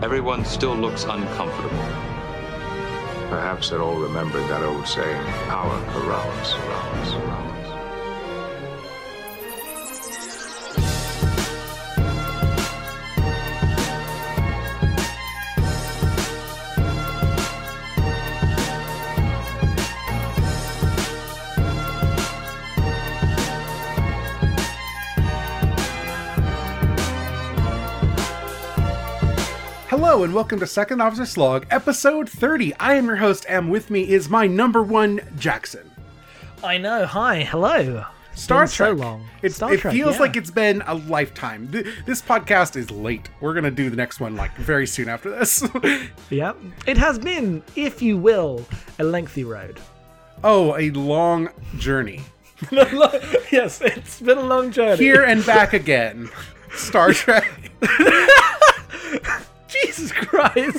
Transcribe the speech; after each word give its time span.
Everyone 0.00 0.44
still 0.44 0.76
looks 0.76 1.02
uncomfortable. 1.02 1.84
Perhaps 3.28 3.70
they're 3.70 3.82
all 3.82 3.96
remembered 3.96 4.44
that 4.48 4.62
old 4.62 4.86
saying, 4.86 5.24
power 5.48 5.76
corrupts, 5.90 6.52
corrupts, 6.54 7.10
corrupts. 7.10 7.57
Hello 30.18 30.24
and 30.24 30.34
welcome 30.34 30.58
to 30.58 30.66
Second 30.66 31.00
Officer 31.00 31.24
Slog, 31.24 31.64
episode 31.70 32.28
30. 32.28 32.74
I 32.80 32.94
am 32.94 33.06
your 33.06 33.14
host, 33.14 33.46
and 33.48 33.70
with 33.70 33.88
me 33.88 34.00
is 34.08 34.28
my 34.28 34.48
number 34.48 34.82
one 34.82 35.20
Jackson. 35.38 35.88
I 36.64 36.76
know. 36.76 37.06
Hi. 37.06 37.44
Hello. 37.44 38.04
Star 38.34 38.64
Been 38.64 38.68
Trek. 38.72 38.88
So 38.88 38.92
long. 38.94 39.24
It's, 39.42 39.54
Star 39.54 39.74
it 39.74 39.78
Trek, 39.78 39.94
feels 39.94 40.16
yeah. 40.16 40.20
like 40.20 40.36
it's 40.36 40.50
been 40.50 40.82
a 40.88 40.96
lifetime. 40.96 41.70
Th- 41.70 41.86
This 42.04 42.20
podcast 42.20 42.74
is 42.74 42.90
late. 42.90 43.30
We're 43.40 43.54
gonna 43.54 43.70
do 43.70 43.90
the 43.90 43.96
next 43.96 44.18
one 44.18 44.34
like 44.34 44.52
very 44.56 44.88
soon 44.88 45.08
after 45.08 45.30
this. 45.30 45.62
Yeah. 46.30 46.54
It 46.88 46.98
has 46.98 47.20
been, 47.20 47.62
if 47.76 48.02
you 48.02 48.16
will, 48.16 48.64
a 48.98 49.04
lengthy 49.04 49.44
road. 49.44 49.78
oh, 50.42 50.76
a 50.76 50.90
long 50.90 51.48
journey. 51.76 52.22
yes, 52.72 53.80
it's 53.80 54.20
been 54.20 54.38
a 54.38 54.42
long 54.42 54.72
journey. 54.72 54.96
Here 54.96 55.22
and 55.22 55.46
back 55.46 55.74
again. 55.74 56.28
Star 56.72 57.12
Trek. 57.12 57.70
Jesus 59.84 60.12
Christ. 60.12 60.78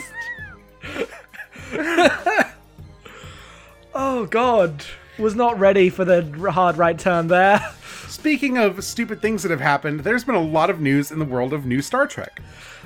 oh 3.93 4.27
God. 4.29 4.83
Was 5.17 5.35
not 5.35 5.59
ready 5.59 5.89
for 5.89 6.05
the 6.05 6.23
hard 6.51 6.77
right 6.77 6.97
turn 6.97 7.27
there. 7.27 7.59
Speaking 8.07 8.57
of 8.57 8.83
stupid 8.83 9.21
things 9.21 9.43
that 9.43 9.51
have 9.51 9.59
happened, 9.59 9.99
there's 10.01 10.23
been 10.23 10.35
a 10.35 10.41
lot 10.41 10.69
of 10.69 10.79
news 10.79 11.11
in 11.11 11.19
the 11.19 11.25
world 11.25 11.53
of 11.53 11.65
new 11.65 11.81
Star 11.81 12.07
Trek. 12.07 12.41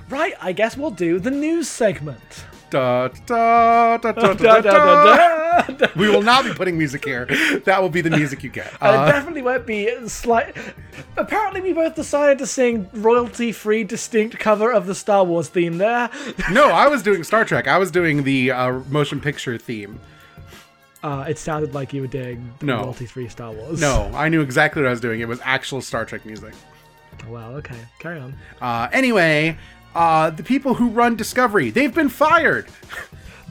Right, 0.09 0.33
I 0.42 0.52
guess 0.52 0.75
we'll 0.75 0.92
do 0.92 1.20
the 1.20 1.31
news 1.31 1.67
segment. 1.70 2.45
Da, 2.74 3.08
da, 3.28 3.98
da, 3.98 4.12
da, 4.12 4.12
da, 4.12 4.34
Da, 4.34 4.34
da, 4.34 4.62
da, 4.62 4.72
da, 4.72 5.16
da. 5.16 5.62
da, 5.62 5.74
da. 5.86 5.88
We 5.96 6.10
will 6.10 6.24
not 6.24 6.44
be 6.44 6.54
putting 6.56 6.76
music 6.76 7.06
here. 7.06 7.26
That 7.66 7.80
will 7.84 7.90
be 7.90 8.02
the 8.02 8.10
music 8.10 8.44
you 8.44 8.50
get. 8.50 8.74
Uh, 8.82 9.06
it 9.08 9.12
definitely 9.12 9.44
won't 9.44 9.68
be 9.68 10.08
slight. 10.08 10.58
Apparently, 11.16 11.62
we 11.62 11.72
both 11.74 11.94
decided 11.94 12.40
to 12.40 12.48
sing 12.48 12.90
royalty-free, 12.94 13.84
distinct 13.84 14.40
cover 14.40 14.72
of 14.74 14.88
the 14.88 14.96
Star 14.96 15.24
Wars 15.24 15.50
theme 15.50 15.78
there. 15.78 16.10
no, 16.52 16.70
I 16.70 16.88
was 16.88 17.04
doing 17.04 17.24
Star 17.24 17.46
Trek. 17.46 17.68
I 17.68 17.78
was 17.78 17.92
doing 17.92 18.24
the 18.24 18.50
uh, 18.50 18.72
motion 18.90 19.22
picture 19.22 19.56
theme. 19.60 20.00
Uh, 21.04 21.26
it 21.28 21.38
sounded 21.38 21.76
like 21.76 21.94
you 21.94 22.02
were 22.02 22.08
doing 22.08 22.54
No. 22.64 22.78
royalty-free 22.78 23.30
Star 23.30 23.52
Wars. 23.52 23.80
No, 23.80 24.10
I 24.16 24.30
knew 24.30 24.42
exactly 24.42 24.82
what 24.82 24.88
I 24.88 24.92
was 24.92 25.02
doing. 25.02 25.20
It 25.20 25.28
was 25.28 25.40
actual 25.44 25.80
Star 25.82 26.06
Trek 26.06 26.26
music. 26.26 26.56
Well, 27.30 27.52
okay, 27.58 27.78
carry 28.00 28.20
on. 28.20 28.34
Uh, 28.60 28.88
anyway, 28.92 29.58
uh, 29.95 30.30
the 30.30 30.44
people 30.44 30.75
who 30.75 30.89
run 30.89 31.16
Discovery, 31.16 31.69
they've 31.69 31.94
been 31.94 32.09
fired. 32.09 32.67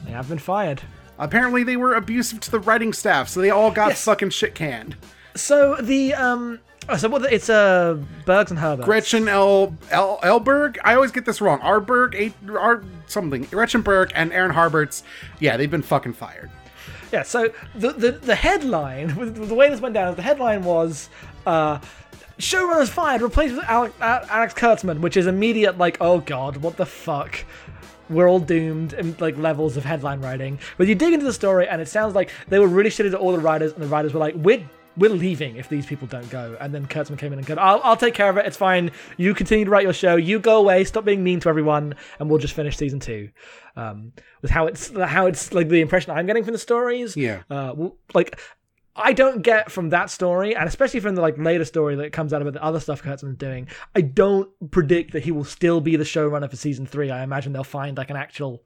They 0.05 0.11
have 0.11 0.27
been 0.29 0.39
fired. 0.39 0.81
Apparently, 1.17 1.63
they 1.63 1.77
were 1.77 1.93
abusive 1.93 2.39
to 2.41 2.51
the 2.51 2.59
writing 2.59 2.91
staff, 2.91 3.29
so 3.29 3.39
they 3.39 3.49
all 3.51 3.71
got 3.71 3.89
Yes. 3.89 4.03
fucking 4.03 4.31
shit 4.31 4.55
canned. 4.55 4.95
So 5.35 5.75
the 5.75 6.13
um, 6.15 6.59
oh, 6.89 6.97
so 6.97 7.07
what? 7.09 7.31
It's 7.31 7.49
uh, 7.49 7.97
Bergs 8.25 8.51
and 8.51 8.59
Herbert. 8.59 8.83
Gretchen 8.85 9.27
L. 9.27 9.75
L. 9.91 10.19
Elberg. 10.23 10.77
I 10.83 10.95
always 10.95 11.11
get 11.11 11.25
this 11.25 11.39
wrong. 11.39 11.59
Arberg. 11.59 12.33
R. 12.49 12.83
Something. 13.07 13.43
Gretchen 13.43 13.81
Berg 13.81 14.11
and 14.15 14.33
Aaron 14.33 14.51
Harberts. 14.53 15.03
Yeah, 15.39 15.55
they've 15.57 15.71
been 15.71 15.81
fucking 15.83 16.13
fired. 16.13 16.49
Yeah. 17.11 17.23
So 17.23 17.53
the 17.75 17.93
the, 17.93 18.11
the 18.13 18.35
headline, 18.35 19.07
the 19.47 19.55
way 19.55 19.69
this 19.69 19.79
went 19.81 19.93
down, 19.93 20.09
is 20.09 20.15
the 20.15 20.21
headline 20.23 20.63
was 20.63 21.09
uh. 21.45 21.79
Showrunners 22.39 22.89
fired, 22.89 23.21
replaced 23.21 23.55
with 23.55 23.65
Alex, 23.65 23.93
Alex 24.01 24.53
Kurtzman, 24.53 24.99
which 24.99 25.17
is 25.17 25.27
immediate 25.27 25.77
like, 25.77 25.97
oh 26.01 26.19
god, 26.19 26.57
what 26.57 26.77
the 26.77 26.85
fuck? 26.85 27.45
We're 28.09 28.29
all 28.29 28.39
doomed 28.39 28.93
in 28.93 29.15
like 29.19 29.37
levels 29.37 29.77
of 29.77 29.85
headline 29.85 30.21
writing. 30.21 30.59
But 30.77 30.87
you 30.87 30.95
dig 30.95 31.13
into 31.13 31.25
the 31.25 31.33
story, 31.33 31.67
and 31.67 31.81
it 31.81 31.87
sounds 31.87 32.15
like 32.15 32.31
they 32.47 32.59
were 32.59 32.67
really 32.67 32.89
shitty 32.89 33.11
to 33.11 33.17
all 33.17 33.31
the 33.31 33.39
writers, 33.39 33.73
and 33.73 33.81
the 33.81 33.87
writers 33.87 34.13
were 34.13 34.19
like, 34.19 34.35
we're 34.35 34.63
we're 34.95 35.09
leaving 35.09 35.55
if 35.55 35.69
these 35.69 35.85
people 35.85 36.07
don't 36.07 36.29
go. 36.29 36.55
And 36.59 36.73
then 36.73 36.85
Kurtzman 36.85 37.17
came 37.17 37.33
in 37.33 37.39
and 37.39 37.47
said, 37.47 37.57
I'll, 37.57 37.81
I'll 37.83 37.97
take 37.97 38.13
care 38.13 38.29
of 38.29 38.37
it. 38.37 38.45
It's 38.45 38.57
fine. 38.57 38.91
You 39.17 39.33
continue 39.33 39.65
to 39.65 39.71
write 39.71 39.83
your 39.83 39.93
show. 39.93 40.17
You 40.17 40.37
go 40.39 40.57
away. 40.57 40.83
Stop 40.83 41.03
being 41.03 41.23
mean 41.23 41.39
to 41.39 41.49
everyone, 41.49 41.95
and 42.19 42.29
we'll 42.29 42.39
just 42.39 42.53
finish 42.53 42.77
season 42.77 42.99
two. 42.99 43.29
Um, 43.75 44.13
with 44.41 44.51
how 44.51 44.67
it's 44.67 44.95
how 44.95 45.25
it's 45.25 45.53
like 45.53 45.69
the 45.69 45.81
impression 45.81 46.11
I'm 46.11 46.25
getting 46.25 46.43
from 46.43 46.53
the 46.53 46.59
stories. 46.59 47.17
Yeah. 47.17 47.41
Uh, 47.49 47.89
like 48.13 48.39
I 48.95 49.13
don't 49.13 49.41
get 49.41 49.71
from 49.71 49.89
that 49.89 50.09
story, 50.09 50.55
and 50.55 50.67
especially 50.67 50.99
from 50.99 51.15
the 51.15 51.21
like 51.21 51.37
later 51.37 51.65
story 51.65 51.95
that 51.95 52.13
comes 52.13 52.31
out 52.33 52.41
about 52.41 52.53
the 52.53 52.63
other 52.63 52.79
stuff 52.79 53.01
Kurtzman's 53.01 53.37
doing. 53.37 53.67
I 53.95 54.01
don't 54.01 54.49
predict 54.71 55.13
that 55.13 55.23
he 55.23 55.31
will 55.31 55.45
still 55.45 55.81
be 55.81 55.95
the 55.95 56.03
showrunner 56.03 56.49
for 56.49 56.55
season 56.55 56.85
three. 56.85 57.09
I 57.09 57.23
imagine 57.23 57.53
they'll 57.53 57.63
find 57.63 57.97
like 57.97 58.11
an 58.11 58.17
actual 58.17 58.63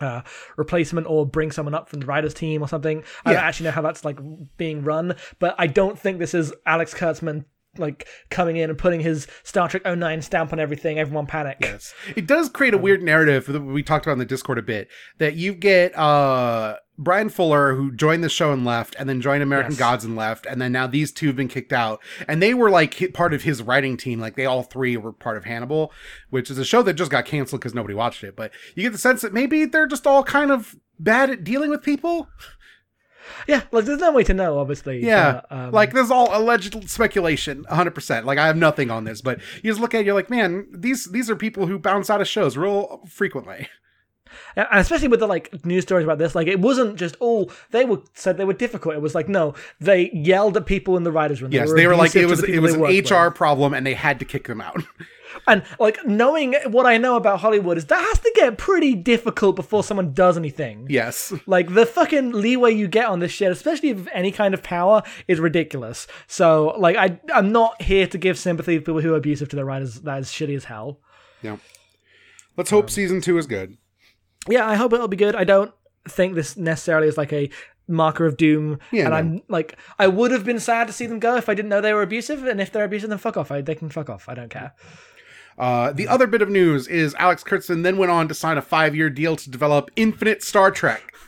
uh, 0.00 0.22
replacement 0.56 1.06
or 1.06 1.26
bring 1.26 1.50
someone 1.50 1.74
up 1.74 1.88
from 1.88 2.00
the 2.00 2.06
writers 2.06 2.34
team 2.34 2.62
or 2.62 2.68
something. 2.68 3.02
I 3.24 3.32
don't 3.32 3.42
actually 3.42 3.64
know 3.64 3.72
how 3.72 3.82
that's 3.82 4.04
like 4.04 4.18
being 4.56 4.84
run, 4.84 5.16
but 5.38 5.54
I 5.58 5.66
don't 5.66 5.98
think 5.98 6.18
this 6.18 6.34
is 6.34 6.52
Alex 6.66 6.92
Kurtzman 6.94 7.44
like 7.78 8.06
coming 8.28 8.56
in 8.56 8.70
and 8.70 8.78
putting 8.78 9.00
his 9.00 9.26
Star 9.44 9.68
Trek 9.68 9.84
09 9.84 10.22
stamp 10.22 10.52
on 10.52 10.60
everything. 10.60 10.98
Everyone 10.98 11.26
panic. 11.26 11.58
Yes. 11.60 11.94
It 12.16 12.26
does 12.26 12.48
create 12.48 12.74
a 12.74 12.78
weird 12.78 13.02
narrative 13.02 13.46
that 13.46 13.60
we 13.60 13.82
talked 13.82 14.06
about 14.06 14.14
in 14.14 14.18
the 14.18 14.24
Discord 14.24 14.58
a 14.58 14.62
bit 14.62 14.88
that 15.18 15.36
you 15.36 15.54
get 15.54 15.96
uh 15.96 16.76
Bryan 16.98 17.28
Fuller 17.28 17.74
who 17.76 17.92
joined 17.92 18.24
the 18.24 18.28
show 18.28 18.52
and 18.52 18.64
left 18.64 18.96
and 18.98 19.08
then 19.08 19.20
joined 19.20 19.42
American 19.42 19.72
Yes. 19.72 19.78
Gods 19.78 20.04
and 20.04 20.16
left 20.16 20.46
and 20.46 20.60
then 20.60 20.72
now 20.72 20.86
these 20.88 21.12
two 21.12 21.28
have 21.28 21.36
been 21.36 21.48
kicked 21.48 21.72
out. 21.72 22.02
And 22.26 22.42
they 22.42 22.54
were 22.54 22.70
like 22.70 23.12
part 23.14 23.32
of 23.32 23.42
his 23.42 23.62
writing 23.62 23.96
team. 23.96 24.18
Like 24.18 24.34
they 24.34 24.46
all 24.46 24.64
three 24.64 24.96
were 24.96 25.12
part 25.12 25.36
of 25.36 25.44
Hannibal 25.44 25.92
which 26.30 26.50
is 26.50 26.58
a 26.58 26.64
show 26.64 26.82
that 26.82 26.94
just 26.94 27.10
got 27.10 27.24
canceled 27.24 27.62
cuz 27.62 27.72
nobody 27.74 27.94
watched 27.94 28.24
it. 28.24 28.34
But 28.34 28.50
you 28.74 28.82
get 28.82 28.92
the 28.92 28.98
sense 28.98 29.22
that 29.22 29.32
maybe 29.32 29.64
they're 29.64 29.86
just 29.86 30.06
all 30.06 30.24
kind 30.24 30.50
of 30.50 30.74
bad 30.98 31.30
at 31.30 31.44
dealing 31.44 31.70
with 31.70 31.82
people. 31.82 32.28
Yeah, 33.46 33.62
like 33.72 33.84
there's 33.84 34.00
no 34.00 34.10
way 34.12 34.24
to 34.24 34.34
know, 34.34 34.58
obviously. 34.58 35.04
yeah. 35.04 35.42
but, 35.48 35.56
um, 35.56 35.70
like 35.70 35.92
this 35.92 36.06
is 36.06 36.10
all 36.10 36.28
alleged 36.36 36.88
speculation 36.88 37.64
100% 37.70 38.24
like 38.24 38.38
I 38.38 38.46
have 38.46 38.56
nothing 38.56 38.90
on 38.90 39.04
this 39.04 39.20
but 39.20 39.38
you 39.62 39.70
just 39.70 39.80
look 39.80 39.94
at 39.94 40.00
it 40.00 40.06
you're 40.06 40.14
like 40.14 40.30
man 40.30 40.66
these 40.74 41.04
these 41.12 41.28
are 41.30 41.36
people 41.36 41.66
who 41.66 41.78
bounce 41.78 42.08
out 42.10 42.20
of 42.22 42.26
shows 42.28 42.56
real 42.56 43.02
frequently 43.08 43.68
and 44.56 44.66
especially 44.72 45.08
with 45.08 45.20
the 45.20 45.26
like 45.26 45.64
news 45.64 45.84
stories 45.84 46.04
about 46.04 46.18
this, 46.18 46.34
like 46.34 46.48
it 46.48 46.60
wasn't 46.60 46.96
just 46.96 47.16
oh 47.20 47.50
they 47.70 47.84
were 47.84 48.02
said 48.14 48.36
they 48.36 48.44
were 48.44 48.52
difficult. 48.52 48.94
It 48.94 49.02
was 49.02 49.14
like 49.14 49.28
no, 49.28 49.54
they 49.80 50.10
yelled 50.12 50.56
at 50.56 50.66
people 50.66 50.96
in 50.96 51.04
the 51.04 51.12
writers' 51.12 51.42
room. 51.42 51.52
Yes, 51.52 51.72
they 51.72 51.86
were 51.86 51.96
like 51.96 52.14
it 52.16 52.26
was 52.26 52.42
it 52.42 52.60
was 52.60 52.74
an 52.74 52.82
HR 52.82 53.28
with. 53.28 53.34
problem 53.34 53.74
and 53.74 53.86
they 53.86 53.94
had 53.94 54.18
to 54.18 54.24
kick 54.24 54.46
them 54.46 54.60
out. 54.60 54.82
And 55.46 55.62
like 55.78 56.04
knowing 56.06 56.54
what 56.66 56.86
I 56.86 56.98
know 56.98 57.16
about 57.16 57.40
Hollywood 57.40 57.78
is 57.78 57.86
that 57.86 58.00
has 58.00 58.18
to 58.18 58.32
get 58.34 58.58
pretty 58.58 58.94
difficult 58.94 59.56
before 59.56 59.84
someone 59.84 60.12
does 60.12 60.36
anything. 60.36 60.86
yes. 60.88 61.32
Like 61.46 61.72
the 61.74 61.86
fucking 61.86 62.32
leeway 62.32 62.74
you 62.74 62.88
get 62.88 63.06
on 63.06 63.20
this 63.20 63.32
shit, 63.32 63.50
especially 63.52 63.90
if 63.90 64.06
any 64.12 64.32
kind 64.32 64.54
of 64.54 64.62
power, 64.62 65.02
is 65.26 65.40
ridiculous. 65.40 66.06
So 66.26 66.74
like 66.78 66.96
I 66.96 67.20
I'm 67.32 67.52
not 67.52 67.80
here 67.80 68.06
to 68.06 68.18
give 68.18 68.38
sympathy 68.38 68.76
to 68.76 68.80
people 68.80 69.00
who 69.00 69.14
are 69.14 69.18
abusive 69.18 69.48
to 69.50 69.56
their 69.56 69.64
writers. 69.64 70.00
That 70.00 70.20
is 70.20 70.28
shitty 70.28 70.56
as 70.56 70.64
hell. 70.64 71.00
Yeah. 71.42 71.56
Let's 72.56 72.70
hope 72.70 72.86
um, 72.86 72.88
season 72.88 73.20
2 73.20 73.38
is 73.38 73.46
good. 73.46 73.78
Yeah, 74.48 74.66
I 74.66 74.74
hope 74.76 74.92
it'll 74.92 75.08
be 75.08 75.16
good. 75.16 75.34
I 75.36 75.44
don't 75.44 75.72
think 76.08 76.34
this 76.34 76.56
necessarily 76.56 77.08
is 77.08 77.16
like 77.16 77.32
a 77.32 77.50
marker 77.86 78.26
of 78.26 78.36
doom. 78.36 78.78
Yeah, 78.92 79.04
and 79.04 79.10
no. 79.10 79.16
I'm 79.16 79.42
like, 79.48 79.76
I 79.98 80.08
would 80.08 80.30
have 80.30 80.44
been 80.44 80.60
sad 80.60 80.86
to 80.86 80.92
see 80.92 81.06
them 81.06 81.18
go 81.18 81.36
if 81.36 81.48
I 81.48 81.54
didn't 81.54 81.68
know 81.68 81.80
they 81.80 81.92
were 81.92 82.02
abusive. 82.02 82.44
And 82.44 82.60
if 82.60 82.72
they're 82.72 82.84
abusive, 82.84 83.10
then 83.10 83.18
fuck 83.18 83.36
off. 83.36 83.50
I, 83.50 83.60
they 83.60 83.74
can 83.74 83.90
fuck 83.90 84.08
off. 84.10 84.28
I 84.28 84.34
don't 84.34 84.50
care. 84.50 84.74
Uh, 85.58 85.92
the 85.92 86.06
other 86.06 86.26
bit 86.26 86.40
of 86.40 86.48
news 86.48 86.86
is 86.86 87.14
Alex 87.18 87.42
Kurtzman 87.42 87.82
then 87.82 87.96
went 87.98 88.12
on 88.12 88.28
to 88.28 88.34
sign 88.34 88.56
a 88.58 88.62
5-year 88.62 89.10
deal 89.10 89.34
to 89.34 89.50
develop 89.50 89.90
Infinite 89.96 90.42
Star 90.42 90.70
Trek. 90.70 91.12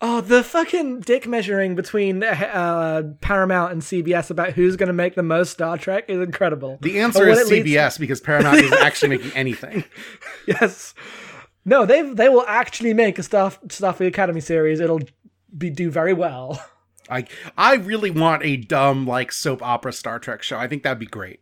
Oh, 0.00 0.20
the 0.20 0.44
fucking 0.44 1.00
dick 1.00 1.26
measuring 1.26 1.74
between 1.74 2.22
uh, 2.22 3.02
Paramount 3.20 3.72
and 3.72 3.82
CBS 3.82 4.30
about 4.30 4.52
who's 4.52 4.76
going 4.76 4.86
to 4.86 4.92
make 4.92 5.16
the 5.16 5.22
most 5.24 5.50
Star 5.50 5.76
Trek 5.76 6.04
is 6.08 6.20
incredible. 6.20 6.78
The 6.80 7.00
answer 7.00 7.28
is 7.28 7.40
it 7.40 7.48
leads- 7.48 7.68
CBS 7.68 7.98
because 7.98 8.20
Paramount 8.20 8.58
isn't 8.58 8.78
actually 8.80 9.08
making 9.08 9.32
anything. 9.32 9.82
yes. 10.46 10.94
No, 11.68 11.84
they 11.84 12.02
they 12.02 12.28
will 12.28 12.44
actually 12.46 12.94
make 12.94 13.18
a 13.18 13.22
Star 13.22 13.50
Starfleet 13.66 14.06
Academy 14.08 14.40
series. 14.40 14.80
It'll 14.80 15.00
be 15.56 15.70
do 15.70 15.90
very 15.90 16.12
well. 16.14 16.62
I 17.10 17.26
I 17.56 17.74
really 17.76 18.10
want 18.10 18.42
a 18.44 18.56
dumb 18.56 19.06
like 19.06 19.32
soap 19.32 19.62
opera 19.62 19.92
Star 19.92 20.18
Trek 20.18 20.42
show. 20.42 20.58
I 20.58 20.66
think 20.66 20.82
that'd 20.82 20.98
be 20.98 21.06
great. 21.06 21.40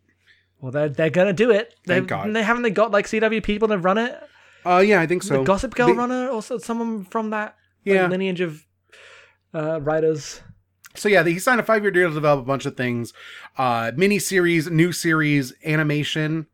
Well, 0.61 0.73
they're 0.73 0.88
they're 0.88 1.11
gonna 1.11 1.32
do 1.32 1.50
it. 1.50 1.75
They, 1.87 1.94
Thank 1.94 2.08
God. 2.08 2.34
They 2.34 2.43
haven't 2.43 2.62
they 2.62 2.70
got 2.70 2.90
like 2.90 3.06
CW 3.06 3.43
people 3.43 3.69
to 3.69 3.78
run 3.78 3.99
it. 3.99 4.19
Uh 4.64 4.78
yeah, 4.84 5.00
I 5.00 5.06
think 5.06 5.23
so. 5.23 5.38
the 5.38 5.44
Gossip 5.44 5.75
Girl 5.75 5.87
They- 5.88 5.93
runner, 5.93 6.28
also 6.31 6.58
someone 6.58 7.05
from 7.05 7.31
that 7.31 7.55
like, 7.84 7.94
Yeah. 7.94 8.06
lineage 8.08 8.40
of 8.40 8.64
uh, 9.55 9.81
writers. 9.81 10.40
So 10.96 11.08
yeah, 11.08 11.23
he 11.25 11.38
signed 11.38 11.61
a 11.61 11.62
five 11.62 11.82
year 11.82 11.90
deal 11.90 12.08
to 12.08 12.14
develop 12.14 12.40
a 12.40 12.46
bunch 12.46 12.67
of 12.67 12.76
things, 12.76 13.12
uh, 13.58 13.93
mini 13.96 14.19
series, 14.19 14.69
new 14.70 14.93
series, 14.93 15.52
animation. 15.64 16.46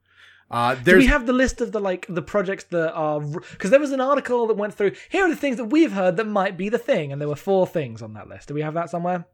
Uh, 0.53 0.75
Do 0.75 0.99
we 0.99 1.07
have 1.07 1.27
the 1.27 1.33
list 1.33 1.63
of 1.63 1.73
the 1.73 1.81
like 1.81 2.07
the 2.09 2.21
projects 2.21 2.65
that 2.65 2.93
are 2.93 3.21
because 3.21 3.71
there 3.71 3.81
was 3.81 3.91
an 3.91 4.03
article 4.03 4.47
that 4.49 4.57
went 4.57 4.75
through. 4.75 4.93
Here 5.09 5.25
are 5.25 5.31
the 5.31 5.37
things 5.37 5.57
that 5.57 5.67
we've 5.67 5.93
heard 5.93 6.17
that 6.19 6.27
might 6.27 6.59
be 6.59 6.69
the 6.69 6.79
thing, 6.79 7.11
and 7.11 7.21
there 7.21 7.29
were 7.29 7.37
four 7.37 7.67
things 7.67 8.03
on 8.03 8.13
that 8.15 8.29
list. 8.29 8.49
Do 8.49 8.55
we 8.55 8.61
have 8.61 8.75
that 8.75 8.91
somewhere? 8.91 9.25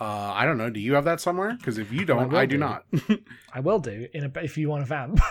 Uh, 0.00 0.32
I 0.32 0.44
don't 0.46 0.58
know. 0.58 0.70
Do 0.70 0.78
you 0.78 0.94
have 0.94 1.04
that 1.06 1.20
somewhere? 1.20 1.54
Because 1.58 1.76
if 1.76 1.92
you 1.92 2.04
don't, 2.04 2.28
will 2.30 2.38
I 2.38 2.46
do 2.46 2.54
do. 2.56 2.58
not. 2.60 2.84
I 3.52 3.58
will 3.60 3.80
do 3.80 4.06
in 4.14 4.24
a, 4.24 4.32
if 4.44 4.56
you 4.56 4.68
want 4.68 4.82
a 4.82 4.86
vamp. 4.86 5.20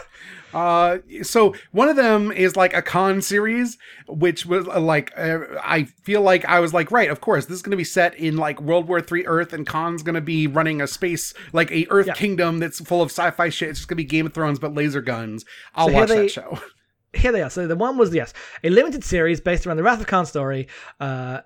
Uh, 0.54 1.00
so 1.24 1.54
one 1.72 1.90
of 1.90 1.98
them 1.98 2.32
is 2.32 2.56
like 2.56 2.74
a 2.74 2.82
Khan 2.82 3.22
series, 3.22 3.78
which 4.08 4.46
was 4.46 4.66
uh, 4.68 4.80
like 4.80 5.12
uh, 5.18 5.40
I 5.62 5.84
feel 5.84 6.22
like 6.22 6.46
I 6.46 6.62
was 6.62 6.74
like, 6.74 6.90
right, 6.90 7.12
of 7.12 7.20
course, 7.22 7.46
this 7.46 7.58
is 7.58 7.62
going 7.62 7.72
to 7.72 7.78
be 7.78 7.84
set 7.84 8.16
in 8.16 8.38
like 8.38 8.60
World 8.62 8.88
War 8.88 9.02
Three 9.02 9.26
Earth, 9.28 9.52
and 9.54 9.68
Khan's 9.68 10.04
going 10.04 10.16
to 10.16 10.22
be 10.22 10.48
running 10.48 10.82
a 10.82 10.88
space 10.88 11.34
like 11.52 11.70
a 11.72 11.86
Earth 11.90 12.08
Yeah. 12.08 12.14
kingdom 12.14 12.60
that's 12.60 12.80
full 12.80 13.02
of 13.02 13.10
sci-fi 13.12 13.50
shit. 13.50 13.70
It's 13.70 13.80
just 13.80 13.90
going 13.90 13.98
to 13.98 14.04
be 14.04 14.08
Game 14.08 14.26
of 14.26 14.34
Thrones, 14.34 14.58
but 14.58 14.74
laser 14.74 15.02
guns. 15.02 15.44
I'll 15.76 15.90
So 15.90 15.94
watch 15.94 16.08
they- 16.10 16.22
that 16.24 16.32
show. 16.32 16.60
Here 17.14 17.32
they 17.34 17.42
are. 17.42 17.50
So 17.50 17.68
the 17.68 17.76
one 17.76 17.98
was 17.98 18.16
yes, 18.16 18.34
a 18.64 18.70
limited 18.70 19.04
series 19.04 19.42
based 19.42 19.68
around 19.68 19.78
the 19.78 19.84
Wrath 19.84 20.00
of 20.00 20.08
Khan 20.08 20.26
story. 20.26 20.70
Uh, 21.00 21.42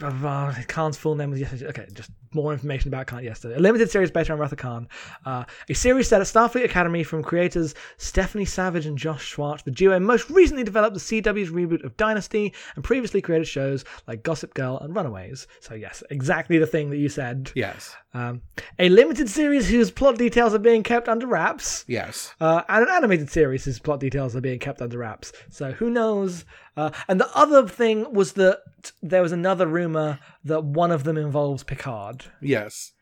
uh, 0.00 0.54
Khan's 0.68 0.96
full 0.96 1.16
name 1.16 1.30
was 1.30 1.40
yes. 1.40 1.62
Okay, 1.62 1.86
just 1.92 2.10
more 2.34 2.52
information 2.52 2.88
about 2.88 3.06
Khan 3.06 3.22
yesterday. 3.24 3.56
A 3.56 3.60
limited 3.60 3.90
series 3.90 4.10
based 4.10 4.30
around 4.30 4.40
Wrath 4.40 4.52
of 4.52 4.58
Khan. 4.58 4.88
Uh, 5.24 5.44
a 5.68 5.74
series 5.74 6.08
set 6.08 6.20
at 6.20 6.26
Starfleet 6.26 6.64
Academy 6.64 7.02
from 7.02 7.22
creators 7.22 7.74
Stephanie 7.96 8.44
Savage 8.44 8.86
and 8.86 8.96
Josh 8.98 9.24
Schwartz. 9.24 9.62
The 9.62 9.70
duo 9.70 9.98
most 9.98 10.30
recently 10.30 10.64
developed 10.64 10.94
the 10.94 11.00
CW's 11.00 11.50
reboot 11.50 11.84
of 11.84 11.96
Dynasty 11.96 12.52
and 12.74 12.84
previously 12.84 13.20
created 13.20 13.46
shows 13.46 13.84
like 14.06 14.22
Gossip 14.22 14.54
Girl 14.54 14.78
and 14.78 14.94
Runaways. 14.94 15.46
So 15.60 15.74
yes, 15.74 16.02
exactly 16.10 16.58
the 16.58 16.66
thing 16.66 16.90
that 16.90 16.98
you 16.98 17.08
said. 17.08 17.50
Yes, 17.54 17.94
Um, 18.14 18.42
a 18.78 18.88
limited 18.88 19.28
series 19.28 19.68
whose 19.68 19.90
plot 19.90 20.16
details 20.18 20.54
are 20.54 20.58
being 20.58 20.82
kept 20.82 21.08
under 21.08 21.26
wraps 21.26 21.84
yes. 21.86 22.34
uh, 22.40 22.62
and 22.68 22.84
an 22.84 22.90
animated 22.94 23.30
series 23.30 23.64
whose 23.64 23.78
plot 23.78 24.00
details 24.00 24.34
are 24.34 24.40
being 24.40 24.58
kept 24.58 24.80
under 24.80 24.98
wraps. 24.98 25.32
So 25.50 25.72
who 25.72 25.90
knows? 25.90 26.44
Uh, 26.76 26.90
and 27.08 27.20
the 27.20 27.28
other 27.36 27.66
thing 27.66 28.12
was 28.12 28.34
that 28.34 28.60
there 29.02 29.22
was 29.22 29.32
another 29.32 29.66
rumor 29.66 30.20
that 30.44 30.62
one 30.64 30.90
of 30.92 31.04
them 31.04 31.16
involves 31.16 31.64
Picard. 31.64 32.24
Yes. 32.40 32.92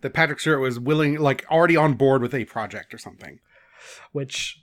That 0.00 0.12
Patrick 0.14 0.40
Stewart 0.40 0.60
was 0.60 0.80
willing, 0.80 1.18
like, 1.18 1.44
already 1.50 1.76
on 1.76 1.94
board 1.94 2.22
with 2.22 2.34
a 2.34 2.44
project 2.44 2.92
or 2.94 2.98
something. 2.98 3.38
which 4.12 4.58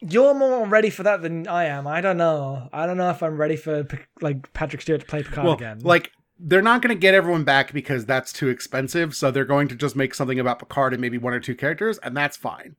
you're 0.00 0.34
more 0.34 0.66
ready 0.66 0.90
for 0.90 1.02
that 1.04 1.22
than 1.22 1.46
I 1.46 1.64
am. 1.66 1.86
I 1.86 2.00
don't 2.00 2.16
know. 2.16 2.68
I 2.72 2.86
don't 2.86 2.96
know 2.96 3.10
if 3.10 3.22
I'm 3.22 3.36
ready 3.36 3.54
for 3.56 3.86
like 4.20 4.52
Patrick 4.52 4.82
Stewart 4.82 5.00
to 5.02 5.06
play 5.06 5.22
Picard 5.22 5.44
Well, 5.46 5.54
again. 5.54 5.78
like, 5.82 6.10
they're 6.40 6.60
not 6.62 6.82
going 6.82 6.92
to 6.94 6.98
get 6.98 7.14
everyone 7.14 7.44
back 7.44 7.72
because 7.72 8.04
that's 8.04 8.32
too 8.32 8.48
expensive. 8.48 9.14
So 9.14 9.30
they're 9.30 9.44
going 9.44 9.68
to 9.68 9.76
just 9.76 9.94
make 9.94 10.12
something 10.14 10.40
about 10.40 10.58
Picard 10.58 10.92
and 10.92 11.00
maybe 11.00 11.18
one 11.18 11.32
or 11.34 11.38
two 11.40 11.54
characters, 11.54 11.98
and 11.98 12.16
that's 12.16 12.36
fine. 12.36 12.74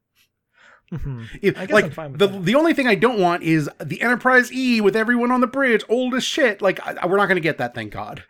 Mhm. 0.91 1.27
If- 1.41 1.57
I 1.57 1.65
guess 1.65 1.73
like 1.73 1.85
I'm 1.85 1.91
fine 1.91 2.11
with 2.11 2.19
the 2.19 2.27
that. 2.27 2.44
the 2.44 2.55
only 2.55 2.73
thing 2.73 2.88
I 2.88 2.95
don't 2.95 3.19
want 3.19 3.41
is 3.44 3.69
the 3.81 4.01
Enterprise 4.01 4.51
E 4.51 4.81
with 4.81 4.95
everyone 4.97 5.31
on 5.31 5.39
the 5.41 5.47
bridge, 5.47 5.83
old 5.88 6.13
as 6.13 6.23
shit. 6.25 6.61
Like 6.61 6.79
I, 6.85 7.05
we're 7.07 7.17
not 7.17 7.27
going 7.27 7.38
to 7.38 7.41
get 7.41 7.57
that, 7.59 7.73
thank 7.73 7.94
God. 7.94 8.23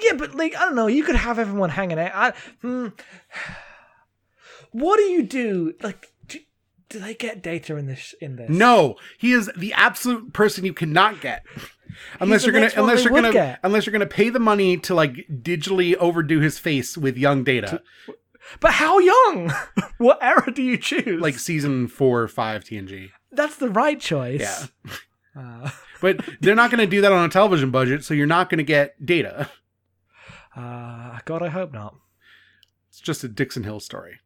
Yeah, 0.00 0.12
but 0.16 0.34
like 0.34 0.54
I 0.56 0.60
don't 0.60 0.74
know. 0.76 0.86
You 0.86 1.04
could 1.04 1.16
have 1.16 1.38
everyone 1.38 1.70
hanging 1.70 1.98
out. 1.98 2.12
I, 2.14 2.32
hmm. 2.60 2.88
What 4.72 4.96
do 4.96 5.02
you 5.02 5.22
do? 5.22 5.74
Like, 5.82 6.12
do, 6.26 6.38
do 6.88 6.98
they 6.98 7.14
get 7.14 7.42
data 7.42 7.76
in 7.76 7.86
this? 7.86 8.14
In 8.20 8.36
this? 8.36 8.48
No, 8.50 8.96
he 9.18 9.32
is 9.32 9.50
the 9.56 9.72
absolute 9.74 10.32
person 10.32 10.64
you 10.64 10.72
cannot 10.72 11.20
get. 11.20 11.44
Unless 12.20 12.44
you're 12.46 12.54
gonna, 12.54 12.70
unless 12.76 13.04
you're 13.04 13.12
gonna, 13.12 13.32
get. 13.32 13.60
unless 13.62 13.84
you're 13.84 13.92
gonna 13.92 14.06
pay 14.06 14.30
the 14.30 14.40
money 14.40 14.78
to 14.78 14.94
like 14.94 15.26
digitally 15.30 15.94
overdo 15.96 16.40
his 16.40 16.58
face 16.58 16.96
with 16.96 17.18
young 17.18 17.44
data, 17.44 17.82
But 18.60 18.72
how 18.72 18.98
young? 18.98 19.52
what 19.98 20.18
era 20.22 20.50
do 20.52 20.62
you 20.62 20.78
choose? 20.78 21.20
like 21.20 21.38
season 21.38 21.88
four 21.88 22.22
or 22.22 22.28
five 22.28 22.64
TNG. 22.64 23.10
that's 23.30 23.56
the 23.56 23.68
right 23.68 24.00
choice. 24.00 24.40
Yeah, 24.40 24.94
Uh, 25.34 25.70
but 26.02 26.20
they're 26.42 26.54
not 26.54 26.70
gonna 26.70 26.86
do 26.86 27.00
that 27.02 27.10
on 27.12 27.24
a 27.24 27.28
television 27.28 27.70
budget, 27.70 28.04
so 28.04 28.12
you're 28.14 28.26
not 28.26 28.48
gonna 28.50 28.62
get 28.62 28.94
data. 29.04 29.50
Uh, 30.56 31.18
God, 31.24 31.42
I 31.42 31.48
hope 31.48 31.72
not. 31.72 31.96
It's 32.88 33.00
just 33.00 33.24
a 33.24 33.28
Dixon 33.28 33.64
Hill 33.64 33.80
story. 33.80 34.18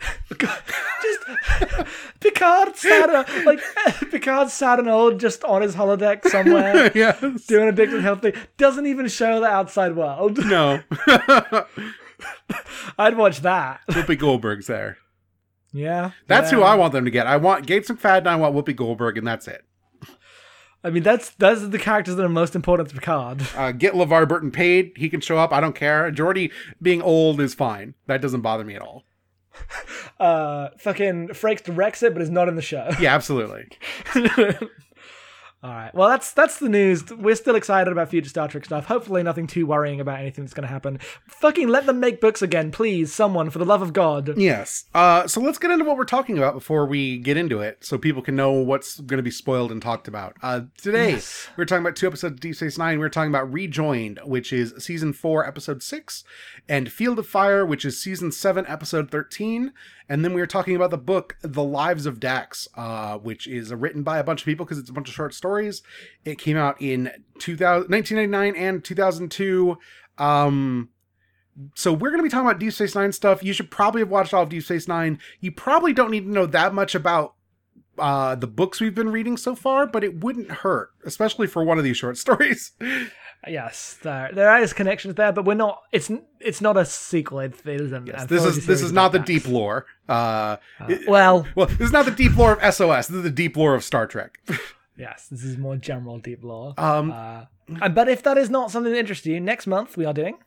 just 0.28 1.20
Picard 2.20 2.76
sat 2.76 3.10
uh, 3.10 3.24
like 3.44 3.60
Picard 4.10 4.50
sat 4.50 4.78
and 4.78 4.88
old 4.88 5.18
just 5.20 5.42
on 5.44 5.62
his 5.62 5.74
holodeck 5.74 6.24
somewhere 6.26 6.90
yes. 6.94 7.20
doing 7.46 7.68
a 7.68 7.72
Dixon 7.72 8.02
Hill 8.02 8.16
thing. 8.16 8.34
Doesn't 8.56 8.86
even 8.86 9.08
show 9.08 9.40
the 9.40 9.46
outside 9.46 9.96
world. 9.96 10.38
No. 10.44 10.82
I'd 12.98 13.16
watch 13.16 13.40
that. 13.42 13.80
Whoopi 13.90 14.18
Goldberg's 14.18 14.66
there. 14.66 14.98
Yeah, 15.72 16.12
That's 16.26 16.50
yeah. 16.50 16.58
who 16.58 16.64
I 16.64 16.74
want 16.74 16.94
them 16.94 17.04
to 17.04 17.10
get. 17.10 17.26
I 17.26 17.36
want 17.36 17.66
Gates 17.66 17.90
McFadden, 17.90 18.26
I 18.26 18.36
want 18.36 18.54
Whoopi 18.54 18.74
Goldberg, 18.74 19.18
and 19.18 19.26
that's 19.26 19.46
it. 19.46 19.62
I 20.86 20.90
mean, 20.90 21.02
that's 21.02 21.30
those 21.30 21.64
are 21.64 21.66
the 21.66 21.80
characters 21.80 22.14
that 22.14 22.24
are 22.24 22.28
most 22.28 22.54
important 22.54 22.88
to 22.90 22.94
Picard. 22.94 23.42
Uh, 23.56 23.72
get 23.72 23.94
LeVar 23.94 24.28
Burton 24.28 24.52
paid. 24.52 24.92
He 24.96 25.08
can 25.08 25.20
show 25.20 25.36
up. 25.36 25.52
I 25.52 25.60
don't 25.60 25.74
care. 25.74 26.12
Geordi 26.12 26.52
being 26.80 27.02
old 27.02 27.40
is 27.40 27.54
fine. 27.54 27.94
That 28.06 28.22
doesn't 28.22 28.42
bother 28.42 28.62
me 28.62 28.76
at 28.76 28.82
all. 28.82 29.02
Uh, 30.20 30.68
fucking 30.78 31.28
Frakes 31.28 31.62
directs 31.62 32.02
it, 32.02 32.12
but 32.12 32.22
is 32.22 32.30
not 32.30 32.48
in 32.48 32.54
the 32.54 32.62
show. 32.62 32.88
Yeah, 33.00 33.14
absolutely. 33.14 33.68
All 35.62 35.70
right. 35.72 35.92
Well, 35.94 36.08
that's 36.10 36.32
that's 36.32 36.58
the 36.58 36.68
news. 36.68 37.10
We're 37.10 37.34
still 37.34 37.56
excited 37.56 37.90
about 37.90 38.10
future 38.10 38.28
Star 38.28 38.46
Trek 38.46 38.66
stuff. 38.66 38.84
Hopefully, 38.86 39.22
nothing 39.22 39.46
too 39.46 39.66
worrying 39.66 40.00
about 40.00 40.20
anything 40.20 40.44
that's 40.44 40.52
going 40.54 40.66
to 40.66 40.72
happen. 40.72 40.98
Fucking 41.28 41.66
let 41.66 41.86
them 41.86 41.98
make 41.98 42.20
books 42.20 42.42
again, 42.42 42.70
please. 42.70 43.12
Someone, 43.12 43.48
for 43.50 43.58
the 43.58 43.64
love 43.64 43.80
of 43.82 43.92
God. 43.94 44.36
Yes. 44.38 44.84
Uh, 44.94 45.26
so 45.26 45.40
let's 45.40 45.58
get 45.58 45.70
into 45.70 45.84
what 45.84 45.96
we're 45.96 46.04
talking 46.04 46.36
about 46.38 46.54
before 46.54 46.86
we 46.86 47.16
get 47.18 47.36
into 47.38 47.60
it 47.60 47.84
so 47.84 47.96
people 47.96 48.20
can 48.22 48.36
know 48.36 48.52
what's 48.52 49.00
going 49.00 49.16
to 49.16 49.22
be 49.24 49.30
spoiled 49.30 49.72
and 49.72 49.80
talked 49.80 50.06
about. 50.06 50.36
Uh, 50.42 50.60
today, 50.76 51.12
Yes. 51.12 51.48
we're 51.56 51.64
talking 51.64 51.84
about 51.84 51.96
two 51.96 52.06
episodes 52.06 52.34
of 52.34 52.40
Deep 52.40 52.54
Space 52.54 52.76
Nine. 52.78 52.98
We're 53.00 53.08
talking 53.08 53.30
about 53.30 53.50
Rejoined, 53.52 54.20
which 54.24 54.52
is 54.52 54.74
season 54.78 55.14
four, 55.14 55.44
episode 55.46 55.82
six, 55.82 56.22
and 56.68 56.92
Field 56.92 57.18
of 57.18 57.26
Fire, 57.26 57.64
which 57.64 57.84
is 57.84 58.00
season 58.00 58.30
seven, 58.30 58.66
episode 58.68 59.10
13. 59.10 59.72
And 60.08 60.24
then 60.24 60.34
we 60.34 60.40
were 60.40 60.46
talking 60.46 60.76
about 60.76 60.90
the 60.92 60.98
book, 60.98 61.36
The 61.42 61.64
Lives 61.64 62.06
of 62.06 62.20
Dax, 62.20 62.68
uh, 62.76 63.18
which 63.18 63.48
is 63.48 63.74
written 63.74 64.04
by 64.04 64.18
a 64.18 64.24
bunch 64.24 64.42
of 64.42 64.44
people 64.44 64.64
because 64.64 64.78
it's 64.78 64.90
a 64.90 64.92
bunch 64.92 65.08
of 65.08 65.14
short 65.14 65.34
stories. 65.34 65.45
It 66.24 66.38
came 66.38 66.56
out 66.56 66.80
in 66.80 67.10
2000, 67.38 67.90
1999 67.90 68.56
and 68.56 68.84
2002. 68.84 69.78
Um, 70.18 70.88
so 71.74 71.92
we're 71.92 72.10
going 72.10 72.18
to 72.18 72.22
be 72.22 72.28
talking 72.28 72.46
about 72.48 72.60
Deep 72.60 72.72
Space 72.72 72.94
Nine 72.94 73.12
stuff. 73.12 73.42
You 73.42 73.52
should 73.52 73.70
probably 73.70 74.00
have 74.02 74.10
watched 74.10 74.34
all 74.34 74.42
of 74.42 74.48
Deep 74.50 74.62
Space 74.62 74.86
Nine. 74.88 75.18
You 75.40 75.52
probably 75.52 75.92
don't 75.92 76.10
need 76.10 76.24
to 76.24 76.30
know 76.30 76.46
that 76.46 76.74
much 76.74 76.94
about 76.94 77.34
uh, 77.98 78.34
the 78.34 78.46
books 78.46 78.78
we've 78.80 78.94
been 78.94 79.10
reading 79.10 79.36
so 79.38 79.54
far, 79.54 79.86
but 79.86 80.04
it 80.04 80.22
wouldn't 80.22 80.50
hurt, 80.50 80.90
especially 81.06 81.46
for 81.46 81.64
one 81.64 81.78
of 81.78 81.84
these 81.84 81.96
short 81.96 82.18
stories. 82.26 82.72
Yes, 83.48 83.96
there 84.02 84.30
there 84.32 84.58
is 84.60 84.72
connections 84.72 85.14
there, 85.14 85.30
but 85.32 85.44
we're 85.44 85.54
not. 85.54 85.80
It's 85.92 86.10
it's 86.40 86.60
not 86.60 86.76
a 86.76 86.84
sequel. 86.84 87.38
It, 87.40 87.54
it 87.64 87.80
isn't. 87.80 88.06
Yes, 88.06 88.26
this 88.26 88.44
is 88.44 88.66
this 88.66 88.82
is 88.82 88.92
not 88.92 89.12
the 89.12 89.18
deep 89.20 89.46
lore. 89.46 89.86
Uh, 90.08 90.56
it- 90.88 91.08
Well, 91.08 91.46
well, 91.54 91.66
this 91.66 91.80
is 91.80 91.92
not 91.92 92.06
the 92.06 92.10
deep 92.10 92.36
lore 92.36 92.54
of 92.54 92.74
SOS. 92.74 93.06
This 93.06 93.16
is 93.18 93.22
the 93.22 93.30
deep 93.30 93.56
lore 93.56 93.74
of 93.74 93.84
Star 93.84 94.06
Trek. 94.06 94.38
yes, 94.96 95.28
this 95.28 95.44
is 95.44 95.56
more 95.58 95.76
general 95.76 96.18
deep 96.18 96.42
lore. 96.42 96.74
Um, 96.78 97.10
Uh, 97.12 97.88
but 97.88 98.08
if 98.08 98.22
that 98.22 98.38
is 98.38 98.48
not 98.50 98.70
something 98.70 98.92
that 98.92 98.98
interests 98.98 99.26
you, 99.26 99.40
next 99.40 99.66
month 99.66 99.96
we 99.96 100.04
are 100.04 100.12
doing. 100.14 100.38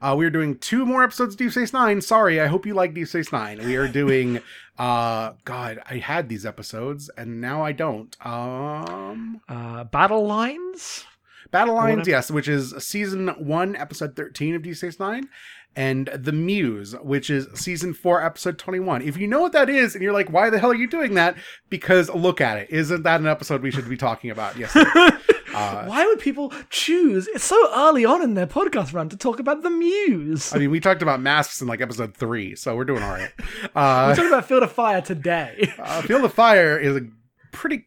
Uh, 0.00 0.14
we 0.16 0.24
are 0.26 0.30
doing 0.30 0.58
two 0.58 0.84
more 0.86 1.04
episodes 1.04 1.34
of 1.34 1.38
Deep 1.38 1.50
Space 1.52 1.72
Nine. 1.72 2.00
Sorry, 2.00 2.40
I 2.40 2.46
hope 2.46 2.66
you 2.66 2.74
like 2.74 2.94
Deep 2.94 3.06
Space 3.08 3.30
Nine. 3.32 3.58
We 3.64 3.76
are 3.76 3.86
doing, 3.86 4.40
uh, 4.78 5.32
God, 5.44 5.80
I 5.88 5.96
had 5.98 6.28
these 6.28 6.44
episodes 6.46 7.10
and 7.16 7.40
now 7.40 7.62
I 7.62 7.72
don't. 7.72 8.16
Um, 8.24 9.40
Uh, 9.48 9.84
battle 9.84 10.26
lines. 10.26 11.04
Battle 11.50 11.74
Lines, 11.74 12.08
yes, 12.08 12.30
which 12.30 12.48
is 12.48 12.72
season 12.78 13.28
one, 13.38 13.76
episode 13.76 14.16
13 14.16 14.54
of 14.54 14.62
Deep 14.62 14.74
Space 14.74 14.98
Nine, 14.98 15.28
and 15.76 16.08
The 16.14 16.32
Muse, 16.32 16.94
which 17.02 17.30
is 17.30 17.46
season 17.54 17.94
four, 17.94 18.22
episode 18.24 18.58
21. 18.58 19.02
If 19.02 19.16
you 19.16 19.26
know 19.26 19.40
what 19.40 19.52
that 19.52 19.70
is 19.70 19.94
and 19.94 20.02
you're 20.02 20.12
like, 20.12 20.30
why 20.30 20.50
the 20.50 20.58
hell 20.58 20.70
are 20.70 20.74
you 20.76 20.86
doing 20.86 21.14
that? 21.14 21.36
Because 21.70 22.08
look 22.10 22.40
at 22.40 22.58
it. 22.58 22.70
Isn't 22.70 23.02
that 23.04 23.20
an 23.20 23.26
episode 23.26 23.62
we 23.62 23.70
should 23.70 23.88
be 23.88 23.96
talking 23.96 24.30
about? 24.30 24.56
Yes. 24.56 24.76
Uh, 25.54 25.84
Why 25.84 26.06
would 26.06 26.18
people 26.18 26.50
choose? 26.70 27.28
It's 27.28 27.44
so 27.44 27.70
early 27.74 28.06
on 28.06 28.22
in 28.22 28.32
their 28.32 28.46
podcast 28.46 28.94
run 28.94 29.10
to 29.10 29.18
talk 29.18 29.38
about 29.38 29.62
the 29.62 29.68
Muse. 29.68 30.54
I 30.54 30.58
mean, 30.58 30.70
we 30.70 30.80
talked 30.80 31.02
about 31.02 31.20
masks 31.20 31.60
in 31.60 31.68
like 31.68 31.82
episode 31.82 32.16
three, 32.16 32.54
so 32.56 32.74
we're 32.74 32.86
doing 32.86 33.02
all 33.02 33.10
right. 33.10 33.30
We're 33.62 33.68
Uh, 33.76 34.14
talking 34.14 34.28
about 34.28 34.46
Field 34.46 34.62
of 34.62 34.72
Fire 34.72 35.02
today. 35.02 35.70
uh, 35.78 36.00
Field 36.00 36.24
of 36.24 36.32
Fire 36.32 36.78
is 36.78 36.96
a 36.96 37.00
pretty. 37.52 37.84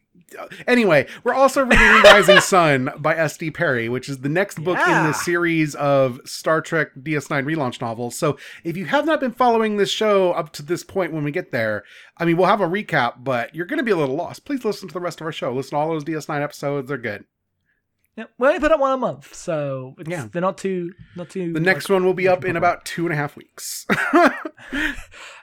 Anyway, 0.66 1.06
we're 1.24 1.34
also 1.34 1.62
reading 1.64 1.86
Rising 2.04 2.40
Sun 2.40 2.90
by 2.98 3.14
S.D. 3.16 3.52
Perry, 3.52 3.88
which 3.88 4.08
is 4.08 4.18
the 4.18 4.28
next 4.28 4.62
book 4.62 4.78
in 4.78 4.92
the 5.04 5.12
series 5.12 5.74
of 5.76 6.20
Star 6.24 6.60
Trek 6.60 6.88
DS9 6.96 7.44
relaunch 7.44 7.80
novels. 7.80 8.16
So 8.18 8.36
if 8.64 8.76
you 8.76 8.86
have 8.86 9.06
not 9.06 9.20
been 9.20 9.32
following 9.32 9.76
this 9.76 9.90
show 9.90 10.32
up 10.32 10.52
to 10.54 10.62
this 10.62 10.82
point 10.82 11.12
when 11.12 11.22
we 11.24 11.30
get 11.30 11.52
there, 11.52 11.84
I 12.18 12.24
mean, 12.24 12.36
we'll 12.36 12.46
have 12.48 12.60
a 12.60 12.66
recap, 12.68 13.22
but 13.24 13.54
you're 13.54 13.66
going 13.66 13.78
to 13.78 13.84
be 13.84 13.92
a 13.92 13.96
little 13.96 14.16
lost. 14.16 14.44
Please 14.44 14.64
listen 14.64 14.88
to 14.88 14.94
the 14.94 15.00
rest 15.00 15.20
of 15.20 15.26
our 15.26 15.32
show. 15.32 15.52
Listen 15.52 15.70
to 15.70 15.76
all 15.76 15.88
those 15.90 16.04
DS9 16.04 16.42
episodes. 16.42 16.88
They're 16.88 16.98
good. 16.98 17.24
Yeah, 18.16 18.24
we 18.38 18.48
only 18.48 18.60
put 18.60 18.72
up 18.72 18.80
one 18.80 18.92
a 18.92 18.96
month, 18.96 19.34
so 19.34 19.94
it's, 19.98 20.08
Yeah. 20.08 20.28
they're 20.32 20.40
not 20.40 20.56
too 20.56 20.92
not 21.16 21.28
too. 21.28 21.52
The 21.52 21.60
next 21.60 21.90
one 21.90 22.02
will 22.02 22.14
be 22.14 22.26
up 22.26 22.46
in 22.46 22.56
about 22.56 22.86
two 22.86 23.04
and 23.04 23.12
a 23.12 23.16
half 23.16 23.36
weeks. 23.36 23.86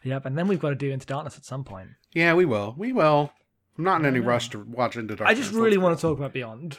Yep, 0.03 0.25
and 0.25 0.37
then 0.37 0.47
we've 0.49 0.59
got 0.59 0.69
to 0.69 0.75
do 0.75 0.91
Into 0.91 1.05
Darkness 1.05 1.37
at 1.37 1.45
some 1.45 1.63
point. 1.63 1.89
Yeah, 2.15 2.33
we 2.35 2.45
will. 2.45 2.75
We 2.77 2.93
will. 2.93 3.31
I'm 3.77 3.83
not 3.83 3.99
in 3.99 4.05
any 4.05 4.19
rush 4.19 4.49
to 4.49 4.59
watch 4.59 4.95
Into 4.95 5.15
Darkness. 5.15 5.37
I 5.37 5.41
just 5.41 5.53
really 5.53 5.77
want 5.77 5.97
to 5.97 6.01
talk 6.01 6.17
about 6.17 6.33
Beyond. 6.33 6.77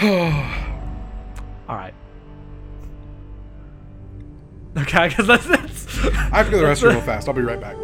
All 0.02 0.08
right. 1.68 1.94
Okay, 4.76 4.98
I 4.98 5.08
guess 5.08 5.26
that's 5.26 5.46
it. 5.46 6.14
I 6.14 6.38
have 6.38 6.46
to 6.46 6.52
go 6.52 6.60
to 6.60 6.66
the 6.66 6.72
restroom 6.72 6.92
real 6.92 7.00
fast. 7.02 7.28
I'll 7.28 7.34
be 7.34 7.42
right 7.42 7.60
back. 7.60 7.76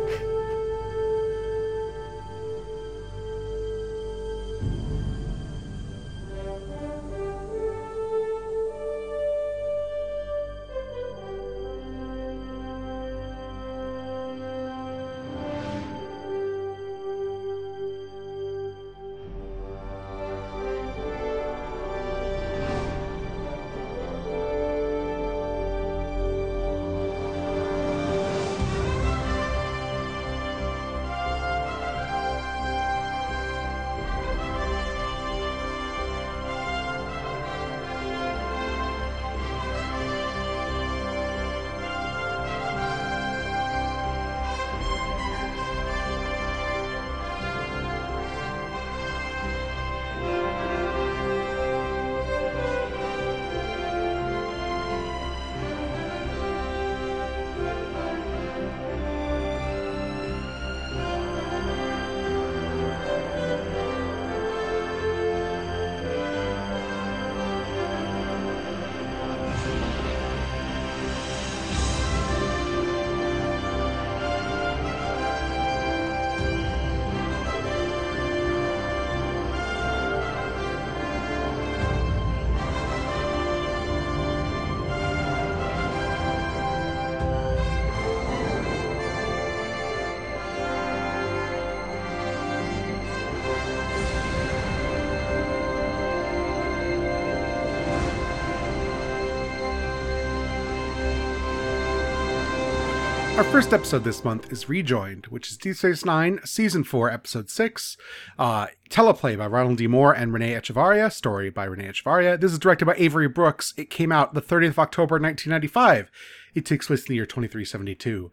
Our 103.38 103.44
first 103.44 103.72
episode 103.72 104.02
this 104.02 104.24
month 104.24 104.50
is 104.50 104.68
Rejoined, 104.68 105.26
which 105.26 105.48
is 105.48 105.56
Deep 105.56 105.76
Space 105.76 106.04
Nine, 106.04 106.40
Season 106.44 106.82
4, 106.82 107.08
Episode 107.08 107.48
6. 107.48 107.96
Uh, 108.36 108.66
teleplay 108.90 109.38
by 109.38 109.46
Ronald 109.46 109.78
D. 109.78 109.86
Moore 109.86 110.12
and 110.12 110.32
René 110.32 110.60
Echevarria. 110.60 111.12
Story 111.12 111.48
by 111.48 111.68
René 111.68 111.88
Echevarria. 111.88 112.40
This 112.40 112.50
is 112.50 112.58
directed 112.58 112.86
by 112.86 112.96
Avery 112.96 113.28
Brooks. 113.28 113.74
It 113.76 113.90
came 113.90 114.10
out 114.10 114.34
the 114.34 114.42
30th 114.42 114.70
of 114.70 114.78
October, 114.80 115.20
1995. 115.20 116.10
It 116.56 116.66
takes 116.66 116.88
place 116.88 117.02
in 117.02 117.10
the 117.10 117.14
year 117.14 117.26
2372. 117.26 118.32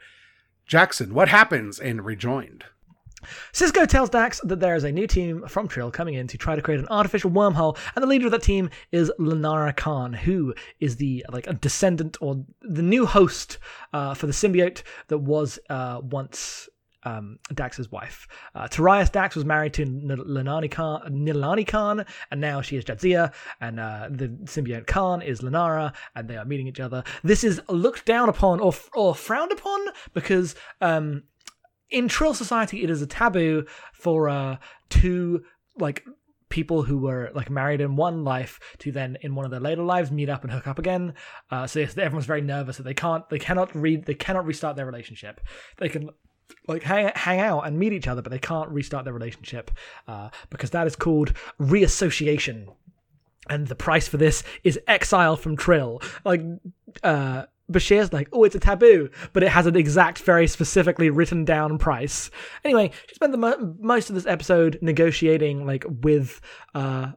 Jackson, 0.66 1.14
what 1.14 1.28
happens 1.28 1.78
in 1.78 2.02
Rejoined? 2.02 2.66
Sisko 3.54 3.88
tells 3.88 4.10
Dax 4.10 4.40
that 4.44 4.60
there 4.60 4.76
is 4.76 4.84
a 4.84 4.92
new 4.92 5.08
team 5.08 5.44
from 5.48 5.68
Trill 5.68 5.92
coming 5.92 6.16
in 6.16 6.28
to 6.28 6.38
try 6.38 6.56
to 6.56 6.62
create 6.62 6.80
an 6.80 6.88
artificial 6.90 7.32
wormhole, 7.32 7.78
and 7.96 8.04
the 8.04 8.08
leader 8.08 8.26
of 8.26 8.32
that 8.32 8.44
team 8.44 8.70
is 8.92 9.12
Lenara 9.20 9.76
Kahn, 9.76 10.14
who 10.14 10.54
is 10.80 10.98
the 10.98 11.26
like 11.32 11.48
a 11.48 11.54
descendant 11.54 12.18
or 12.22 12.44
the 12.62 12.82
new 12.82 13.06
host 13.06 13.58
uh, 13.94 14.14
for 14.14 14.28
the 14.28 14.34
symbiote 14.34 14.84
that 15.08 15.20
was 15.20 15.60
uh, 15.70 16.00
once 16.04 16.70
um, 17.06 17.40
Dax's 17.54 17.92
wife. 17.92 18.28
Uh, 18.54 18.68
Dax 18.68 19.36
was 19.36 19.46
married 19.46 19.74
to 19.76 19.86
Kahn, 19.86 21.02
Nilani 21.26 21.68
Kahn, 21.68 22.06
and 22.32 22.42
now 22.42 22.62
she 22.62 22.78
is 22.78 22.84
Jadzia, 22.84 23.32
and 23.62 23.80
uh, 23.80 24.08
the 24.10 24.30
symbiote 24.46 24.88
Kahn 24.88 25.22
is 25.22 25.42
Lenara, 25.42 25.94
and 26.16 26.28
they 26.28 26.38
are 26.38 26.46
meeting 26.46 26.68
each 26.68 26.80
other. 26.80 27.04
This 27.24 27.44
is 27.44 27.62
looked 27.70 28.06
down 28.06 28.30
upon 28.30 28.60
or 28.60 28.74
or 28.94 29.16
frowned 29.16 29.52
upon 29.52 29.86
because 30.14 30.56
um, 30.82 31.24
in 31.90 32.08
Trill 32.08 32.34
society, 32.34 32.84
it 32.84 32.90
is 32.90 33.02
a 33.02 33.08
taboo 33.08 33.66
for 33.94 34.30
uh, 34.30 34.58
two 34.90 35.44
like 35.78 36.04
people 36.50 36.84
who 36.84 36.98
were 36.98 37.32
like 37.34 37.50
married 37.50 37.82
in 37.82 37.96
one 37.96 38.24
life 38.24 38.60
to 38.78 38.92
then 38.92 39.18
in 39.22 39.36
one 39.36 39.46
of 39.46 39.52
their 39.52 39.60
later 39.60 39.84
lives 39.84 40.12
meet 40.12 40.30
up 40.30 40.44
and 40.44 40.52
hook 40.52 40.68
up 40.68 40.80
again. 40.80 41.14
Uh, 41.52 41.68
so 41.68 41.82
everyone's 41.82 42.26
very 42.26 42.42
nervous 42.42 42.78
that 42.78 42.84
they 42.84 42.94
can't, 42.94 43.28
they 43.30 43.40
cannot 43.40 43.76
read, 43.76 44.06
they 44.06 44.14
cannot 44.14 44.46
restart 44.46 44.76
their 44.76 44.86
relationship. 44.86 45.42
They 45.78 45.90
can 45.90 46.10
like 46.68 46.84
hang, 46.84 47.12
hang 47.16 47.40
out 47.40 47.62
and 47.62 47.78
meet 47.78 47.94
each 47.94 48.08
other, 48.08 48.22
but 48.22 48.32
they 48.32 48.40
can't 48.40 48.70
restart 48.70 49.06
their 49.06 49.14
relationship 49.14 49.72
uh, 50.08 50.30
because 50.50 50.70
that 50.72 50.88
is 50.88 50.96
called 50.96 51.34
reassociation. 51.60 52.68
And 53.50 53.68
the 53.68 53.76
price 53.76 54.08
for 54.08 54.18
this 54.18 54.44
is 54.64 54.80
exile 54.88 55.36
from 55.36 55.56
Trill. 55.56 56.02
Like, 56.24 56.42
uh, 57.04 57.46
Bashir's 57.72 58.14
like, 58.14 58.30
oh, 58.32 58.44
it's 58.44 58.56
a 58.56 58.60
taboo, 58.60 59.10
but 59.34 59.44
it 59.44 59.50
has 59.50 59.66
an 59.66 59.76
exact, 59.76 60.20
very 60.20 60.48
specifically 60.48 61.10
written 61.10 61.46
down 61.46 61.78
price. 61.78 62.30
Anyway, 62.64 62.92
she 63.08 63.16
spent 63.16 63.32
the 63.32 63.38
mo- 63.38 63.76
most 63.80 64.10
of 64.10 64.16
this 64.16 64.28
episode 64.28 64.78
negotiating, 64.82 65.66
like, 65.66 65.84
with 66.04 66.42
uh, 66.76 67.12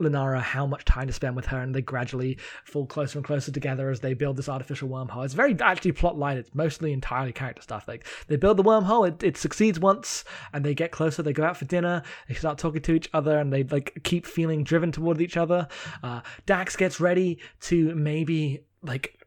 Lenara 0.00 0.40
how 0.40 0.66
much 0.66 0.84
time 0.84 1.06
to 1.06 1.12
spend 1.12 1.36
with 1.36 1.46
her, 1.46 1.60
and 1.60 1.74
they 1.74 1.82
gradually 1.82 2.38
fall 2.64 2.86
closer 2.86 3.18
and 3.18 3.26
closer 3.26 3.50
together 3.50 3.90
as 3.90 4.00
they 4.00 4.14
build 4.14 4.36
this 4.36 4.48
artificial 4.48 4.88
wormhole. 4.88 5.24
It's 5.24 5.34
very 5.34 5.56
actually 5.60 5.92
plot 5.92 6.18
line. 6.18 6.36
It's 6.36 6.54
mostly 6.54 6.92
entirely 6.92 7.32
character 7.32 7.62
stuff. 7.62 7.88
Like 7.88 8.06
they 8.28 8.36
build 8.36 8.58
the 8.58 8.62
wormhole, 8.62 9.08
it, 9.08 9.22
it 9.22 9.36
succeeds 9.36 9.80
once, 9.80 10.24
and 10.52 10.64
they 10.64 10.74
get 10.74 10.92
closer. 10.92 11.22
They 11.22 11.32
go 11.32 11.44
out 11.44 11.56
for 11.56 11.64
dinner. 11.64 12.02
They 12.28 12.34
start 12.34 12.58
talking 12.58 12.82
to 12.82 12.94
each 12.94 13.08
other, 13.12 13.38
and 13.38 13.52
they 13.52 13.64
like 13.64 13.98
keep 14.04 14.26
feeling 14.26 14.64
driven 14.64 14.92
toward 14.92 15.20
each 15.20 15.36
other. 15.36 15.66
Uh, 16.02 16.20
Dax 16.46 16.76
gets 16.76 17.00
ready 17.00 17.40
to 17.62 17.94
maybe 17.94 18.60
like 18.82 19.17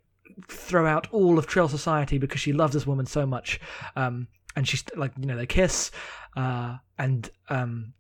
throw 0.48 0.86
out 0.86 1.08
all 1.12 1.38
of 1.38 1.48
Trill 1.48 1.68
society 1.68 2.18
because 2.18 2.40
she 2.40 2.54
loves 2.54 2.74
this 2.74 2.88
woman 2.88 3.06
so 3.06 3.26
much. 3.26 3.60
Um, 3.96 4.28
and 4.56 4.68
she's 4.68 4.84
like, 4.96 5.14
you 5.18 5.26
know, 5.26 5.38
they 5.38 5.46
kiss, 5.46 5.92
uh, 6.36 6.78
and 6.98 7.30
um, 7.50 7.94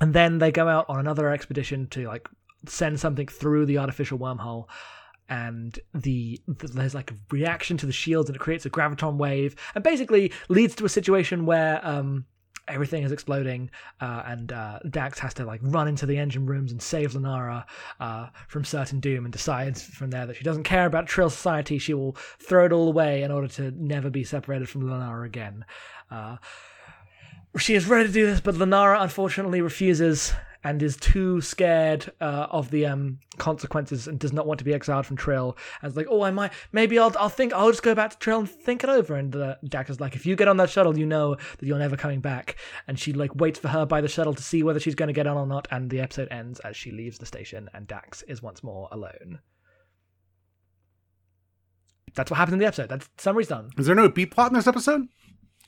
and 0.00 0.12
then 0.12 0.38
they 0.38 0.52
go 0.52 0.68
out 0.68 0.86
on 0.88 0.98
another 0.98 1.30
expedition 1.30 1.86
to 1.88 2.06
like 2.06 2.28
send 2.66 2.98
something 2.98 3.26
through 3.28 3.66
the 3.66 3.78
artificial 3.78 4.18
wormhole. 4.18 4.66
And 5.28 5.78
the, 5.94 6.40
the 6.46 6.68
there's 6.68 6.94
like 6.94 7.10
a 7.10 7.16
reaction 7.30 7.76
to 7.78 7.86
the 7.86 7.92
shields, 7.92 8.28
and 8.28 8.36
it 8.36 8.40
creates 8.40 8.66
a 8.66 8.70
graviton 8.70 9.16
wave, 9.16 9.56
and 9.74 9.82
basically 9.82 10.32
leads 10.48 10.74
to 10.76 10.84
a 10.84 10.88
situation 10.88 11.46
where 11.46 11.84
um, 11.86 12.26
everything 12.68 13.02
is 13.02 13.12
exploding, 13.12 13.70
uh, 14.00 14.22
and 14.26 14.52
uh, 14.52 14.78
Dax 14.90 15.18
has 15.18 15.34
to 15.34 15.44
like 15.44 15.60
run 15.62 15.88
into 15.88 16.06
the 16.06 16.18
engine 16.18 16.46
rooms 16.46 16.72
and 16.72 16.82
save 16.82 17.12
Lenara 17.12 17.64
uh, 18.00 18.28
from 18.48 18.64
certain 18.64 19.00
doom, 19.00 19.24
and 19.24 19.32
decides 19.32 19.82
from 19.82 20.10
there 20.10 20.26
that 20.26 20.36
she 20.36 20.44
doesn't 20.44 20.64
care 20.64 20.86
about 20.86 21.06
Trill 21.06 21.30
society. 21.30 21.78
She 21.78 21.94
will 21.94 22.16
throw 22.38 22.66
it 22.66 22.72
all 22.72 22.88
away 22.88 23.22
in 23.22 23.30
order 23.30 23.48
to 23.48 23.70
never 23.70 24.10
be 24.10 24.24
separated 24.24 24.68
from 24.68 24.82
Lenara 24.82 25.24
again. 25.24 25.64
Uh, 26.10 26.36
she 27.58 27.74
is 27.74 27.86
ready 27.86 28.06
to 28.06 28.12
do 28.12 28.26
this, 28.26 28.40
but 28.40 28.54
Lenara 28.54 29.02
unfortunately 29.02 29.60
refuses 29.60 30.32
and 30.66 30.82
is 30.82 30.96
too 30.96 31.40
scared 31.40 32.12
uh, 32.20 32.48
of 32.50 32.72
the 32.72 32.84
um, 32.84 33.20
consequences 33.38 34.08
and 34.08 34.18
does 34.18 34.32
not 34.32 34.48
want 34.48 34.58
to 34.58 34.64
be 34.64 34.74
exiled 34.74 35.06
from 35.06 35.16
Trill. 35.16 35.56
And 35.80 35.88
it's 35.88 35.96
like, 35.96 36.08
oh, 36.10 36.22
I 36.22 36.32
might, 36.32 36.52
maybe 36.72 36.98
I'll, 36.98 37.14
I'll 37.20 37.28
think, 37.28 37.52
I'll 37.52 37.70
just 37.70 37.84
go 37.84 37.94
back 37.94 38.10
to 38.10 38.18
Trill 38.18 38.40
and 38.40 38.50
think 38.50 38.82
it 38.82 38.90
over. 38.90 39.14
And 39.14 39.56
Dax 39.68 39.90
is 39.90 40.00
like, 40.00 40.16
if 40.16 40.26
you 40.26 40.34
get 40.34 40.48
on 40.48 40.56
that 40.56 40.68
shuttle, 40.68 40.98
you 40.98 41.06
know 41.06 41.36
that 41.36 41.62
you're 41.62 41.78
never 41.78 41.96
coming 41.96 42.18
back. 42.18 42.56
And 42.88 42.98
she 42.98 43.12
like 43.12 43.36
waits 43.36 43.60
for 43.60 43.68
her 43.68 43.86
by 43.86 44.00
the 44.00 44.08
shuttle 44.08 44.34
to 44.34 44.42
see 44.42 44.64
whether 44.64 44.80
she's 44.80 44.96
going 44.96 45.06
to 45.06 45.12
get 45.12 45.28
on 45.28 45.36
or 45.36 45.46
not. 45.46 45.68
And 45.70 45.88
the 45.88 46.00
episode 46.00 46.26
ends 46.32 46.58
as 46.60 46.76
she 46.76 46.90
leaves 46.90 47.18
the 47.18 47.26
station, 47.26 47.70
and 47.72 47.86
Dax 47.86 48.22
is 48.22 48.42
once 48.42 48.64
more 48.64 48.88
alone. 48.90 49.38
That's 52.16 52.28
what 52.28 52.38
happens 52.38 52.54
in 52.54 52.58
the 52.58 52.66
episode. 52.66 52.88
That's 52.88 53.08
summary's 53.18 53.46
done. 53.46 53.70
Is 53.78 53.86
there 53.86 53.94
no 53.94 54.08
B 54.08 54.26
plot 54.26 54.50
in 54.50 54.56
this 54.56 54.66
episode? 54.66 55.06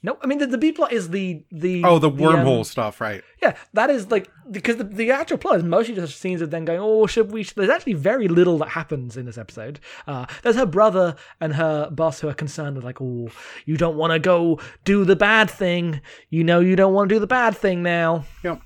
No, 0.03 0.17
I 0.23 0.27
mean 0.27 0.39
the, 0.39 0.47
the 0.47 0.59
B 0.59 0.71
plot 0.71 0.93
is 0.93 1.11
the 1.11 1.45
the 1.51 1.83
Oh, 1.85 1.99
the 1.99 2.09
um, 2.09 2.17
wormhole 2.19 2.65
stuff, 2.65 3.01
right? 3.01 3.23
yeah, 3.43 3.57
that 3.73 3.91
is 3.91 4.11
like 4.11 4.31
because 4.51 4.77
the, 4.77 4.85
the 4.85 5.11
actual 5.11 5.39
plot 5.39 5.57
is 5.57 5.65
mostly 5.65 5.95
just 5.97 6.21
scenes 6.21 6.41
of 6.41 6.51
them 6.51 6.65
going, 6.65 6.79
"Oh, 6.81 7.07
should 7.07 7.33
we?" 7.33 7.43
There's 7.43 7.69
actually 7.69 7.95
very 7.95 8.29
little 8.29 8.59
that 8.59 8.69
happens 8.69 9.17
in 9.17 9.27
this 9.27 9.37
episode. 9.37 9.81
Uh, 10.07 10.27
there's 10.43 10.55
her 10.57 10.67
brother 10.67 11.17
and 11.41 11.55
her 11.55 11.91
boss 11.91 12.21
who 12.21 12.29
are 12.29 12.35
concerned 12.35 12.77
with 12.77 12.85
like, 12.85 13.01
"Oh, 13.01 13.29
you 13.65 13.77
don't 13.77 13.97
want 13.97 14.13
to 14.13 14.19
go 14.21 14.61
do 14.85 15.05
the 15.05 15.17
bad 15.17 15.51
thing. 15.51 16.01
You 16.31 16.45
know, 16.45 16.61
you 16.61 16.77
don't 16.77 16.95
want 16.95 17.09
to 17.09 17.15
do 17.17 17.19
the 17.19 17.27
bad 17.27 17.57
thing 17.57 17.83
now." 17.83 18.25
Yep. 18.45 18.61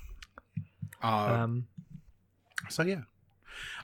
Uh, 1.01 1.07
Um, 1.07 1.67
So 2.69 2.83
yeah. 2.83 3.01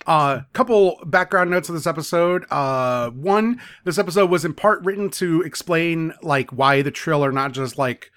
Uh, 0.10 0.42
couple 0.54 1.00
background 1.06 1.52
notes 1.52 1.70
of 1.70 1.76
this 1.76 1.86
episode. 1.86 2.44
Uh, 2.50 3.12
one, 3.12 3.62
this 3.84 4.00
episode 4.00 4.32
was 4.32 4.44
in 4.44 4.56
part 4.56 4.84
written 4.84 5.12
to 5.12 5.44
explain 5.44 6.14
like 6.24 6.50
why 6.50 6.82
the 6.82 6.90
Trill 6.90 7.24
are 7.24 7.32
not 7.32 7.52
just 7.52 7.78
like 7.78 8.12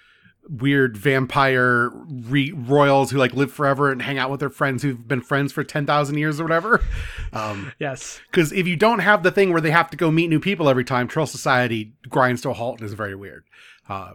weird 0.48 0.96
vampire 0.96 1.90
re- 2.08 2.52
royals 2.52 3.10
who 3.10 3.18
like 3.18 3.34
live 3.34 3.52
forever 3.52 3.92
and 3.92 4.00
hang 4.00 4.16
out 4.16 4.30
with 4.30 4.40
their 4.40 4.48
friends 4.48 4.82
who've 4.82 5.06
been 5.06 5.20
friends 5.20 5.52
for 5.52 5.62
ten 5.62 5.84
thousand 5.84 6.16
years 6.16 6.40
or 6.40 6.44
whatever. 6.44 6.82
Um, 7.34 7.72
yes, 7.78 8.20
because 8.30 8.52
if 8.52 8.66
you 8.66 8.76
don't 8.76 8.98
have 8.98 9.22
the 9.22 9.30
thing 9.30 9.52
where 9.52 9.60
they 9.62 9.70
have 9.70 9.88
to 9.88 9.96
go 9.96 10.10
meet 10.10 10.28
new 10.28 10.38
people 10.38 10.68
every 10.68 10.84
time, 10.84 11.08
Trill 11.08 11.24
society 11.24 11.94
grinds 12.10 12.42
to 12.42 12.50
a 12.50 12.52
halt 12.52 12.78
and 12.80 12.86
is 12.86 12.92
very 12.92 13.14
weird. 13.14 13.44
Uh, 13.88 14.12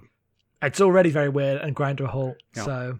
it's 0.61 0.79
already 0.79 1.09
very 1.09 1.29
weird 1.29 1.59
and 1.61 1.75
grind 1.75 1.97
to 1.97 2.03
a 2.03 2.07
halt. 2.07 2.35
Yeah. 2.55 2.63
So 2.63 2.99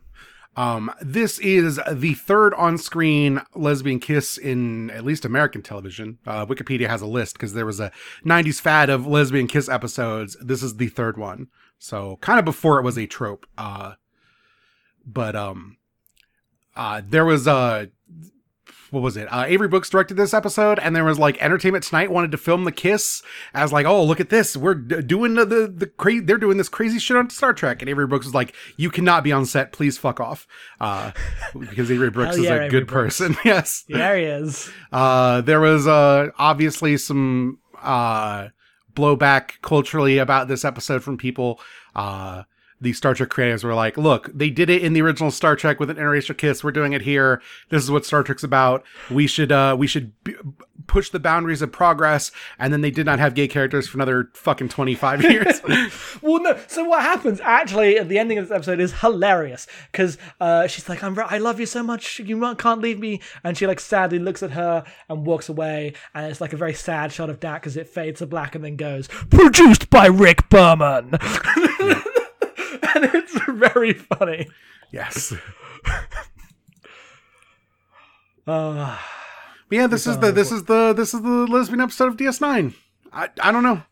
Um, 0.58 0.92
this 1.00 1.38
is 1.38 1.80
the 1.90 2.16
third 2.16 2.56
on-screen 2.56 3.42
lesbian 3.54 4.00
kiss 4.00 4.40
in 4.40 4.90
at 4.90 5.06
least 5.06 5.24
American 5.24 5.62
television. 5.62 6.18
Uh, 6.26 6.48
Wikipedia 6.48 6.88
has 6.88 7.04
a 7.04 7.08
list 7.08 7.36
because 7.36 7.54
there 7.54 7.66
was 7.66 7.80
a 7.80 7.92
'90s 8.26 8.60
fad 8.60 8.90
of 8.90 9.06
lesbian 9.06 9.48
kiss 9.48 9.70
episodes. 9.70 10.36
This 10.42 10.64
is 10.64 10.78
the 10.78 10.88
third 10.88 11.16
one, 11.16 11.48
so 11.78 12.18
kind 12.22 12.40
of 12.40 12.46
before 12.46 12.80
it 12.80 12.84
was 12.84 12.98
a 12.98 13.06
trope. 13.06 13.46
Uh, 13.56 13.94
but 15.06 15.36
um, 15.36 15.78
uh, 16.76 17.04
there 17.08 17.26
was 17.26 17.48
uh, 17.48 17.86
what 18.92 19.02
was 19.04 19.18
it? 19.18 19.28
Uh, 19.32 19.44
Avery 19.48 19.68
Brooks 19.68 19.90
directed 19.90 20.16
this 20.18 20.34
episode, 20.34 20.80
and 20.80 20.96
there 20.96 21.04
was 21.04 21.20
like 21.20 21.42
Entertainment 21.42 21.84
Tonight 21.84 22.12
wanted 22.12 22.32
to 22.32 22.38
film 22.38 22.64
the 22.64 22.72
kiss 22.72 23.22
as 23.54 23.72
like, 23.74 23.86
oh, 23.86 24.04
look 24.04 24.20
at 24.20 24.30
this, 24.30 24.56
we're 24.56 24.76
d- 24.76 25.02
doing 25.02 25.34
the 25.36 25.46
the, 25.46 25.68
the 25.68 25.88
crazy, 25.88 26.22
they're 26.22 26.38
doing 26.38 26.58
this 26.58 26.70
crazy 26.70 27.00
shit 27.00 27.18
on 27.18 27.30
Star 27.30 27.54
Trek, 27.54 27.82
and 27.82 27.90
Avery 27.90 28.08
Brooks 28.08 28.26
was 28.26 28.36
like, 28.36 28.54
you 28.78 28.90
cannot 28.90 29.24
be 29.24 29.32
on 29.32 29.46
set, 29.46 29.72
please 29.72 29.98
fuck 29.98 30.20
off, 30.20 30.48
uh, 30.80 31.12
because 31.60 31.92
Avery 31.92 32.10
Brooks 32.12 32.38
is 32.38 32.44
yeah, 32.46 32.52
a 32.52 32.56
Avery 32.56 32.70
good 32.70 32.88
Brooks. 32.88 33.20
person. 33.20 33.36
yes, 33.46 33.84
there 33.90 34.18
he 34.18 34.24
is. 34.24 34.70
uh, 34.92 35.42
there 35.42 35.60
was 35.60 35.88
uh, 35.88 36.28
obviously 36.38 36.98
some 36.98 37.60
uh, 37.82 38.48
blowback 38.96 39.62
culturally 39.62 40.18
about 40.18 40.48
this 40.48 40.66
episode 40.66 41.04
from 41.04 41.18
people. 41.18 41.60
Uh, 41.96 42.44
the 42.80 42.94
Star 42.94 43.14
Trek 43.14 43.30
creators 43.30 43.64
were 43.64 43.74
like, 43.74 43.98
"Look, 43.98 44.30
they 44.34 44.50
did 44.50 44.70
it 44.70 44.84
in 44.84 44.94
the 44.94 45.02
original 45.02 45.32
Star 45.32 45.56
Trek 45.56 45.80
with 45.80 45.90
an 45.90 45.98
interracial 45.98 46.38
kiss. 46.38 46.64
We're 46.64 46.72
doing 46.72 46.94
it 46.94 47.02
here. 47.02 47.42
This 47.70 47.84
is 47.84 47.90
what 47.90 48.06
Star 48.06 48.24
Trek's 48.24 48.44
about. 48.44 48.84
We 49.10 49.26
should 49.28 49.52
uh, 49.52 49.76
we 49.78 49.88
should 49.88 50.12
b- 50.24 50.36
push 50.86 51.10
the 51.10 51.20
boundaries 51.20 51.62
of 51.62 51.72
progress." 51.72 52.32
And 52.60 52.72
then 52.72 52.82
they 52.82 52.92
did 52.92 53.06
not 53.06 53.20
have 53.20 53.34
gay 53.34 53.48
characters 53.48 53.88
for 53.88 53.98
another 53.98 54.30
fucking 54.34 54.70
twenty 54.70 54.94
five 54.96 55.24
years. 55.32 55.62
Well, 56.22 56.42
no. 56.42 56.60
So 56.68 56.84
what 56.84 57.02
happens 57.02 57.40
actually 57.42 57.98
at 57.98 58.10
the 58.10 58.20
ending 58.20 58.38
of 58.38 58.48
this 58.48 58.56
episode 58.56 58.80
is 58.80 58.94
hilarious 59.00 59.66
because 59.92 60.18
uh, 60.40 60.68
she's 60.68 60.88
like, 60.88 61.04
"I'm, 61.04 61.18
I 61.20 61.40
love 61.40 61.60
you 61.60 61.66
so 61.66 61.82
much. 61.82 62.20
You 62.20 62.56
can't 62.56 62.82
leave 62.82 63.00
me." 63.00 63.22
And 63.44 63.58
she 63.58 63.66
like 63.66 63.80
sadly 63.80 64.20
looks 64.20 64.44
at 64.44 64.52
her 64.52 64.84
and 65.10 65.26
walks 65.26 65.50
away. 65.50 65.94
And 66.14 66.30
it's 66.30 66.42
like 66.42 66.54
a 66.54 66.58
very 66.58 66.74
sad 66.74 67.12
shot 67.12 67.30
of 67.30 67.40
Dax 67.40 67.68
as 67.68 67.78
it 67.78 67.88
fades 67.90 68.20
to 68.20 68.28
black 68.28 68.54
and 68.54 68.64
then 68.64 68.76
goes, 68.76 69.08
"Produced 69.08 69.90
by 69.90 70.06
Rick 70.06 70.50
Berman." 70.50 71.18
and 73.04 73.06
it's 73.14 73.40
very 73.48 73.94
funny. 73.94 74.48
yes. 74.92 75.34
Uh, 78.46 78.98
But 79.70 79.76
yeah, 79.76 79.88
this 79.88 80.08
is 80.08 80.18
the 80.20 80.32
this 80.32 80.52
is 80.54 80.64
the 80.64 80.94
this 80.94 81.14
is 81.14 81.22
the 81.22 81.48
lesbian 81.48 81.82
episode 81.82 82.08
of 82.08 82.16
DS 82.18 82.40
Nine. 82.40 82.74
I 83.12 83.28
I 83.42 83.52
don't 83.52 83.64
know. 83.64 83.84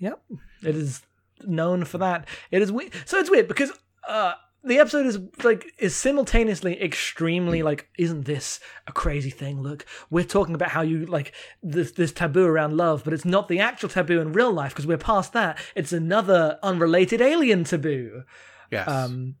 Yep, 0.00 0.22
it 0.62 0.76
is 0.76 1.02
known 1.44 1.84
for 1.84 1.98
that. 1.98 2.26
It 2.50 2.62
is 2.62 2.72
weird. 2.72 2.92
So 3.04 3.18
it's 3.18 3.30
weird 3.30 3.48
because 3.48 3.70
uh, 4.08 4.32
the 4.68 4.78
episode 4.78 5.06
is 5.06 5.18
like 5.42 5.72
is 5.78 5.96
simultaneously 5.96 6.80
extremely 6.82 7.62
like, 7.62 7.88
isn't 7.98 8.24
this 8.26 8.60
a 8.86 8.92
crazy 8.92 9.30
thing? 9.30 9.60
Look, 9.62 9.84
we're 10.10 10.24
talking 10.24 10.54
about 10.54 10.70
how 10.70 10.82
you 10.82 11.06
like 11.06 11.32
this 11.62 11.92
this 11.92 12.12
taboo 12.12 12.44
around 12.46 12.76
love, 12.76 13.02
but 13.04 13.12
it's 13.12 13.24
not 13.24 13.48
the 13.48 13.58
actual 13.60 13.88
taboo 13.88 14.20
in 14.20 14.32
real 14.32 14.52
life 14.52 14.72
because 14.72 14.86
we're 14.86 14.98
past 14.98 15.32
that. 15.32 15.58
It's 15.74 15.92
another 15.92 16.58
unrelated 16.62 17.20
alien 17.20 17.64
taboo. 17.64 18.22
Yes. 18.70 18.86
Um, 18.88 19.36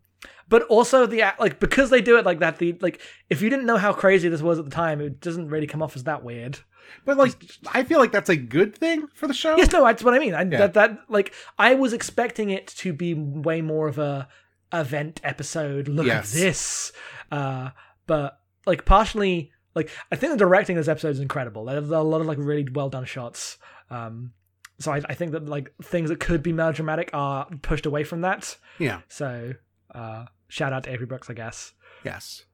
but 0.48 0.62
also 0.64 1.06
the 1.06 1.22
act- 1.22 1.40
like 1.40 1.60
because 1.60 1.90
they 1.90 2.00
do 2.00 2.16
it 2.18 2.24
like 2.24 2.40
that. 2.40 2.58
The 2.58 2.76
like 2.80 3.00
if 3.28 3.42
you 3.42 3.50
didn't 3.50 3.66
know 3.66 3.76
how 3.76 3.92
crazy 3.92 4.28
this 4.28 4.42
was 4.42 4.58
at 4.58 4.64
the 4.64 4.70
time, 4.70 5.00
it 5.00 5.20
doesn't 5.20 5.48
really 5.48 5.66
come 5.66 5.82
off 5.82 5.94
as 5.94 6.04
that 6.04 6.24
weird. 6.24 6.58
but 7.04 7.18
like, 7.18 7.34
I 7.74 7.84
feel 7.84 7.98
like 7.98 8.12
that's 8.12 8.30
a 8.30 8.36
good 8.36 8.74
thing 8.74 9.08
for 9.14 9.26
the 9.26 9.34
show. 9.34 9.56
Yes, 9.56 9.70
no, 9.72 9.84
that's 9.84 10.02
what 10.02 10.14
I 10.14 10.18
mean. 10.18 10.34
I, 10.34 10.42
Yeah. 10.42 10.58
That 10.58 10.74
that 10.74 10.98
like 11.08 11.34
I 11.58 11.74
was 11.74 11.92
expecting 11.92 12.48
it 12.50 12.66
to 12.78 12.92
be 12.94 13.12
way 13.14 13.60
more 13.60 13.88
of 13.88 13.98
a 13.98 14.26
event 14.72 15.20
episode. 15.24 15.88
Look 15.88 16.06
Yes. 16.06 16.34
at 16.34 16.40
this, 16.40 16.92
uh, 17.30 17.70
but 18.06 18.38
like 18.66 18.84
partially, 18.84 19.52
like 19.74 19.90
I 20.12 20.16
think 20.16 20.32
the 20.32 20.38
directing 20.38 20.76
of 20.76 20.80
this 20.84 20.90
episode 20.90 21.10
is 21.10 21.20
incredible. 21.20 21.64
There's 21.64 21.90
a 21.90 22.00
lot 22.00 22.20
of 22.20 22.26
like 22.26 22.38
really 22.38 22.66
well 22.72 22.88
done 22.90 23.04
shots. 23.04 23.58
Um, 23.90 24.32
so 24.78 24.92
I, 24.92 24.96
I 25.08 25.14
think 25.14 25.32
that 25.32 25.46
like 25.46 25.72
things 25.82 26.10
that 26.10 26.20
could 26.20 26.42
be 26.42 26.52
melodramatic 26.52 27.10
are 27.12 27.46
pushed 27.62 27.86
away 27.86 28.04
from 28.04 28.20
that. 28.22 28.56
Yeah. 28.78 29.00
So 29.08 29.54
uh, 29.94 30.26
shout 30.48 30.72
out 30.72 30.84
to 30.84 30.90
Avery 30.92 31.06
Brooks, 31.06 31.28
I 31.30 31.34
guess. 31.34 31.72
Yes. 32.04 32.44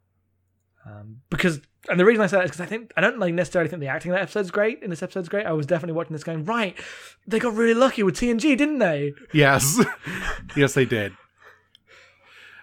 Um, 0.87 1.21
because 1.31 1.61
and 1.89 1.99
the 1.99 2.05
reason 2.05 2.23
I 2.23 2.27
say 2.27 2.37
that 2.37 2.45
is 2.45 2.51
because 2.51 2.61
I 2.61 2.67
think 2.67 2.93
I 2.97 3.01
don't 3.01 3.19
like 3.19 3.33
necessarily 3.35 3.69
think 3.71 3.81
the 3.81 3.89
acting 3.89 4.11
in 4.11 4.15
that 4.17 4.23
episode's 4.23 4.51
great. 4.51 4.83
In 4.83 4.91
this 4.91 5.03
episode's 5.03 5.29
great. 5.31 5.47
I 5.47 5.53
was 5.53 5.67
definitely 5.67 5.95
watching 5.95 6.13
this 6.13 6.25
going 6.25 6.45
right. 6.45 6.77
They 7.27 7.39
got 7.39 7.55
really 7.55 7.75
lucky 7.75 8.03
with 8.03 8.17
TNG, 8.17 8.57
didn't 8.57 8.79
they? 8.79 9.15
Yes. 9.33 9.83
yes, 10.57 10.75
they 10.75 10.85
did. 10.85 11.13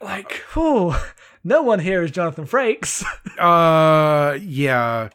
Like, 0.02 0.44
oh, 0.56 1.12
no 1.44 1.62
one 1.62 1.80
here 1.80 2.04
is 2.04 2.12
Jonathan 2.12 2.46
Frakes. 2.46 3.04
Uh, 3.40 4.38
yeah. 4.40 5.10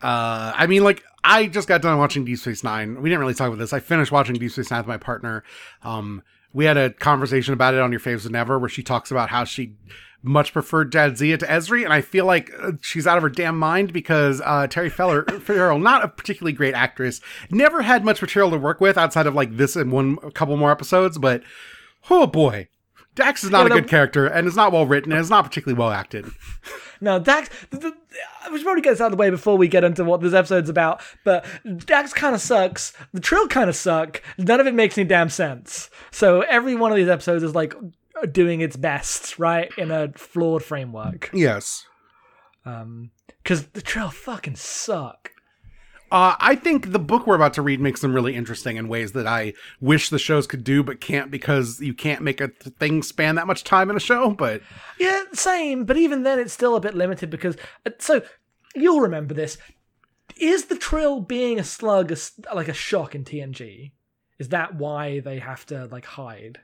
Uh, 0.00 0.52
I 0.56 0.66
mean, 0.66 0.82
like, 0.82 1.04
I 1.22 1.46
just 1.46 1.68
got 1.68 1.82
done 1.82 1.98
watching 1.98 2.24
Deep 2.24 2.38
Space 2.38 2.64
Nine. 2.64 3.02
We 3.02 3.10
didn't 3.10 3.20
really 3.20 3.34
talk 3.34 3.48
about 3.48 3.58
this. 3.58 3.74
I 3.74 3.80
finished 3.80 4.10
watching 4.10 4.36
Deep 4.36 4.50
Space 4.50 4.70
Nine 4.70 4.80
with 4.80 4.86
my 4.86 4.96
partner. 4.96 5.44
Um, 5.82 6.22
we 6.54 6.64
had 6.64 6.78
a 6.78 6.90
conversation 6.90 7.52
about 7.52 7.74
it 7.74 7.80
on 7.80 7.90
Your 7.90 8.00
Faves 8.00 8.28
Never, 8.30 8.58
where 8.58 8.70
she 8.70 8.82
talks 8.82 9.10
about 9.10 9.28
how 9.28 9.44
she 9.44 9.74
much 10.22 10.52
preferred 10.52 10.92
Jadzia 10.92 11.38
to 11.38 11.46
Ezri, 11.46 11.84
and 11.84 11.92
I 11.92 12.00
feel 12.00 12.26
like 12.26 12.50
uh, 12.58 12.72
she's 12.80 13.06
out 13.06 13.16
of 13.16 13.22
her 13.22 13.28
damn 13.28 13.58
mind 13.58 13.92
because 13.92 14.40
uh, 14.44 14.66
Terry 14.66 14.90
Feller, 14.90 15.24
Farrell, 15.40 15.78
not 15.78 16.04
a 16.04 16.08
particularly 16.08 16.52
great 16.52 16.74
actress, 16.74 17.20
never 17.50 17.82
had 17.82 18.04
much 18.04 18.20
material 18.20 18.50
to 18.50 18.58
work 18.58 18.80
with 18.80 18.98
outside 18.98 19.26
of 19.26 19.34
like 19.34 19.56
this 19.56 19.76
and 19.76 19.92
one 19.92 20.16
couple 20.32 20.56
more 20.56 20.70
episodes, 20.70 21.18
but 21.18 21.42
oh 22.08 22.26
boy. 22.26 22.68
Dax 23.14 23.44
is 23.44 23.50
not 23.50 23.66
Yeah, 23.68 23.76
a 23.76 23.80
good 23.80 23.88
character 23.88 24.26
and 24.26 24.46
is 24.46 24.56
not 24.56 24.72
well 24.72 24.86
written 24.86 25.12
and 25.12 25.20
is 25.20 25.30
not 25.30 25.44
particularly 25.44 25.78
well 25.78 25.90
acted. 25.90 26.26
now, 27.00 27.18
Dax, 27.18 27.50
the, 27.70 27.92
I 28.42 28.50
should 28.50 28.62
probably 28.62 28.82
get 28.82 28.92
this 28.92 29.00
out 29.00 29.06
of 29.06 29.12
the 29.12 29.16
way 29.16 29.30
before 29.30 29.56
we 29.58 29.68
get 29.68 29.84
into 29.84 30.04
what 30.04 30.20
this 30.20 30.34
episode's 30.34 30.70
about. 30.70 31.02
But 31.24 31.44
Dax 31.86 32.12
kind 32.12 32.34
of 32.34 32.40
sucks. 32.40 32.92
The 33.12 33.20
Trill 33.20 33.48
kind 33.48 33.68
of 33.68 33.76
suck. 33.76 34.22
None 34.38 34.60
of 34.60 34.66
it 34.66 34.74
makes 34.74 34.96
any 34.96 35.08
damn 35.08 35.28
sense. 35.28 35.90
So 36.10 36.42
every 36.42 36.76
one 36.76 36.92
of 36.92 36.96
these 36.96 37.08
episodes 37.08 37.42
is 37.42 37.54
like 37.54 37.74
doing 38.32 38.60
its 38.60 38.76
best, 38.76 39.38
right, 39.38 39.70
in 39.76 39.90
a 39.90 40.12
flawed 40.12 40.62
framework. 40.62 41.30
Yes. 41.32 41.86
Um, 42.64 43.10
because 43.42 43.66
the 43.68 43.82
Trill 43.82 44.10
fucking 44.10 44.56
suck. 44.56 45.32
Uh, 46.12 46.34
I 46.40 46.56
think 46.56 46.90
the 46.90 46.98
book 46.98 47.26
we're 47.26 47.36
about 47.36 47.54
to 47.54 47.62
read 47.62 47.80
makes 47.80 48.00
them 48.00 48.12
really 48.12 48.34
interesting 48.34 48.76
in 48.76 48.88
ways 48.88 49.12
that 49.12 49.26
I 49.28 49.52
wish 49.80 50.10
the 50.10 50.18
shows 50.18 50.46
could 50.46 50.64
do, 50.64 50.82
but 50.82 51.00
can't 51.00 51.30
because 51.30 51.80
you 51.80 51.94
can't 51.94 52.22
make 52.22 52.40
a 52.40 52.48
th- 52.48 52.74
thing 52.76 53.02
span 53.04 53.36
that 53.36 53.46
much 53.46 53.62
time 53.62 53.90
in 53.90 53.96
a 53.96 54.00
show. 54.00 54.30
But 54.32 54.60
Yeah, 54.98 55.22
same. 55.32 55.84
But 55.84 55.96
even 55.96 56.24
then, 56.24 56.38
it's 56.40 56.52
still 56.52 56.74
a 56.74 56.80
bit 56.80 56.94
limited 56.94 57.30
because. 57.30 57.56
uh, 57.86 57.90
So, 58.00 58.22
you'll 58.74 59.00
remember 59.00 59.34
this. 59.34 59.56
Is 60.36 60.66
the 60.66 60.76
Trill 60.76 61.20
being 61.20 61.58
a 61.60 61.64
slug 61.64 62.10
a 62.12 62.16
like 62.54 62.68
a 62.68 62.72
shock 62.74 63.14
in 63.14 63.24
TNG? 63.24 63.92
Is 64.38 64.48
that 64.48 64.74
why 64.74 65.20
they 65.20 65.38
have 65.38 65.64
to 65.66 65.86
like 65.86 66.04
hide? 66.04 66.58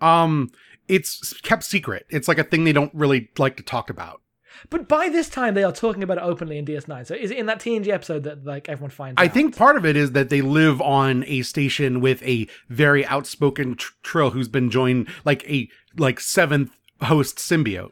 um, 0.00 0.50
it's 0.88 1.32
kept 1.40 1.64
secret. 1.64 2.06
It's 2.10 2.28
like 2.28 2.38
a 2.38 2.44
thing 2.44 2.62
they 2.64 2.72
don't 2.72 2.94
really 2.94 3.30
like 3.38 3.56
to 3.56 3.62
talk 3.62 3.90
about. 3.90 4.21
But 4.70 4.88
by 4.88 5.08
this 5.08 5.28
time, 5.28 5.54
they 5.54 5.64
are 5.64 5.72
talking 5.72 6.02
about 6.02 6.18
it 6.18 6.22
openly 6.22 6.58
in 6.58 6.64
DS9. 6.64 7.06
So, 7.06 7.14
is 7.14 7.30
it 7.30 7.38
in 7.38 7.46
that 7.46 7.60
TNG 7.60 7.88
episode 7.88 8.24
that 8.24 8.44
like 8.44 8.68
everyone 8.68 8.90
finds? 8.90 9.20
I 9.20 9.26
out? 9.26 9.32
think 9.32 9.56
part 9.56 9.76
of 9.76 9.84
it 9.84 9.96
is 9.96 10.12
that 10.12 10.28
they 10.28 10.40
live 10.40 10.80
on 10.80 11.24
a 11.26 11.42
station 11.42 12.00
with 12.00 12.22
a 12.22 12.48
very 12.68 13.04
outspoken 13.06 13.76
tr- 13.76 13.92
Trill 14.02 14.30
who's 14.30 14.48
been 14.48 14.70
joined 14.70 15.08
like 15.24 15.48
a 15.48 15.68
like 15.96 16.20
seventh 16.20 16.76
host 17.02 17.38
symbiote. 17.38 17.90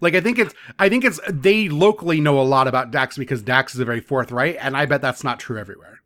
Like 0.00 0.14
I 0.14 0.20
think 0.20 0.38
it's 0.38 0.54
I 0.78 0.88
think 0.88 1.04
it's 1.04 1.20
they 1.28 1.68
locally 1.68 2.20
know 2.20 2.40
a 2.40 2.42
lot 2.42 2.66
about 2.66 2.90
Dax 2.90 3.16
because 3.16 3.42
Dax 3.42 3.74
is 3.74 3.80
a 3.80 3.84
very 3.84 4.00
forthright, 4.00 4.56
and 4.60 4.76
I 4.76 4.86
bet 4.86 5.00
that's 5.00 5.22
not 5.22 5.38
true 5.38 5.58
everywhere. 5.58 6.00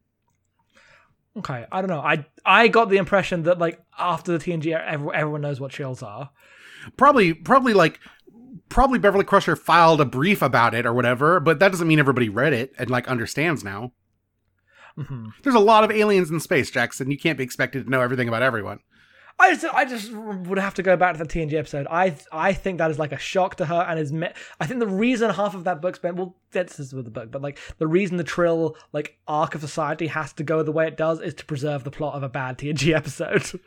Okay, 1.39 1.67
I 1.71 1.81
don't 1.81 1.91
know. 1.91 2.01
I 2.01 2.27
I 2.45 2.69
got 2.69 2.89
the 2.89 2.97
impression 2.97 3.45
that 3.45 3.59
like 3.59 3.81
after 3.99 4.37
the 4.37 4.39
TNG, 4.39 4.73
everyone 4.75 5.41
knows 5.41 5.61
what 5.61 5.71
trills 5.73 6.03
are. 6.03 6.31
Probably, 6.97 7.35
probably 7.35 7.75
like, 7.75 7.99
probably 8.69 8.99
Beverly 8.99 9.25
Crusher 9.25 9.57
filed 9.57 10.01
a 10.01 10.05
brief 10.05 10.43
about 10.43 10.75
it 10.75 10.87
or 10.87 10.93
whatever, 10.93 11.41
but 11.41 11.59
that 11.61 11.71
doesn't 11.73 11.89
mean 11.89 11.99
everybody 11.99 12.29
read 12.29 12.53
it 12.53 12.73
and 12.79 12.91
like 12.91 13.09
understands 13.09 13.63
now. 13.65 13.93
hmm 14.97 15.29
There's 15.43 15.55
a 15.55 15.61
lot 15.61 15.85
of 15.85 15.91
aliens 15.91 16.31
in 16.31 16.41
space, 16.41 16.71
Jackson. 16.71 17.11
You 17.11 17.19
can't 17.19 17.39
be 17.39 17.45
expected 17.45 17.85
to 17.85 17.91
know 17.91 18.01
everything 18.01 18.29
about 18.29 18.43
everyone. 18.43 18.81
I 19.39 19.55
just 19.55 19.67
I 19.75 19.85
just 19.85 20.11
would 20.13 20.59
have 20.59 20.73
to 20.75 20.83
go 20.83 20.97
back 20.97 21.15
to 21.17 21.23
the 21.23 21.29
TNG 21.29 21.53
episode. 21.53 21.87
I 21.91 22.17
I 22.33 22.55
think 22.55 22.79
that 22.79 22.91
is 22.91 22.99
like 22.99 23.13
a 23.13 23.19
shock 23.19 23.57
to 23.57 23.67
her, 23.67 23.85
and 23.87 24.01
is 24.01 24.11
me- 24.11 24.31
I 24.59 24.67
think 24.67 24.81
the 24.81 24.87
reason 24.87 25.29
half 25.29 25.55
of 25.55 25.65
that 25.65 25.83
book's 25.83 25.99
been 25.99 26.17
well, 26.17 26.37
that's 26.53 26.79
with 26.79 27.05
the 27.05 27.11
book, 27.11 27.31
but 27.31 27.43
like 27.43 27.59
the 27.77 27.87
reason 27.87 28.17
the 28.17 28.25
Trill 28.25 28.77
like 28.95 29.19
arc 29.29 29.55
of 29.55 29.61
society 29.61 30.07
has 30.07 30.33
to 30.35 30.43
go 30.43 30.63
the 30.63 30.73
way 30.73 30.87
it 30.87 30.97
does 30.97 31.21
is 31.21 31.35
to 31.35 31.45
preserve 31.45 31.85
the 31.85 31.91
plot 31.91 32.15
of 32.15 32.23
a 32.23 32.31
bad 32.31 32.57
TNG 32.57 32.95
episode. 32.97 33.61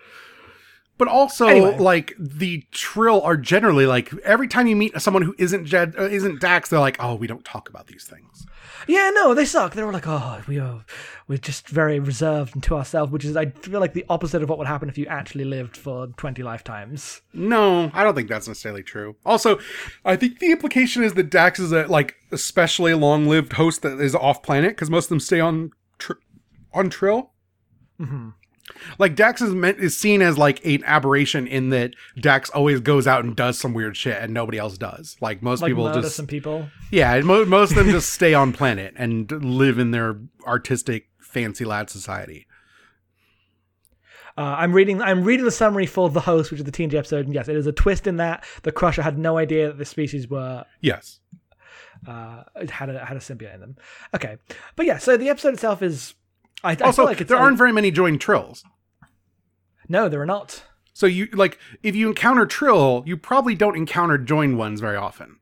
But 1.00 1.08
also, 1.08 1.48
Anyway. 1.48 1.78
like 1.80 2.14
the 2.20 2.64
Trill 2.72 3.22
are 3.24 3.38
generally 3.38 3.88
like 3.88 4.14
every 4.24 4.48
time 4.48 4.68
you 4.68 4.76
meet 4.76 5.00
someone 5.02 5.24
who 5.24 5.34
isn't 5.40 5.66
Jed, 5.66 5.96
uh, 5.98 6.04
isn't 6.04 6.40
Dax, 6.42 6.70
they're 6.70 6.80
like, 6.80 6.98
"Oh, 7.00 7.16
we 7.16 7.26
don't 7.26 7.44
talk 7.46 7.70
about 7.70 7.88
these 7.88 8.04
things." 8.04 8.46
yeah, 8.88 9.10
no, 9.14 9.34
they 9.34 9.46
suck. 9.46 9.74
They're 9.74 9.86
all 9.86 9.94
like, 9.94 10.08
oh, 10.08 10.42
we 10.48 10.60
are 10.60 10.84
we're 11.28 11.38
just 11.38 11.68
very 11.70 12.00
reserved 12.00 12.54
and 12.56 12.64
to 12.64 12.76
ourselves, 12.76 13.12
which 13.14 13.24
is 13.24 13.38
I 13.38 13.46
feel 13.48 13.80
like 13.80 13.94
the 13.94 14.06
opposite 14.10 14.44
of 14.44 14.50
what 14.50 14.58
would 14.58 14.68
happen 14.68 14.90
if 14.90 14.98
you 14.98 15.06
actually 15.06 15.46
lived 15.46 15.78
for 15.78 16.08
twenty 16.18 16.44
lifetimes. 16.44 17.22
No, 17.34 17.90
I 17.94 18.04
don't 18.04 18.14
think 18.16 18.28
that's 18.28 18.48
necessarily 18.50 18.84
true. 18.84 19.16
Also, 19.26 19.58
I 20.04 20.18
think 20.18 20.40
the 20.40 20.52
implication 20.52 21.04
is 21.04 21.14
that 21.14 21.30
Dax 21.30 21.60
is 21.60 21.72
a 21.72 21.88
like 21.88 22.16
especially 22.34 22.94
long-lived 22.94 23.54
host 23.54 23.84
that 23.84 24.00
is 24.02 24.16
off 24.16 24.44
planet 24.44 24.72
because 24.72 24.90
most 24.90 25.06
of 25.06 25.10
them 25.10 25.22
stay 25.22 25.40
on 25.40 25.72
tr- 25.98 26.20
on 26.74 26.90
Trill. 26.90 27.32
hmm 27.98 28.30
Like 28.98 29.16
Dax 29.16 29.42
is 29.42 29.54
meant 29.54 29.80
is 29.80 29.98
seen 29.98 30.22
as 30.22 30.38
like 30.38 30.66
an 30.66 30.84
aberration 30.86 31.48
in 31.48 31.70
that 31.70 31.94
Dax 32.20 32.50
always 32.50 32.80
goes 32.80 33.08
out 33.08 33.24
and 33.26 33.36
does 33.36 33.60
some 33.60 33.74
weird 33.74 33.98
shit 33.98 34.22
and 34.22 34.34
nobody 34.34 34.58
else 34.58 34.78
does. 34.78 35.18
Like 35.22 35.42
most 35.42 35.62
Like 35.62 35.70
people 35.72 35.92
just 35.94 36.16
some 36.16 36.28
people. 36.28 36.70
yeah, 36.92 37.20
mo- 37.22 37.46
most 37.46 37.72
of 37.72 37.78
them 37.78 37.90
just 37.90 38.14
stay 38.14 38.34
on 38.34 38.54
planet 38.54 38.94
and 38.98 39.30
live 39.32 39.80
in 39.80 39.92
their 39.92 40.20
artistic 40.46 41.08
fancy 41.20 41.66
lad 41.66 41.90
society. 41.90 42.46
Uh, 44.38 44.56
I'm 44.58 44.72
reading. 44.72 45.02
I'm 45.02 45.24
reading 45.24 45.44
the 45.46 45.52
summary 45.52 45.86
for 45.86 46.10
the 46.10 46.22
host, 46.22 46.50
which 46.52 46.60
is 46.62 46.66
the 46.66 46.72
TNG 46.72 46.94
episode, 46.94 47.26
and 47.26 47.34
yes, 47.36 47.50
it 47.50 47.58
is 47.58 47.68
a 47.68 47.74
twist 47.74 48.08
in 48.08 48.18
that 48.18 48.46
the 48.64 48.72
Crusher 48.72 49.02
had 49.02 49.18
no 49.18 49.38
idea 49.38 49.68
that 49.68 49.78
the 49.78 49.86
species 49.86 50.30
were 50.30 50.64
Yes. 50.80 51.20
uh, 52.08 52.44
it 52.56 52.70
had 52.70 52.90
a 52.90 53.04
had 53.04 53.18
a 53.18 53.20
symbiote 53.20 53.56
in 53.56 53.60
them. 53.60 53.76
Okay, 54.16 54.38
but 54.78 54.86
yeah, 54.86 54.98
so 54.98 55.18
the 55.18 55.28
episode 55.30 55.54
itself 55.56 55.82
is. 55.82 56.14
I, 56.64 56.72
I 56.72 56.76
Also, 56.76 57.02
feel 57.02 57.06
like 57.06 57.22
it's 57.22 57.30
there 57.30 57.38
aren't 57.38 57.58
very 57.58 57.72
many 57.72 57.92
joined 57.92 58.22
trills. 58.22 58.64
no, 59.88 60.10
there 60.10 60.22
are 60.22 60.26
not. 60.26 60.64
So 60.94 61.06
you 61.06 61.28
like 61.32 61.58
if 61.84 61.96
you 61.96 62.10
encounter 62.10 62.46
trill, 62.46 63.04
you 63.06 63.16
probably 63.18 63.56
don't 63.56 63.78
encounter 63.78 64.18
joined 64.18 64.58
ones 64.58 64.82
very 64.82 64.98
often. 64.98 65.38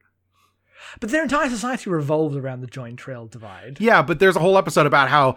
But 1.00 1.10
their 1.12 1.24
entire 1.24 1.50
society 1.50 1.90
revolves 1.90 2.36
around 2.36 2.62
the 2.62 2.68
joint 2.68 2.98
Trill 2.98 3.28
divide. 3.28 3.78
Yeah, 3.80 4.02
but 4.02 4.20
there's 4.20 4.36
a 4.36 4.40
whole 4.40 4.58
episode 4.58 4.86
about 4.86 5.10
how 5.10 5.36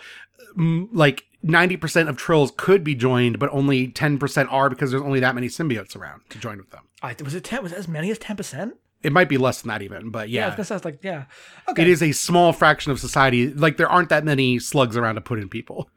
mm, 0.57 0.89
like 0.93 1.25
90% 1.45 2.09
of 2.09 2.17
trills 2.17 2.53
could 2.57 2.85
be 2.85 2.95
joined, 2.95 3.39
but 3.39 3.51
only 3.53 3.89
10% 3.89 4.47
are 4.53 4.71
because 4.71 4.91
there's 4.93 5.03
only 5.03 5.21
that 5.21 5.35
many 5.35 5.49
symbiotes 5.49 5.97
around 5.97 6.23
to 6.31 6.39
join 6.39 6.59
with 6.59 6.71
them. 6.71 6.83
I, 7.03 7.17
was 7.25 7.35
it 7.35 7.45
ten? 7.45 7.63
Was 7.63 7.73
it 7.73 7.79
as 7.79 7.89
many 7.89 8.11
as 8.11 8.19
ten 8.19 8.37
percent? 8.37 8.75
It 9.03 9.13
might 9.13 9.29
be 9.29 9.39
less 9.39 9.63
than 9.63 9.69
that 9.69 9.83
even, 9.83 10.11
but 10.11 10.29
yeah. 10.29 10.55
was 10.55 10.69
gonna 10.69 10.77
it's 10.77 10.85
like 10.85 11.03
yeah. 11.03 11.25
Okay. 11.69 11.83
it 11.83 11.89
is 11.89 12.03
a 12.03 12.13
small 12.13 12.53
fraction 12.53 12.93
of 12.93 13.01
society. 13.01 13.53
Like 13.53 13.77
there 13.77 13.89
aren't 13.89 14.11
that 14.11 14.25
many 14.25 14.59
slugs 14.59 14.97
around 14.97 15.15
to 15.15 15.21
put 15.21 15.39
in 15.39 15.49
people. 15.49 15.89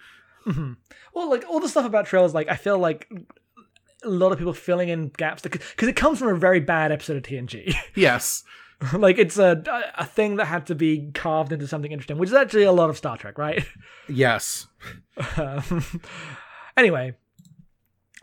Well, 1.13 1.29
like 1.29 1.45
all 1.47 1.59
the 1.59 1.69
stuff 1.69 1.85
about 1.85 2.05
Trills, 2.05 2.33
like 2.33 2.49
I 2.49 2.55
feel 2.55 2.77
like 2.77 3.07
a 4.03 4.09
lot 4.09 4.31
of 4.31 4.37
people 4.37 4.53
filling 4.53 4.89
in 4.89 5.09
gaps 5.09 5.41
because 5.41 5.87
it 5.87 5.95
comes 5.95 6.19
from 6.19 6.29
a 6.29 6.35
very 6.35 6.59
bad 6.59 6.91
episode 6.91 7.17
of 7.17 7.23
TNG. 7.23 7.75
Yes. 7.95 8.43
like 8.93 9.17
it's 9.17 9.37
a 9.37 9.63
a 9.97 10.05
thing 10.05 10.37
that 10.37 10.45
had 10.45 10.65
to 10.65 10.75
be 10.75 11.11
carved 11.13 11.53
into 11.53 11.67
something 11.67 11.91
interesting, 11.91 12.17
which 12.17 12.29
is 12.29 12.35
actually 12.35 12.63
a 12.63 12.71
lot 12.71 12.89
of 12.89 12.97
Star 12.97 13.17
Trek, 13.17 13.37
right? 13.37 13.63
Yes. 14.07 14.67
Um, 15.37 15.85
anyway, 16.75 17.13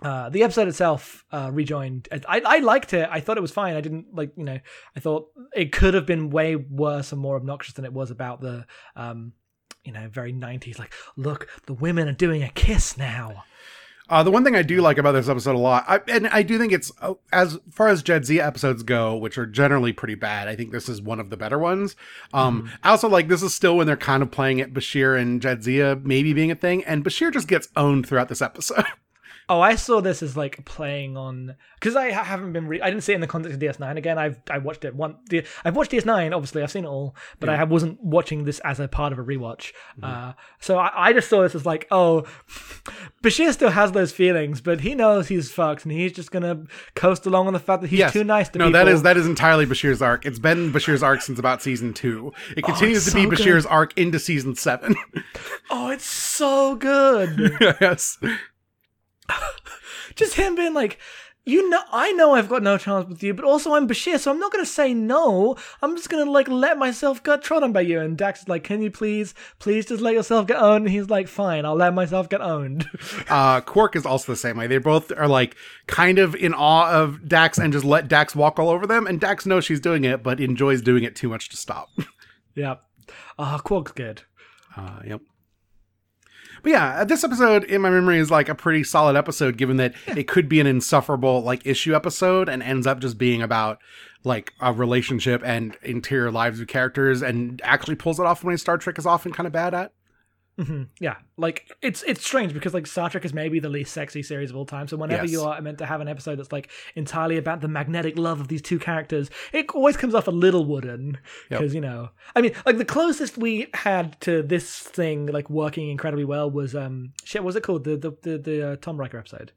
uh, 0.02 0.28
the 0.30 0.42
episode 0.42 0.68
itself 0.68 1.24
uh, 1.32 1.50
rejoined. 1.52 2.08
I, 2.28 2.40
I 2.44 2.58
liked 2.58 2.92
it. 2.92 3.08
I 3.10 3.20
thought 3.20 3.36
it 3.36 3.42
was 3.42 3.52
fine. 3.52 3.76
I 3.76 3.80
didn't 3.80 4.14
like 4.14 4.32
you 4.36 4.44
know. 4.44 4.58
I 4.96 5.00
thought 5.00 5.28
it 5.54 5.72
could 5.72 5.94
have 5.94 6.06
been 6.06 6.30
way 6.30 6.56
worse 6.56 7.12
and 7.12 7.20
more 7.20 7.36
obnoxious 7.36 7.74
than 7.74 7.84
it 7.84 7.92
was 7.92 8.10
about 8.10 8.40
the 8.40 8.66
um, 8.96 9.32
you 9.84 9.92
know, 9.92 10.08
very 10.08 10.32
nineties. 10.32 10.78
Like, 10.78 10.92
look, 11.16 11.48
the 11.66 11.74
women 11.74 12.08
are 12.08 12.12
doing 12.12 12.42
a 12.42 12.50
kiss 12.50 12.96
now. 12.96 13.44
Uh, 14.10 14.24
the 14.24 14.30
one 14.30 14.42
thing 14.42 14.56
I 14.56 14.62
do 14.62 14.80
like 14.80 14.98
about 14.98 15.12
this 15.12 15.28
episode 15.28 15.54
a 15.54 15.58
lot, 15.58 15.84
I, 15.86 16.00
and 16.08 16.26
I 16.26 16.42
do 16.42 16.58
think 16.58 16.72
it's 16.72 16.90
uh, 17.00 17.14
as 17.32 17.58
far 17.70 17.86
as 17.86 18.02
Jadzia 18.02 18.44
episodes 18.44 18.82
go, 18.82 19.16
which 19.16 19.38
are 19.38 19.46
generally 19.46 19.92
pretty 19.92 20.16
bad. 20.16 20.48
I 20.48 20.56
think 20.56 20.72
this 20.72 20.88
is 20.88 21.00
one 21.00 21.20
of 21.20 21.30
the 21.30 21.36
better 21.36 21.60
ones. 21.60 21.94
Um, 22.34 22.72
I 22.82 22.90
also 22.90 23.08
like 23.08 23.28
this 23.28 23.44
is 23.44 23.54
still 23.54 23.76
when 23.76 23.86
they're 23.86 23.96
kind 23.96 24.24
of 24.24 24.32
playing 24.32 24.60
at 24.60 24.72
Bashir 24.72 25.16
and 25.16 25.40
Jadzia 25.40 26.04
maybe 26.04 26.32
being 26.32 26.50
a 26.50 26.56
thing, 26.56 26.82
and 26.84 27.04
Bashir 27.04 27.32
just 27.32 27.46
gets 27.46 27.68
owned 27.76 28.04
throughout 28.04 28.28
this 28.28 28.42
episode. 28.42 28.84
Oh, 29.50 29.60
I 29.60 29.74
saw 29.74 30.00
this 30.00 30.22
as 30.22 30.36
like 30.36 30.64
playing 30.64 31.16
on 31.16 31.56
because 31.74 31.96
I 31.96 32.12
haven't 32.12 32.52
been. 32.52 32.68
Re- 32.68 32.80
I 32.80 32.88
didn't 32.88 33.02
see 33.02 33.10
it 33.10 33.16
in 33.16 33.20
the 33.20 33.26
context 33.26 33.56
of 33.56 33.60
DS9. 33.60 33.96
Again, 33.96 34.16
I've 34.16 34.40
I 34.48 34.58
watched 34.58 34.84
it 34.84 34.94
one. 34.94 35.16
I've 35.64 35.74
watched 35.74 35.90
DS9. 35.90 36.32
Obviously, 36.32 36.62
I've 36.62 36.70
seen 36.70 36.84
it 36.84 36.88
all, 36.88 37.16
but 37.40 37.48
I 37.48 37.64
wasn't 37.64 38.00
watching 38.00 38.44
this 38.44 38.60
as 38.60 38.78
a 38.78 38.86
part 38.86 39.12
of 39.12 39.18
a 39.18 39.24
rewatch. 39.24 39.72
Uh, 40.00 40.34
so 40.60 40.78
I, 40.78 41.08
I 41.08 41.12
just 41.12 41.28
saw 41.28 41.42
this 41.42 41.56
as 41.56 41.66
like, 41.66 41.88
oh, 41.90 42.22
Bashir 43.24 43.52
still 43.52 43.70
has 43.70 43.90
those 43.90 44.12
feelings, 44.12 44.60
but 44.60 44.82
he 44.82 44.94
knows 44.94 45.26
he's 45.26 45.50
fucked, 45.50 45.84
and 45.84 45.90
he's 45.90 46.12
just 46.12 46.30
gonna 46.30 46.64
coast 46.94 47.26
along 47.26 47.48
on 47.48 47.52
the 47.52 47.58
fact 47.58 47.82
that 47.82 47.88
he's 47.88 47.98
yes, 47.98 48.12
too 48.12 48.22
nice 48.22 48.48
to 48.50 48.52
be. 48.52 48.58
no, 48.60 48.66
people. 48.66 48.84
that 48.84 48.88
is 48.88 49.02
that 49.02 49.16
is 49.16 49.26
entirely 49.26 49.66
Bashir's 49.66 50.00
arc. 50.00 50.24
It's 50.24 50.38
been 50.38 50.72
Bashir's 50.72 51.02
arc 51.02 51.22
since 51.22 51.40
about 51.40 51.60
season 51.60 51.92
two. 51.92 52.32
It 52.56 52.62
continues 52.62 52.98
it's 52.98 53.14
to 53.14 53.16
be 53.16 53.24
so 53.24 53.30
good. 53.30 53.38
Bashir's 53.40 53.66
arc 53.66 53.98
into 53.98 54.20
season 54.20 54.54
seven. 54.54 54.94
Oh, 55.72 55.90
it's 55.90 56.04
so 56.04 56.74
good. 56.74 57.56
yes, 57.80 58.18
just 60.14 60.34
him 60.34 60.54
being 60.54 60.74
like, 60.74 60.98
you 61.46 61.68
know, 61.70 61.80
I 61.90 62.12
know 62.12 62.34
I've 62.34 62.50
got 62.50 62.62
no 62.62 62.76
chance 62.76 63.08
with 63.08 63.22
you, 63.22 63.32
but 63.32 63.46
also 63.46 63.74
I'm 63.74 63.88
Bashir, 63.88 64.18
so 64.18 64.30
I'm 64.30 64.38
not 64.38 64.52
gonna 64.52 64.66
say 64.66 64.92
no. 64.92 65.56
I'm 65.80 65.96
just 65.96 66.10
gonna 66.10 66.30
like 66.30 66.48
let 66.48 66.76
myself 66.76 67.22
get 67.22 67.42
trodden 67.42 67.72
by 67.72 67.80
you. 67.80 67.98
And 67.98 68.16
Dax 68.16 68.42
is 68.42 68.48
like, 68.48 68.62
can 68.62 68.82
you 68.82 68.90
please, 68.90 69.34
please 69.58 69.86
just 69.86 70.02
let 70.02 70.14
yourself 70.14 70.46
get 70.46 70.58
owned? 70.58 70.84
And 70.84 70.94
he's 70.94 71.08
like, 71.08 71.28
fine, 71.28 71.64
I'll 71.64 71.74
let 71.74 71.94
myself 71.94 72.28
get 72.28 72.42
owned. 72.42 72.88
uh, 73.28 73.62
Quark 73.62 73.96
is 73.96 74.04
also 74.04 74.32
the 74.32 74.36
same 74.36 74.58
way. 74.58 74.66
They 74.66 74.78
both 74.78 75.10
are 75.16 75.28
like 75.28 75.56
kind 75.86 76.18
of 76.18 76.34
in 76.34 76.52
awe 76.52 76.90
of 76.90 77.26
Dax 77.26 77.58
and 77.58 77.72
just 77.72 77.86
let 77.86 78.06
Dax 78.06 78.36
walk 78.36 78.58
all 78.58 78.68
over 78.68 78.86
them. 78.86 79.06
And 79.06 79.18
Dax 79.18 79.46
knows 79.46 79.64
she's 79.64 79.80
doing 79.80 80.04
it, 80.04 80.22
but 80.22 80.40
enjoys 80.40 80.82
doing 80.82 81.04
it 81.04 81.16
too 81.16 81.30
much 81.30 81.48
to 81.48 81.56
stop. 81.56 81.88
yep. 82.54 82.82
Ah, 83.38 83.58
Quark's 83.64 83.92
good. 83.92 84.22
Uh, 84.76 85.00
yep. 85.06 85.20
But 86.62 86.72
yeah, 86.72 87.00
uh, 87.00 87.04
this 87.04 87.24
episode 87.24 87.64
in 87.64 87.80
my 87.80 87.90
memory 87.90 88.18
is 88.18 88.30
like 88.30 88.48
a 88.48 88.54
pretty 88.54 88.84
solid 88.84 89.16
episode, 89.16 89.56
given 89.56 89.76
that 89.78 89.94
it 90.06 90.28
could 90.28 90.48
be 90.48 90.60
an 90.60 90.66
insufferable 90.66 91.42
like 91.42 91.66
issue 91.66 91.94
episode 91.94 92.48
and 92.48 92.62
ends 92.62 92.86
up 92.86 93.00
just 93.00 93.18
being 93.18 93.42
about 93.42 93.78
like 94.24 94.52
a 94.60 94.72
relationship 94.72 95.42
and 95.44 95.76
interior 95.82 96.30
lives 96.30 96.60
of 96.60 96.66
characters, 96.66 97.22
and 97.22 97.60
actually 97.64 97.94
pulls 97.94 98.20
it 98.20 98.26
off 98.26 98.44
when 98.44 98.56
Star 98.58 98.76
Trek 98.76 98.98
is 98.98 99.06
often 99.06 99.32
kind 99.32 99.46
of 99.46 99.52
bad 99.52 99.74
at. 99.74 99.92
Hmm 100.58 100.82
Yeah, 100.98 101.16
like 101.36 101.70
it's 101.80 102.02
it's 102.02 102.24
strange 102.24 102.52
because 102.52 102.74
like 102.74 102.86
Star 102.86 103.08
Trek 103.08 103.24
is 103.24 103.32
maybe 103.32 103.60
the 103.60 103.68
least 103.68 103.92
sexy 103.92 104.22
series 104.22 104.50
of 104.50 104.56
all 104.56 104.66
time. 104.66 104.88
So 104.88 104.96
whenever 104.96 105.22
Yes. 105.24 105.32
you 105.32 105.42
are 105.42 105.60
meant 105.62 105.78
to 105.78 105.86
have 105.86 106.00
an 106.00 106.08
episode 106.08 106.36
that's 106.38 106.52
like 106.52 106.70
entirely 106.94 107.36
about 107.38 107.60
the 107.62 107.68
magnetic 107.68 108.18
love 108.18 108.40
of 108.40 108.48
these 108.48 108.60
two 108.62 108.78
characters, 108.78 109.30
it 109.52 109.70
always 109.70 109.96
comes 109.96 110.14
off 110.14 110.28
a 110.28 110.32
little 110.32 110.64
wooden 110.66 111.18
because 111.48 111.74
you 111.74 111.80
know, 111.80 112.10
I 112.36 112.40
mean, 112.42 112.52
like 112.66 112.76
the 112.78 112.84
closest 112.84 113.38
we 113.38 113.68
had 113.74 114.20
to 114.22 114.42
this 114.42 114.78
thing 114.80 115.26
like 115.26 115.48
working 115.48 115.88
incredibly 115.88 116.24
well 116.24 116.50
was 116.50 116.74
um 116.74 117.12
shit. 117.24 117.42
What 117.42 117.46
was 117.46 117.56
it 117.56 117.62
called 117.62 117.84
the 117.84 117.96
the 117.96 118.12
the, 118.22 118.38
the 118.38 118.68
uh, 118.72 118.76
Tom 118.76 118.98
Riker 118.98 119.18
episode? 119.18 119.52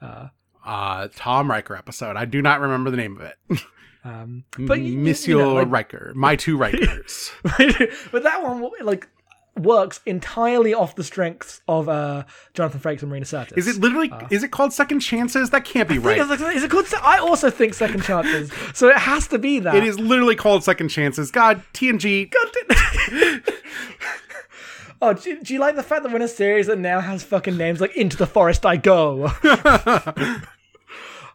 Uh, 0.00 0.28
Uh, 0.64 1.08
Tom 1.16 1.50
Riker 1.50 1.74
episode. 1.76 2.16
I 2.16 2.24
do 2.26 2.40
not 2.42 2.60
remember 2.60 2.90
the 2.90 2.96
name 2.96 3.16
of 3.18 3.22
it. 3.22 3.60
um, 4.04 4.44
but 4.58 4.78
Monsieur 4.80 5.32
you 5.32 5.38
know, 5.38 5.54
like- 5.54 5.70
Riker, 5.70 6.12
my 6.14 6.36
two 6.36 6.56
Rikers. 6.58 7.30
but 8.12 8.22
that 8.22 8.42
one 8.42 8.70
like 8.82 9.08
works 9.56 10.00
entirely 10.04 10.74
off 10.74 10.96
the 10.96 11.04
strengths 11.04 11.60
of 11.68 11.88
uh 11.88 12.24
Jonathan 12.54 12.80
Frakes 12.80 13.00
and 13.02 13.10
Marina 13.10 13.24
Sirtis. 13.26 13.56
Is 13.56 13.68
it 13.68 13.76
literally? 13.80 14.10
is 14.30 14.42
it 14.42 14.50
called 14.50 14.72
Second 14.72 15.00
Chances? 15.00 15.50
That 15.50 15.64
can't 15.64 15.88
be 15.88 15.98
Uh. 15.98 16.00
Right. 16.00 16.18
Is 16.56 16.62
it 16.64 16.70
called? 16.70 16.86
I 17.02 17.18
also 17.18 17.50
think 17.50 17.74
second 17.74 18.02
chances, 18.02 18.50
so 18.74 18.88
it 18.88 18.96
has 18.98 19.28
to 19.28 19.38
be 19.38 19.60
that. 19.60 19.76
It 19.76 19.84
is 19.84 19.98
literally 19.98 20.36
called 20.36 20.64
Second 20.64 20.88
Chances. 20.88 21.30
God, 21.30 21.62
TNG. 21.72 22.30
God 22.30 22.52
damn- 22.68 23.42
oh, 25.02 25.12
do, 25.12 25.40
do 25.42 25.54
you 25.54 25.60
like 25.60 25.76
the 25.76 25.82
fact 25.82 26.02
that 26.02 26.10
we're 26.10 26.16
in 26.16 26.22
a 26.22 26.28
series 26.28 26.66
that 26.66 26.78
now 26.78 27.00
has 27.00 27.22
fucking 27.22 27.56
names 27.56 27.80
like 27.80 27.96
"Into 27.96 28.16
the 28.16 28.26
Forest 28.26 28.66
I 28.66 28.76
Go"? 28.76 29.26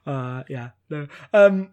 uh, 0.06 0.44
yeah, 0.50 0.70
no. 0.90 1.08
Um, 1.34 1.70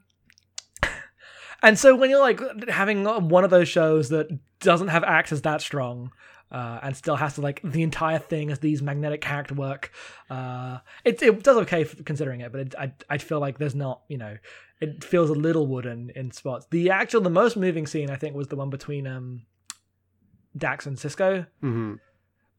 and 1.63 1.79
so 1.79 1.97
when 1.97 2.11
you're 2.11 2.21
like 2.21 2.41
having 2.69 3.05
one 3.05 3.45
of 3.45 3.51
those 3.51 3.69
shows 3.69 4.11
that 4.11 4.29
doesn't 4.61 4.89
have 4.89 5.05
actors 5.05 5.43
that 5.43 5.61
strong 5.61 6.11
uh, 6.51 6.81
and 6.83 6.97
still 6.97 7.17
has 7.17 7.35
to 7.35 7.41
like 7.41 7.61
the 7.63 7.83
entire 7.83 8.19
thing 8.19 8.51
as 8.51 8.59
these 8.61 8.83
magnetic 8.83 9.21
character 9.21 9.55
work 9.55 9.93
uh, 10.31 10.79
it, 11.05 11.21
it 11.23 11.43
does 11.43 11.57
okay 11.59 11.85
for 11.85 12.03
considering 12.03 12.41
it 12.41 12.53
but 12.53 12.61
it, 12.61 12.75
I, 12.79 12.93
I 13.09 13.19
feel 13.19 13.41
like 13.41 13.59
there's 13.59 13.75
not 13.75 14.03
you 14.09 14.19
know 14.19 14.37
it 14.81 15.03
feels 15.03 15.31
a 15.31 15.35
little 15.35 15.67
wooden 15.67 16.11
in 16.15 16.31
spots 16.31 16.67
the 16.71 16.91
actual 16.91 17.21
the 17.21 17.31
most 17.31 17.57
moving 17.57 17.87
scene 17.87 18.11
i 18.11 18.17
think 18.17 18.37
was 18.37 18.49
the 18.49 18.57
one 18.57 18.71
between 18.71 19.07
um 19.07 19.43
dax 20.57 20.87
and 20.87 20.97
sisko 20.97 21.47
hmm 21.61 21.95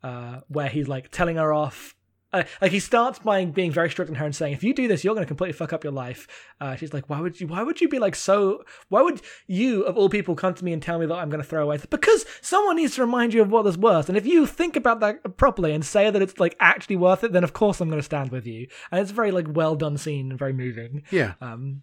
uh, 0.03 0.41
where 0.47 0.69
he's 0.69 0.87
like 0.87 1.11
telling 1.11 1.37
her 1.37 1.53
off. 1.53 1.95
Uh, 2.39 2.43
like 2.61 2.71
he 2.71 2.79
starts 2.79 3.19
by 3.19 3.45
being 3.45 3.71
very 3.71 3.89
strict 3.89 4.09
on 4.09 4.15
her 4.15 4.25
and 4.25 4.35
saying, 4.35 4.53
"If 4.53 4.63
you 4.63 4.73
do 4.73 4.87
this, 4.87 5.03
you're 5.03 5.13
going 5.13 5.25
to 5.25 5.27
completely 5.27 5.53
fuck 5.53 5.73
up 5.73 5.83
your 5.83 5.93
life." 5.93 6.27
Uh, 6.59 6.75
she's 6.75 6.93
like, 6.93 7.09
"Why 7.09 7.19
would 7.21 7.39
you? 7.39 7.47
Why 7.47 7.63
would 7.63 7.81
you 7.81 7.87
be 7.87 7.99
like 7.99 8.15
so? 8.15 8.63
Why 8.89 9.01
would 9.01 9.21
you, 9.47 9.83
of 9.83 9.97
all 9.97 10.09
people, 10.09 10.35
come 10.35 10.53
to 10.53 10.65
me 10.65 10.73
and 10.73 10.81
tell 10.81 10.99
me 10.99 11.05
that 11.05 11.15
I'm 11.15 11.29
going 11.29 11.41
to 11.41 11.47
throw 11.47 11.63
away?" 11.63 11.79
Because 11.89 12.25
someone 12.41 12.75
needs 12.77 12.95
to 12.95 13.01
remind 13.01 13.33
you 13.33 13.41
of 13.41 13.51
what 13.51 13.65
is 13.65 13.77
worth. 13.77 14.09
And 14.09 14.17
if 14.17 14.25
you 14.25 14.45
think 14.45 14.75
about 14.75 14.99
that 14.99 15.37
properly 15.37 15.71
and 15.73 15.85
say 15.85 16.09
that 16.09 16.21
it's 16.21 16.39
like 16.39 16.55
actually 16.59 16.95
worth 16.95 17.23
it, 17.23 17.31
then 17.31 17.43
of 17.43 17.53
course 17.53 17.81
I'm 17.81 17.89
going 17.89 17.99
to 17.99 18.03
stand 18.03 18.31
with 18.31 18.45
you. 18.45 18.67
And 18.91 19.01
it's 19.01 19.11
a 19.11 19.15
very 19.15 19.31
like 19.31 19.47
well 19.49 19.75
done 19.75 19.97
scene 19.97 20.29
and 20.29 20.39
very 20.39 20.53
moving. 20.53 21.03
Yeah. 21.11 21.33
Um, 21.41 21.81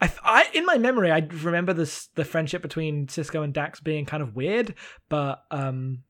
I, 0.00 0.12
I 0.22 0.46
in 0.54 0.64
my 0.64 0.78
memory, 0.78 1.10
I 1.10 1.26
remember 1.42 1.72
this 1.72 2.08
the 2.14 2.24
friendship 2.24 2.62
between 2.62 3.06
Sisko 3.06 3.42
and 3.42 3.52
Dax 3.52 3.80
being 3.80 4.04
kind 4.04 4.22
of 4.22 4.36
weird, 4.36 4.74
but 5.08 5.44
um, 5.50 6.02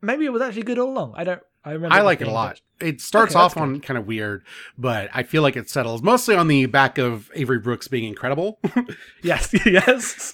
maybe 0.00 0.24
it 0.24 0.32
was 0.32 0.42
actually 0.42 0.62
good 0.62 0.78
all 0.78 0.90
along. 0.90 1.14
I 1.16 1.24
don't. 1.24 1.42
I 1.64 1.72
remember. 1.72 1.94
I 1.94 2.00
like 2.02 2.20
it 2.20 2.28
a 2.28 2.30
lot. 2.32 2.60
It 2.80 3.00
starts 3.00 3.34
Okay, 3.34 3.40
off 3.42 3.56
on 3.56 3.80
kind 3.80 3.98
of 3.98 4.06
weird, 4.06 4.44
but 4.78 5.10
I 5.12 5.24
feel 5.24 5.42
like 5.42 5.56
it 5.56 5.68
settles 5.68 6.02
mostly 6.02 6.34
on 6.36 6.46
the 6.48 6.66
back 6.66 6.96
of 6.98 7.30
Avery 7.34 7.58
Brooks 7.58 7.88
being 7.88 8.04
incredible. 8.04 8.60
Yes, 9.22 9.52
yes. 9.66 10.32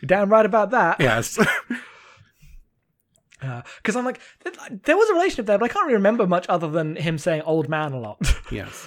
You're 0.00 0.06
damn 0.06 0.30
right 0.30 0.46
about 0.46 0.70
that. 0.70 1.00
yes. 1.00 1.38
Because 3.78 3.96
I'm 3.96 4.04
like, 4.04 4.20
there 4.84 4.96
was 4.98 5.08
a 5.08 5.14
relationship 5.14 5.46
there, 5.46 5.56
but 5.58 5.64
I 5.70 5.72
can't 5.72 5.86
really 5.86 5.94
remember 5.96 6.26
much 6.26 6.46
other 6.50 6.68
than 6.68 6.94
him 6.96 7.16
saying 7.16 7.40
"old 7.42 7.70
man" 7.70 7.92
a 7.94 7.98
lot. 7.98 8.18
yes. 8.52 8.86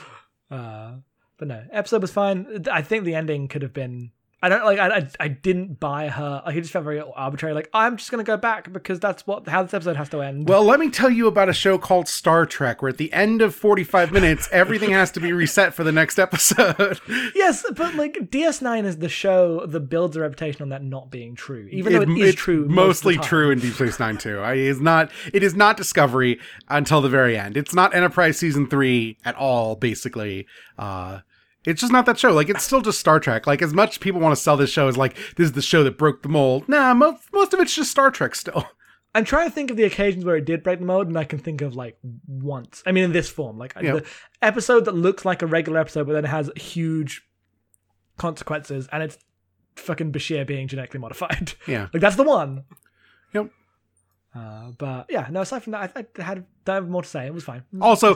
Uh, 0.52 0.98
but 1.40 1.48
no, 1.48 1.64
episode 1.72 2.02
was 2.04 2.12
fine. 2.12 2.64
I 2.72 2.84
think 2.84 3.04
the 3.04 3.16
ending 3.16 3.48
could 3.48 3.64
have 3.64 3.74
been. 3.74 4.12
I 4.44 4.50
don't 4.50 4.66
like. 4.66 4.78
I, 4.78 4.98
I 4.98 5.10
I 5.22 5.28
didn't 5.30 5.80
buy 5.80 6.10
her. 6.10 6.44
Like 6.46 6.58
it 6.58 6.62
just 6.62 6.74
felt 6.74 6.84
very 6.84 7.00
arbitrary. 7.00 7.56
Like 7.56 7.70
I'm 7.74 7.96
just 7.96 8.12
gonna 8.12 8.26
go 8.26 8.36
back 8.36 8.74
because 8.74 9.00
that's 9.00 9.26
what 9.26 9.48
how 9.48 9.64
this 9.64 9.74
episode 9.74 9.96
has 9.96 10.10
to 10.10 10.22
end. 10.22 10.50
Well, 10.50 10.66
let 10.66 10.82
me 10.82 10.90
tell 10.90 11.10
you 11.10 11.28
about 11.28 11.48
a 11.48 11.54
show 11.54 11.78
called 11.78 12.10
Star 12.10 12.46
Trek, 12.46 12.82
where 12.82 12.90
at 12.90 12.98
the 12.98 13.14
end 13.14 13.42
of 13.42 13.56
45 13.56 14.12
minutes, 14.12 14.50
everything 14.52 14.90
has 14.92 15.12
to 15.12 15.22
be 15.22 15.32
reset 15.32 15.74
for 15.74 15.86
the 15.86 15.94
next 15.94 16.20
episode. 16.20 17.00
yes, 17.36 17.64
but 17.74 17.96
like 17.96 18.16
DS9 18.16 18.84
is 18.84 18.98
the 18.98 19.08
show 19.08 19.66
that 19.66 19.80
builds 19.80 20.18
a 20.18 20.20
reputation 20.20 20.62
on 20.62 20.70
that 20.70 20.84
not 20.84 21.10
being 21.10 21.36
true, 21.36 21.70
even 21.72 21.94
though 21.94 22.02
it 22.02 22.10
is 22.10 22.36
true. 22.36 22.66
most 22.66 22.76
mostly 22.76 23.16
time. 23.16 23.24
true 23.24 23.52
in 23.52 23.60
Deep 23.60 23.76
Space 23.76 23.98
Nine 23.98 24.18
too. 24.18 24.40
I, 24.40 24.56
it 24.56 24.60
is 24.60 24.82
not. 24.82 25.10
It 25.32 25.44
is 25.44 25.56
not 25.56 25.78
Discovery 25.78 26.38
until 26.68 27.00
the 27.00 27.08
very 27.08 27.38
end. 27.38 27.56
It's 27.56 27.74
not 27.74 27.96
Enterprise 27.96 28.40
season 28.40 28.68
three 28.68 29.18
at 29.24 29.36
all. 29.36 29.78
Basically, 29.78 30.48
uh, 30.78 31.20
it's 31.66 31.82
just 31.82 31.94
not 31.94 32.06
that 32.06 32.18
show. 32.20 32.32
Like 32.32 32.50
it's 32.50 32.64
still 32.64 32.82
just 32.82 33.00
Star 33.00 33.20
Trek. 33.20 33.48
Like 33.48 33.62
as 33.62 33.74
much 33.74 34.00
people 34.00 34.20
want 34.22 34.36
to 34.36 34.42
sell 34.42 34.58
this 34.58 34.70
show 34.70 34.88
as 34.88 34.98
like 34.98 35.16
this 35.36 35.46
is 35.46 35.52
the 35.54 35.62
show 35.62 35.84
that 35.84 35.98
broke 35.98 36.22
the 36.24 36.30
mold. 36.30 36.68
Nah, 36.68 36.94
most 36.94 37.24
most 37.34 37.54
of 37.54 37.60
it's 37.60 37.76
just 37.76 37.92
Star 37.92 38.12
Trek 38.12 38.36
still. 38.36 38.68
I'm 39.16 39.26
trying 39.26 39.48
to 39.48 39.54
think 39.54 39.70
of 39.70 39.78
the 39.78 39.84
occasions 39.84 40.26
where 40.26 40.38
it 40.38 40.46
did 40.46 40.64
break 40.64 40.80
the 40.80 40.86
mold, 40.86 41.08
and 41.08 41.16
I 41.20 41.24
can 41.24 41.38
think 41.38 41.62
of 41.62 41.76
like 41.76 41.98
once. 42.28 42.82
I 42.86 42.92
mean, 42.92 43.04
in 43.04 43.12
this 43.12 43.30
form, 43.30 43.60
like 43.60 43.74
Yeah. 43.80 43.94
the 43.98 44.06
episode 44.42 44.86
that 44.86 44.96
looks 44.96 45.24
like 45.24 45.44
a 45.44 45.46
regular 45.46 45.80
episode, 45.80 46.08
but 46.08 46.14
then 46.14 46.26
it 46.26 46.30
has 46.30 46.50
huge 46.56 47.22
consequences, 48.18 48.88
and 48.92 49.04
it's 49.04 49.18
fucking 49.76 50.12
Bashir 50.12 50.46
being 50.48 50.68
genetically 50.68 51.00
modified. 51.00 51.54
Yeah. 51.68 51.90
like 51.94 52.02
that's 52.02 52.16
the 52.16 52.24
one. 52.24 52.64
Yep. 53.34 53.50
Uh, 54.36 54.72
but 54.80 55.06
yeah, 55.10 55.28
no. 55.30 55.42
Aside 55.42 55.62
from 55.64 55.72
that, 55.74 55.92
I, 55.96 56.06
I 56.20 56.24
had 56.24 56.46
don't 56.66 56.76
have 56.76 56.90
more 56.90 57.02
to 57.02 57.08
say. 57.10 57.26
It 57.26 57.34
was 57.34 57.44
fine. 57.44 57.64
Also, 57.82 58.16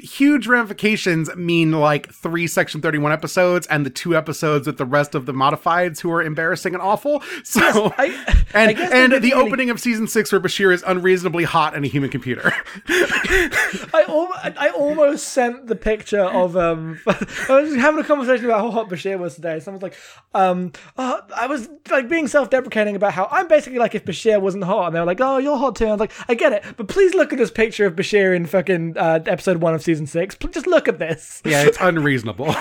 huge 0.00 0.46
ramifications 0.46 1.34
mean 1.36 1.72
like 1.72 2.12
three 2.12 2.46
Section 2.46 2.80
31 2.80 3.12
episodes 3.12 3.66
and 3.68 3.86
the 3.86 3.90
two 3.90 4.16
episodes 4.16 4.66
with 4.66 4.76
the 4.78 4.84
rest 4.84 5.14
of 5.14 5.26
the 5.26 5.32
modifieds 5.32 6.00
who 6.00 6.10
are 6.12 6.22
embarrassing 6.22 6.74
and 6.74 6.82
awful. 6.82 7.22
So, 7.44 7.92
I, 7.96 8.06
and, 8.54 8.76
I 8.78 8.88
and 8.96 9.12
the 9.12 9.18
really- 9.20 9.32
opening 9.32 9.70
of 9.70 9.80
season 9.80 10.08
six 10.08 10.30
where 10.32 10.40
Bashir 10.40 10.72
is 10.74 10.82
unreasonably 10.86 11.44
hot 11.44 11.74
in 11.74 11.84
a 11.84 11.86
human 11.86 12.10
computer. 12.10 12.52
I, 12.88 14.04
al- 14.08 14.54
I 14.58 14.70
almost 14.70 15.28
sent 15.28 15.66
the 15.66 15.76
picture 15.76 16.22
of 16.22 16.56
um. 16.56 16.98
I 17.06 17.60
was 17.60 17.74
having 17.76 18.00
a 18.00 18.04
conversation 18.04 18.44
about 18.46 18.60
how 18.60 18.70
hot 18.70 18.88
Bashir 18.88 19.18
was 19.18 19.34
today. 19.36 19.60
Someone's 19.60 19.82
like, 19.82 19.96
um, 20.34 20.72
uh, 20.96 21.20
I 21.34 21.46
was 21.46 21.68
like 21.90 22.08
being 22.08 22.26
self-deprecating 22.28 22.96
about 22.96 23.12
how 23.12 23.28
I'm 23.30 23.48
basically 23.48 23.78
like 23.78 23.94
if 23.94 24.04
Bashir 24.04 24.40
wasn't 24.40 24.64
hot, 24.64 24.86
and 24.88 24.96
they 24.96 25.00
were 25.00 25.06
like, 25.06 25.20
oh, 25.20 25.38
you're 25.38 25.56
hot 25.56 25.76
too. 25.76 25.84
And 25.84 25.90
I 25.92 25.94
was 25.94 26.00
like, 26.00 26.12
I 26.28 26.34
get 26.34 26.52
it, 26.52 26.64
but 26.76 26.88
please 26.88 27.14
look 27.14 27.32
at 27.32 27.38
this 27.38 27.50
picture 27.50 27.85
of 27.86 27.94
Bashir 27.94 28.34
in 28.34 28.46
fucking 28.46 28.96
uh, 28.96 29.20
episode 29.26 29.58
one 29.58 29.74
of 29.74 29.82
season 29.82 30.06
six. 30.06 30.36
Just 30.50 30.66
look 30.66 30.88
at 30.88 30.98
this. 30.98 31.42
yeah, 31.44 31.62
it's 31.62 31.78
unreasonable. 31.80 32.48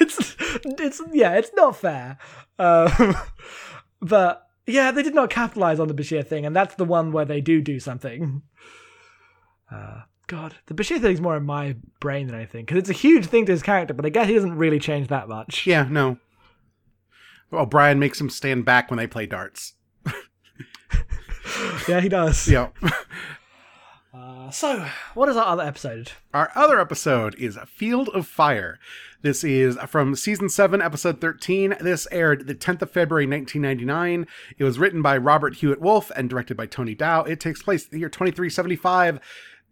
it's 0.00 0.36
it's 0.64 1.00
yeah, 1.12 1.32
it's 1.34 1.50
not 1.54 1.76
fair. 1.76 2.18
Um, 2.58 3.16
but 4.00 4.46
yeah, 4.66 4.90
they 4.90 5.02
did 5.02 5.14
not 5.14 5.30
capitalize 5.30 5.80
on 5.80 5.88
the 5.88 5.94
Bashir 5.94 6.26
thing, 6.26 6.46
and 6.46 6.54
that's 6.54 6.74
the 6.74 6.84
one 6.84 7.12
where 7.12 7.24
they 7.24 7.40
do 7.40 7.60
do 7.60 7.80
something. 7.80 8.42
Uh, 9.70 10.02
God, 10.26 10.54
the 10.66 10.74
Bashir 10.74 11.00
thing's 11.00 11.20
more 11.20 11.36
in 11.36 11.44
my 11.44 11.76
brain 12.00 12.26
than 12.26 12.36
anything 12.36 12.64
because 12.64 12.78
it's 12.78 12.90
a 12.90 12.94
huge 12.94 13.26
thing 13.26 13.46
to 13.46 13.52
his 13.52 13.62
character, 13.62 13.94
but 13.94 14.06
I 14.06 14.10
guess 14.10 14.28
he 14.28 14.34
doesn't 14.34 14.56
really 14.56 14.78
change 14.78 15.08
that 15.08 15.28
much. 15.28 15.66
yeah, 15.66 15.86
no. 15.88 16.18
Well, 17.50 17.66
Brian 17.66 17.98
makes 17.98 18.18
him 18.20 18.30
stand 18.30 18.64
back 18.64 18.90
when 18.90 18.96
they 18.96 19.06
play 19.06 19.26
darts. 19.26 19.74
Yeah, 21.88 22.00
he 22.00 22.08
does. 22.08 22.48
Yeah. 22.48 22.68
Uh, 24.14 24.50
so, 24.50 24.86
what 25.14 25.30
is 25.30 25.36
our 25.38 25.46
other 25.46 25.62
episode? 25.62 26.12
Our 26.34 26.52
other 26.54 26.78
episode 26.78 27.34
is 27.36 27.58
Field 27.66 28.10
of 28.10 28.26
Fire. 28.26 28.78
This 29.22 29.42
is 29.42 29.78
from 29.86 30.16
season 30.16 30.50
7, 30.50 30.82
episode 30.82 31.18
13. 31.18 31.76
This 31.80 32.06
aired 32.12 32.46
the 32.46 32.54
10th 32.54 32.82
of 32.82 32.90
February, 32.90 33.24
1999. 33.24 34.26
It 34.58 34.64
was 34.64 34.78
written 34.78 35.00
by 35.00 35.16
Robert 35.16 35.54
Hewitt 35.56 35.80
Wolfe 35.80 36.10
and 36.14 36.28
directed 36.28 36.58
by 36.58 36.66
Tony 36.66 36.94
Dow. 36.94 37.22
It 37.22 37.40
takes 37.40 37.62
place 37.62 37.84
in 37.84 37.90
the 37.92 38.00
year 38.00 38.10
2375. 38.10 39.18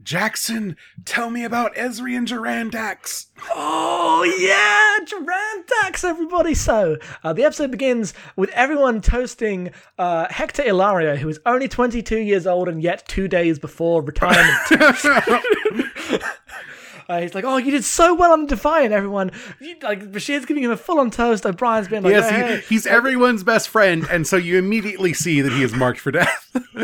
Jackson, 0.02 0.76
tell 1.04 1.30
me 1.30 1.44
about 1.44 1.74
Ezri 1.74 2.16
and 2.16 2.26
Joran 2.26 2.70
Dax. 2.70 3.26
Oh 3.50 4.22
yeah, 4.38 5.04
Joran 5.04 5.64
Dax, 5.82 6.04
everybody! 6.04 6.54
So 6.54 6.96
uh, 7.22 7.32
the 7.32 7.44
episode 7.44 7.70
begins 7.70 8.14
with 8.36 8.50
everyone 8.50 9.00
toasting 9.02 9.72
uh, 9.98 10.26
Hector 10.30 10.62
Ilario, 10.62 11.16
who 11.16 11.28
is 11.28 11.38
only 11.44 11.68
22 11.68 12.18
years 12.18 12.46
old 12.46 12.68
and 12.68 12.82
yet 12.82 13.06
two 13.08 13.28
days 13.28 13.58
before 13.58 14.02
retirement. 14.02 14.48
Uh, 17.10 17.20
he's 17.20 17.34
like, 17.34 17.42
"Oh, 17.44 17.56
you 17.56 17.72
did 17.72 17.84
so 17.84 18.14
well 18.14 18.30
on 18.32 18.46
Defiant, 18.46 18.92
everyone." 18.92 19.32
You, 19.60 19.74
like 19.82 20.12
Bashir's 20.12 20.46
giving 20.46 20.62
him 20.62 20.70
a 20.70 20.76
full-on 20.76 21.10
toast. 21.10 21.44
O'Brien's 21.44 21.88
being 21.88 22.02
like, 22.04 22.12
yes, 22.12 22.30
"Hey, 22.30 22.36
he- 22.36 22.54
hey." 22.54 22.60
he's 22.68 22.86
everyone's 22.86 23.42
best 23.42 23.68
friend, 23.68 24.06
and 24.10 24.26
so 24.26 24.36
you 24.36 24.58
immediately 24.58 25.12
see 25.12 25.40
that 25.40 25.52
he 25.52 25.62
is 25.64 25.72
marked 25.74 25.98
for 25.98 26.12
death. 26.12 26.48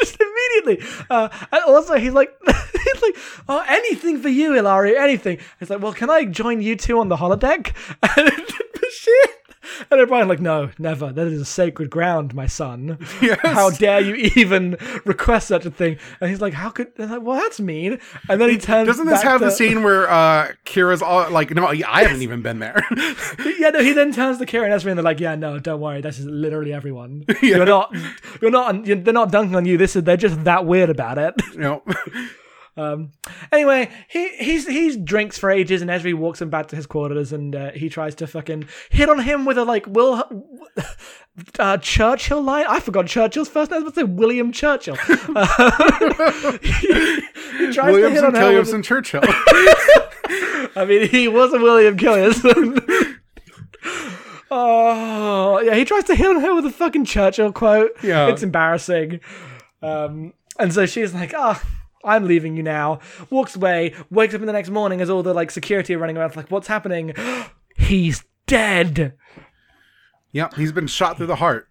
just 0.00 0.18
immediately. 0.20 0.84
Uh, 1.08 1.28
and 1.52 1.62
also, 1.64 1.94
he's 1.96 2.12
like, 2.12 2.36
he's 2.46 3.02
like, 3.02 3.16
"Oh, 3.48 3.64
anything 3.68 4.20
for 4.20 4.28
you, 4.28 4.56
Ilario, 4.58 5.00
anything." 5.00 5.38
He's 5.60 5.70
like, 5.70 5.80
"Well, 5.80 5.92
can 5.92 6.10
I 6.10 6.24
join 6.24 6.60
you 6.60 6.74
two 6.74 6.98
on 6.98 7.08
the 7.08 7.16
holodeck?" 7.16 7.72
And 8.16 8.30
Bashir. 8.30 9.37
And 9.90 10.00
O'Brien 10.00 10.28
like, 10.28 10.40
no, 10.40 10.70
never. 10.78 11.12
That 11.12 11.26
is 11.26 11.40
a 11.40 11.44
sacred 11.44 11.90
ground, 11.90 12.34
my 12.34 12.46
son. 12.46 12.98
Yes. 13.20 13.38
How 13.42 13.70
dare 13.70 14.00
you 14.00 14.14
even 14.36 14.76
request 15.04 15.48
such 15.48 15.66
a 15.66 15.70
thing? 15.70 15.98
And 16.20 16.30
he's 16.30 16.40
like, 16.40 16.54
how 16.54 16.70
could? 16.70 16.92
Like, 16.96 17.20
well, 17.20 17.36
that's 17.36 17.58
mean. 17.58 17.98
And 18.28 18.40
then 18.40 18.48
he 18.48 18.58
turns. 18.58 18.86
Doesn't 18.86 19.06
this 19.06 19.22
have 19.22 19.40
to, 19.40 19.46
the 19.46 19.50
scene 19.50 19.82
where 19.82 20.08
uh, 20.08 20.52
Kira's 20.64 21.02
all 21.02 21.28
like, 21.30 21.50
no, 21.50 21.66
I 21.66 22.04
haven't 22.04 22.22
even 22.22 22.42
been 22.42 22.58
there? 22.58 22.86
Yeah, 23.58 23.70
no. 23.70 23.82
He 23.82 23.92
then 23.92 24.12
turns 24.12 24.38
to 24.38 24.46
Kira 24.46 24.64
and 24.64 24.72
Ezri, 24.72 24.90
and 24.90 24.98
they're 24.98 25.04
like, 25.04 25.18
"Yeah, 25.20 25.34
no, 25.34 25.58
don't 25.58 25.80
worry. 25.80 26.00
This 26.00 26.18
is 26.18 26.26
literally 26.26 26.72
everyone. 26.72 27.24
You're 27.42 27.64
not. 27.64 27.94
You're 28.40 28.50
not. 28.50 28.86
You're, 28.86 28.96
they're 28.96 29.12
not 29.14 29.32
dunking 29.32 29.56
on 29.56 29.64
you. 29.64 29.76
This 29.76 29.96
is. 29.96 30.04
They're 30.04 30.16
just 30.16 30.44
that 30.44 30.64
weird 30.64 30.90
about 30.90 31.18
it." 31.18 31.34
know? 31.58 31.82
Um, 32.78 33.10
anyway, 33.50 33.90
he 34.08 34.28
he's 34.36 34.66
he 34.66 34.96
drinks 34.96 35.36
for 35.36 35.50
ages, 35.50 35.82
and 35.82 35.90
Ezri 35.90 36.14
walks 36.14 36.40
him 36.40 36.48
back 36.48 36.68
to 36.68 36.76
his 36.76 36.86
quarters, 36.86 37.32
and 37.32 37.54
uh, 37.54 37.72
he 37.72 37.88
tries 37.88 38.14
to 38.16 38.26
fucking 38.26 38.68
hit 38.90 39.08
on 39.08 39.18
him 39.18 39.44
with 39.44 39.58
a 39.58 39.64
like 39.64 39.84
Will 39.88 40.22
uh, 41.58 41.78
Churchill 41.78 42.40
line. 42.40 42.66
I 42.68 42.78
forgot 42.78 43.06
Churchill's 43.06 43.48
first 43.48 43.72
name. 43.72 43.82
Let's 43.82 43.96
say 43.96 44.04
William 44.04 44.52
Churchill. 44.52 44.96
Uh, 45.34 46.52
he, 46.62 47.20
he 47.58 47.72
tries 47.72 47.96
to 47.96 48.10
hit 48.10 48.22
Williamson, 48.22 48.24
on 48.26 48.32
Killiamson, 48.32 48.84
Churchill. 48.84 49.22
I 50.76 50.84
mean, 50.86 51.08
he 51.08 51.26
was 51.26 51.52
a 51.52 51.58
William 51.58 51.96
Killian. 51.96 52.32
oh, 54.52 55.60
yeah, 55.64 55.74
he 55.74 55.84
tries 55.84 56.04
to 56.04 56.14
hit 56.14 56.26
on 56.28 56.40
her 56.40 56.54
with 56.54 56.66
a 56.66 56.70
fucking 56.70 57.06
Churchill 57.06 57.52
quote. 57.52 57.90
Yeah. 58.04 58.28
It's 58.28 58.44
embarrassing. 58.44 59.18
Um, 59.82 60.34
and 60.60 60.72
so 60.72 60.86
she's 60.86 61.12
like, 61.12 61.34
oh, 61.36 61.60
I'm 62.04 62.26
leaving 62.26 62.56
you 62.56 62.62
now. 62.62 63.00
Walks 63.30 63.56
away, 63.56 63.94
wakes 64.10 64.34
up 64.34 64.40
in 64.40 64.46
the 64.46 64.52
next 64.52 64.70
morning 64.70 65.00
as 65.00 65.10
all 65.10 65.22
the 65.22 65.34
like 65.34 65.50
security 65.50 65.94
are 65.94 65.98
running 65.98 66.16
around, 66.16 66.36
like, 66.36 66.50
what's 66.50 66.68
happening? 66.68 67.14
He's 67.76 68.24
dead. 68.46 69.14
Yep, 70.32 70.54
he's 70.54 70.72
been 70.72 70.86
shot 70.86 71.16
through 71.16 71.26
the 71.26 71.36
heart. 71.36 71.68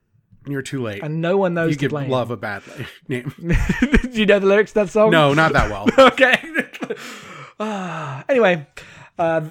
You're 0.47 0.61
too 0.61 0.81
late. 0.81 1.03
and 1.03 1.21
no 1.21 1.37
one 1.37 1.53
knows 1.53 1.71
you 1.71 1.77
give 1.77 1.91
blame. 1.91 2.09
love 2.09 2.31
a 2.31 2.37
bad 2.37 2.63
name. 3.07 3.33
Do 3.39 4.09
you 4.13 4.25
know 4.25 4.39
the 4.39 4.45
lyrics 4.47 4.71
to 4.71 4.79
that 4.81 4.89
song? 4.89 5.11
no, 5.11 5.33
not 5.33 5.53
that 5.53 5.69
well. 5.69 5.87
okay. 6.07 6.37
Ah, 7.59 8.23
anyway, 8.29 8.65
uh, 9.17 9.41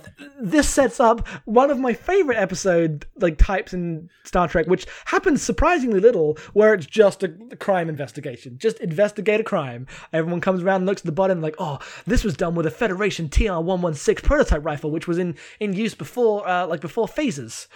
this 0.40 0.68
sets 0.68 1.00
up 1.00 1.26
one 1.44 1.70
of 1.70 1.78
my 1.78 1.92
favorite 1.92 2.36
episode 2.36 3.06
like 3.16 3.38
types 3.38 3.72
in 3.72 4.08
Star 4.24 4.48
Trek, 4.48 4.66
which 4.66 4.86
happens 5.06 5.42
surprisingly 5.42 6.00
little, 6.00 6.38
where 6.52 6.74
it's 6.74 6.86
just 6.86 7.22
a 7.22 7.28
crime 7.58 7.88
investigation. 7.88 8.58
Just 8.58 8.78
investigate 8.80 9.40
a 9.40 9.44
crime. 9.44 9.86
Everyone 10.12 10.40
comes 10.40 10.62
around 10.62 10.76
and 10.76 10.86
looks 10.86 11.02
at 11.02 11.06
the 11.06 11.12
button 11.12 11.40
like, 11.40 11.56
oh, 11.58 11.78
this 12.06 12.24
was 12.24 12.36
done 12.36 12.54
with 12.54 12.66
a 12.66 12.70
Federation 12.70 13.28
TR-116 13.28 14.22
prototype 14.22 14.64
rifle, 14.64 14.90
which 14.90 15.08
was 15.08 15.18
in 15.18 15.34
in 15.60 15.72
use 15.72 15.94
before 15.94 16.46
uh, 16.48 16.66
like 16.66 16.80
before 16.80 17.06
phasers. 17.06 17.66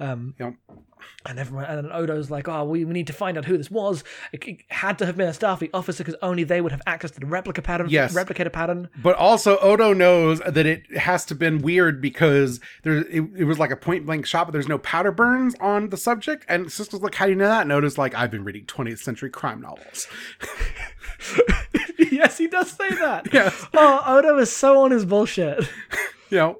Um, 0.00 0.34
Yep. 0.40 0.54
and 1.26 1.38
everyone, 1.38 1.64
and 1.66 1.84
then 1.84 1.92
Odo's 1.92 2.30
like, 2.30 2.48
"Oh, 2.48 2.64
we, 2.64 2.84
we 2.86 2.92
need 2.94 3.06
to 3.08 3.12
find 3.12 3.36
out 3.36 3.44
who 3.44 3.58
this 3.58 3.70
was. 3.70 4.02
It, 4.32 4.46
it 4.48 4.60
had 4.68 4.98
to 4.98 5.06
have 5.06 5.16
been 5.16 5.28
a 5.28 5.32
Starfleet 5.32 5.70
officer 5.74 6.02
because 6.02 6.18
only 6.22 6.42
they 6.42 6.60
would 6.62 6.72
have 6.72 6.80
access 6.86 7.10
to 7.12 7.20
the 7.20 7.26
replica 7.26 7.60
pattern. 7.60 7.88
Yes. 7.90 8.14
replicator 8.14 8.50
pattern. 8.52 8.88
But 9.02 9.16
also, 9.16 9.58
Odo 9.58 9.92
knows 9.92 10.40
that 10.40 10.64
it 10.66 10.90
has 10.96 11.24
to 11.26 11.34
been 11.34 11.60
weird 11.60 12.00
because 12.00 12.60
there 12.82 12.96
it, 12.98 13.24
it 13.36 13.44
was 13.44 13.58
like 13.58 13.70
a 13.70 13.76
point 13.76 14.06
blank 14.06 14.24
shot, 14.26 14.46
but 14.46 14.52
there's 14.52 14.68
no 14.68 14.78
powder 14.78 15.12
burns 15.12 15.54
on 15.60 15.90
the 15.90 15.96
subject. 15.98 16.44
And 16.48 16.66
Sisko's 16.66 17.02
like, 17.02 17.14
"How 17.14 17.26
do 17.26 17.32
you 17.32 17.36
know 17.36 17.48
that?" 17.48 17.62
And 17.62 17.72
Odo's 17.72 17.98
like, 17.98 18.14
"I've 18.14 18.30
been 18.30 18.44
reading 18.44 18.64
20th 18.64 19.00
century 19.00 19.28
crime 19.30 19.60
novels." 19.60 20.08
yes, 21.98 22.38
he 22.38 22.46
does 22.48 22.70
say 22.70 22.88
that. 22.90 23.28
Yes. 23.32 23.66
Oh, 23.74 24.02
Odo 24.06 24.38
is 24.38 24.50
so 24.50 24.82
on 24.82 24.90
his 24.90 25.04
bullshit. 25.04 25.68
you 26.30 26.38
know. 26.38 26.58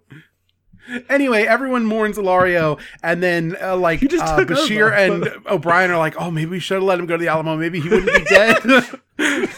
Anyway, 1.08 1.42
everyone 1.44 1.84
mourns 1.84 2.18
Ilario, 2.18 2.78
and 3.02 3.22
then 3.22 3.56
uh, 3.60 3.76
like 3.76 4.02
uh, 4.02 4.06
Bashir 4.44 4.86
over. 4.86 4.92
and 4.92 5.46
O'Brien 5.46 5.90
are 5.90 5.98
like, 5.98 6.14
"Oh, 6.20 6.30
maybe 6.30 6.50
we 6.50 6.60
should 6.60 6.76
have 6.76 6.82
let 6.82 6.98
him 6.98 7.06
go 7.06 7.16
to 7.16 7.20
the 7.20 7.28
Alamo. 7.28 7.56
Maybe 7.56 7.80
he 7.80 7.88
wouldn't 7.88 8.14
be 8.14 8.24
dead." 8.24 8.60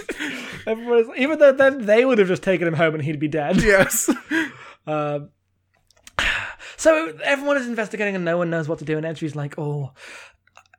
Everyone's, 0.66 1.08
even 1.16 1.38
though 1.38 1.52
then 1.52 1.86
they 1.86 2.04
would 2.04 2.18
have 2.18 2.28
just 2.28 2.42
taken 2.42 2.68
him 2.68 2.74
home 2.74 2.94
and 2.94 3.02
he'd 3.02 3.18
be 3.18 3.28
dead. 3.28 3.56
yes. 3.62 4.08
Um, 4.84 5.30
so 6.76 7.16
everyone 7.22 7.56
is 7.56 7.68
investigating 7.68 8.16
and 8.16 8.24
no 8.24 8.36
one 8.36 8.50
knows 8.50 8.68
what 8.68 8.80
to 8.80 8.84
do. 8.84 8.96
And 8.96 9.06
Ezri's 9.06 9.36
like, 9.36 9.56
"Oh, 9.58 9.92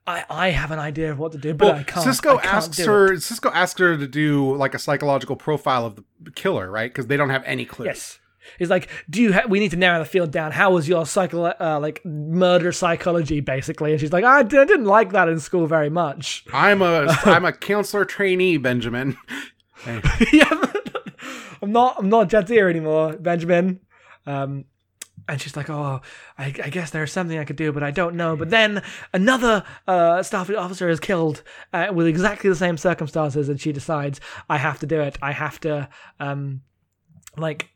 I 0.06 0.26
I 0.30 0.50
have 0.50 0.72
an 0.72 0.80
idea 0.80 1.10
of 1.10 1.20
what 1.20 1.32
to 1.32 1.38
do, 1.38 1.54
but 1.54 1.66
Well, 1.68 1.76
I 1.78 1.84
can't." 1.84 2.06
Sisko 2.06 2.38
I 2.38 2.42
can't 2.42 2.54
asks 2.54 2.80
her. 2.80 3.14
it." 3.14 3.20
Sisko 3.22 3.50
asks 3.54 3.80
her 3.80 3.96
to 3.98 4.06
do 4.06 4.58
like 4.58 4.74
a 4.74 4.80
psychological 4.80 5.38
profile 5.38 5.86
of 5.86 6.04
the 6.20 6.32
killer, 6.32 6.70
right? 6.70 6.92
Because 6.92 7.08
they 7.08 7.16
don't 7.16 7.30
have 7.30 7.44
any 7.46 7.64
clues. 7.64 7.86
Yes. 7.86 8.20
He's 8.60 8.70
like, 8.70 8.90
do 9.10 9.22
you? 9.22 9.34
Ha- 9.34 9.46
we 9.48 9.60
need 9.60 9.72
to 9.72 9.78
narrow 9.78 10.00
the 10.00 10.06
field 10.06 10.32
down. 10.32 10.52
How 10.52 10.72
was 10.72 10.88
your 10.88 11.06
psycho, 11.06 11.46
uh, 11.46 11.80
like 11.82 12.04
murder 12.06 12.72
psychology, 12.72 13.40
basically? 13.40 13.92
And 13.92 14.02
she's 14.02 14.14
like, 14.14 14.24
"I 14.24 14.44
didn't 14.44 14.86
like 14.86 15.12
that 15.12 15.30
in 15.30 15.40
school 15.40 15.68
very 15.68 15.90
much. 15.90 16.46
I'm 16.54 16.82
a 16.82 17.08
I'm 17.26 17.46
a 17.46 17.54
counselor 17.54 18.06
trainee, 18.06 18.58
Benjamin. 18.58 19.18
yeah, 20.32 20.62
I'm 21.62 21.72
not. 21.72 21.96
I'm 21.98 22.10
not 22.10 22.30
Jadzia 22.30 22.70
anymore, 22.70 23.14
Benjamin. 23.14 23.80
Um, 24.26 24.66
and 25.28 25.40
she's 25.42 25.56
like, 25.56 25.70
"Oh, 25.70 26.02
I, 26.38 26.46
I 26.46 26.70
guess 26.70 26.92
there's 26.92 27.12
something 27.12 27.38
I 27.38 27.46
could 27.46 27.56
do, 27.56 27.72
but 27.72 27.84
I 27.84 27.92
don't 27.92 28.16
know." 28.16 28.36
But 28.36 28.50
then 28.50 28.84
another 29.14 29.64
uh, 29.88 30.18
Starfleet 30.20 30.60
officer 30.60 30.90
is 30.90 31.00
killed 31.00 31.44
uh, 31.72 31.88
with 31.94 32.08
exactly 32.08 32.50
the 32.50 32.56
same 32.56 32.78
circumstances, 32.78 33.50
and 33.50 33.60
she 33.60 33.72
decides, 33.72 34.20
"I 34.50 34.58
have 34.58 34.80
to 34.80 34.86
do 34.86 35.00
it. 35.02 35.18
I 35.22 35.32
have 35.32 35.60
to, 35.62 35.90
um, 36.20 36.62
like." 37.38 37.70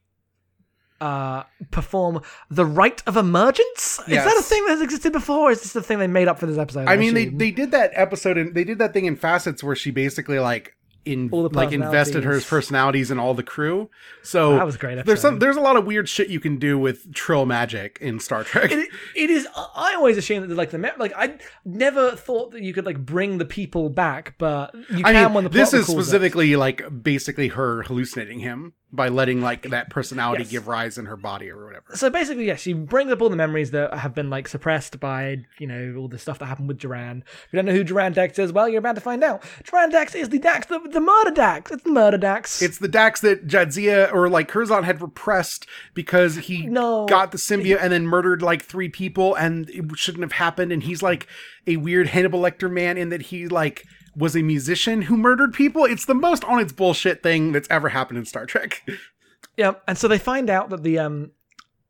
Uh, 1.00 1.44
perform 1.72 2.22
the 2.50 2.66
rite 2.66 3.04
of 3.06 3.18
emergence. 3.18 4.00
Is 4.08 4.24
that 4.24 4.38
a 4.38 4.42
thing 4.42 4.64
that 4.66 4.72
has 4.72 4.82
existed 4.82 5.14
before? 5.14 5.50
Or 5.50 5.52
is 5.52 5.62
this 5.62 5.74
the 5.74 5.82
thing 5.84 6.00
they 6.00 6.08
made 6.08 6.28
up 6.28 6.40
for 6.40 6.48
this 6.48 6.58
episode? 6.58 6.88
I 6.88 6.98
mean, 6.98 7.14
they, 7.14 7.28
assume? 7.28 7.38
they 7.38 7.52
did 7.52 7.72
that 7.72 7.92
episode 7.94 8.38
and 8.38 8.56
they 8.56 8.64
did 8.64 8.80
that 8.80 8.94
thing 8.94 9.06
in 9.06 9.16
Facets 9.16 9.64
where 9.64 9.76
she 9.76 9.92
basically 9.92 10.40
like 10.40 10.74
in 11.06 11.30
All 11.32 11.48
the 11.48 11.56
like 11.56 11.72
invested 11.72 12.26
her 12.26 12.42
personalities. 12.42 13.12
in 13.12 13.18
all 13.18 13.34
the 13.34 13.42
crew. 13.44 13.90
So 14.24 14.56
That 14.58 14.66
was 14.66 14.76
great 14.76 15.06
There's 15.06 15.22
some 15.22 15.40
there's 15.40 15.56
a 15.56 15.62
lot 15.62 15.78
of 15.78 15.86
weird 15.86 16.10
shit 16.10 16.28
you 16.28 16.42
can 16.42 16.58
do 16.58 16.78
with 16.78 17.14
Trill 17.14 17.46
magic 17.46 17.98
in 18.02 18.20
Star 18.20 18.44
Trek. 18.44 18.72
it, 18.74 18.90
it 19.16 19.30
is 19.30 19.48
i 19.56 19.94
always 19.96 20.18
assume 20.18 20.46
that 20.46 20.54
like 20.56 20.72
the 20.72 20.78
like 20.98 21.14
i 21.16 21.38
never 21.64 22.12
thought 22.12 22.52
that 22.52 22.62
you 22.62 22.74
could 22.74 22.86
like 22.86 22.98
bring 23.06 23.38
the 23.38 23.46
people 23.46 23.90
back 23.90 24.34
but 24.38 24.74
you 24.90 25.02
I 25.06 25.14
can 25.14 25.24
mean, 25.26 25.34
when 25.34 25.44
the 25.46 25.50
this 25.50 25.74
is 25.74 25.88
recalls 25.88 26.00
it. 26.00 26.04
specifically 26.04 26.56
like 26.58 26.84
basically 27.04 27.48
her 27.50 27.84
hallucinating 27.84 28.40
him 28.40 28.74
by 28.91 29.10
letting 29.10 29.41
like 29.41 29.63
that 29.63 29.89
personality 29.89 30.43
Yes. 30.43 30.52
give 30.52 30.67
rise 30.69 30.97
in 30.97 31.08
her 31.08 31.17
body 31.17 31.50
or 31.50 31.65
whatever. 31.65 31.84
so 31.93 32.10
basically 32.10 32.45
yes 32.45 32.62
she 32.62 32.71
brings 32.71 33.12
up 33.12 33.21
all 33.21 33.28
the 33.30 33.36
memories 33.36 33.71
that 33.71 33.93
have 33.93 34.15
been 34.15 34.30
like 34.30 34.47
suppressed 34.47 34.97
by 35.02 35.43
you 35.60 35.67
know 35.67 35.95
all 35.97 36.08
the 36.08 36.17
stuff 36.17 36.39
that 36.39 36.45
happened 36.45 36.69
with 36.69 36.78
Joran 36.80 37.23
if 37.28 37.47
you 37.52 37.58
don't 37.58 37.65
know 37.65 37.73
who 37.73 37.84
Joran 37.84 38.13
Dax 38.13 38.39
is 38.39 38.54
well 38.54 38.69
you're 38.69 38.80
about 38.80 38.95
to 38.95 39.02
find 39.02 39.26
out 39.26 39.43
Joran 39.63 39.89
Dax 39.89 40.15
is 40.15 40.30
the 40.30 40.39
dax 40.39 40.67
the, 40.67 40.80
the 40.80 41.02
murder 41.02 41.32
dax 41.32 41.69
it's 41.69 41.84
the 41.84 41.91
murder 41.91 42.17
dax 42.17 42.62
It's 42.62 42.78
the 42.78 42.88
Dax 42.88 43.19
that 43.21 43.45
Jadzia 43.45 44.12
or 44.13 44.30
like 44.30 44.47
Curzon 44.47 44.84
had 44.86 45.02
repressed 45.02 45.67
because 45.93 46.36
he 46.38 46.65
No. 46.65 47.06
got 47.08 47.32
the 47.34 47.38
symbiote 47.38 47.80
and 47.82 47.91
then 47.91 48.08
murdered 48.08 48.41
like 48.41 48.63
three 48.63 48.88
people 48.89 49.36
and 49.36 49.69
it 49.69 49.84
shouldn't 49.97 50.23
have 50.23 50.32
happened. 50.34 50.71
And 50.71 50.84
he's 50.84 51.04
like 51.04 51.28
a 51.67 51.76
weird 51.78 52.08
Hannibal 52.08 52.39
Lecter 52.39 52.71
man 52.71 52.97
in 52.97 53.10
that 53.10 53.23
he 53.23 53.47
like 53.47 53.86
was 54.18 54.36
a 54.36 54.42
musician 54.42 55.04
who 55.04 55.16
murdered 55.16 55.54
people. 55.54 55.86
It's 55.86 56.06
the 56.06 56.16
most 56.16 56.44
on 56.44 56.60
its 56.60 56.74
bullshit 56.74 57.22
thing 57.22 57.52
that's 57.52 57.68
ever 57.70 57.90
happened 57.90 58.18
in 58.18 58.26
Star 58.26 58.46
Trek. 58.46 58.84
Yeah, 59.56 59.74
and 59.88 59.98
so 59.98 60.08
they 60.08 60.20
find 60.20 60.52
out 60.52 60.70
that 60.70 60.84
the 60.84 61.00
um 61.00 61.32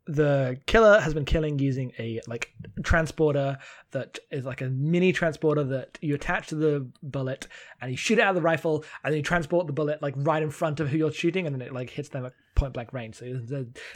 the 0.06 0.58
killer 0.68 1.02
has 1.02 1.14
been 1.14 1.26
killing 1.26 1.60
using 1.60 1.92
a 2.00 2.22
like 2.28 2.54
transporter 2.82 3.58
that 3.92 4.20
is 4.32 4.46
like 4.46 4.62
a 4.62 4.70
mini 4.70 5.12
transporter 5.12 5.66
that 5.66 5.98
you 6.02 6.16
attach 6.16 6.48
to 6.48 6.56
the 6.56 6.90
bullet 7.04 7.48
and 7.82 7.92
you 7.92 7.98
shoot 7.98 8.18
it 8.18 8.22
out 8.22 8.30
of 8.30 8.36
the 8.36 8.42
rifle 8.42 8.86
and 9.04 9.12
then 9.12 9.18
you 9.18 9.24
transport 9.24 9.68
the 9.68 9.74
bullet 9.74 10.02
like 10.02 10.14
right 10.18 10.42
in 10.42 10.50
front 10.50 10.80
of 10.80 10.88
who 10.88 10.98
you're 10.98 11.12
shooting 11.12 11.46
and 11.46 11.54
then 11.54 11.62
it 11.62 11.74
like 11.74 11.90
hits 11.90 12.10
them 12.10 12.30
point 12.58 12.74
blank 12.74 12.92
range. 12.92 13.16
So 13.16 13.40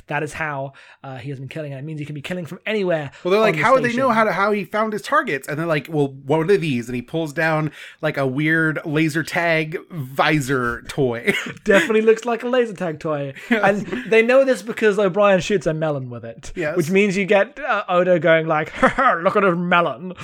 that 0.08 0.24
is 0.24 0.34
how 0.34 0.74
uh, 1.04 1.17
he 1.17 1.30
has 1.30 1.39
been 1.39 1.50
killing 1.50 1.74
and 1.74 1.80
it 1.80 1.84
means 1.84 2.00
he 2.00 2.06
can 2.06 2.15
be 2.15 2.21
killing 2.21 2.45
from 2.45 2.60
anywhere. 2.65 3.12
Well, 3.24 3.32
they're 3.32 3.41
like, 3.41 3.56
the 3.56 3.62
how 3.62 3.74
would 3.74 3.84
they 3.84 3.93
know 3.93 4.10
how 4.10 4.24
to 4.24 4.32
how 4.32 4.52
he 4.52 4.63
found 4.63 4.93
his 4.93 5.02
targets? 5.02 5.47
And 5.47 5.60
they're 5.60 5.65
like, 5.65 5.88
well, 5.89 6.08
what 6.08 6.50
are 6.50 6.58
these? 6.58 6.88
And 6.88 6.95
he 6.95 7.02
pulls 7.02 7.34
down 7.34 7.71
like 8.02 8.17
a 8.17 8.26
weird 8.26 8.80
laser 8.86 9.24
tag 9.24 9.78
visor 9.89 10.84
toy. 10.84 11.34
Definitely 11.65 12.02
looks 12.02 12.24
like 12.24 12.43
a 12.43 12.47
laser 12.47 12.74
tag 12.74 13.00
toy. 13.00 13.34
And 13.50 13.82
they 14.08 14.21
know 14.21 14.45
this 14.45 14.62
because 14.62 14.97
O'Brien 14.97 15.41
shoots 15.41 15.65
a 15.65 15.74
melon 15.74 16.10
with 16.10 16.24
it. 16.24 16.54
Yes. 16.56 16.78
Which 16.78 16.89
means 16.89 17.17
you 17.17 17.26
get 17.26 17.60
uh, 17.60 17.84
Odo 17.89 18.19
going 18.19 18.47
like, 18.47 18.71
look 18.97 19.36
at 19.36 19.43
his 19.43 19.56
melon. 19.58 20.13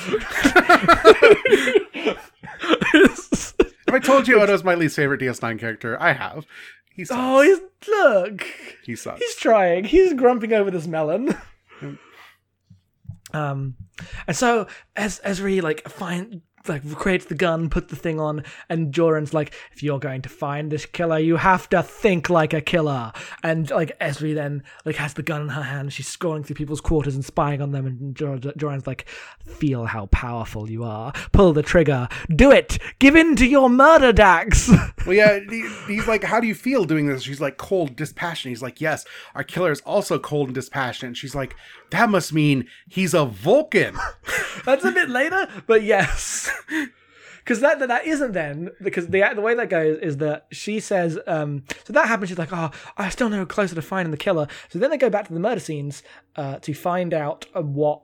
Have 3.88 3.96
I 3.96 4.00
told 4.00 4.28
you 4.28 4.42
Odo's 4.42 4.66
my 4.66 4.76
least 4.76 4.98
favorite 4.98 5.22
DS9 5.22 5.60
character? 5.60 6.02
I 6.02 6.12
have. 6.12 6.46
He 6.98 7.06
sucks. 7.06 7.20
oh, 7.22 7.42
he's, 7.42 7.60
look. 7.88 8.46
he 8.84 8.96
sucks. 8.96 9.20
He's 9.20 9.36
trying. 9.36 9.84
He's 9.86 10.14
grumping 10.14 10.52
over 10.52 10.72
this 10.72 10.88
melon. 10.88 11.38
um, 13.34 13.76
and 14.26 14.36
so 14.36 14.68
as 14.96 15.22
Ezri 15.24 15.62
like 15.62 15.88
find 15.88 16.42
like 16.68 16.96
creates 16.96 17.26
the 17.26 17.36
gun, 17.36 17.70
puts 17.70 17.90
the 17.90 17.96
thing 17.96 18.20
on, 18.20 18.44
and 18.70 18.94
Joran's 18.94 19.34
like, 19.34 19.54
if 19.72 19.82
you're 19.84 20.00
going 20.00 20.22
to 20.24 20.30
find 20.30 20.72
this 20.72 20.86
killer, 20.86 21.20
you 21.20 21.38
have 21.38 21.70
to 21.70 21.82
think 21.84 22.30
like 22.30 22.54
a 22.54 22.62
killer. 22.62 23.14
And 23.44 23.70
like 23.70 23.98
Ezri 24.00 24.34
then 24.36 24.64
like 24.86 24.96
has 24.96 25.14
the 25.14 25.24
gun 25.24 25.44
in 25.44 25.50
her 25.50 25.64
hand, 25.64 25.94
she's 25.94 26.14
scrolling 26.14 26.46
through 26.46 26.56
people's 26.56 26.82
quarters 26.82 27.16
and 27.16 27.24
spying 27.24 27.62
on 27.62 27.72
them, 27.72 27.86
and 27.86 28.16
Jor- 28.16 28.38
Joran's 28.38 28.88
like, 28.88 29.08
feel 29.46 29.86
how 29.86 30.08
powerful 30.08 30.70
you 30.70 30.84
are. 30.84 31.14
Pull 31.32 31.54
the 31.54 31.64
trigger. 31.64 32.08
Do 32.36 32.52
it. 32.52 32.78
Give 33.00 33.16
in 33.16 33.36
to 33.38 33.48
your 33.48 33.70
murder, 33.70 34.12
Dax. 34.12 34.70
Well, 35.06 35.16
yeah, 35.16 35.40
he's 35.88 36.06
like, 36.06 36.26
"How 36.26 36.42
do 36.42 36.48
you 36.48 36.54
feel 36.56 36.84
doing 36.84 37.08
this?" 37.08 37.24
She's 37.24 37.40
like, 37.40 37.56
"Cold, 37.56 37.96
dispassionate." 37.96 38.52
He's 38.52 38.62
like, 38.62 38.82
"Yes, 38.82 39.06
our 39.36 39.44
killer 39.44 39.72
is 39.72 39.80
also 39.82 40.20
cold 40.20 40.50
and 40.50 40.56
dispassionate." 40.56 41.16
She's 41.16 41.34
like, 41.34 41.56
"That 41.92 42.10
must 42.10 42.34
mean 42.34 42.68
he's 42.88 43.14
a 43.14 43.26
Vulcan." 43.26 43.98
That's 44.66 44.84
a 44.86 44.92
bit 44.92 45.10
later, 45.10 45.48
but 45.66 45.84
yes. 45.84 46.50
Because 47.48 47.62
that, 47.62 47.80
that 47.80 48.06
isn't 48.06 48.34
then 48.34 48.72
because 48.84 49.08
the 49.08 49.24
the 49.34 49.40
way 49.40 49.56
that 49.56 49.70
goes 49.70 50.00
is 50.00 50.18
that 50.18 50.48
she 50.52 50.82
says 50.82 51.18
um 51.28 51.64
so 51.86 51.94
that 51.94 52.10
happens 52.10 52.28
she's 52.28 52.38
like 52.38 52.52
oh 52.52 52.72
I 52.98 53.08
still 53.08 53.30
know 53.30 53.46
closer 53.46 53.74
to 53.74 53.82
finding 53.82 54.12
the 54.12 54.18
killer 54.18 54.48
so 54.68 54.80
then 54.80 54.90
they 54.90 54.98
go 54.98 55.10
back 55.10 55.28
to 55.28 55.34
the 55.34 55.40
murder 55.40 55.62
scenes 55.62 56.04
uh, 56.36 56.60
to 56.60 56.74
find 56.74 57.14
out 57.14 57.46
uh, 57.56 57.62
what 57.62 58.02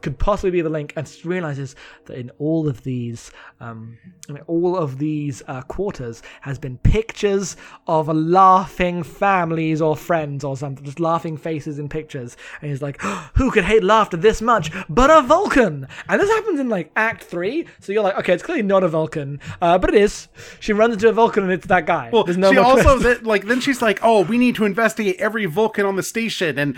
could 0.00 0.18
possibly 0.18 0.50
be 0.50 0.60
the 0.60 0.68
link 0.68 0.92
and 0.96 1.08
realizes 1.24 1.74
that 2.06 2.18
in 2.18 2.30
all 2.38 2.68
of 2.68 2.82
these 2.82 3.30
um 3.60 3.98
all 4.46 4.76
of 4.76 4.98
these 4.98 5.42
uh, 5.48 5.62
quarters 5.62 6.22
has 6.42 6.58
been 6.58 6.78
pictures 6.78 7.56
of 7.86 8.08
laughing 8.08 9.02
families 9.02 9.80
or 9.80 9.96
friends 9.96 10.44
or 10.44 10.56
something 10.56 10.84
just 10.84 11.00
laughing 11.00 11.36
faces 11.36 11.78
in 11.78 11.88
pictures. 11.88 12.36
And 12.60 12.70
he's 12.70 12.82
like 12.82 13.00
who 13.34 13.50
could 13.50 13.64
hate 13.64 13.84
laughter 13.84 14.16
this 14.16 14.42
much 14.42 14.70
but 14.88 15.10
a 15.10 15.22
vulcan? 15.22 15.86
And 16.08 16.20
this 16.20 16.30
happens 16.30 16.60
in 16.60 16.68
like 16.68 16.90
act 16.96 17.24
three. 17.24 17.66
So 17.80 17.92
you're 17.92 18.02
like 18.02 18.18
okay 18.18 18.34
it's 18.34 18.42
clearly 18.42 18.62
not 18.62 18.82
a 18.84 18.88
vulcan 18.88 19.40
uh, 19.60 19.78
but 19.78 19.94
it 19.94 20.00
is. 20.00 20.28
She 20.60 20.72
runs 20.72 20.94
into 20.94 21.08
a 21.08 21.12
vulcan 21.12 21.44
and 21.44 21.52
it's 21.52 21.66
that 21.66 21.86
guy. 21.86 22.10
Well, 22.12 22.24
There's 22.24 22.36
no 22.36 22.52
she 22.52 22.58
also 22.58 22.98
that 22.98 23.24
like 23.24 23.46
then 23.46 23.60
she's 23.60 23.82
like, 23.82 24.00
"Oh, 24.02 24.22
we 24.22 24.38
need 24.38 24.54
to 24.56 24.64
investigate 24.64 25.16
every 25.18 25.46
Vulcan 25.46 25.86
on 25.86 25.96
the 25.96 26.02
station," 26.02 26.58
and 26.58 26.76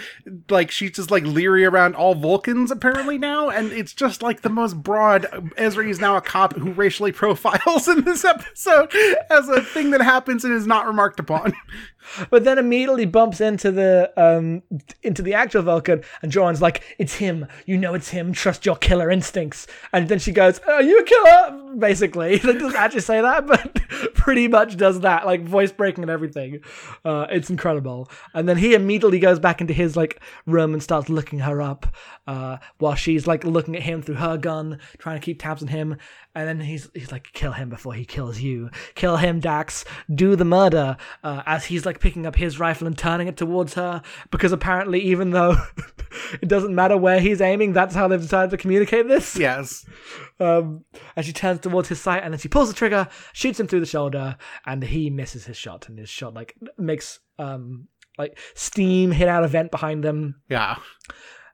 like 0.48 0.70
she's 0.70 0.92
just 0.92 1.10
like 1.10 1.24
leery 1.24 1.64
around 1.64 1.94
all 1.94 2.14
Vulcans 2.14 2.69
apparently 2.70 3.18
now, 3.18 3.48
and 3.48 3.72
it's 3.72 3.92
just 3.92 4.22
like 4.22 4.42
the 4.42 4.48
most 4.48 4.82
broad. 4.82 5.22
Ezri 5.56 5.88
is 5.88 6.00
now 6.00 6.16
a 6.16 6.20
cop 6.20 6.54
who 6.54 6.72
racially 6.72 7.12
profiles 7.12 7.88
in 7.88 8.04
this 8.04 8.24
episode 8.24 8.92
as 9.30 9.48
a 9.48 9.62
thing 9.62 9.90
that 9.90 10.00
happens 10.00 10.44
and 10.44 10.54
is 10.54 10.66
not 10.66 10.86
remarked 10.86 11.20
upon. 11.20 11.52
But 12.30 12.44
then 12.44 12.58
immediately 12.58 13.06
bumps 13.06 13.40
into 13.40 13.70
the 13.70 14.12
um 14.16 14.62
into 15.02 15.22
the 15.22 15.34
actual 15.34 15.62
Vulcan, 15.62 16.02
and 16.22 16.32
Joran's 16.32 16.62
like, 16.62 16.82
"It's 16.98 17.14
him. 17.14 17.46
You 17.66 17.78
know 17.78 17.94
it's 17.94 18.10
him. 18.10 18.32
Trust 18.32 18.66
your 18.66 18.76
killer 18.76 19.10
instincts." 19.10 19.66
And 19.92 20.08
then 20.08 20.18
she 20.18 20.32
goes, 20.32 20.58
"Are 20.60 20.82
you 20.82 20.98
a 20.98 21.04
killer?" 21.04 21.74
Basically, 21.78 22.38
like, 22.44 22.58
doesn't 22.58 22.76
actually 22.76 23.00
say 23.00 23.20
that, 23.20 23.46
but 23.46 23.74
pretty 24.14 24.48
much 24.48 24.76
does 24.76 25.00
that, 25.00 25.26
like 25.26 25.42
voice 25.44 25.72
breaking 25.72 26.02
and 26.04 26.10
everything. 26.10 26.60
Uh, 27.04 27.26
it's 27.30 27.50
incredible. 27.50 28.10
And 28.34 28.48
then 28.48 28.56
he 28.56 28.74
immediately 28.74 29.18
goes 29.18 29.38
back 29.38 29.60
into 29.60 29.72
his 29.72 29.96
like 29.96 30.20
room 30.46 30.72
and 30.72 30.82
starts 30.82 31.08
looking 31.08 31.40
her 31.40 31.62
up, 31.62 31.86
uh, 32.26 32.58
while 32.78 32.94
she's 32.94 33.26
like 33.26 33.44
looking 33.44 33.76
at 33.76 33.82
him 33.82 34.02
through 34.02 34.16
her 34.16 34.36
gun, 34.36 34.78
trying 34.98 35.20
to 35.20 35.24
keep 35.24 35.40
tabs 35.40 35.62
on 35.62 35.68
him. 35.68 35.96
And 36.32 36.46
then 36.46 36.60
he's 36.60 36.88
he's 36.94 37.10
like, 37.10 37.32
"Kill 37.32 37.52
him 37.52 37.68
before 37.70 37.92
he 37.94 38.04
kills 38.04 38.40
you. 38.40 38.70
Kill 38.94 39.16
him, 39.16 39.40
Dax. 39.40 39.84
Do 40.14 40.36
the 40.36 40.44
murder." 40.44 40.96
Uh, 41.24 41.42
as 41.44 41.64
he's 41.64 41.84
like 41.84 41.98
picking 41.98 42.24
up 42.24 42.36
his 42.36 42.60
rifle 42.60 42.86
and 42.86 42.96
turning 42.96 43.26
it 43.26 43.36
towards 43.36 43.74
her, 43.74 44.00
because 44.30 44.52
apparently, 44.52 45.00
even 45.00 45.30
though 45.30 45.56
it 46.40 46.46
doesn't 46.48 46.74
matter 46.74 46.96
where 46.96 47.18
he's 47.20 47.40
aiming, 47.40 47.72
that's 47.72 47.96
how 47.96 48.06
they've 48.06 48.20
decided 48.20 48.50
to 48.50 48.56
communicate 48.56 49.08
this. 49.08 49.36
Yes. 49.36 49.84
Um, 50.40 50.86
and 51.16 51.26
she 51.26 51.34
turns 51.34 51.60
towards 51.60 51.90
his 51.90 52.00
sight, 52.00 52.22
and 52.24 52.32
then 52.32 52.38
she 52.38 52.48
pulls 52.48 52.70
the 52.70 52.74
trigger, 52.74 53.08
shoots 53.34 53.60
him 53.60 53.66
through 53.66 53.80
the 53.80 53.84
shoulder, 53.86 54.38
and 54.64 54.82
he 54.82 55.10
misses 55.10 55.44
his 55.44 55.58
shot, 55.58 55.86
and 55.90 55.98
his 55.98 56.08
shot 56.08 56.32
like 56.32 56.54
makes 56.78 57.18
um 57.38 57.88
like 58.16 58.38
steam 58.54 59.10
hit 59.10 59.28
out 59.28 59.44
a 59.44 59.48
vent 59.48 59.70
behind 59.70 60.02
them, 60.02 60.40
Yeah. 60.48 60.76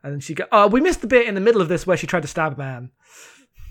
and 0.05 0.13
then 0.13 0.21
she 0.21 0.35
go. 0.35 0.45
Oh, 0.53 0.69
we 0.69 0.81
missed 0.81 1.01
the 1.01 1.09
bit 1.09 1.27
in 1.27 1.35
the 1.35 1.41
middle 1.41 1.61
of 1.61 1.67
this 1.69 1.85
where 1.85 1.97
she 1.97 2.07
tried 2.07 2.23
to 2.23 2.29
stab 2.29 2.53
a 2.53 2.57
man. 2.57 2.91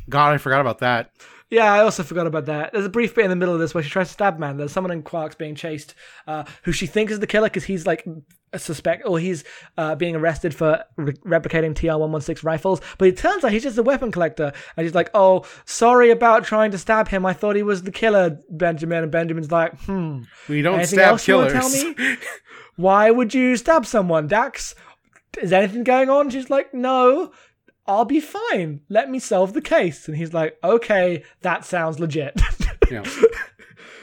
God, 0.09 0.33
I 0.33 0.37
forgot 0.37 0.61
about 0.61 0.79
that. 0.79 1.11
Yeah, 1.51 1.71
I 1.71 1.79
also 1.81 2.01
forgot 2.01 2.25
about 2.25 2.45
that. 2.47 2.73
There's 2.73 2.85
a 2.85 2.89
brief 2.89 3.13
bit 3.13 3.23
in 3.25 3.29
the 3.29 3.35
middle 3.35 3.53
of 3.53 3.59
this 3.59 3.73
where 3.75 3.83
she 3.83 3.89
tries 3.89 4.07
to 4.07 4.13
stab 4.13 4.39
man. 4.39 4.57
There's 4.57 4.71
someone 4.71 4.91
in 4.91 5.03
Quark's 5.03 5.35
being 5.35 5.53
chased, 5.53 5.93
uh, 6.27 6.43
who 6.63 6.71
she 6.71 6.87
thinks 6.87 7.13
is 7.13 7.19
the 7.19 7.27
killer 7.27 7.47
because 7.47 7.65
he's 7.65 7.85
like 7.85 8.03
a 8.51 8.57
suspect, 8.57 9.03
or 9.05 9.19
he's 9.19 9.43
uh, 9.77 9.93
being 9.93 10.15
arrested 10.15 10.55
for 10.55 10.83
re- 10.97 11.13
replicating 11.23 11.75
TR-116 11.75 12.43
rifles. 12.43 12.81
But 12.97 13.09
it 13.09 13.17
turns 13.17 13.43
out 13.43 13.51
he's 13.51 13.61
just 13.63 13.77
a 13.77 13.83
weapon 13.83 14.11
collector, 14.11 14.53
and 14.75 14.85
she's 14.87 14.95
like, 14.95 15.11
"Oh, 15.13 15.45
sorry 15.65 16.09
about 16.09 16.45
trying 16.45 16.71
to 16.71 16.79
stab 16.79 17.09
him. 17.09 17.27
I 17.27 17.33
thought 17.33 17.55
he 17.55 17.63
was 17.63 17.83
the 17.83 17.91
killer, 17.91 18.39
Benjamin." 18.49 19.03
And 19.03 19.11
Benjamin's 19.11 19.51
like, 19.51 19.79
"Hmm, 19.81 20.21
We 20.49 20.63
don't 20.63 20.79
anything 20.79 20.97
stab 20.97 21.09
else 21.09 21.25
killers. 21.27 21.53
to 21.53 21.59
tell 21.59 21.69
me? 21.69 22.17
Why 22.75 23.11
would 23.11 23.33
you 23.35 23.55
stab 23.55 23.85
someone, 23.85 24.27
Dax? 24.27 24.73
Is 25.41 25.53
anything 25.53 25.83
going 25.83 26.09
on?" 26.09 26.31
She's 26.31 26.49
like, 26.49 26.73
"No." 26.73 27.31
I'll 27.87 28.05
be 28.05 28.19
fine. 28.19 28.81
Let 28.89 29.09
me 29.09 29.19
solve 29.19 29.53
the 29.53 29.61
case. 29.61 30.07
And 30.07 30.17
he's 30.17 30.33
like, 30.33 30.57
okay, 30.63 31.23
that 31.41 31.65
sounds 31.65 31.99
legit. 31.99 32.39
Yeah. 32.91 33.01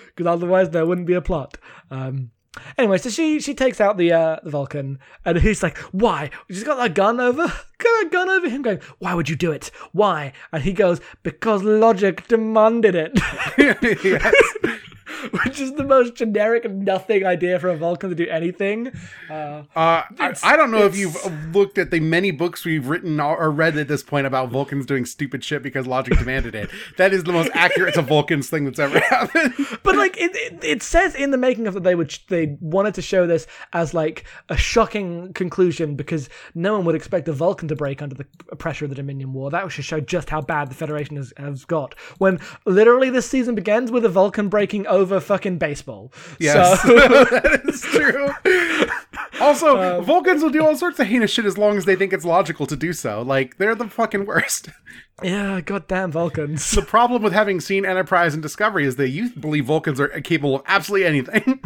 Because 0.07 0.27
otherwise 0.27 0.71
there 0.71 0.85
wouldn't 0.85 1.07
be 1.07 1.15
a 1.15 1.23
plot. 1.23 1.57
Um, 1.91 2.33
anyway, 2.77 2.99
so 2.99 3.11
she 3.11 3.39
she 3.41 3.55
takes 3.55 3.81
out 3.81 3.97
the 3.97 4.13
uh, 4.13 4.41
the 4.43 4.51
Vulcan, 4.51 4.99
and 5.25 5.39
he's 5.39 5.63
like, 5.63 5.79
"Why?" 5.93 6.31
She's 6.49 6.65
got 6.65 6.79
that 6.79 6.95
gun 6.95 7.21
over, 7.21 7.47
got 7.79 8.07
a 8.07 8.09
gun 8.11 8.29
over 8.29 8.49
him, 8.49 8.63
going, 8.63 8.81
"Why 8.99 9.15
would 9.15 9.29
you 9.29 9.37
do 9.37 9.53
it? 9.53 9.71
Why?" 9.93 10.33
And 10.51 10.65
he 10.65 10.73
goes, 10.73 11.01
"Because 11.23 11.63
logic 11.63 12.27
demanded 12.27 12.97
it." 12.97 13.21
Which 15.45 15.61
is 15.61 15.75
the 15.75 15.85
most 15.85 16.15
generic, 16.15 16.71
nothing 16.71 17.25
idea 17.25 17.59
for 17.59 17.69
a 17.69 17.77
Vulcan 17.77 18.11
to 18.11 18.17
do 18.17 18.29
anything. 18.29 18.93
Uh, 19.31 19.63
Uh, 19.75 20.03
I, 20.19 20.35
I 20.43 20.57
don't 20.57 20.71
know 20.71 20.85
if 20.85 20.97
you've 20.97 21.17
looked 21.55 21.79
at 21.79 21.91
the 21.91 22.01
many 22.01 22.31
books 22.31 22.65
we've 22.65 22.89
written 22.89 23.21
or 23.21 23.37
or 23.37 23.51
read 23.51 23.77
at 23.77 23.89
this 23.89 24.03
point 24.03 24.27
about 24.27 24.51
Vulcans 24.51 24.87
doing 24.87 25.05
stupid 25.05 25.43
shit 25.43 25.63
because 25.63 25.87
logic 25.87 26.19
demanded 26.19 26.55
it. 26.55 26.71
That 26.99 27.13
is 27.13 27.25
the 27.25 27.33
most 27.33 27.51
accurate 27.55 27.95
to 27.95 28.03
Vulcans 28.03 28.49
thing 28.49 28.65
that's 28.65 28.79
ever 28.79 29.01
happened. 29.11 29.55
but 29.83 29.97
like 29.97 30.17
it, 30.19 30.31
it, 30.35 30.65
it 30.65 30.83
says 30.83 31.15
in 31.15 31.31
the 31.31 31.39
making 31.39 31.67
of 31.67 31.75
that 31.75 31.83
they 31.83 31.95
would 31.95 32.17
they 32.29 32.57
wanted 32.61 32.95
to 32.95 33.03
show 33.03 33.27
this 33.27 33.47
as 33.73 33.95
like 33.95 34.25
a 34.49 34.57
shocking 34.57 35.33
conclusion 35.33 35.97
because 35.97 36.29
no 36.55 36.75
one 36.75 36.85
would 36.85 36.95
expect 36.95 37.29
a 37.29 37.33
Vulcan 37.33 37.69
to 37.69 37.77
break 37.77 38.03
under 38.03 38.15
the 38.15 38.25
pressure 38.57 38.85
of 38.85 38.91
the 38.91 38.95
Dominion 38.95 39.33
War. 39.33 39.51
That 39.51 39.71
should 39.73 39.85
show 39.85 40.01
just 40.01 40.31
how 40.31 40.41
bad 40.41 40.71
the 40.71 40.75
Federation 40.75 41.17
has, 41.17 41.33
has 41.37 41.65
got. 41.65 41.95
When 42.19 42.41
literally 42.65 43.11
this 43.11 43.29
season 43.29 43.55
begins 43.55 43.91
with 43.91 44.05
a 44.05 44.09
Vulcan 44.09 44.49
breaking 44.49 44.87
over 44.87 45.02
fucking 45.07 45.59
baseball. 45.59 46.13
Yes, 46.39 46.83
So, 46.83 46.89
that 46.95 47.63
is 47.65 47.81
true. 47.83 48.31
Also, 49.41 49.99
Um, 49.99 50.05
Vulcans 50.05 50.43
will 50.43 50.51
do 50.51 50.65
all 50.65 50.77
sorts 50.77 51.01
of 51.01 51.07
heinous 51.07 51.31
shit 51.31 51.45
as 51.47 51.59
long 51.59 51.77
as 51.77 51.85
they 51.85 51.97
think 51.97 52.13
it's 52.13 52.25
logical 52.25 52.65
to 52.67 52.77
do 52.77 52.93
so. 52.93 53.23
Like, 53.23 53.57
they're 53.57 53.75
the 53.75 53.89
fucking 53.89 54.25
worst. 54.27 54.69
yeah, 55.23 55.61
goddamn 55.63 56.13
Vulcans. 56.13 56.71
The 56.71 56.83
problem 56.83 57.23
with 57.23 57.33
having 57.33 57.59
seen 57.61 57.85
Enterprise 57.85 58.35
and 58.35 58.43
Discovery 58.43 58.85
is 58.87 58.97
that 58.97 59.09
you 59.09 59.31
believe 59.31 59.65
Vulcans 59.65 59.99
are 60.01 60.09
capable 60.21 60.57
of 60.57 60.63
absolutely 60.67 61.07
anything. 61.07 61.61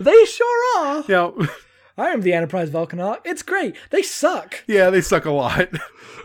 they 0.00 0.24
sure 0.26 0.78
are. 0.80 1.04
you 1.08 1.14
know, 1.14 1.46
I 1.96 2.08
am 2.10 2.20
the 2.20 2.32
Enterprise 2.34 2.68
Vulcan 2.68 3.00
arc. 3.00 3.20
It's 3.24 3.42
great. 3.42 3.76
They 3.90 4.02
suck. 4.02 4.62
yeah, 4.66 4.90
they 4.90 5.00
suck 5.00 5.24
a 5.24 5.30
lot. 5.32 5.68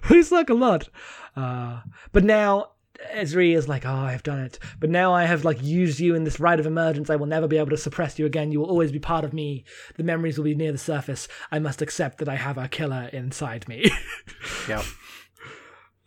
they 0.09 0.21
suck 0.21 0.49
a 0.49 0.53
lot. 0.53 0.89
Uh, 1.35 1.81
but 2.11 2.23
now 2.23 2.71
Ezri 3.13 3.55
is 3.55 3.67
like, 3.67 3.85
oh, 3.85 3.93
I've 3.93 4.23
done 4.23 4.39
it. 4.39 4.59
But 4.79 4.89
now 4.89 5.13
I 5.13 5.25
have 5.25 5.45
like 5.45 5.61
used 5.63 5.99
you 5.99 6.15
in 6.15 6.23
this 6.23 6.39
rite 6.39 6.59
of 6.59 6.65
emergence. 6.65 7.09
I 7.09 7.15
will 7.15 7.25
never 7.25 7.47
be 7.47 7.57
able 7.57 7.69
to 7.69 7.77
suppress 7.77 8.19
you 8.19 8.25
again. 8.25 8.51
You 8.51 8.59
will 8.59 8.69
always 8.69 8.91
be 8.91 8.99
part 8.99 9.25
of 9.25 9.33
me. 9.33 9.63
The 9.95 10.03
memories 10.03 10.37
will 10.37 10.45
be 10.45 10.55
near 10.55 10.71
the 10.71 10.77
surface. 10.77 11.27
I 11.51 11.59
must 11.59 11.81
accept 11.81 12.17
that 12.19 12.29
I 12.29 12.35
have 12.35 12.57
a 12.57 12.67
killer 12.67 13.09
inside 13.13 13.67
me. 13.67 13.89
yeah, 14.69 14.83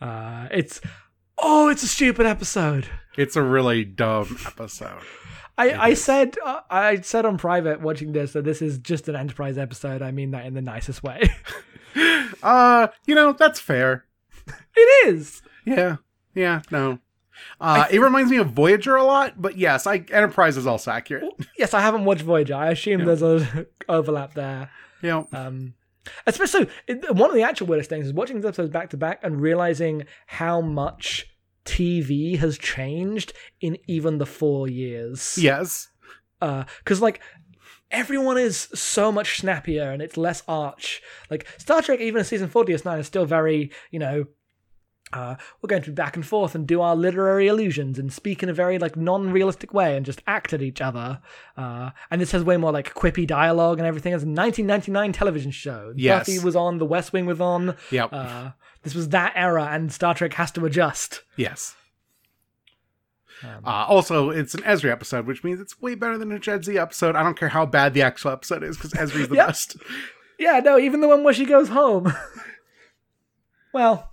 uh, 0.00 0.48
it's 0.50 0.80
oh, 1.38 1.68
it's 1.68 1.82
a 1.82 1.88
stupid 1.88 2.26
episode. 2.26 2.88
it's 3.16 3.36
a 3.36 3.42
really 3.42 3.84
dumb 3.84 4.38
episode. 4.46 5.02
I, 5.56 5.88
I 5.88 5.94
said 5.94 6.36
uh, 6.44 6.60
I 6.70 7.00
said 7.00 7.26
on 7.26 7.36
private 7.36 7.80
watching 7.80 8.12
this 8.12 8.32
that 8.32 8.44
this 8.44 8.62
is 8.62 8.78
just 8.78 9.08
an 9.08 9.16
Enterprise 9.16 9.58
episode. 9.58 10.02
I 10.02 10.12
mean 10.12 10.30
that 10.30 10.46
in 10.46 10.54
the 10.54 10.62
nicest 10.62 11.02
way. 11.02 11.22
Uh, 12.42 12.88
you 13.06 13.14
know, 13.14 13.32
that's 13.32 13.58
fair. 13.58 14.04
it 14.76 15.08
is. 15.08 15.42
Yeah, 15.64 15.96
yeah, 16.38 16.62
no. 16.70 16.98
Uh, 17.60 17.86
it 17.90 18.00
reminds 18.00 18.30
me 18.30 18.36
of 18.38 18.50
Voyager 18.50 18.96
a 18.96 19.04
lot, 19.04 19.40
but 19.40 19.56
yes, 19.56 19.86
I 19.86 19.96
Enterprise 20.10 20.56
is 20.56 20.66
also 20.66 20.90
accurate. 20.90 21.24
Yes, 21.56 21.74
I 21.74 21.80
haven't 21.80 22.04
watched 22.04 22.22
Voyager. 22.22 22.54
I 22.54 22.70
assume 22.70 23.04
there's 23.04 23.22
a 23.22 23.66
overlap 23.88 24.34
there. 24.34 24.70
Yeah. 25.02 25.24
Um, 25.32 25.74
especially 26.26 26.68
one 27.10 27.30
of 27.30 27.36
the 27.36 27.42
actual 27.42 27.66
weirdest 27.66 27.90
things 27.90 28.06
is 28.06 28.12
watching 28.12 28.36
these 28.36 28.44
episodes 28.44 28.70
back 28.70 28.90
to 28.90 28.96
back 28.96 29.20
and 29.22 29.40
realizing 29.40 30.04
how 30.26 30.60
much 30.60 31.26
TV 31.64 32.38
has 32.38 32.58
changed 32.58 33.32
in 33.60 33.76
even 33.86 34.18
the 34.18 34.26
four 34.26 34.68
years. 34.68 35.36
yes, 35.38 35.88
because 36.40 37.00
like 37.00 37.20
everyone 37.90 38.38
is 38.38 38.68
so 38.74 39.10
much 39.12 39.38
snappier 39.40 39.90
and 39.90 40.02
it's 40.02 40.16
less 40.16 40.42
arch. 40.48 41.02
Like 41.30 41.46
Star 41.58 41.82
Trek, 41.82 42.00
even 42.00 42.18
in 42.18 42.24
season 42.24 42.48
four, 42.48 42.64
DS9 42.64 43.00
is 43.00 43.06
still 43.06 43.26
very 43.26 43.70
you 43.90 43.98
know. 43.98 44.26
Uh, 45.12 45.36
we're 45.62 45.68
going 45.68 45.82
to 45.82 45.90
be 45.90 45.94
back 45.94 46.16
and 46.16 46.26
forth 46.26 46.54
and 46.54 46.66
do 46.66 46.80
our 46.80 46.94
literary 46.96 47.48
illusions 47.48 47.98
and 47.98 48.12
speak 48.12 48.42
in 48.42 48.48
a 48.48 48.52
very 48.52 48.78
like 48.78 48.96
non-realistic 48.96 49.72
way 49.72 49.96
and 49.96 50.04
just 50.04 50.22
act 50.26 50.52
at 50.52 50.60
each 50.62 50.80
other. 50.80 51.20
Uh, 51.56 51.90
and 52.10 52.20
this 52.20 52.32
has 52.32 52.44
way 52.44 52.56
more 52.56 52.72
like 52.72 52.94
quippy 52.94 53.26
dialogue 53.26 53.78
and 53.78 53.86
everything. 53.86 54.12
It's 54.12 54.22
a 54.22 54.26
1999 54.26 55.12
television 55.12 55.50
show. 55.50 55.92
Yes. 55.96 56.26
Buffy 56.26 56.38
was 56.38 56.54
on, 56.56 56.78
The 56.78 56.84
West 56.86 57.12
Wing 57.12 57.26
was 57.26 57.40
on. 57.40 57.76
Yep. 57.90 58.10
Uh, 58.12 58.50
this 58.82 58.94
was 58.94 59.08
that 59.10 59.32
era, 59.34 59.68
and 59.72 59.92
Star 59.92 60.14
Trek 60.14 60.34
has 60.34 60.50
to 60.52 60.64
adjust. 60.66 61.22
yes. 61.36 61.74
Um, 63.42 63.64
Uh, 63.64 63.84
also, 63.86 64.30
it's 64.30 64.54
an 64.54 64.62
Ezri 64.62 64.90
episode, 64.90 65.26
which 65.26 65.44
means 65.44 65.60
it's 65.60 65.80
way 65.80 65.94
better 65.94 66.18
than 66.18 66.32
a 66.32 66.38
Jadzia 66.38 66.80
episode. 66.82 67.14
I 67.16 67.22
don't 67.22 67.38
care 67.38 67.48
how 67.50 67.66
bad 67.66 67.94
the 67.94 68.02
actual 68.02 68.32
episode 68.32 68.62
is, 68.64 68.76
because 68.76 68.92
Ezri's 68.94 69.28
the 69.28 69.34
Yep. 69.36 69.46
best. 69.46 69.76
Yeah, 70.40 70.60
no, 70.60 70.78
even 70.78 71.00
the 71.00 71.08
one 71.08 71.22
where 71.24 71.34
she 71.34 71.44
goes 71.44 71.68
home. 71.68 72.12
well, 73.72 74.10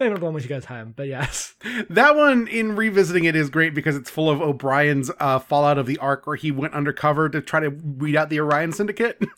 maybe 0.00 0.10
not 0.10 0.20
the 0.20 0.24
one 0.24 0.34
where 0.34 0.42
she 0.42 0.48
goes 0.48 0.64
home, 0.64 0.94
but 0.96 1.06
yes. 1.06 1.54
That 1.90 2.16
one, 2.16 2.48
in 2.48 2.74
revisiting 2.74 3.24
it, 3.24 3.36
is 3.36 3.50
great 3.50 3.74
because 3.74 3.94
it's 3.94 4.10
full 4.10 4.30
of 4.30 4.40
O'Brien's 4.40 5.10
uh, 5.20 5.38
fallout 5.38 5.78
of 5.78 5.86
the 5.86 5.98
arc 5.98 6.26
where 6.26 6.36
he 6.36 6.50
went 6.50 6.74
undercover 6.74 7.28
to 7.28 7.40
try 7.40 7.60
to 7.60 7.68
weed 7.68 8.16
out 8.16 8.30
the 8.30 8.40
Orion 8.40 8.72
Syndicate. 8.72 9.22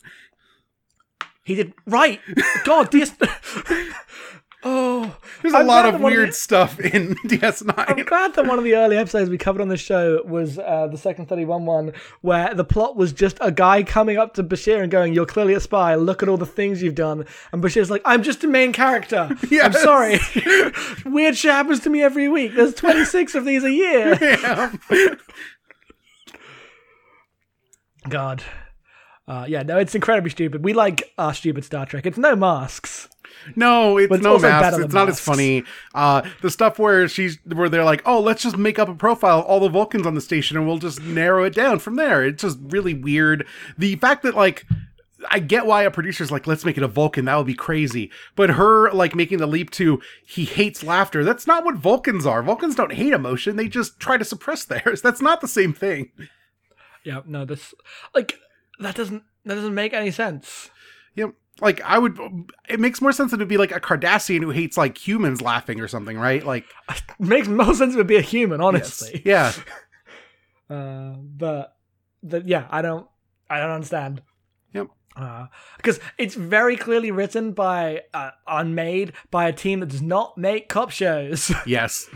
He 1.45 1.55
did 1.55 1.73
right. 1.85 2.21
God, 2.63 2.89
DS. 2.89 3.11
oh, 4.65 5.15
There's 5.41 5.53
a 5.53 5.57
I'm 5.57 5.67
lot 5.67 5.85
of 5.93 6.01
weird 6.01 6.29
the- 6.29 6.33
stuff 6.33 6.79
in 6.79 7.15
DS9. 7.25 7.73
I'm 7.77 8.05
glad 8.05 8.33
that 8.35 8.45
one 8.45 8.57
of 8.57 8.63
the 8.63 8.75
early 8.75 8.97
episodes 8.97 9.29
we 9.29 9.37
covered 9.37 9.61
on 9.61 9.67
the 9.69 9.77
show 9.77 10.21
was 10.25 10.57
uh, 10.59 10.87
the 10.87 10.97
Section 10.97 11.25
31 11.25 11.65
one, 11.65 11.93
where 12.21 12.53
the 12.53 12.63
plot 12.63 12.95
was 12.95 13.13
just 13.13 13.37
a 13.41 13.51
guy 13.51 13.83
coming 13.83 14.17
up 14.17 14.33
to 14.35 14.43
Bashir 14.43 14.81
and 14.81 14.91
going, 14.91 15.13
You're 15.13 15.25
clearly 15.25 15.53
a 15.53 15.59
spy. 15.59 15.95
Look 15.95 16.23
at 16.23 16.29
all 16.29 16.37
the 16.37 16.45
things 16.45 16.81
you've 16.83 16.95
done. 16.95 17.25
And 17.51 17.63
Bashir's 17.63 17.89
like, 17.91 18.01
I'm 18.05 18.23
just 18.23 18.43
a 18.43 18.47
main 18.47 18.73
character. 18.73 19.29
I'm 19.61 19.73
sorry. 19.73 20.19
Weird 21.05 21.35
shit 21.37 21.51
happens 21.51 21.79
to 21.81 21.89
me 21.89 22.01
every 22.01 22.27
week. 22.29 22.53
There's 22.55 22.73
26 22.73 23.35
of 23.35 23.45
these 23.45 23.63
a 23.63 23.71
year. 23.71 24.17
Yeah. 24.21 24.71
God. 28.09 28.43
Uh, 29.27 29.45
yeah, 29.47 29.63
no, 29.63 29.77
it's 29.77 29.95
incredibly 29.95 30.29
stupid. 30.29 30.63
We 30.63 30.73
like 30.73 31.13
our 31.17 31.33
stupid 31.33 31.63
Star 31.63 31.85
Trek. 31.85 32.05
It's 32.05 32.17
no 32.17 32.35
masks. 32.35 33.07
No, 33.55 33.97
it's 33.97 34.13
it's 34.13 34.23
no 34.23 34.37
masks. 34.39 34.79
It's 34.79 34.93
not 34.93 35.09
as 35.09 35.19
funny. 35.19 35.63
Uh, 35.93 36.21
the 36.41 36.49
stuff 36.49 36.79
where 36.79 37.07
she's 37.07 37.37
where 37.45 37.69
they're 37.69 37.83
like, 37.83 38.01
oh, 38.05 38.19
let's 38.19 38.43
just 38.43 38.57
make 38.57 38.79
up 38.79 38.89
a 38.89 38.95
profile 38.95 39.39
of 39.39 39.45
all 39.45 39.59
the 39.59 39.69
Vulcans 39.69 40.05
on 40.05 40.15
the 40.15 40.21
station 40.21 40.57
and 40.57 40.67
we'll 40.67 40.77
just 40.77 41.01
narrow 41.01 41.43
it 41.43 41.53
down 41.53 41.79
from 41.79 41.95
there. 41.95 42.23
It's 42.23 42.41
just 42.41 42.59
really 42.61 42.93
weird. 42.93 43.45
The 43.77 43.95
fact 43.97 44.23
that 44.23 44.35
like. 44.35 44.65
I 45.31 45.39
get 45.39 45.65
why 45.65 45.83
a 45.83 45.91
producer's 45.91 46.31
like, 46.31 46.47
let's 46.47 46.65
make 46.65 46.75
it 46.75 46.83
a 46.83 46.87
Vulcan. 46.89 47.23
That 47.23 47.37
would 47.37 47.47
be 47.47 47.53
crazy. 47.53 48.11
But 48.35 48.49
her 48.49 48.91
like 48.91 49.15
making 49.15 49.37
the 49.37 49.47
leap 49.47 49.71
to 49.71 50.01
he 50.25 50.43
hates 50.43 50.83
laughter. 50.83 51.23
That's 51.23 51.47
not 51.47 51.63
what 51.63 51.77
Vulcans 51.77 52.25
are. 52.25 52.43
Vulcans 52.43 52.75
don't 52.75 52.91
hate 52.91 53.13
emotion. 53.13 53.55
They 53.55 53.69
just 53.69 54.01
try 54.01 54.17
to 54.17 54.25
suppress 54.25 54.65
theirs. 54.65 55.01
That's 55.01 55.21
not 55.21 55.39
the 55.39 55.47
same 55.47 55.71
thing. 55.71 56.11
Yeah, 57.05 57.21
no, 57.25 57.45
this 57.45 57.73
like 58.13 58.37
that 58.79 58.95
doesn't 58.95 59.23
that 59.45 59.55
doesn't 59.55 59.73
make 59.73 59.93
any 59.93 60.11
sense. 60.11 60.69
Know, 61.15 61.33
like 61.61 61.81
I 61.81 61.97
would. 61.97 62.17
It 62.67 62.79
makes 62.79 63.01
more 63.01 63.11
sense 63.11 63.31
that 63.31 63.37
it'd 63.37 63.47
be 63.47 63.57
like 63.57 63.75
a 63.75 63.79
Cardassian 63.79 64.41
who 64.41 64.49
hates 64.49 64.77
like 64.77 64.97
humans 64.97 65.41
laughing 65.41 65.79
or 65.79 65.87
something, 65.87 66.17
right? 66.17 66.45
Like, 66.45 66.65
It 66.89 67.03
makes 67.19 67.47
more 67.47 67.73
sense 67.73 67.95
to 67.95 68.03
be 68.03 68.17
a 68.17 68.21
human, 68.21 68.61
honestly. 68.61 69.21
yeah. 69.25 69.51
Uh, 70.69 71.13
but 71.19 71.75
the, 72.23 72.41
yeah, 72.45 72.65
I 72.71 72.81
don't 72.81 73.05
I 73.49 73.59
don't 73.59 73.69
understand. 73.71 74.23
Yep. 74.73 74.87
Because 75.77 75.99
it's 76.17 76.33
very 76.33 76.77
clearly 76.77 77.11
written 77.11 77.51
by 77.51 78.03
uh, 78.13 78.31
unmade 78.47 79.11
by 79.29 79.47
a 79.47 79.53
team 79.53 79.81
that 79.81 79.89
does 79.89 80.01
not 80.01 80.35
make 80.37 80.69
cop 80.69 80.89
shows. 80.89 81.51
Yes. 81.67 82.09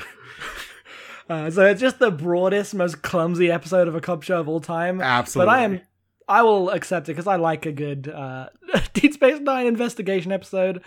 Uh, 1.29 1.51
so 1.51 1.65
it's 1.65 1.81
just 1.81 1.99
the 1.99 2.09
broadest, 2.09 2.73
most 2.73 3.01
clumsy 3.01 3.51
episode 3.51 3.87
of 3.87 3.95
a 3.95 4.01
cop 4.01 4.23
show 4.23 4.39
of 4.39 4.47
all 4.47 4.61
time. 4.61 5.01
Absolutely. 5.01 5.45
But 5.45 5.53
I 5.53 5.63
am, 5.63 5.81
I 6.27 6.43
will 6.43 6.69
accept 6.69 7.07
it 7.07 7.13
because 7.13 7.27
I 7.27 7.37
like 7.37 7.65
a 7.65 7.71
good 7.71 8.07
uh, 8.09 8.49
Deep 8.93 9.13
Space 9.13 9.39
Nine 9.39 9.65
investigation 9.65 10.31
episode. 10.31 10.83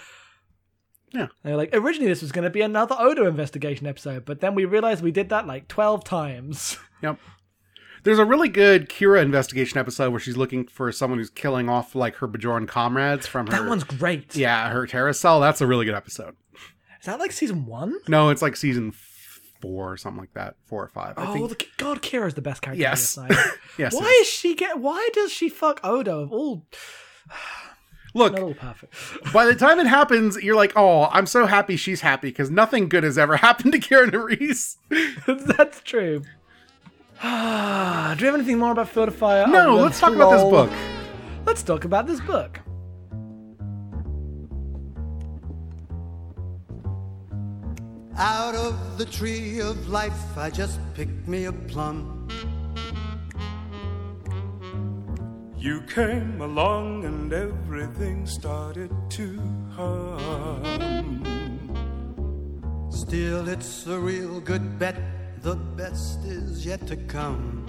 Yeah. 1.12 1.28
Were 1.45 1.57
like, 1.57 1.70
originally 1.72 2.09
this 2.09 2.22
was 2.22 2.32
going 2.32 2.45
to 2.45 2.51
be 2.51 2.61
another 2.61 2.97
Odo 2.99 3.26
investigation 3.26 3.86
episode, 3.86 4.24
but 4.24 4.41
then 4.41 4.55
we 4.55 4.64
realized 4.64 5.03
we 5.03 5.11
did 5.11 5.28
that 5.30 5.47
like 5.47 5.68
12 5.68 6.05
times. 6.05 6.76
Yep. 7.03 7.18
There's 8.03 8.18
a 8.18 8.26
really 8.26 8.51
good 8.51 8.91
Kira 8.91 9.22
investigation 9.22 9.78
episode 9.78 10.11
where 10.11 10.20
she's 10.20 10.36
looking 10.36 10.66
for 10.66 10.93
someone 10.93 11.18
who's 11.18 11.30
killing 11.30 11.70
off 11.70 11.95
like 11.95 12.16
her 12.16 12.28
Bajoran 12.28 12.68
comrades 12.68 13.26
from 13.26 13.47
her. 13.47 13.53
That 13.53 13.66
one's 13.66 13.84
great. 13.84 14.36
Yeah, 14.36 14.68
her 14.68 14.86
terror 14.86 15.14
cell. 15.14 15.41
That's 15.41 15.62
a 15.62 15.66
really 15.66 15.86
good 15.86 15.95
episode. 15.95 16.36
Is 17.01 17.07
that 17.07 17.18
like 17.18 17.32
season 17.32 17.64
one? 17.64 17.97
No, 18.07 18.28
it's 18.28 18.43
like 18.43 18.55
season 18.55 18.93
four 19.61 19.92
or 19.92 19.96
something 19.96 20.20
like 20.20 20.34
that. 20.34 20.56
Four 20.64 20.84
or 20.84 20.88
five. 20.88 21.14
I 21.16 21.26
oh, 21.26 21.32
think. 21.32 21.58
the, 21.58 21.66
God, 21.76 22.02
Kira's 22.02 22.34
the 22.34 22.42
best 22.42 22.62
character. 22.62 22.80
Yes. 22.80 23.16
in 23.16 23.24
DS9. 23.24 23.50
yes. 23.78 23.94
Why 23.94 24.00
yes. 24.02 24.20
is 24.20 24.26
she 24.28 24.54
get? 24.54 24.78
Why 24.78 25.08
does 25.12 25.32
she 25.32 25.48
fuck 25.48 25.80
Odo? 25.84 26.20
Of 26.20 26.32
all, 26.32 26.66
Look, 28.14 28.32
not 28.32 28.42
all 28.42 28.54
perfect. 28.54 28.94
by 29.32 29.46
the 29.46 29.54
time 29.54 29.78
it 29.78 29.86
happens, 29.86 30.36
you're 30.42 30.56
like, 30.56 30.72
oh, 30.76 31.04
I'm 31.12 31.26
so 31.26 31.46
happy 31.46 31.76
she's 31.76 32.00
happy 32.00 32.28
because 32.28 32.50
nothing 32.50 32.88
good 32.88 33.04
has 33.04 33.16
ever 33.16 33.36
happened 33.38 33.72
to 33.72 33.78
Kira 33.78 34.11
Nerys. 34.11 34.76
That's 35.46 35.80
true. 35.82 36.20
Do 37.22 37.26
you 37.26 38.26
have 38.26 38.34
anything 38.34 38.58
more 38.58 38.72
about 38.72 38.88
Field 38.88 39.08
of 39.08 39.14
Fire? 39.14 39.46
No, 39.46 39.78
oh, 39.78 39.82
let's 39.82 40.00
talk 40.00 40.14
about 40.14 40.30
this 40.32 40.42
book. 40.42 40.70
Let's 41.46 41.62
talk 41.62 41.84
about 41.84 42.06
this 42.06 42.20
book. 42.20 42.61
Out 48.16 48.54
of 48.54 48.98
the 48.98 49.04
tree 49.04 49.61
of 49.61 49.88
life, 49.88 50.36
I 50.36 50.50
just 50.50 50.78
picked 50.94 51.26
me 51.28 51.44
a 51.44 51.52
plum. 51.52 52.28
You 55.56 55.82
came 55.82 56.40
along 56.40 57.04
and 57.04 57.32
everything 57.32 58.26
started 58.26 58.90
to 59.11 59.38
hum. 59.76 61.11
Still, 62.90 63.48
it's 63.48 63.86
a 63.86 63.98
real 63.98 64.40
good 64.40 64.78
bet. 64.78 64.96
The 65.42 65.56
best 65.56 66.24
is 66.24 66.66
yet 66.66 66.86
to 66.86 66.96
come. 66.96 67.66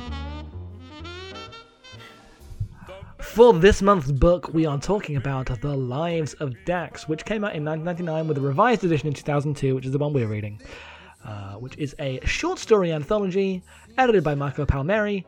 For 3.33 3.53
this 3.53 3.81
month's 3.81 4.11
book, 4.11 4.53
we 4.53 4.65
are 4.65 4.77
talking 4.77 5.15
about 5.15 5.45
The 5.61 5.75
Lives 5.75 6.33
of 6.35 6.53
Dax, 6.65 7.07
which 7.07 7.23
came 7.23 7.43
out 7.45 7.55
in 7.55 7.63
1999 7.63 8.27
with 8.27 8.37
a 8.37 8.41
revised 8.41 8.83
edition 8.83 9.07
in 9.07 9.13
2002, 9.13 9.73
which 9.73 9.85
is 9.85 9.91
the 9.93 9.97
one 9.97 10.11
we're 10.11 10.27
reading, 10.27 10.61
uh, 11.25 11.53
which 11.53 11.77
is 11.77 11.95
a 11.99 12.19
short 12.25 12.59
story 12.59 12.91
anthology 12.91 13.63
edited 13.97 14.23
by 14.23 14.35
Marco 14.35 14.65
Palmieri 14.65 15.25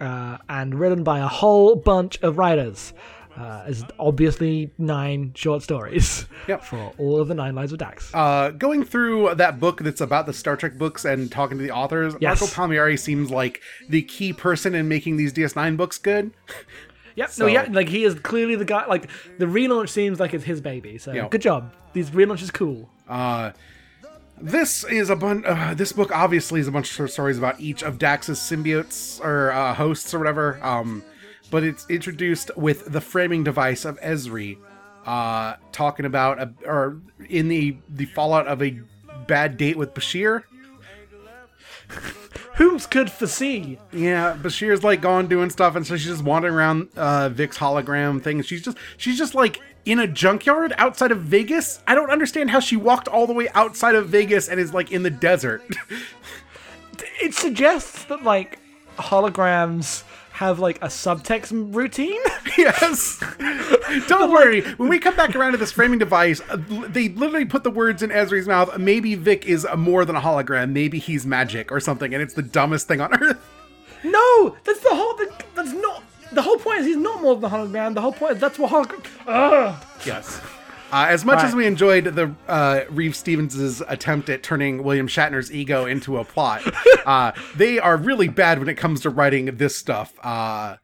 uh, 0.00 0.36
and 0.50 0.74
written 0.78 1.02
by 1.02 1.20
a 1.20 1.26
whole 1.28 1.74
bunch 1.76 2.20
of 2.22 2.36
writers. 2.36 2.92
Uh, 3.36 3.64
it's 3.68 3.84
obviously 3.98 4.70
nine 4.76 5.32
short 5.34 5.62
stories 5.62 6.26
Yep. 6.48 6.62
for 6.64 6.92
all 6.98 7.20
of 7.20 7.28
the 7.28 7.34
nine 7.34 7.54
lives 7.54 7.72
of 7.72 7.78
Dax. 7.78 8.10
Uh, 8.12 8.50
going 8.50 8.84
through 8.84 9.34
that 9.36 9.58
book 9.58 9.80
that's 9.82 10.00
about 10.02 10.26
the 10.26 10.32
Star 10.34 10.56
Trek 10.56 10.76
books 10.76 11.04
and 11.06 11.30
talking 11.32 11.56
to 11.56 11.62
the 11.64 11.70
authors, 11.70 12.14
Yes. 12.20 12.40
Marco 12.40 12.54
Palmieri 12.54 12.98
seems 12.98 13.30
like 13.30 13.62
the 13.88 14.02
key 14.02 14.32
person 14.34 14.74
in 14.74 14.88
making 14.88 15.16
these 15.16 15.32
DS9 15.32 15.76
books 15.78 15.96
good. 15.96 16.32
Yep. 17.16 17.30
So- 17.30 17.46
no, 17.46 17.52
yeah, 17.52 17.66
like 17.70 17.88
he 17.88 18.04
is 18.04 18.14
clearly 18.20 18.56
the 18.56 18.64
guy. 18.64 18.86
Like 18.86 19.08
the 19.38 19.46
relaunch 19.46 19.88
seems 19.90 20.20
like 20.20 20.34
it's 20.34 20.44
his 20.44 20.60
baby. 20.60 20.98
So 20.98 21.12
Yeah. 21.12 21.28
good 21.28 21.42
job. 21.42 21.72
These 21.92 22.10
relaunch 22.10 22.42
is 22.42 22.50
cool. 22.50 22.88
Uh, 23.08 23.50
this 24.40 24.84
is 24.84 25.10
a 25.10 25.16
bunch. 25.16 25.44
Uh, 25.46 25.74
this 25.74 25.92
book 25.92 26.10
obviously 26.16 26.60
is 26.60 26.68
a 26.68 26.72
bunch 26.72 26.98
of 26.98 27.10
stories 27.10 27.36
about 27.38 27.60
each 27.60 27.82
of 27.82 27.98
Dax's 27.98 28.38
symbiotes 28.38 29.20
or 29.22 29.50
uh, 29.52 29.74
hosts 29.74 30.14
or 30.14 30.18
whatever. 30.18 30.58
Um, 30.62 31.02
but 31.50 31.62
it's 31.64 31.84
introduced 31.90 32.50
with 32.56 32.90
the 32.92 33.00
framing 33.00 33.42
device 33.44 33.84
of 33.84 34.00
Ezri, 34.00 34.56
uh, 35.04 35.54
talking 35.72 36.06
about 36.06 36.40
a, 36.40 36.52
or 36.64 36.98
in 37.28 37.48
the 37.48 37.76
the 37.88 38.06
fallout 38.06 38.46
of 38.46 38.62
a 38.62 38.78
bad 39.26 39.56
date 39.56 39.76
with 39.76 39.92
Bashir. 39.94 40.44
Whom's 42.56 42.86
could 42.86 43.10
foresee? 43.10 43.78
Yeah, 43.92 44.36
Bashir's 44.36 44.84
like 44.84 45.00
gone 45.00 45.28
doing 45.28 45.48
stuff, 45.50 45.76
and 45.76 45.86
so 45.86 45.96
she's 45.96 46.08
just 46.08 46.24
wandering 46.24 46.54
around 46.54 46.88
uh, 46.96 47.30
Vic's 47.30 47.56
hologram 47.56 48.22
thing. 48.22 48.42
She's 48.42 48.62
just 48.62 48.76
she's 48.96 49.16
just 49.16 49.34
like 49.34 49.60
in 49.86 49.98
a 49.98 50.06
junkyard 50.06 50.74
outside 50.76 51.10
of 51.10 51.20
Vegas. 51.20 51.80
I 51.86 51.94
don't 51.94 52.10
understand 52.10 52.50
how 52.50 52.60
she 52.60 52.76
walked 52.76 53.08
all 53.08 53.26
the 53.26 53.32
way 53.32 53.48
outside 53.54 53.94
of 53.94 54.08
Vegas 54.08 54.48
and 54.48 54.60
is 54.60 54.74
like 54.74 54.92
in 54.92 55.02
the 55.02 55.10
desert. 55.10 55.62
It 57.22 57.34
suggests 57.34 58.04
that 58.04 58.22
like 58.22 58.58
holograms 58.98 60.02
have 60.40 60.58
like 60.58 60.78
a 60.78 60.86
subtext 60.86 61.52
routine. 61.74 62.18
yes. 62.58 63.22
Don't 64.08 64.30
worry. 64.32 64.62
When 64.78 64.88
we 64.88 64.98
come 64.98 65.14
back 65.14 65.36
around 65.36 65.52
to 65.52 65.58
this 65.58 65.70
framing 65.70 65.98
device, 65.98 66.40
uh, 66.48 66.56
they 66.88 67.10
literally 67.10 67.44
put 67.44 67.62
the 67.62 67.70
words 67.70 68.02
in 68.02 68.08
Ezri's 68.08 68.48
mouth. 68.48 68.78
Maybe 68.78 69.14
Vic 69.16 69.44
is 69.44 69.66
more 69.76 70.06
than 70.06 70.16
a 70.16 70.20
hologram. 70.20 70.70
Maybe 70.72 70.98
he's 70.98 71.26
magic 71.26 71.70
or 71.70 71.78
something, 71.78 72.14
and 72.14 72.22
it's 72.22 72.32
the 72.32 72.40
dumbest 72.42 72.88
thing 72.88 73.02
on 73.02 73.12
earth. 73.22 73.38
no, 74.02 74.56
that's 74.64 74.80
the 74.80 74.88
whole. 74.94 75.14
That's 75.54 75.72
not. 75.72 76.04
The 76.32 76.40
whole 76.40 76.56
point 76.56 76.80
is 76.80 76.86
he's 76.86 76.96
not 76.96 77.20
more 77.20 77.34
than 77.34 77.44
a 77.44 77.50
hologram. 77.50 77.92
The 77.92 78.00
whole 78.00 78.12
point 78.12 78.36
is 78.36 78.40
that's 78.40 78.58
what 78.58 78.72
hologram. 78.72 79.04
Ugh. 79.26 79.84
Yes. 80.06 80.40
Uh, 80.92 81.06
as 81.08 81.24
much 81.24 81.38
All 81.38 81.46
as 81.46 81.54
we 81.54 81.66
enjoyed 81.66 82.04
the 82.04 82.34
uh, 82.48 82.80
Reeves-Stevens' 82.90 83.80
attempt 83.82 84.28
at 84.28 84.42
turning 84.42 84.82
William 84.82 85.06
Shatner's 85.06 85.52
ego 85.52 85.86
into 85.86 86.18
a 86.18 86.24
plot, 86.24 86.62
uh, 87.06 87.32
they 87.56 87.78
are 87.78 87.96
really 87.96 88.28
bad 88.28 88.58
when 88.58 88.68
it 88.68 88.74
comes 88.74 89.00
to 89.02 89.10
writing 89.10 89.56
this 89.56 89.76
stuff. 89.76 90.12
Uh, 90.22 90.76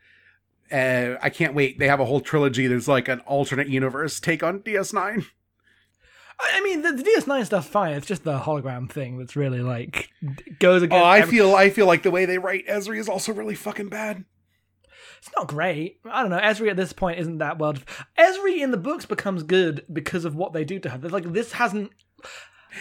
uh, 0.70 1.16
I 1.20 1.30
can't 1.30 1.54
wait. 1.54 1.78
They 1.78 1.88
have 1.88 2.00
a 2.00 2.04
whole 2.04 2.20
trilogy. 2.20 2.66
There's 2.66 2.88
like 2.88 3.08
an 3.08 3.20
alternate 3.20 3.68
universe 3.68 4.20
take 4.20 4.42
on 4.42 4.60
DS9. 4.60 5.26
I 6.38 6.60
mean, 6.62 6.82
the, 6.82 6.92
the 6.92 7.02
DS9 7.02 7.46
stuff's 7.46 7.68
fine. 7.68 7.94
It's 7.94 8.06
just 8.06 8.24
the 8.24 8.38
hologram 8.38 8.90
thing 8.90 9.18
that's 9.18 9.36
really 9.36 9.60
like 9.60 10.10
goes 10.58 10.82
against. 10.82 11.02
Oh. 11.02 11.04
I 11.04 11.20
every- 11.20 11.38
feel 11.38 11.54
I 11.54 11.70
feel 11.70 11.86
like 11.86 12.02
the 12.02 12.10
way 12.10 12.26
they 12.26 12.38
write 12.38 12.66
Ezri 12.66 12.98
is 12.98 13.08
also 13.08 13.32
really 13.32 13.54
fucking 13.54 13.88
bad. 13.88 14.24
It's 15.18 15.30
not 15.36 15.48
great. 15.48 15.98
I 16.04 16.20
don't 16.22 16.30
know. 16.30 16.38
Ezri 16.38 16.70
at 16.70 16.76
this 16.76 16.92
point 16.92 17.18
isn't 17.18 17.38
that 17.38 17.58
well. 17.58 17.74
Ezri 18.18 18.60
in 18.62 18.70
the 18.70 18.76
books 18.76 19.06
becomes 19.06 19.42
good 19.42 19.84
because 19.92 20.24
of 20.24 20.34
what 20.34 20.52
they 20.52 20.64
do 20.64 20.78
to 20.80 20.88
her. 20.90 20.98
Like 20.98 21.32
this 21.32 21.52
hasn't. 21.52 21.90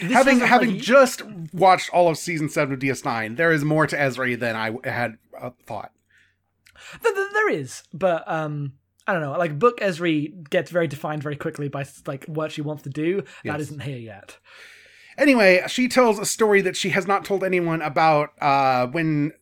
This 0.00 0.12
having 0.12 0.40
having 0.40 0.72
like, 0.72 0.80
just 0.80 1.22
watched 1.54 1.90
all 1.92 2.08
of 2.08 2.18
season 2.18 2.48
seven 2.50 2.74
of 2.74 2.80
DS9, 2.80 3.36
there 3.36 3.52
is 3.52 3.64
more 3.64 3.86
to 3.86 3.96
Ezri 3.96 4.38
than 4.38 4.54
I 4.54 4.72
had 4.88 5.16
uh, 5.40 5.50
thought. 5.66 5.92
Th- 7.02 7.14
th- 7.14 7.28
there 7.32 7.50
is, 7.50 7.82
but 7.94 8.30
um, 8.30 8.74
I 9.06 9.12
don't 9.14 9.22
know. 9.22 9.32
Like 9.38 9.58
book 9.58 9.80
Ezri 9.80 10.48
gets 10.50 10.70
very 10.70 10.86
defined 10.86 11.22
very 11.22 11.36
quickly 11.36 11.68
by 11.68 11.86
like 12.06 12.26
what 12.26 12.52
she 12.52 12.60
wants 12.60 12.82
to 12.82 12.90
do. 12.90 13.22
That 13.22 13.28
Yes. 13.44 13.60
isn't 13.60 13.82
here 13.82 13.98
yet. 13.98 14.36
Anyway, 15.18 15.62
she 15.66 15.88
tells 15.88 16.18
a 16.18 16.26
story 16.26 16.60
that 16.60 16.76
she 16.76 16.90
has 16.90 17.06
not 17.06 17.24
told 17.24 17.42
anyone 17.42 17.80
about 17.80 18.32
uh, 18.40 18.86
when 18.88 19.32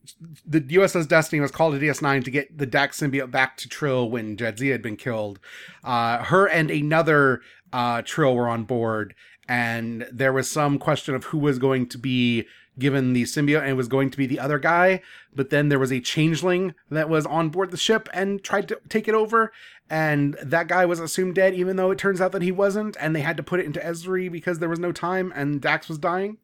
the 0.46 0.60
USS 0.60 1.08
Destiny 1.08 1.40
was 1.40 1.50
called 1.50 1.74
to 1.74 1.80
DS9 1.80 2.24
to 2.24 2.30
get 2.30 2.56
the 2.56 2.66
Dax 2.66 3.00
symbiote 3.00 3.30
back 3.30 3.56
to 3.56 3.68
Trill 3.68 4.08
when 4.08 4.36
Jadzia 4.36 4.72
had 4.72 4.82
been 4.82 4.96
killed. 4.96 5.40
Uh, 5.82 6.18
her 6.18 6.46
and 6.46 6.70
another 6.70 7.40
uh, 7.72 8.02
Trill 8.02 8.36
were 8.36 8.48
on 8.48 8.64
board, 8.64 9.14
and 9.48 10.06
there 10.12 10.32
was 10.32 10.50
some 10.50 10.78
question 10.78 11.14
of 11.14 11.24
who 11.24 11.38
was 11.38 11.58
going 11.58 11.88
to 11.88 11.98
be 11.98 12.46
given 12.78 13.12
the 13.12 13.22
symbiote 13.22 13.62
and 13.62 13.76
was 13.76 13.88
going 13.88 14.10
to 14.10 14.18
be 14.18 14.26
the 14.26 14.40
other 14.40 14.58
guy 14.58 15.00
but 15.34 15.50
then 15.50 15.68
there 15.68 15.78
was 15.78 15.92
a 15.92 16.00
changeling 16.00 16.74
that 16.90 17.08
was 17.08 17.26
on 17.26 17.48
board 17.48 17.70
the 17.70 17.76
ship 17.76 18.08
and 18.12 18.42
tried 18.42 18.68
to 18.68 18.78
take 18.88 19.08
it 19.08 19.14
over 19.14 19.52
and 19.90 20.34
that 20.42 20.68
guy 20.68 20.84
was 20.84 21.00
assumed 21.00 21.34
dead 21.34 21.54
even 21.54 21.76
though 21.76 21.90
it 21.90 21.98
turns 21.98 22.20
out 22.20 22.32
that 22.32 22.42
he 22.42 22.52
wasn't 22.52 22.96
and 23.00 23.14
they 23.14 23.20
had 23.20 23.36
to 23.36 23.42
put 23.42 23.60
it 23.60 23.66
into 23.66 23.80
Ezri 23.80 24.30
because 24.30 24.58
there 24.58 24.68
was 24.68 24.78
no 24.78 24.92
time 24.92 25.32
and 25.34 25.60
Dax 25.60 25.88
was 25.88 25.98
dying. 25.98 26.38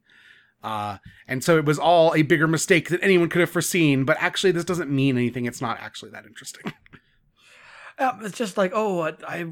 Uh, 0.63 0.97
and 1.27 1.43
so 1.43 1.57
it 1.57 1.65
was 1.65 1.79
all 1.79 2.13
a 2.13 2.21
bigger 2.21 2.47
mistake 2.47 2.89
that 2.89 3.03
anyone 3.03 3.27
could 3.27 3.41
have 3.41 3.49
foreseen 3.49 4.05
but 4.05 4.15
actually 4.19 4.51
this 4.51 4.63
doesn't 4.63 4.91
mean 4.91 5.17
anything. 5.17 5.45
It's 5.45 5.61
not 5.61 5.79
actually 5.79 6.11
that 6.11 6.25
interesting. 6.25 6.71
Um, 8.01 8.19
it's 8.23 8.37
just 8.37 8.57
like, 8.57 8.71
oh, 8.73 9.13
I, 9.27 9.45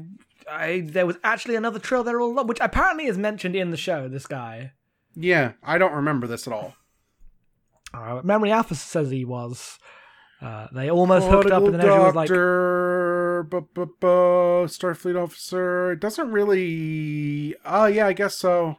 I, 0.50 0.80
there 0.80 1.06
was 1.06 1.16
actually 1.22 1.54
another 1.54 1.78
Trill 1.78 2.02
there 2.02 2.20
all 2.20 2.32
along, 2.32 2.48
which 2.48 2.58
apparently 2.60 3.06
is 3.06 3.16
mentioned 3.16 3.54
in 3.54 3.70
the 3.70 3.76
show. 3.76 4.08
This 4.08 4.26
guy, 4.26 4.72
yeah 5.16 5.52
i 5.62 5.76
don't 5.78 5.92
remember 5.94 6.26
this 6.26 6.46
at 6.46 6.52
all 6.52 6.74
uh, 7.92 8.20
Memory 8.22 8.52
Alpha 8.52 8.76
says 8.76 9.10
he 9.10 9.24
was. 9.24 9.78
Uh, 10.40 10.68
they 10.72 10.88
almost 10.88 11.26
hooked 11.26 11.50
up, 11.50 11.64
and 11.64 11.74
then 11.74 11.80
Ezri 11.80 12.04
was 12.06 12.14
like, 12.14 12.28
bu- 12.28 13.66
bu- 13.74 13.94
bu- 14.00 14.66
Starfleet 14.68 15.20
officer. 15.20 15.92
It 15.92 16.00
doesn't 16.00 16.30
really. 16.30 17.56
Oh, 17.64 17.86
yeah, 17.86 18.06
I 18.06 18.12
guess 18.12 18.36
so. 18.36 18.76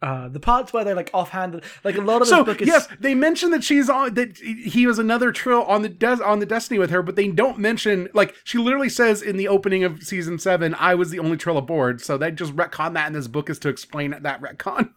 Uh, 0.00 0.28
the 0.28 0.38
parts 0.38 0.72
where 0.72 0.84
they're 0.84 0.94
like 0.94 1.10
offhanded, 1.12 1.64
like 1.82 1.96
a 1.96 2.00
lot 2.00 2.22
of 2.22 2.28
So 2.28 2.44
this 2.44 2.54
book 2.54 2.62
is. 2.62 2.68
yes, 2.68 2.88
they 3.00 3.14
mention 3.14 3.50
that 3.50 3.64
she's 3.64 3.90
on 3.90 4.14
that 4.14 4.38
he 4.38 4.86
was 4.86 4.98
another 4.98 5.32
trill 5.32 5.64
on 5.64 5.82
the 5.82 5.88
des- 5.88 6.22
on 6.22 6.38
the 6.38 6.46
Destiny 6.46 6.78
with 6.78 6.90
her, 6.90 7.02
but 7.02 7.16
they 7.16 7.28
don't 7.28 7.58
mention 7.58 8.08
like 8.14 8.34
she 8.44 8.58
literally 8.58 8.88
says 8.88 9.22
in 9.22 9.36
the 9.36 9.48
opening 9.48 9.82
of 9.82 10.04
season 10.04 10.38
seven, 10.38 10.76
"I 10.78 10.94
was 10.94 11.10
the 11.10 11.18
only 11.18 11.36
trill 11.36 11.58
aboard." 11.58 12.00
So 12.00 12.16
they 12.16 12.30
just 12.30 12.54
retcon 12.54 12.94
that 12.94 13.08
in 13.08 13.12
this 13.12 13.26
book 13.26 13.50
is 13.50 13.58
to 13.60 13.68
explain 13.68 14.16
that 14.20 14.40
retcon. 14.40 14.90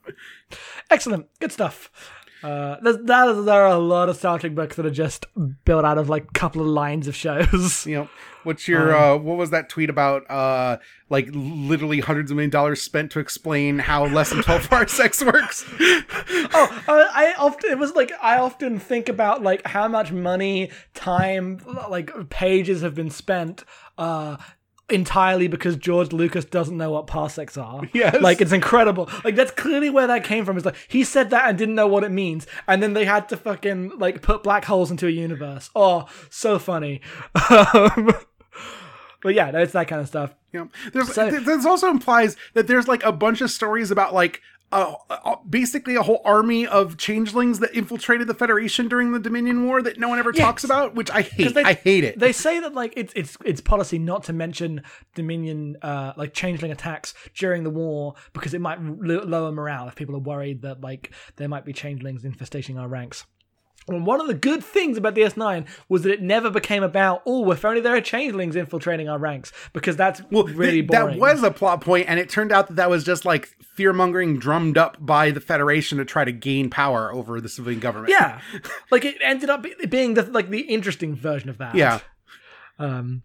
Excellent, 0.89 1.27
good 1.39 1.51
stuff. 1.51 1.89
Uh, 2.43 2.77
there's, 2.81 2.97
that 2.97 3.43
there 3.45 3.61
are 3.61 3.67
a 3.67 3.77
lot 3.77 4.09
of 4.09 4.15
Star 4.15 4.39
Trek 4.39 4.55
books 4.55 4.75
that 4.75 4.85
are 4.85 4.91
just 4.91 5.25
built 5.65 5.85
out 5.85 5.97
of 5.97 6.09
like 6.09 6.23
a 6.23 6.31
couple 6.33 6.61
of 6.61 6.67
lines 6.67 7.07
of 7.07 7.15
shows. 7.15 7.85
you 7.85 7.95
know, 7.95 8.09
what's 8.43 8.67
your 8.67 8.95
uh, 8.95 9.15
what 9.17 9.37
was 9.37 9.51
that 9.51 9.69
tweet 9.69 9.89
about? 9.89 10.29
Uh, 10.29 10.77
like 11.09 11.29
literally 11.31 11.99
hundreds 11.99 12.31
of 12.31 12.37
million 12.37 12.49
dollars 12.49 12.81
spent 12.81 13.11
to 13.11 13.19
explain 13.19 13.79
how 13.79 14.05
less 14.05 14.29
than 14.29 14.41
twelve 14.41 14.67
parsecs 14.69 15.23
works. 15.25 15.65
oh, 15.79 16.83
I, 16.87 17.09
I 17.13 17.33
often 17.37 17.71
it 17.71 17.77
was 17.77 17.93
like 17.93 18.11
I 18.21 18.37
often 18.37 18.79
think 18.79 19.09
about 19.09 19.43
like 19.43 19.65
how 19.67 19.87
much 19.87 20.11
money, 20.11 20.71
time, 20.93 21.61
like 21.89 22.29
pages 22.29 22.81
have 22.81 22.95
been 22.95 23.11
spent. 23.11 23.63
Uh, 23.97 24.37
entirely 24.91 25.47
because 25.47 25.75
George 25.77 26.11
Lucas 26.13 26.45
doesn't 26.45 26.77
know 26.77 26.91
what 26.91 27.07
parsecs 27.07 27.57
are. 27.57 27.81
Yes. 27.93 28.21
Like 28.21 28.41
it's 28.41 28.51
incredible. 28.51 29.09
Like 29.23 29.35
that's 29.35 29.51
clearly 29.51 29.89
where 29.89 30.07
that 30.07 30.23
came 30.23 30.45
from. 30.45 30.57
It's 30.57 30.65
like 30.65 30.77
he 30.87 31.03
said 31.03 31.29
that 31.31 31.49
and 31.49 31.57
didn't 31.57 31.75
know 31.75 31.87
what 31.87 32.03
it 32.03 32.11
means. 32.11 32.47
And 32.67 32.81
then 32.81 32.93
they 32.93 33.05
had 33.05 33.27
to 33.29 33.37
fucking 33.37 33.97
like 33.99 34.21
put 34.21 34.43
black 34.43 34.65
holes 34.65 34.91
into 34.91 35.07
a 35.07 35.11
universe. 35.11 35.69
Oh, 35.75 36.07
so 36.29 36.57
funny. 36.59 37.01
Um, 37.49 38.11
but 39.21 39.33
yeah, 39.33 39.51
it's 39.57 39.73
that 39.73 39.87
kind 39.87 40.01
of 40.01 40.07
stuff. 40.07 40.33
Know, 40.53 40.69
there's 40.93 41.13
So- 41.13 41.29
this 41.29 41.65
also 41.65 41.89
implies 41.89 42.35
that 42.53 42.67
there's 42.67 42.87
like 42.87 43.03
a 43.03 43.11
bunch 43.11 43.41
of 43.41 43.51
stories 43.51 43.91
about 43.91 44.13
like 44.13 44.41
uh, 44.71 45.35
basically 45.49 45.95
a 45.95 46.01
whole 46.01 46.21
army 46.23 46.65
of 46.67 46.97
changelings 46.97 47.59
that 47.59 47.73
infiltrated 47.75 48.27
the 48.27 48.33
Federation 48.33 48.87
during 48.87 49.11
the 49.11 49.19
Dominion 49.19 49.65
War 49.65 49.81
that 49.81 49.99
no 49.99 50.07
one 50.07 50.19
ever 50.19 50.31
talks 50.31 50.63
about, 50.63 50.95
which 50.95 51.09
I 51.11 51.21
hate. 51.21 51.53
they- 51.53 51.63
I 51.63 51.73
hate 51.73 52.03
it. 52.03 52.17
They 52.19 52.31
say 52.31 52.59
that 52.59 52.73
like 52.73 52.93
it's 52.95 53.11
it's 53.15 53.37
it's 53.45 53.61
policy 53.61 53.99
not 53.99 54.23
to 54.25 54.33
mention 54.33 54.83
Dominion 55.15 55.77
uh 55.81 56.13
like 56.15 56.33
changeling 56.33 56.71
attacks 56.71 57.13
during 57.35 57.63
the 57.63 57.69
war 57.69 58.13
because 58.33 58.53
it 58.53 58.61
might 58.61 58.77
l- 58.79 59.25
lower 59.25 59.51
morale 59.51 59.87
if 59.87 59.95
people 59.95 60.15
are 60.15 60.19
worried 60.19 60.61
that 60.61 60.81
like 60.81 61.11
there 61.37 61.47
might 61.49 61.65
be 61.65 61.73
changelings 61.73 62.23
infesting 62.23 62.77
our 62.77 62.87
ranks. 62.87 63.25
And 63.87 64.05
one 64.05 64.21
of 64.21 64.27
the 64.27 64.33
good 64.33 64.63
things 64.63 64.97
about 64.97 65.15
the 65.15 65.21
DS9 65.21 65.67
was 65.89 66.03
that 66.03 66.11
it 66.11 66.21
never 66.21 66.49
became 66.51 66.83
about, 66.83 67.23
oh, 67.25 67.49
if 67.51 67.65
only 67.65 67.81
there 67.81 67.95
are 67.95 68.01
changelings 68.01 68.55
infiltrating 68.55 69.09
our 69.09 69.17
ranks, 69.17 69.51
because 69.73 69.95
that's 69.95 70.21
well, 70.31 70.43
really 70.43 70.81
th- 70.81 70.87
boring. 70.87 71.07
that 71.07 71.19
was 71.19 71.43
a 71.43 71.51
plot 71.51 71.81
point, 71.81 72.07
and 72.07 72.19
it 72.19 72.29
turned 72.29 72.51
out 72.51 72.67
that 72.67 72.75
that 72.75 72.89
was 72.89 73.03
just 73.03 73.25
like 73.25 73.47
fear 73.75 73.91
mongering 73.91 74.37
drummed 74.37 74.77
up 74.77 75.03
by 75.03 75.31
the 75.31 75.41
Federation 75.41 75.97
to 75.97 76.05
try 76.05 76.23
to 76.23 76.31
gain 76.31 76.69
power 76.69 77.11
over 77.11 77.41
the 77.41 77.49
civilian 77.49 77.79
government. 77.79 78.11
yeah, 78.11 78.39
like 78.91 79.03
it 79.03 79.17
ended 79.23 79.49
up 79.49 79.65
being 79.89 80.13
the 80.13 80.23
like 80.23 80.49
the 80.49 80.61
interesting 80.61 81.15
version 81.15 81.49
of 81.49 81.57
that. 81.57 81.75
yeah. 81.75 81.99
Um, 82.77 83.23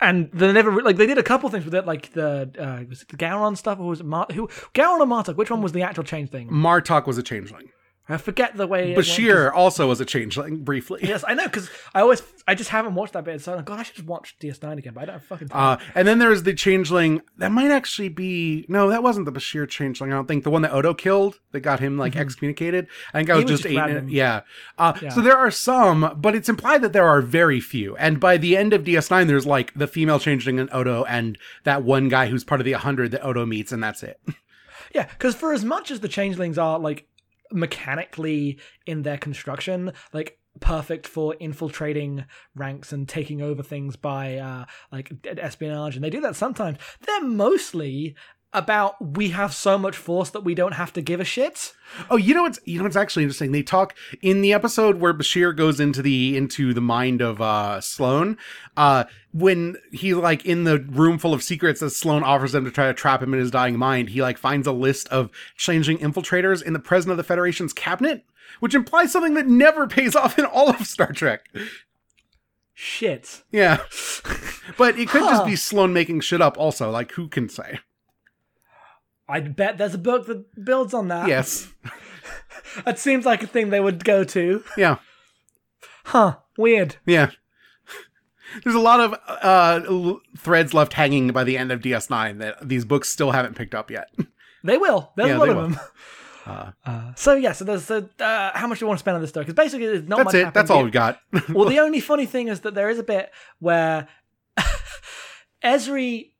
and 0.00 0.30
they 0.32 0.52
never 0.52 0.82
like 0.82 0.96
they 0.96 1.06
did 1.06 1.18
a 1.18 1.22
couple 1.22 1.48
things 1.50 1.64
with 1.64 1.74
it, 1.74 1.86
like 1.86 2.12
the 2.12 2.50
uh, 2.58 2.84
was 2.88 3.02
it 3.02 3.08
the 3.08 3.16
Gowron 3.16 3.56
stuff, 3.56 3.78
or 3.78 3.86
was 3.86 4.00
it 4.00 4.06
Mar- 4.06 4.26
who 4.32 4.48
Gowron 4.74 5.00
or 5.00 5.06
Martok? 5.06 5.36
Which 5.36 5.50
one 5.50 5.62
was 5.62 5.72
the 5.72 5.82
actual 5.82 6.04
change 6.04 6.30
thing? 6.30 6.48
Martok 6.48 7.06
was 7.06 7.18
a 7.18 7.22
changeling. 7.22 7.70
I 8.10 8.16
forget 8.16 8.56
the 8.56 8.66
way. 8.66 8.92
it 8.92 8.96
went, 8.96 9.06
Bashir 9.06 9.52
also 9.52 9.86
was 9.88 10.00
a 10.00 10.04
changeling 10.06 10.64
briefly. 10.64 11.00
Yes, 11.02 11.24
I 11.28 11.34
know 11.34 11.44
because 11.44 11.68
I 11.94 12.00
always 12.00 12.22
I 12.46 12.54
just 12.54 12.70
haven't 12.70 12.94
watched 12.94 13.12
that 13.12 13.24
bit. 13.24 13.40
So 13.42 13.52
I'm 13.52 13.58
like, 13.58 13.66
God, 13.66 13.80
I 13.80 13.82
should 13.82 13.96
just 13.96 14.08
watch 14.08 14.36
DS9 14.40 14.78
again, 14.78 14.94
but 14.94 15.02
I 15.02 15.06
don't 15.06 15.22
fucking. 15.22 15.48
Uh, 15.52 15.76
and 15.94 16.08
then 16.08 16.18
there's 16.18 16.44
the 16.44 16.54
changeling 16.54 17.20
that 17.36 17.52
might 17.52 17.70
actually 17.70 18.08
be 18.08 18.64
no, 18.68 18.88
that 18.88 19.02
wasn't 19.02 19.26
the 19.26 19.32
Bashir 19.32 19.68
changeling. 19.68 20.10
I 20.12 20.16
don't 20.16 20.26
think 20.26 20.44
the 20.44 20.50
one 20.50 20.62
that 20.62 20.72
Odo 20.72 20.94
killed 20.94 21.38
that 21.52 21.60
got 21.60 21.80
him 21.80 21.98
like 21.98 22.16
excommunicated. 22.16 22.86
I 23.12 23.18
think 23.18 23.30
I 23.30 23.34
was, 23.34 23.44
Mm-hmm. 23.44 23.52
was 23.52 23.60
just, 23.62 23.74
just 23.74 24.04
eight. 24.04 24.08
Yeah. 24.10 24.40
Uh, 24.78 24.94
Yeah. 25.02 25.10
So 25.10 25.20
there 25.20 25.36
are 25.36 25.50
some, 25.50 26.14
but 26.16 26.34
it's 26.34 26.48
implied 26.48 26.82
that 26.82 26.92
there 26.94 27.06
are 27.06 27.20
very 27.20 27.60
few. 27.60 27.94
And 27.96 28.18
by 28.18 28.36
the 28.38 28.56
end 28.56 28.72
of 28.72 28.84
DS9, 28.84 29.26
there's 29.26 29.46
like 29.46 29.74
the 29.74 29.86
female 29.86 30.18
changeling 30.18 30.58
and 30.58 30.70
Odo 30.72 31.04
and 31.04 31.36
that 31.64 31.82
one 31.82 32.08
guy 32.08 32.26
who's 32.28 32.42
part 32.44 32.60
of 32.60 32.64
the 32.64 32.72
100 32.72 33.10
that 33.10 33.24
Odo 33.24 33.44
meets, 33.44 33.70
and 33.72 33.82
that's 33.82 34.02
it. 34.02 34.18
Yeah, 34.94 35.04
because 35.06 35.34
for 35.34 35.52
as 35.52 35.66
much 35.66 35.90
as 35.90 36.00
the 36.00 36.08
changelings 36.08 36.56
are 36.56 36.78
like 36.78 37.06
mechanically 37.52 38.58
in 38.86 39.02
their 39.02 39.18
construction, 39.18 39.92
like 40.12 40.38
perfect 40.60 41.06
for 41.06 41.34
infiltrating 41.38 42.24
ranks 42.54 42.92
and 42.92 43.08
taking 43.08 43.40
over 43.40 43.62
things 43.62 43.94
by 43.94 44.36
uh 44.38 44.64
like 44.90 45.12
espionage, 45.24 45.94
and 45.94 46.04
they 46.04 46.10
do 46.10 46.20
that 46.20 46.36
sometimes. 46.36 46.78
They're 47.06 47.24
mostly 47.24 48.16
about 48.52 49.16
we 49.16 49.28
have 49.30 49.52
so 49.52 49.76
much 49.76 49.96
force 49.96 50.30
that 50.30 50.42
we 50.42 50.54
don't 50.54 50.72
have 50.72 50.92
to 50.94 51.02
give 51.02 51.20
a 51.20 51.24
shit. 51.24 51.74
Oh, 52.10 52.16
you 52.16 52.34
know 52.34 52.42
what's 52.42 52.58
you 52.64 52.78
know 52.78 52.84
what's 52.84 52.96
actually 52.96 53.24
interesting? 53.24 53.52
They 53.52 53.62
talk 53.62 53.94
in 54.22 54.40
the 54.40 54.52
episode 54.52 55.00
where 55.00 55.12
Bashir 55.12 55.54
goes 55.54 55.80
into 55.80 56.00
the 56.00 56.36
into 56.36 56.72
the 56.72 56.80
mind 56.80 57.20
of 57.20 57.40
uh 57.40 57.80
Sloane, 57.80 58.38
uh 58.76 59.04
when 59.32 59.76
he 59.92 60.14
like 60.14 60.46
in 60.46 60.64
the 60.64 60.78
room 60.80 61.18
full 61.18 61.34
of 61.34 61.42
secrets 61.42 61.80
that 61.80 61.90
Sloane 61.90 62.22
offers 62.22 62.52
them 62.52 62.64
to 62.64 62.70
try 62.70 62.86
to 62.86 62.94
trap 62.94 63.22
him 63.22 63.34
in 63.34 63.40
his 63.40 63.50
dying 63.50 63.78
mind, 63.78 64.10
he 64.10 64.22
like 64.22 64.38
finds 64.38 64.66
a 64.66 64.72
list 64.72 65.08
of 65.08 65.30
changing 65.56 65.98
infiltrators 65.98 66.62
in 66.62 66.72
the 66.72 66.78
president 66.78 67.12
of 67.12 67.18
the 67.18 67.28
Federation's 67.28 67.74
cabinet, 67.74 68.24
which 68.60 68.74
implies 68.74 69.12
something 69.12 69.34
that 69.34 69.46
never 69.46 69.86
pays 69.86 70.16
off 70.16 70.38
in 70.38 70.46
all 70.46 70.70
of 70.70 70.86
Star 70.86 71.12
Trek. 71.12 71.48
Shit. 72.72 73.42
Yeah. 73.50 73.78
but 74.78 74.98
it 74.98 75.08
could 75.08 75.22
just 75.22 75.44
be 75.44 75.56
Sloane 75.56 75.92
making 75.92 76.20
shit 76.20 76.40
up 76.40 76.56
also, 76.56 76.90
like 76.90 77.12
who 77.12 77.28
can 77.28 77.48
say? 77.48 77.80
I 79.28 79.40
bet 79.40 79.76
there's 79.78 79.94
a 79.94 79.98
book 79.98 80.26
that 80.26 80.64
builds 80.64 80.94
on 80.94 81.08
that. 81.08 81.28
Yes. 81.28 81.68
That 82.84 82.98
seems 82.98 83.24
like 83.24 83.42
a 83.42 83.46
thing 83.46 83.70
they 83.70 83.80
would 83.80 84.04
go 84.04 84.22
to. 84.24 84.62
Yeah. 84.76 84.96
Huh. 86.04 86.36
Weird. 86.56 86.96
Yeah. 87.06 87.30
There's 88.62 88.76
a 88.76 88.80
lot 88.80 89.00
of 89.00 89.14
uh, 89.26 89.80
l- 89.88 90.20
threads 90.36 90.74
left 90.74 90.92
hanging 90.92 91.28
by 91.28 91.44
the 91.44 91.56
end 91.58 91.72
of 91.72 91.80
DS9 91.80 92.38
that 92.38 92.68
these 92.68 92.84
books 92.84 93.08
still 93.08 93.30
haven't 93.32 93.56
picked 93.56 93.74
up 93.74 93.90
yet. 93.90 94.08
They 94.62 94.76
will. 94.78 95.12
There's 95.16 95.30
Yeah, 95.30 95.36
a 95.36 95.38
lot 95.38 95.48
of 95.48 95.56
will. 95.56 95.68
them. 95.68 96.72
Uh, 96.84 97.12
so 97.14 97.34
yeah, 97.34 97.52
so 97.52 97.64
there's 97.64 97.90
uh, 97.90 98.02
uh, 98.20 98.50
how 98.54 98.66
much 98.66 98.78
do 98.78 98.84
you 98.84 98.86
want 98.88 98.98
to 98.98 99.02
spend 99.02 99.14
on 99.16 99.20
this 99.22 99.30
story? 99.30 99.44
Because 99.44 99.54
basically, 99.56 99.86
there's 99.86 100.02
not 100.08 100.18
That's 100.18 100.34
much. 100.34 100.34
it. 100.34 100.54
That's 100.54 100.70
all 100.70 100.84
we 100.84 100.90
got. 100.90 101.20
well, 101.48 101.68
the 101.68 101.78
only 101.80 102.00
funny 102.00 102.26
thing 102.26 102.48
is 102.48 102.60
that 102.60 102.74
there 102.74 102.90
is 102.90 102.98
a 102.98 103.02
bit 103.02 103.30
where 103.58 104.08
Ezri 105.64 106.32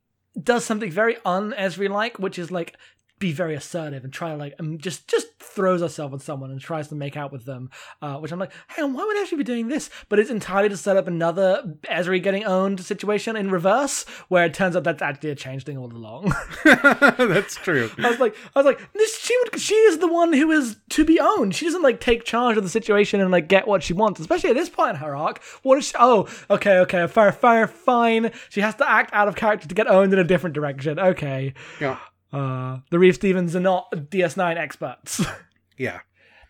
does 0.43 0.65
something 0.65 0.91
very 0.91 1.17
un-Ezri 1.25 1.89
like, 1.89 2.19
which 2.19 2.39
is 2.39 2.51
like 2.51 2.77
be 3.19 3.33
very 3.33 3.55
assertive 3.55 4.05
and 4.05 4.13
try 4.13 4.31
to 4.31 4.37
like 4.37 4.55
um, 4.59 4.79
just 4.79 5.09
just 5.09 5.27
throws 5.41 5.81
herself 5.81 6.13
on 6.13 6.19
someone 6.21 6.51
and 6.51 6.61
tries 6.61 6.89
to 6.89 6.95
make 6.95 7.17
out 7.17 7.33
with 7.33 7.45
them. 7.45 7.71
Uh, 8.01 8.17
which 8.17 8.33
I'm 8.33 8.39
like, 8.39 8.53
hang 8.69 8.87
on, 8.87 8.93
why 8.95 9.05
would 9.05 9.17
Ezri 9.17 9.39
be 9.39 9.45
doing 9.45 9.69
this? 9.69 9.91
But 10.09 10.19
it's 10.19 10.31
entirely 10.31 10.69
to 10.69 10.77
set 10.77 10.97
up 10.97 11.09
another 11.09 11.63
Ezri 11.83 12.23
getting 12.23 12.45
owned 12.45 12.81
situation 12.81 13.37
in 13.37 13.51
reverse, 13.51 14.05
where 14.29 14.45
it 14.45 14.55
turns 14.55 14.77
out 14.77 14.85
that's 14.85 15.03
actually 15.03 15.31
a 15.31 15.35
change 15.35 15.65
thing 15.65 15.79
all 15.79 15.93
along. 15.93 16.33
That's 16.65 17.57
true. 17.57 17.91
I 17.99 18.11
was 18.11 18.21
like, 18.21 18.35
I 18.55 18.59
was 18.59 18.67
like, 18.67 18.93
this 18.93 19.19
she 19.19 19.37
would, 19.43 19.61
she 19.61 19.75
is 19.75 19.99
the 19.99 20.09
one 20.09 20.33
who 20.33 20.51
is 20.51 20.77
to 20.91 21.05
be 21.05 21.19
owned. 21.21 21.55
She 21.55 21.65
doesn't 21.65 21.83
like 21.83 22.01
take 22.01 22.25
charge 22.25 22.57
of 22.57 22.63
the 22.63 22.69
situation 22.69 23.21
and 23.21 23.31
like 23.31 23.49
get 23.49 23.67
what 23.67 23.83
she 23.83 23.93
wants, 23.93 24.21
especially 24.21 24.51
at 24.51 24.57
this 24.57 24.69
point 24.69 24.91
in 24.91 24.97
her 24.97 25.17
arc. 25.17 25.43
What 25.63 25.79
is 25.79 25.87
she? 25.87 25.95
Oh, 25.99 26.29
okay, 26.51 26.79
okay, 26.79 27.07
fair, 27.07 27.33
fair, 27.33 27.67
fine. 27.67 28.33
She 28.49 28.61
has 28.61 28.75
to 28.77 28.89
act 28.89 29.13
out 29.13 29.29
of 29.29 29.37
character 29.37 29.69
to 29.69 29.75
get 29.75 29.87
owned 29.89 30.13
in 30.13 30.19
a 30.19 30.25
different 30.25 30.55
direction. 30.55 30.99
Okay, 30.99 31.55
Yeah. 31.81 31.99
Uh, 32.33 32.79
the 32.91 32.99
Reeves-Stevens 32.99 33.57
are 33.57 33.61
not 33.61 33.91
DS9 33.91 34.57
experts. 34.57 35.25
Yeah. 35.81 36.01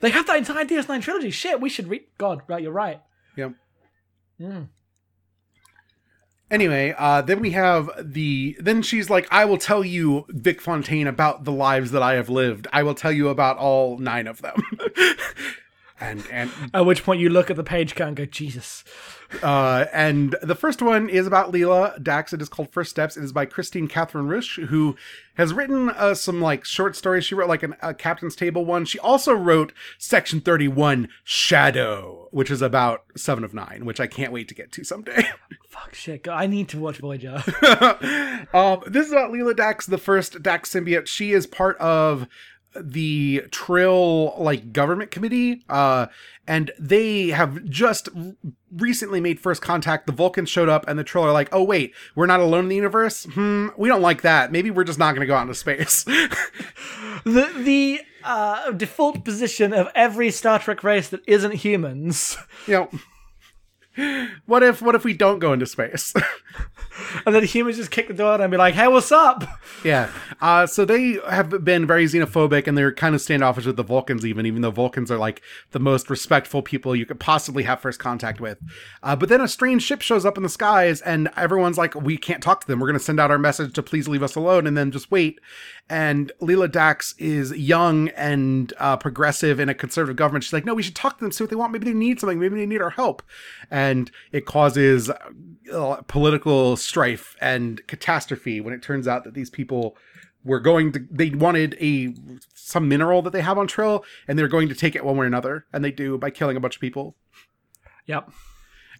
they 0.00 0.08
have 0.08 0.26
that 0.26 0.38
entire 0.38 0.64
DS9 0.64 1.02
trilogy. 1.02 1.30
Shit, 1.30 1.60
we 1.60 1.68
should 1.68 1.86
read. 1.86 2.04
God, 2.16 2.40
right, 2.48 2.62
you're 2.62 2.72
right. 2.72 3.02
Yep. 3.36 3.52
Anyway, 6.50 6.94
uh, 6.96 7.20
then 7.20 7.40
we 7.40 7.50
have 7.50 7.90
the. 8.00 8.56
Then 8.58 8.80
she's 8.80 9.10
like, 9.10 9.28
"I 9.30 9.44
will 9.44 9.58
tell 9.58 9.84
you, 9.84 10.24
Vic 10.30 10.62
Fontaine, 10.62 11.06
about 11.06 11.44
the 11.44 11.52
lives 11.52 11.90
that 11.90 12.02
I 12.02 12.14
have 12.14 12.30
lived. 12.30 12.66
I 12.72 12.82
will 12.82 12.94
tell 12.94 13.12
you 13.12 13.28
about 13.28 13.58
all 13.58 13.98
nine 13.98 14.26
of 14.26 14.40
them." 14.40 14.62
and 16.00 16.24
and 16.32 16.50
At 16.72 16.86
which 16.86 17.04
point 17.04 17.20
you 17.20 17.28
look 17.28 17.50
at 17.50 17.56
the 17.56 17.64
page 17.64 17.94
count 17.94 18.08
and 18.08 18.16
go, 18.16 18.24
Jesus. 18.24 18.82
Uh, 19.42 19.86
and 19.92 20.36
the 20.42 20.54
first 20.54 20.80
one 20.80 21.08
is 21.08 21.26
about 21.26 21.52
Lela 21.52 21.98
Dax. 22.02 22.32
It 22.32 22.40
is 22.40 22.48
called 22.48 22.70
First 22.70 22.90
Steps. 22.90 23.16
It 23.16 23.24
is 23.24 23.32
by 23.32 23.46
Kristine 23.46 23.88
Kathryn 23.88 24.28
Rusch, 24.28 24.56
who 24.68 24.96
has 25.34 25.52
written 25.52 25.90
uh, 25.90 26.14
some 26.14 26.40
like 26.40 26.64
short 26.64 26.96
stories. 26.96 27.24
She 27.24 27.34
wrote 27.34 27.48
like 27.48 27.62
an, 27.62 27.76
a 27.82 27.92
Captain's 27.94 28.36
Table 28.36 28.64
one. 28.64 28.84
She 28.84 28.98
also 28.98 29.34
wrote 29.34 29.72
Section 29.98 30.40
Thirty 30.40 30.68
One 30.68 31.08
Shadow, 31.24 32.28
which 32.30 32.50
is 32.50 32.62
about 32.62 33.04
Seven 33.16 33.44
of 33.44 33.54
Nine, 33.54 33.84
which 33.84 34.00
I 34.00 34.06
can't 34.06 34.32
wait 34.32 34.48
to 34.48 34.54
get 34.54 34.72
to 34.72 34.84
someday. 34.84 35.28
Fuck 35.68 35.94
shit. 35.94 36.26
I 36.26 36.46
need 36.46 36.68
to 36.70 36.80
watch 36.80 36.98
Voyager. 36.98 37.42
um, 38.54 38.82
this 38.86 39.06
is 39.06 39.12
about 39.12 39.32
Lela 39.32 39.54
Dax, 39.54 39.86
the 39.86 39.98
first 39.98 40.42
Dax 40.42 40.72
symbiote. 40.72 41.06
She 41.06 41.32
is 41.32 41.46
part 41.46 41.76
of 41.78 42.26
the 42.74 43.44
Trill 43.50 44.34
like 44.38 44.72
government 44.72 45.10
committee, 45.10 45.64
uh, 45.68 46.06
and 46.46 46.70
they 46.78 47.28
have 47.28 47.64
just 47.64 48.08
recently 48.72 49.20
made 49.20 49.40
first 49.40 49.62
contact. 49.62 50.06
The 50.06 50.12
Vulcans 50.12 50.48
showed 50.48 50.68
up, 50.68 50.86
and 50.88 50.98
the 50.98 51.04
Trill 51.04 51.24
are 51.24 51.32
like, 51.32 51.48
"Oh 51.52 51.62
wait, 51.62 51.94
we're 52.14 52.26
not 52.26 52.40
alone 52.40 52.64
in 52.64 52.68
the 52.68 52.76
universe. 52.76 53.24
Hmm, 53.24 53.68
we 53.76 53.88
don't 53.88 54.02
like 54.02 54.22
that. 54.22 54.52
Maybe 54.52 54.70
we're 54.70 54.84
just 54.84 54.98
not 54.98 55.12
going 55.12 55.20
to 55.20 55.26
go 55.26 55.34
out 55.34 55.42
into 55.42 55.54
space." 55.54 56.04
the 57.24 57.52
the 57.56 58.00
uh, 58.24 58.70
default 58.72 59.24
position 59.24 59.72
of 59.72 59.88
every 59.94 60.30
Star 60.30 60.58
Trek 60.58 60.82
race 60.84 61.08
that 61.08 61.20
isn't 61.26 61.54
humans. 61.54 62.36
you 62.66 62.74
know. 62.74 62.90
What 64.46 64.62
if 64.62 64.80
what 64.80 64.94
if 64.94 65.04
we 65.04 65.14
don't 65.14 65.38
go 65.38 65.52
into 65.52 65.66
space? 65.66 66.14
And 67.24 67.34
then 67.34 67.44
humans 67.44 67.76
just 67.76 67.90
kick 67.90 68.08
the 68.08 68.14
door 68.14 68.32
out 68.32 68.40
and 68.40 68.50
be 68.50 68.56
like, 68.56 68.74
hey, 68.74 68.88
what's 68.88 69.12
up? 69.12 69.44
Yeah. 69.84 70.10
Uh, 70.40 70.66
so 70.66 70.84
they 70.84 71.18
have 71.28 71.64
been 71.64 71.86
very 71.86 72.06
xenophobic 72.06 72.66
and 72.66 72.76
they're 72.76 72.92
kind 72.92 73.14
of 73.14 73.20
standoffish 73.20 73.66
with 73.66 73.76
the 73.76 73.82
Vulcans, 73.82 74.26
even, 74.26 74.46
even 74.46 74.62
though 74.62 74.70
Vulcans 74.70 75.10
are 75.10 75.18
like 75.18 75.42
the 75.70 75.78
most 75.78 76.10
respectful 76.10 76.62
people 76.62 76.96
you 76.96 77.06
could 77.06 77.20
possibly 77.20 77.62
have 77.64 77.80
first 77.80 77.98
contact 78.00 78.40
with. 78.40 78.58
Uh, 79.02 79.16
but 79.16 79.28
then 79.28 79.40
a 79.40 79.48
strange 79.48 79.82
ship 79.82 80.02
shows 80.02 80.24
up 80.24 80.36
in 80.36 80.42
the 80.42 80.48
skies 80.48 81.00
and 81.02 81.30
everyone's 81.36 81.78
like, 81.78 81.94
we 81.94 82.16
can't 82.16 82.42
talk 82.42 82.60
to 82.60 82.66
them. 82.66 82.80
We're 82.80 82.88
going 82.88 82.98
to 82.98 83.04
send 83.04 83.20
out 83.20 83.30
our 83.30 83.38
message 83.38 83.74
to 83.74 83.82
please 83.82 84.08
leave 84.08 84.22
us 84.22 84.34
alone 84.34 84.66
and 84.66 84.76
then 84.76 84.90
just 84.90 85.10
wait. 85.10 85.40
And 85.90 86.32
Lela 86.40 86.68
Dax 86.68 87.14
is 87.18 87.52
young 87.52 88.08
and 88.10 88.72
uh, 88.78 88.96
progressive 88.96 89.58
in 89.58 89.68
a 89.68 89.74
conservative 89.74 90.16
government. 90.16 90.44
She's 90.44 90.52
like, 90.52 90.66
no, 90.66 90.74
we 90.74 90.82
should 90.82 90.94
talk 90.94 91.18
to 91.18 91.24
them, 91.24 91.32
see 91.32 91.44
what 91.44 91.50
they 91.50 91.56
want. 91.56 91.72
Maybe 91.72 91.86
they 91.86 91.94
need 91.94 92.20
something. 92.20 92.38
Maybe 92.38 92.56
they 92.56 92.66
need 92.66 92.82
our 92.82 92.90
help. 92.90 93.22
And 93.70 94.10
it 94.30 94.44
causes 94.44 95.10
uh, 95.72 95.96
political 96.06 96.76
strife 96.76 97.36
and 97.40 97.86
catastrophe 97.86 98.60
when 98.60 98.74
it 98.74 98.82
turns 98.82 99.08
out 99.08 99.24
that 99.24 99.34
these 99.34 99.50
people 99.50 99.96
were 100.44 100.60
going 100.60 100.92
to 100.92 101.04
they 101.10 101.30
wanted 101.30 101.76
a 101.80 102.14
some 102.54 102.88
mineral 102.88 103.22
that 103.22 103.32
they 103.32 103.42
have 103.42 103.58
on 103.58 103.66
Trill 103.66 104.04
and 104.26 104.38
they're 104.38 104.48
going 104.48 104.68
to 104.68 104.74
take 104.74 104.94
it 104.94 105.04
one 105.04 105.16
way 105.16 105.24
or 105.24 105.26
another 105.26 105.66
and 105.72 105.84
they 105.84 105.90
do 105.90 106.16
by 106.16 106.30
killing 106.30 106.56
a 106.56 106.60
bunch 106.60 106.76
of 106.76 106.80
people 106.80 107.16
Yep. 108.08 108.30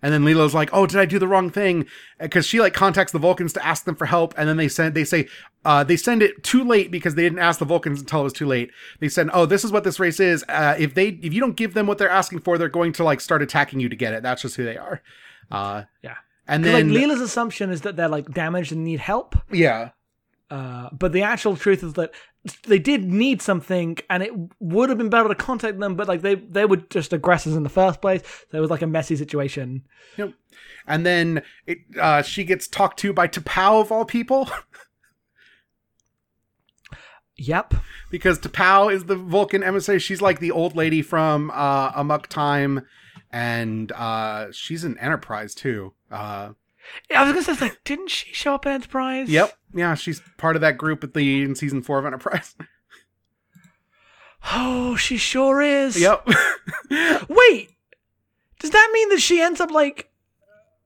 And 0.02 0.12
then 0.12 0.24
Lela's 0.24 0.54
like 0.54 0.70
oh 0.72 0.86
did 0.86 0.98
I 1.00 1.04
do 1.06 1.18
the 1.18 1.28
wrong 1.28 1.50
thing? 1.50 1.86
Because 2.20 2.46
she 2.46 2.60
like 2.60 2.74
contacts 2.74 3.12
the 3.12 3.18
Vulcans 3.18 3.52
to 3.54 3.66
ask 3.66 3.84
them 3.84 3.96
for 3.96 4.06
help 4.06 4.34
and 4.36 4.48
then 4.48 4.56
they 4.56 4.68
send 4.68 4.94
they 4.94 5.04
say 5.04 5.26
uh, 5.64 5.84
they 5.84 5.96
send 5.96 6.22
it 6.22 6.42
too 6.42 6.64
late 6.64 6.90
because 6.90 7.14
they 7.14 7.22
didn't 7.22 7.40
ask 7.40 7.58
the 7.58 7.64
Vulcans 7.64 8.00
until 8.00 8.20
it 8.20 8.24
was 8.24 8.32
too 8.32 8.46
late. 8.46 8.70
They 9.00 9.08
said 9.08 9.28
oh 9.32 9.46
this 9.46 9.64
is 9.64 9.72
what 9.72 9.84
this 9.84 10.00
race 10.00 10.20
is. 10.20 10.44
Uh, 10.48 10.76
if 10.78 10.94
they 10.94 11.08
if 11.22 11.32
you 11.32 11.40
don't 11.40 11.56
give 11.56 11.74
them 11.74 11.86
what 11.86 11.98
they're 11.98 12.08
asking 12.08 12.40
for 12.40 12.58
they're 12.58 12.68
going 12.68 12.92
to 12.94 13.04
like 13.04 13.20
start 13.20 13.42
attacking 13.42 13.80
you 13.80 13.88
to 13.88 13.96
get 13.96 14.14
it. 14.14 14.22
That's 14.22 14.42
just 14.42 14.56
who 14.56 14.64
they 14.64 14.76
are. 14.76 15.02
Uh, 15.50 15.84
Yeah. 16.02 16.16
And 16.46 16.64
then 16.64 16.90
like 16.90 17.00
Lela's 17.00 17.20
assumption 17.20 17.70
is 17.70 17.82
that 17.82 17.96
they're 17.96 18.08
like 18.08 18.32
damaged 18.32 18.72
and 18.72 18.82
need 18.82 19.00
help. 19.00 19.36
yeah 19.50 19.90
Uh, 20.50 20.88
but 20.92 21.12
the 21.12 21.22
actual 21.22 21.56
truth 21.56 21.82
is 21.82 21.92
that 21.94 22.10
they 22.66 22.78
did 22.78 23.04
need 23.04 23.42
something, 23.42 23.98
and 24.08 24.22
it 24.22 24.32
would 24.60 24.88
have 24.88 24.96
been 24.96 25.10
better 25.10 25.28
to 25.28 25.34
contact 25.34 25.78
them. 25.78 25.94
But 25.94 26.08
like 26.08 26.22
they 26.22 26.36
they 26.36 26.64
were 26.64 26.78
just 26.78 27.12
aggressors 27.12 27.54
in 27.54 27.64
the 27.64 27.68
first 27.68 28.00
place, 28.00 28.22
so 28.50 28.56
it 28.56 28.60
was 28.60 28.70
like 28.70 28.80
a 28.82 28.86
messy 28.86 29.16
situation. 29.16 29.84
Yep. 30.16 30.32
And 30.86 31.04
then 31.04 31.42
it, 31.66 31.78
uh, 32.00 32.22
she 32.22 32.44
gets 32.44 32.66
talked 32.66 32.98
to 33.00 33.12
by 33.12 33.28
T'Pau 33.28 33.82
of 33.82 33.92
all 33.92 34.06
people, 34.06 34.48
Yep. 37.36 37.74
because 38.10 38.38
T'Pau 38.38 38.90
is 38.92 39.04
the 39.04 39.16
Vulcan 39.16 39.62
emissary. 39.62 39.98
She's 39.98 40.22
like 40.22 40.40
the 40.40 40.50
old 40.50 40.74
lady 40.74 41.02
from 41.02 41.50
uh, 41.52 41.92
Amok 41.94 42.26
Time, 42.28 42.86
and 43.30 43.92
uh, 43.92 44.50
she's 44.50 44.82
an 44.82 44.96
Enterprise 44.98 45.54
too. 45.54 45.92
Uh, 46.10 46.52
I 47.14 47.24
was 47.24 47.32
gonna 47.44 47.56
say, 47.56 47.66
like, 47.66 47.84
didn't 47.84 48.08
she 48.08 48.32
show 48.32 48.54
up 48.54 48.64
in 48.64 48.72
Enterprise? 48.72 49.28
yep. 49.28 49.57
Yeah, 49.74 49.94
she's 49.94 50.20
part 50.38 50.56
of 50.56 50.62
that 50.62 50.78
group 50.78 51.04
at 51.04 51.14
the 51.14 51.42
in 51.42 51.54
season 51.54 51.82
four 51.82 51.98
of 51.98 52.06
Enterprise. 52.06 52.54
Oh, 54.54 54.96
she 54.96 55.16
sure 55.16 55.60
is. 55.60 56.00
yep. 56.00 56.26
Wait, 57.28 57.70
does 58.60 58.70
that 58.70 58.90
mean 58.92 59.08
that 59.10 59.20
she 59.20 59.40
ends 59.40 59.60
up 59.60 59.70
like? 59.70 60.10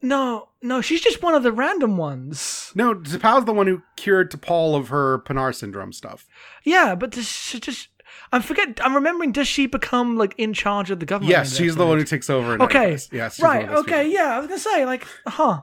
No, 0.00 0.48
no, 0.62 0.80
she's 0.80 1.00
just 1.00 1.22
one 1.22 1.34
of 1.34 1.42
the 1.44 1.52
random 1.52 1.96
ones. 1.96 2.72
no, 2.74 2.94
T'Pau's 2.94 3.44
the 3.44 3.52
one 3.52 3.68
who 3.68 3.82
cured 3.96 4.32
T'Pol 4.32 4.76
of 4.76 4.88
her 4.88 5.20
Pa'nar 5.20 5.54
syndrome 5.54 5.92
stuff. 5.92 6.26
Yeah, 6.64 6.94
but 6.96 7.10
does 7.10 7.28
she 7.28 7.60
just? 7.60 7.88
I 8.32 8.40
forget. 8.40 8.80
I'm 8.82 8.94
remembering. 8.94 9.30
Does 9.32 9.46
she 9.48 9.66
become 9.66 10.16
like 10.16 10.34
in 10.38 10.54
charge 10.54 10.90
of 10.90 10.98
the 10.98 11.06
government? 11.06 11.30
Yes, 11.30 11.54
she's 11.56 11.76
the 11.76 11.86
one 11.86 11.98
who 11.98 12.04
takes 12.04 12.28
over. 12.30 12.54
Okay. 12.62 12.78
Enterprise. 12.78 13.08
Yes. 13.12 13.36
she's 13.36 13.42
one 13.44 13.56
Right. 13.58 13.68
Okay. 13.68 14.02
people. 14.04 14.12
Yeah. 14.12 14.34
I 14.36 14.38
was 14.38 14.48
gonna 14.48 14.58
say 14.60 14.84
like, 14.86 15.06
huh. 15.26 15.60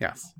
Yes. 0.00 0.32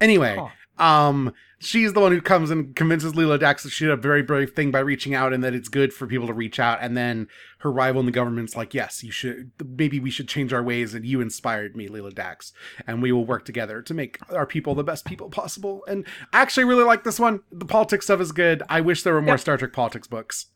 Anyway, 0.00 0.36
um, 0.78 1.32
she's 1.58 1.92
the 1.92 2.00
one 2.00 2.12
who 2.12 2.20
comes 2.20 2.50
and 2.50 2.74
convinces 2.76 3.14
Lela 3.14 3.38
Dax 3.38 3.62
that 3.62 3.70
she 3.70 3.84
did 3.84 3.92
a 3.92 3.96
very 3.96 4.22
brave 4.22 4.52
thing 4.52 4.70
by 4.70 4.80
reaching 4.80 5.14
out 5.14 5.32
and 5.32 5.42
that 5.42 5.54
it's 5.54 5.68
good 5.68 5.92
for 5.92 6.06
people 6.06 6.26
to 6.26 6.32
reach 6.32 6.58
out. 6.58 6.78
And 6.80 6.96
then 6.96 7.28
her 7.58 7.72
rival 7.72 8.00
in 8.00 8.06
the 8.06 8.12
government's 8.12 8.54
like, 8.56 8.74
yes, 8.74 9.02
you 9.02 9.10
should, 9.10 9.52
maybe 9.64 9.98
we 9.98 10.10
should 10.10 10.28
change 10.28 10.52
our 10.52 10.62
ways. 10.62 10.94
And 10.94 11.04
you 11.04 11.20
inspired 11.20 11.76
me, 11.76 11.88
Lela 11.88 12.10
Dax. 12.10 12.52
And 12.86 13.02
we 13.02 13.12
will 13.12 13.24
work 13.24 13.44
together 13.44 13.82
to 13.82 13.94
make 13.94 14.18
our 14.30 14.46
people 14.46 14.74
the 14.74 14.84
best 14.84 15.04
people 15.04 15.30
possible. 15.30 15.82
And 15.88 16.06
I 16.32 16.40
actually 16.42 16.64
really 16.64 16.84
like 16.84 17.04
this 17.04 17.18
one. 17.18 17.40
The 17.50 17.64
politics 17.64 18.04
stuff 18.06 18.20
is 18.20 18.32
good. 18.32 18.62
I 18.68 18.80
wish 18.80 19.02
there 19.02 19.14
were 19.14 19.22
more 19.22 19.34
Yep. 19.34 19.40
Star 19.40 19.56
Trek 19.56 19.72
politics 19.72 20.06
books. 20.06 20.46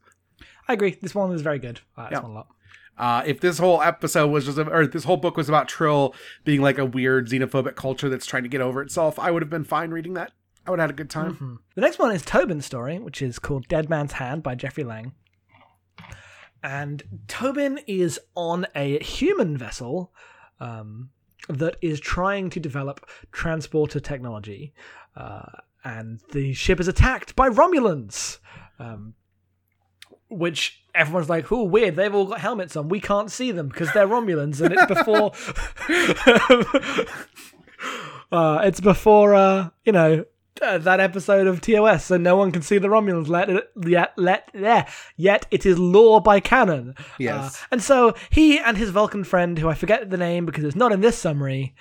I 0.69 0.75
agree. 0.75 0.97
This 1.01 1.15
one 1.15 1.33
is 1.33 1.43
very 1.43 1.59
good. 1.59 1.81
I 1.97 2.03
like 2.03 2.11
this 2.11 2.23
one 2.23 2.31
a 2.31 2.35
lot. 2.35 2.49
Uh, 3.01 3.23
if 3.25 3.41
this 3.41 3.57
whole 3.57 3.81
episode 3.81 4.29
was 4.29 4.45
just, 4.45 4.59
or 4.59 4.87
this 4.87 5.05
whole 5.05 5.17
book 5.17 5.35
was 5.35 5.49
about 5.49 5.69
Trill 5.69 6.15
being 6.45 6.61
like 6.61 6.77
a 6.77 6.85
weird 6.85 7.29
xenophobic 7.29 7.75
culture 7.75 8.11
that's 8.11 8.27
trying 8.27 8.43
to 8.43 8.49
get 8.51 8.61
over 8.61 8.83
itself, 8.83 9.19
I 9.19 9.31
would 9.31 9.41
have 9.41 9.49
been 9.49 9.65
fine 9.65 9.91
reading 9.91 10.13
that. 10.15 10.33
I 10.67 10.71
would 10.71 10.81
have 10.81 10.91
had 10.91 10.95
a 10.95 10.97
good 10.99 11.09
time. 11.09 11.61
The 11.75 11.81
next 11.81 11.99
one 11.99 12.13
is 12.13 12.23
Tobin's 12.23 12.67
story, 12.67 12.99
which 12.99 13.23
is 13.23 13.39
called 13.39 13.67
Dead 13.69 13.89
Man's 13.89 14.13
Hand 14.13 14.43
by 14.43 14.55
Jeffrey 14.55 14.85
Lang. 14.85 15.15
And 16.63 17.23
Tobin 17.27 17.81
is 17.87 18.21
on 18.35 18.67
a 18.75 19.03
human 19.03 19.57
vessel 19.57 20.13
um, 20.61 21.09
that 21.49 21.77
is 21.81 22.01
trying 22.01 22.51
to 22.51 22.61
develop 22.61 23.09
transporter 23.33 23.99
technology. 23.99 24.75
Uh, 25.17 25.47
and 25.85 26.21
the 26.33 26.53
ship 26.53 26.79
is 26.79 26.87
attacked 26.87 27.35
by 27.35 27.49
Romulans. 27.49 28.41
Um, 28.79 29.15
which 30.31 30.80
everyone's 30.95 31.29
like, 31.29 31.51
oh, 31.53 31.65
weird, 31.65 31.97
they've 31.97 32.15
all 32.15 32.27
got 32.27 32.41
helmets 32.41 32.77
on. 32.77 32.89
We 32.89 33.01
can't 33.01 33.31
see 33.31 33.51
them 33.53 33.69
because 33.69 33.93
they're 33.93 34.09
Romulans. 34.09 34.61
And 34.61 34.75
it's 34.75 34.87
before. 34.87 35.33
uh, 38.33 38.61
it's 38.65 38.81
before, 38.81 39.35
uh, 39.35 39.71
you 39.85 39.93
know, 39.93 40.25
uh, 40.63 40.79
that 40.79 41.01
episode 41.01 41.47
of 41.47 41.61
TOS, 41.61 42.05
so 42.05 42.17
no 42.17 42.37
one 42.37 42.53
can 42.53 42.63
see 42.63 42.79
the 42.79 42.89
Romulans. 42.89 43.29
Let 43.29 43.49
yet, 43.87 44.13
let 44.17 44.51
there. 44.53 44.87
Yet 45.17 45.47
it 45.51 45.65
is 45.65 45.79
law 45.79 46.21
by 46.21 46.41
canon. 46.41 46.95
Yes. 47.19 47.63
Uh, 47.63 47.67
and 47.73 47.83
so 47.83 48.15
he 48.29 48.59
and 48.59 48.77
his 48.77 48.91
Vulcan 48.91 49.25
friend, 49.25 49.59
who 49.59 49.69
I 49.69 49.75
forget 49.75 50.11
the 50.11 50.17
name 50.17 50.47
because 50.47 50.65
it's 50.65 50.77
not 50.77 50.93
in 50.93 51.01
this 51.01 51.17
summary, 51.17 51.75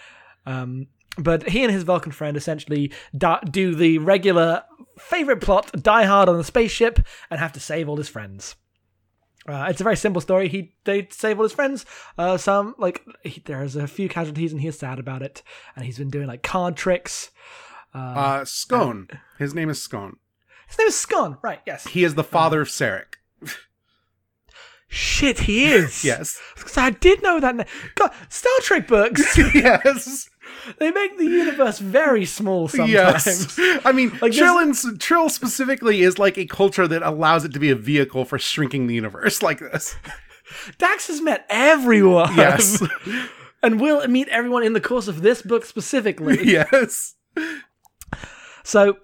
um, 0.45 0.87
but 1.17 1.49
he 1.49 1.63
and 1.63 1.73
his 1.73 1.83
Vulcan 1.83 2.11
friend 2.11 2.37
essentially 2.37 2.93
do 3.51 3.75
the 3.75 3.97
regular 3.97 4.63
favorite 4.97 5.41
plot: 5.41 5.71
die 5.81 6.05
hard 6.05 6.29
on 6.29 6.39
a 6.39 6.43
spaceship 6.43 6.99
and 7.29 7.39
have 7.39 7.53
to 7.53 7.59
save 7.59 7.89
all 7.89 7.97
his 7.97 8.09
friends. 8.09 8.55
Uh, 9.49 9.67
it's 9.69 9.81
a 9.81 9.83
very 9.83 9.97
simple 9.97 10.21
story. 10.21 10.47
He 10.47 10.73
they 10.83 11.07
save 11.11 11.37
all 11.39 11.43
his 11.43 11.53
friends. 11.53 11.85
Uh, 12.17 12.37
some 12.37 12.75
like 12.77 13.03
he, 13.23 13.41
there's 13.45 13.75
a 13.75 13.87
few 13.87 14.07
casualties 14.09 14.51
and 14.51 14.61
he's 14.61 14.77
sad 14.77 14.99
about 14.99 15.21
it. 15.21 15.41
And 15.75 15.85
he's 15.85 15.97
been 15.97 16.09
doing 16.09 16.27
like 16.27 16.43
card 16.43 16.75
tricks. 16.77 17.31
Uh, 17.93 17.97
uh 17.97 18.41
Skon. 18.45 19.09
His 19.39 19.53
name 19.55 19.69
is 19.69 19.79
Skon. 19.79 20.17
His 20.67 20.77
name 20.77 20.87
is 20.89 20.95
Skon. 20.95 21.37
right? 21.41 21.59
Yes. 21.65 21.87
He 21.87 22.03
is 22.03 22.13
the 22.15 22.23
father 22.23 22.61
of 22.61 22.67
Sarek. 22.67 23.15
Shit, 24.87 25.39
he 25.41 25.65
is. 25.65 26.03
Yes. 26.03 26.39
'Cause 26.55 26.77
I 26.77 26.89
did 26.91 27.21
know 27.21 27.39
that. 27.39 27.67
God, 27.95 28.11
Star 28.29 28.51
Trek 28.61 28.87
books. 28.87 29.37
yes. 29.53 30.29
They 30.77 30.91
make 30.91 31.17
the 31.17 31.25
universe 31.25 31.79
very 31.79 32.25
small 32.25 32.67
sometimes. 32.69 32.91
Yes. 32.91 33.59
I 33.85 33.91
mean, 33.91 34.17
Like, 34.21 34.33
Trill, 34.33 34.57
and, 34.59 34.99
Trill 34.99 35.29
specifically 35.29 36.01
is 36.01 36.17
like 36.19 36.37
a 36.37 36.45
culture 36.45 36.87
that 36.87 37.01
allows 37.03 37.45
it 37.45 37.53
to 37.53 37.59
be 37.59 37.69
a 37.69 37.75
vehicle 37.75 38.25
for 38.25 38.37
shrinking 38.39 38.87
the 38.87 38.95
universe 38.95 39.41
like 39.49 39.59
this. 39.59 39.95
Dax 40.77 41.07
has 41.07 41.21
met 41.21 41.45
everyone. 41.49 42.35
Yes. 42.35 42.83
and 43.63 43.79
will 43.79 44.07
meet 44.07 44.27
everyone 44.29 44.63
in 44.63 44.73
the 44.73 44.81
course 44.81 45.07
of 45.07 45.21
this 45.21 45.41
book 45.41 45.65
specifically. 45.65 46.43
yes. 46.43 47.15
So 48.63 48.97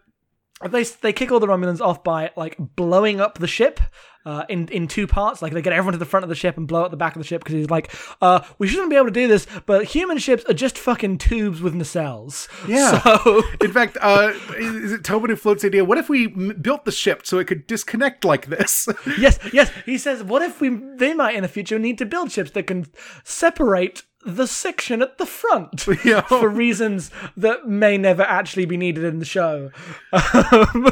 they 0.69 0.83
they 0.83 1.13
kick 1.13 1.31
all 1.31 1.39
the 1.39 1.47
Romulans 1.47 1.81
off 1.81 2.03
by 2.03 2.31
like 2.35 2.55
blowing 2.59 3.19
up 3.19 3.37
the 3.39 3.47
ship. 3.47 3.79
Uh, 4.25 4.43
in 4.49 4.67
in 4.69 4.87
two 4.87 5.05
parts, 5.05 5.41
like 5.43 5.53
they 5.53 5.61
get 5.61 5.71
everyone 5.71 5.91
to 5.93 5.99
the 5.99 6.05
front 6.05 6.23
of 6.23 6.29
the 6.29 6.35
ship 6.35 6.57
and 6.57 6.67
blow 6.67 6.83
up 6.83 6.89
the 6.89 6.97
back 6.97 7.15
of 7.15 7.21
the 7.21 7.27
ship 7.27 7.43
because 7.43 7.53
he's 7.53 7.69
like, 7.69 7.93
uh, 8.23 8.39
we 8.57 8.67
shouldn't 8.67 8.89
be 8.89 8.95
able 8.95 9.05
to 9.05 9.11
do 9.11 9.27
this, 9.27 9.45
but 9.67 9.83
human 9.85 10.17
ships 10.17 10.43
are 10.49 10.53
just 10.53 10.79
fucking 10.79 11.19
tubes 11.19 11.61
with 11.61 11.75
nacelles. 11.75 12.47
Yeah. 12.67 12.99
So 13.25 13.43
In 13.61 13.71
fact, 13.71 13.97
uh, 14.01 14.33
is 14.57 14.91
it 14.93 15.03
Tobin 15.03 15.29
who 15.29 15.35
floats 15.35 15.61
the 15.61 15.67
idea? 15.67 15.85
What 15.85 15.99
if 15.99 16.09
we 16.09 16.25
m- 16.25 16.57
built 16.59 16.85
the 16.85 16.91
ship 16.91 17.25
so 17.25 17.37
it 17.37 17.45
could 17.45 17.67
disconnect 17.67 18.25
like 18.25 18.47
this? 18.47 18.87
yes, 19.19 19.37
yes, 19.53 19.71
he 19.85 19.97
says, 19.99 20.23
what 20.23 20.41
if 20.41 20.59
we 20.59 20.69
they 20.95 21.13
might 21.13 21.35
in 21.35 21.43
the 21.43 21.47
future 21.47 21.77
need 21.77 21.99
to 21.99 22.05
build 22.05 22.31
ships 22.31 22.49
that 22.51 22.63
can 22.65 22.87
separate 23.23 24.03
the 24.25 24.47
section 24.47 25.01
at 25.03 25.17
the 25.19 25.25
front 25.27 25.85
Yeah. 26.03 26.21
for 26.21 26.49
reasons 26.49 27.11
that 27.37 27.67
may 27.67 27.95
never 27.97 28.23
actually 28.23 28.65
be 28.65 28.77
needed 28.77 29.03
in 29.03 29.19
the 29.19 29.25
show. 29.25 29.69
Um, 30.11 30.87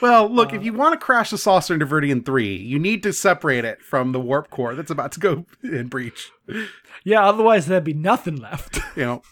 well, 0.00 0.28
look, 0.28 0.52
if 0.52 0.64
you 0.64 0.72
want 0.72 0.98
to 0.98 1.04
crash 1.04 1.30
the 1.30 1.38
saucer 1.38 1.74
into 1.74 1.86
Veridian 1.86 2.24
3, 2.24 2.56
you 2.56 2.78
need 2.78 3.02
to 3.02 3.12
separate 3.12 3.64
it 3.64 3.82
from 3.82 4.12
the 4.12 4.20
warp 4.20 4.50
core 4.50 4.74
that's 4.74 4.90
about 4.90 5.12
to 5.12 5.20
go 5.20 5.44
in 5.62 5.88
breach. 5.88 6.30
yeah, 7.04 7.26
otherwise 7.26 7.66
there'd 7.66 7.84
be 7.84 7.94
nothing 7.94 8.36
left. 8.36 8.78
You 8.96 9.04
know, 9.04 9.22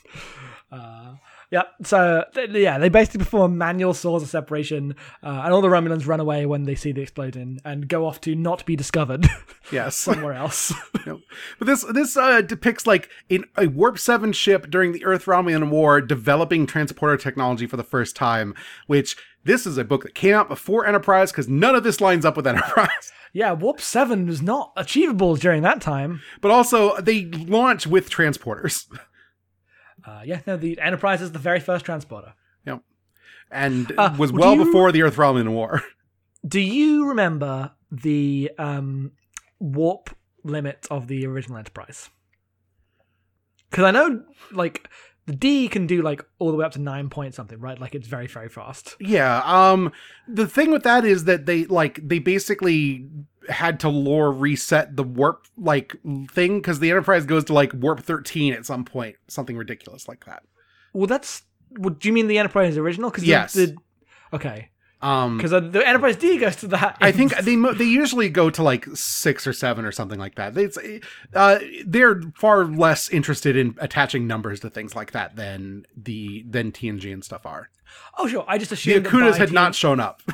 Yeah, 1.51 1.65
so 1.83 2.25
yeah, 2.37 2.79
they 2.79 2.89
basically 2.89 3.19
perform 3.19 3.59
manual 3.59 3.93
saucer 3.93 4.27
separation, 4.27 4.95
uh, 5.21 5.43
and 5.45 5.53
all 5.53 5.61
the 5.61 5.69
Romulans 5.69 6.07
run 6.07 6.21
away 6.21 6.47
when 6.47 6.63
they 6.63 6.77
see 6.77 6.93
the 6.93 7.01
explosion 7.03 7.59
and 7.65 7.89
go 7.89 8.07
off 8.07 8.21
to 8.21 8.37
not 8.37 8.65
be 8.65 8.77
discovered 8.77 9.27
yes. 9.73 9.97
somewhere 9.97 10.33
else. 10.35 10.73
But 11.05 11.67
this 11.67 11.85
this 11.93 12.17
uh, 12.17 12.43
depicts 12.43 12.87
like 12.87 13.11
in 13.29 13.47
a 13.57 13.67
Warp 13.67 13.99
Seven 13.99 14.33
ship 14.33 14.71
during 14.71 14.93
the 14.93 15.05
Earth 15.05 15.25
Romulan 15.25 15.71
War 15.71 16.01
developing 16.01 16.67
transporter 16.67 17.17
technology 17.17 17.67
for 17.67 17.77
the 17.77 17.83
first 17.83 18.15
time. 18.15 18.55
Which 18.87 19.17
this 19.45 19.67
is 19.67 19.79
a 19.79 19.85
book 19.85 20.03
that 20.03 20.15
came 20.15 20.35
out 20.35 20.49
before 20.49 20.87
Enterprise 20.87 21.31
because 21.33 21.49
none 21.49 21.75
of 21.75 21.83
this 21.83 22.01
lines 22.01 22.25
up 22.25 22.37
with 22.37 22.47
Enterprise. 22.47 23.13
yeah, 23.33 23.53
Warp 23.53 23.81
Seven 23.81 24.27
was 24.27 24.43
not 24.43 24.73
achievable 24.77 25.37
during 25.37 25.63
that 25.63 25.81
time. 25.81 26.21
But 26.41 26.51
also 26.51 26.97
they 27.01 27.25
launch 27.27 27.87
with 27.87 28.11
transporters. 28.11 28.87
Uh, 30.03 30.23
yeah, 30.25 30.41
no, 30.47 30.57
the 30.57 30.81
Enterprise 30.81 31.21
is 31.21 31.33
the 31.33 31.39
very 31.39 31.61
first 31.61 31.85
transporter. 31.85 32.33
Yep. 32.65 32.81
And 33.51 33.93
Uh, 33.99 34.15
was 34.19 34.33
well 34.33 34.55
you- 34.57 34.65
before 34.65 34.93
the 34.93 35.03
Earth 35.03 35.17
Romulan 35.17 35.51
War. 35.53 35.83
Do 36.49 36.59
you 36.59 37.07
remember 37.07 37.73
the 37.93 38.51
um, 38.57 39.13
warp 39.59 40.09
limit 40.43 40.87
of 40.91 41.07
the 41.07 41.27
original 41.27 41.59
Enterprise? 41.59 42.09
Because 43.71 43.85
I 43.85 43.91
know, 43.91 44.23
like, 44.53 44.89
the 45.31 45.37
D 45.37 45.69
can 45.69 45.87
do 45.87 46.03
like 46.03 46.25
all 46.41 46.51
the 46.51 46.57
way 46.57 46.65
up 46.65 46.73
to 46.73 46.81
nine 46.81 47.09
point 47.09 47.37
something, 47.37 47.61
right? 47.61 47.79
Like 47.79 47.95
it's 47.95 48.09
very, 48.09 48.27
very 48.27 48.49
fast. 48.49 48.97
Yeah. 48.99 49.43
Um 49.45 49.93
the 50.27 50.49
thing 50.49 50.73
with 50.73 50.83
that 50.83 51.05
is 51.05 51.25
that 51.25 51.47
they 51.47 51.67
like 51.67 52.01
they 52.03 52.19
basically 52.19 53.09
had 53.49 53.79
to 53.81 53.89
lore 53.89 54.33
reset 54.33 54.97
the 54.97 55.05
warp 55.05 55.47
like 55.57 55.95
thing 56.33 56.59
because 56.59 56.81
the 56.81 56.91
Enterprise 56.91 57.27
goes 57.27 57.45
to 57.45 57.53
like 57.53 57.73
warp 57.73 58.01
13 58.01 58.53
at 58.53 58.67
some 58.67 58.85
point, 58.85 59.15
something 59.29 59.57
ridiculous 59.57 60.09
like 60.09 60.25
that. 60.27 60.43
Well, 60.93 61.07
that's. 61.07 61.43
Well, 61.79 61.95
do 61.95 62.09
you 62.09 62.13
mean 62.13 62.27
the 62.27 62.39
Enterprise 62.39 62.77
original? 62.77 63.11
Because 63.11 63.23
Yes. 63.23 63.53
The, 63.53 63.77
okay. 64.33 64.71
Um 65.03 65.39
Because 65.39 65.51
the 65.51 65.83
Enterprise 65.87 66.17
D 66.17 66.37
goes 66.39 66.57
to 66.57 66.67
that. 66.69 66.99
I 67.01 67.11
think 67.13 67.35
they 67.39 67.57
they 67.57 67.85
usually 67.85 68.29
go 68.29 68.51
to 68.51 68.63
like 68.63 68.87
6 68.93 69.47
or 69.47 69.53
7 69.53 69.85
or 69.85 69.93
something 69.93 70.19
like 70.19 70.35
that. 70.35 70.57
It's 70.57 70.79
uh 71.35 71.59
they're 71.87 72.21
far 72.37 72.65
less 72.67 73.09
interested 73.09 73.57
in 73.57 73.77
attaching 73.79 74.27
numbers 74.27 74.61
to 74.61 74.71
things 74.71 74.95
like 74.95 75.13
that 75.13 75.37
than 75.37 75.87
the 75.97 76.45
than 76.49 76.71
TNG 76.73 77.13
and 77.13 77.25
stuff 77.25 77.47
are. 77.47 77.71
Oh, 78.19 78.29
sure. 78.29 78.45
I 78.47 78.59
just 78.59 78.71
The 78.71 78.75
assumed. 78.75 79.07
that 79.07 79.13
Okudas 79.13 79.37
had 79.37 79.53
not 79.53 79.75
shown 79.75 80.01
up. 80.01 80.23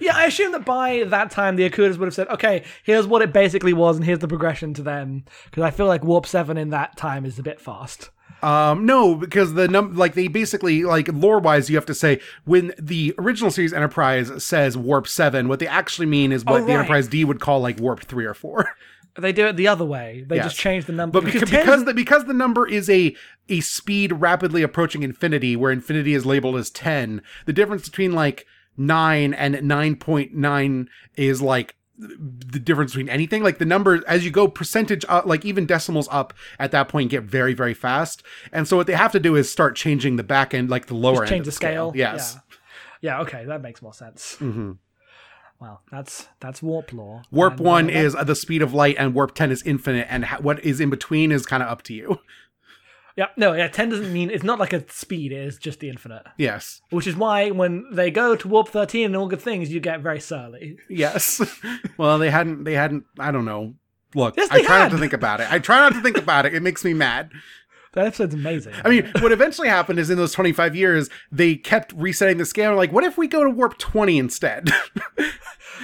Yeah, 0.00 0.16
I 0.16 0.24
assume 0.24 0.50
that 0.52 0.64
by 0.64 1.04
that 1.06 1.30
time 1.30 1.54
the 1.54 1.70
Okudas 1.70 1.96
would 1.96 2.06
have 2.06 2.14
said, 2.14 2.26
"Okay, 2.28 2.64
here's 2.82 3.06
what 3.06 3.22
it 3.22 3.32
basically 3.32 3.72
was, 3.72 3.96
and 3.96 4.04
here's 4.04 4.18
the 4.18 4.26
progression 4.28 4.74
to 4.74 4.82
them." 4.82 5.24
Because 5.44 5.62
I 5.62 5.70
feel 5.70 5.86
like 5.86 6.02
Warp 6.04 6.26
Seven 6.26 6.56
in 6.56 6.70
that 6.70 6.96
time 6.96 7.24
is 7.24 7.38
a 7.38 7.42
bit 7.42 7.60
fast. 7.60 8.10
Um, 8.42 8.84
no, 8.86 9.14
because 9.14 9.54
the 9.54 9.66
num 9.66 9.96
like 9.96 10.14
they 10.14 10.28
basically 10.28 10.84
like 10.84 11.08
lore 11.12 11.38
wise, 11.38 11.70
you 11.70 11.76
have 11.76 11.86
to 11.86 11.94
say 11.94 12.20
when 12.44 12.72
the 12.78 13.14
original 13.18 13.50
series 13.50 13.72
Enterprise 13.72 14.44
says 14.44 14.76
warp 14.76 15.08
seven, 15.08 15.48
what 15.48 15.58
they 15.58 15.66
actually 15.66 16.06
mean 16.06 16.32
is 16.32 16.44
what 16.44 16.60
Oh, 16.62 16.64
the. 16.66 16.72
Enterprise 16.72 17.08
D 17.08 17.24
would 17.24 17.40
call 17.40 17.60
like 17.60 17.80
warp 17.80 18.00
three 18.04 18.24
or 18.26 18.34
four. 18.34 18.68
They 19.18 19.32
do 19.32 19.46
it 19.46 19.56
the 19.56 19.66
other 19.68 19.86
way. 19.86 20.26
They 20.28 20.36
Yes. 20.36 20.44
just 20.48 20.56
change 20.58 20.84
the 20.84 20.92
number. 20.92 21.18
But 21.18 21.24
because 21.32 21.48
ten- 21.48 21.60
because 21.62 21.84
the, 21.86 21.94
because 21.94 22.26
the 22.26 22.34
number 22.34 22.68
is 22.68 22.90
a 22.90 23.16
a 23.48 23.60
speed 23.60 24.12
rapidly 24.12 24.62
approaching 24.62 25.02
infinity, 25.02 25.56
where 25.56 25.72
infinity 25.72 26.12
is 26.12 26.26
labeled 26.26 26.56
as 26.56 26.68
ten, 26.68 27.22
the 27.46 27.54
difference 27.54 27.88
between 27.88 28.12
like 28.12 28.44
nine 28.76 29.32
and 29.32 29.62
nine 29.62 29.96
point 29.96 30.34
nine 30.34 30.90
is 31.16 31.40
like 31.40 31.75
the 31.98 32.58
difference 32.58 32.92
between 32.92 33.08
anything 33.08 33.42
like 33.42 33.58
the 33.58 33.64
number 33.64 34.02
as 34.06 34.24
you 34.24 34.30
go 34.30 34.46
percentage 34.48 35.04
up 35.08 35.24
like 35.26 35.44
even 35.44 35.64
decimals 35.66 36.08
up 36.10 36.34
at 36.58 36.70
that 36.70 36.88
point 36.88 37.10
get 37.10 37.22
very 37.22 37.54
very 37.54 37.72
fast 37.74 38.22
and 38.52 38.68
so 38.68 38.76
what 38.76 38.86
they 38.86 38.92
have 38.94 39.12
to 39.12 39.20
do 39.20 39.34
is 39.34 39.50
start 39.50 39.74
changing 39.76 40.16
the 40.16 40.22
back 40.22 40.52
end 40.52 40.68
like 40.68 40.86
the 40.86 40.94
lower 40.94 41.14
just 41.14 41.22
end 41.22 41.28
change 41.30 41.40
of 41.40 41.46
the 41.46 41.52
scale. 41.52 41.92
yes 41.94 42.34
Yeah. 42.34 42.40
Yeah. 43.02 43.20
Okay, 43.20 43.44
that 43.44 43.60
makes 43.62 43.82
more 43.82 43.92
sense. 43.94 44.36
hmm 44.36 44.72
Well, 45.60 45.80
that's 45.90 46.28
that's 46.40 46.62
warp 46.62 46.92
law. 46.92 47.22
warp 47.30 47.54
And, 47.54 47.60
one 47.60 47.84
uh, 47.84 47.92
that- 47.92 48.04
is 48.04 48.14
the 48.26 48.34
speed 48.34 48.62
of 48.62 48.74
light 48.74 48.96
and 48.98 49.14
warp 49.14 49.34
10 49.34 49.50
is 49.50 49.62
infinite 49.62 50.06
and 50.10 50.24
ha- 50.26 50.38
what 50.40 50.62
is 50.64 50.80
in 50.80 50.90
between 50.90 51.30
is 51.32 51.46
kind 51.46 51.62
of 51.62 51.68
up 51.68 51.82
to 51.84 51.94
you 51.94 52.18
Yeah. 53.16 53.26
No. 53.36 53.54
Yeah. 53.54 53.68
Ten 53.68 53.88
doesn't 53.88 54.12
mean 54.12 54.30
it's 54.30 54.44
not 54.44 54.58
like 54.58 54.72
a 54.72 54.84
speed. 54.90 55.32
It 55.32 55.38
is 55.46 55.56
just 55.58 55.80
the 55.80 55.88
infinite. 55.88 56.22
yes 56.36 56.80
Which 56.90 57.06
is 57.06 57.16
why 57.16 57.50
when 57.50 57.84
they 57.92 58.10
go 58.10 58.36
to 58.36 58.48
warp 58.48 58.68
thirteen 58.68 59.06
and 59.06 59.16
all 59.16 59.26
good 59.28 59.40
things, 59.40 59.70
you 59.72 59.80
get 59.80 60.00
very 60.00 60.20
surly. 60.20 60.76
yes 60.88 61.40
well 61.98 62.18
they 62.18 62.30
hadn't 62.30 62.64
they 62.64 62.74
hadn't 62.74 63.04
i 63.18 63.30
don't 63.32 63.44
know 63.46 63.74
look 64.14 64.36
Yes, 64.36 64.48
i 64.50 64.62
try 64.62 64.76
had. 64.76 64.82
not 64.84 64.90
to 64.92 64.98
think 64.98 65.12
about 65.12 65.40
it 65.40 65.50
i 65.50 65.58
try 65.58 65.80
not 65.80 65.92
to 65.94 66.00
think 66.02 66.16
about 66.18 66.46
it 66.46 66.54
it 66.54 66.62
makes 66.62 66.84
me 66.84 66.92
mad 66.94 67.30
That 67.94 68.06
episode's 68.06 68.34
amazing. 68.34 68.74
I 68.84 68.90
mean, 68.90 69.10
what 69.20 69.32
eventually 69.32 69.68
happened 69.68 69.98
is 69.98 70.10
in 70.10 70.18
those 70.18 70.32
25 70.32 70.76
years, 70.76 71.08
they 71.32 71.54
kept 71.56 71.94
resetting 71.94 72.36
the 72.36 72.44
scale. 72.44 72.76
Like, 72.76 72.92
what 72.92 73.04
if 73.04 73.16
we 73.16 73.26
go 73.26 73.42
to 73.42 73.48
warp 73.48 73.78
20 73.78 74.18
instead? 74.18 74.68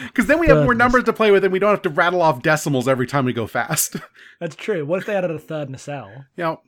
Because 0.07 0.27
then 0.27 0.39
we 0.39 0.47
have 0.49 0.65
more 0.65 0.75
numbers 0.75 1.05
to 1.05 1.13
play 1.13 1.31
with 1.31 1.45
and 1.45 1.53
we 1.53 1.59
don't 1.59 1.71
have 1.71 1.83
to 1.83 1.91
rattle 1.91 2.23
off 2.23 2.43
decimals 2.43 2.89
every 2.89 3.07
time 3.07 3.25
we 3.25 3.33
go 3.33 3.47
fast. 3.47 3.97
that's 4.41 4.57
true. 4.57 4.85
What 4.87 5.01
if 5.01 5.07
they 5.07 5.15
added 5.15 5.31
a 5.31 5.39
third 5.39 5.69
nacelle? 5.71 6.25
you 6.37 6.45
know, 6.45 6.61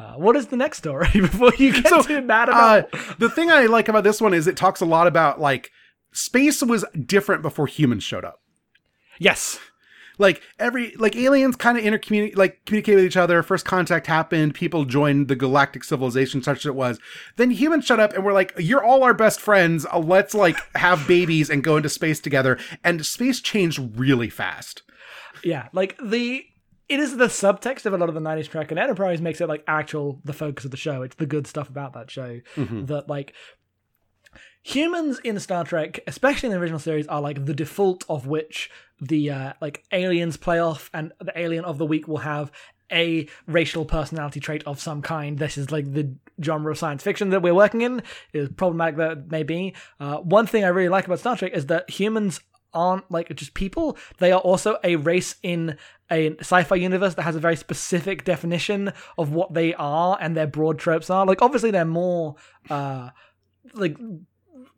Uh, 0.00 0.14
what 0.14 0.34
is 0.36 0.46
the 0.46 0.56
next 0.56 0.78
story 0.78 1.08
before 1.14 1.52
you 1.58 1.72
get 1.74 1.88
So, 1.88 2.02
too 2.02 2.22
mad 2.22 2.48
uh, 2.48 2.84
about? 2.92 3.18
the 3.18 3.28
thing 3.28 3.50
I 3.50 3.66
like 3.66 3.88
about 3.88 4.02
this 4.04 4.20
one 4.20 4.32
is 4.32 4.46
it 4.46 4.56
talks 4.56 4.80
a 4.80 4.86
lot 4.86 5.06
about 5.06 5.38
like 5.40 5.70
space 6.12 6.62
was 6.62 6.84
different 7.06 7.42
before 7.42 7.66
humans 7.66 8.02
showed 8.02 8.24
up. 8.24 8.40
yes. 9.18 9.58
like 10.18 10.40
every 10.58 10.94
like 10.96 11.16
aliens 11.16 11.56
kind 11.56 11.76
of 11.78 11.84
intercommunicate 11.84 12.36
like 12.36 12.64
communicate 12.66 12.96
with 12.96 13.04
each 13.04 13.16
other 13.16 13.42
first 13.42 13.64
contact 13.66 14.06
happened 14.06 14.54
people 14.54 14.84
joined 14.84 15.28
the 15.28 15.36
galactic 15.36 15.82
civilization 15.84 16.42
such 16.42 16.58
as 16.58 16.66
it 16.66 16.74
was 16.74 16.98
then 17.36 17.50
humans 17.50 17.84
shut 17.86 18.00
up 18.00 18.12
and 18.14 18.24
we're 18.24 18.32
like 18.34 18.52
you're 18.58 18.84
all 18.84 19.02
our 19.02 19.14
best 19.14 19.40
friends 19.40 19.86
uh, 19.92 19.98
let's 19.98 20.34
like 20.34 20.56
have 20.76 21.06
babies 21.08 21.48
and 21.50 21.62
go 21.64 21.76
into 21.76 21.88
space 21.88 22.20
together 22.20 22.58
and 22.84 23.04
space 23.06 23.40
changed 23.40 23.78
really 23.98 24.28
fast 24.30 24.82
Yeah, 25.44 25.68
like 25.72 25.96
the 26.02 26.44
it 26.90 26.98
is 26.98 27.16
the 27.16 27.26
subtext 27.26 27.86
of 27.86 27.94
a 27.94 27.96
lot 27.96 28.08
of 28.08 28.16
the 28.16 28.20
90s 28.20 28.48
Trek 28.48 28.72
and 28.72 28.78
Enterprise 28.78 29.20
makes 29.20 29.40
it 29.40 29.48
like 29.48 29.62
actual 29.68 30.20
the 30.24 30.32
focus 30.32 30.64
of 30.64 30.72
the 30.72 30.76
show. 30.76 31.02
It's 31.02 31.14
the 31.14 31.24
good 31.24 31.46
stuff 31.46 31.68
about 31.68 31.92
that 31.94 32.10
show 32.10 32.40
that 32.86 33.08
like 33.08 33.32
humans 34.62 35.20
in 35.20 35.38
Star 35.38 35.64
Trek, 35.64 36.00
especially 36.08 36.48
in 36.48 36.52
the 36.52 36.58
original 36.58 36.80
series, 36.80 37.06
are 37.06 37.20
like 37.20 37.46
the 37.46 37.54
default 37.54 38.04
of 38.08 38.26
which 38.26 38.70
the 39.00 39.30
uh, 39.30 39.52
like 39.60 39.84
aliens 39.92 40.36
play 40.36 40.58
off, 40.58 40.90
and 40.92 41.12
the 41.20 41.38
alien 41.38 41.64
of 41.64 41.78
the 41.78 41.86
week 41.86 42.08
will 42.08 42.18
have 42.18 42.50
a 42.92 43.28
racial 43.46 43.84
personality 43.84 44.40
trait 44.40 44.64
of 44.66 44.80
some 44.80 45.00
kind. 45.00 45.38
This 45.38 45.56
is 45.56 45.70
like 45.70 45.92
the 45.92 46.12
genre 46.42 46.72
of 46.72 46.78
science 46.78 47.04
fiction 47.04 47.30
that 47.30 47.40
we're 47.40 47.54
working 47.54 47.82
in. 47.82 48.02
Is 48.32 48.48
problematic 48.48 48.96
that 48.96 49.12
it 49.12 49.30
may 49.30 49.44
be. 49.44 49.74
Uh, 50.00 50.16
one 50.16 50.46
thing 50.46 50.64
I 50.64 50.68
really 50.68 50.88
like 50.88 51.06
about 51.06 51.20
Star 51.20 51.36
Trek 51.36 51.52
is 51.54 51.66
that 51.66 51.88
humans 51.88 52.40
aren't 52.74 53.10
like 53.10 53.34
just 53.36 53.54
people. 53.54 53.96
They 54.18 54.32
are 54.32 54.40
also 54.40 54.78
a 54.84 54.96
race 54.96 55.36
in 55.42 55.76
a 56.10 56.36
sci-fi 56.38 56.76
universe 56.76 57.14
that 57.14 57.22
has 57.22 57.36
a 57.36 57.40
very 57.40 57.56
specific 57.56 58.24
definition 58.24 58.92
of 59.16 59.32
what 59.32 59.54
they 59.54 59.74
are 59.74 60.18
and 60.20 60.36
their 60.36 60.46
broad 60.46 60.78
tropes 60.78 61.10
are. 61.10 61.24
Like 61.26 61.42
obviously 61.42 61.70
they're 61.70 61.84
more 61.84 62.36
uh 62.68 63.10
like 63.74 63.96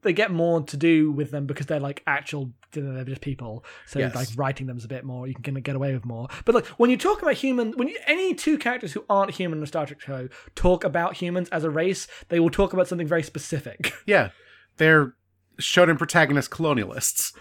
they 0.03 0.13
get 0.13 0.31
more 0.31 0.63
to 0.63 0.77
do 0.77 1.13
with 1.13 1.31
them 1.31 1.47
because 1.47 1.67
they're 1.67 1.81
like 1.81 2.03
actual 2.07 2.53
they're 2.73 3.05
just 3.05 3.21
people 3.21 3.65
so 3.87 3.99
Yes. 3.99 4.15
like 4.15 4.29
writing 4.35 4.67
them's 4.67 4.85
a 4.85 4.89
bit 4.89 5.05
more 5.05 5.27
you 5.27 5.35
can 5.35 5.43
kind 5.45 5.57
of 5.59 5.63
get 5.63 5.77
away 5.77 5.93
with 5.93 6.05
more 6.07 6.29
but 6.45 6.55
like 6.55 6.67
when 6.79 6.89
you 6.91 6.97
talk 6.97 7.21
about 7.23 7.35
human 7.35 7.73
when 7.73 7.87
you, 7.89 7.99
any 8.07 8.35
two 8.35 8.57
characters 8.59 8.93
who 8.93 9.05
aren't 9.11 9.31
human 9.33 9.59
in 9.59 9.65
a 9.65 9.67
star 9.67 9.85
trek 9.87 10.01
show 10.01 10.29
talk 10.55 10.83
about 10.83 11.17
humans 11.17 11.49
as 11.51 11.65
a 11.65 11.71
race 11.71 12.09
they 12.31 12.41
will 12.41 12.49
talk 12.51 12.73
about 12.73 12.89
something 12.89 13.07
very 13.07 13.23
specific 13.23 13.93
yeah 14.07 14.31
they're 14.79 15.15
shonen 15.63 15.99
protagonist 15.99 16.51
colonialists 16.51 17.33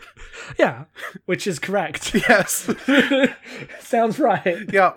yeah 0.58 0.86
which 1.26 1.46
is 1.46 1.60
correct 1.60 2.14
yes 2.30 2.70
sounds 3.80 4.20
right 4.20 4.72
yeah 4.72 4.94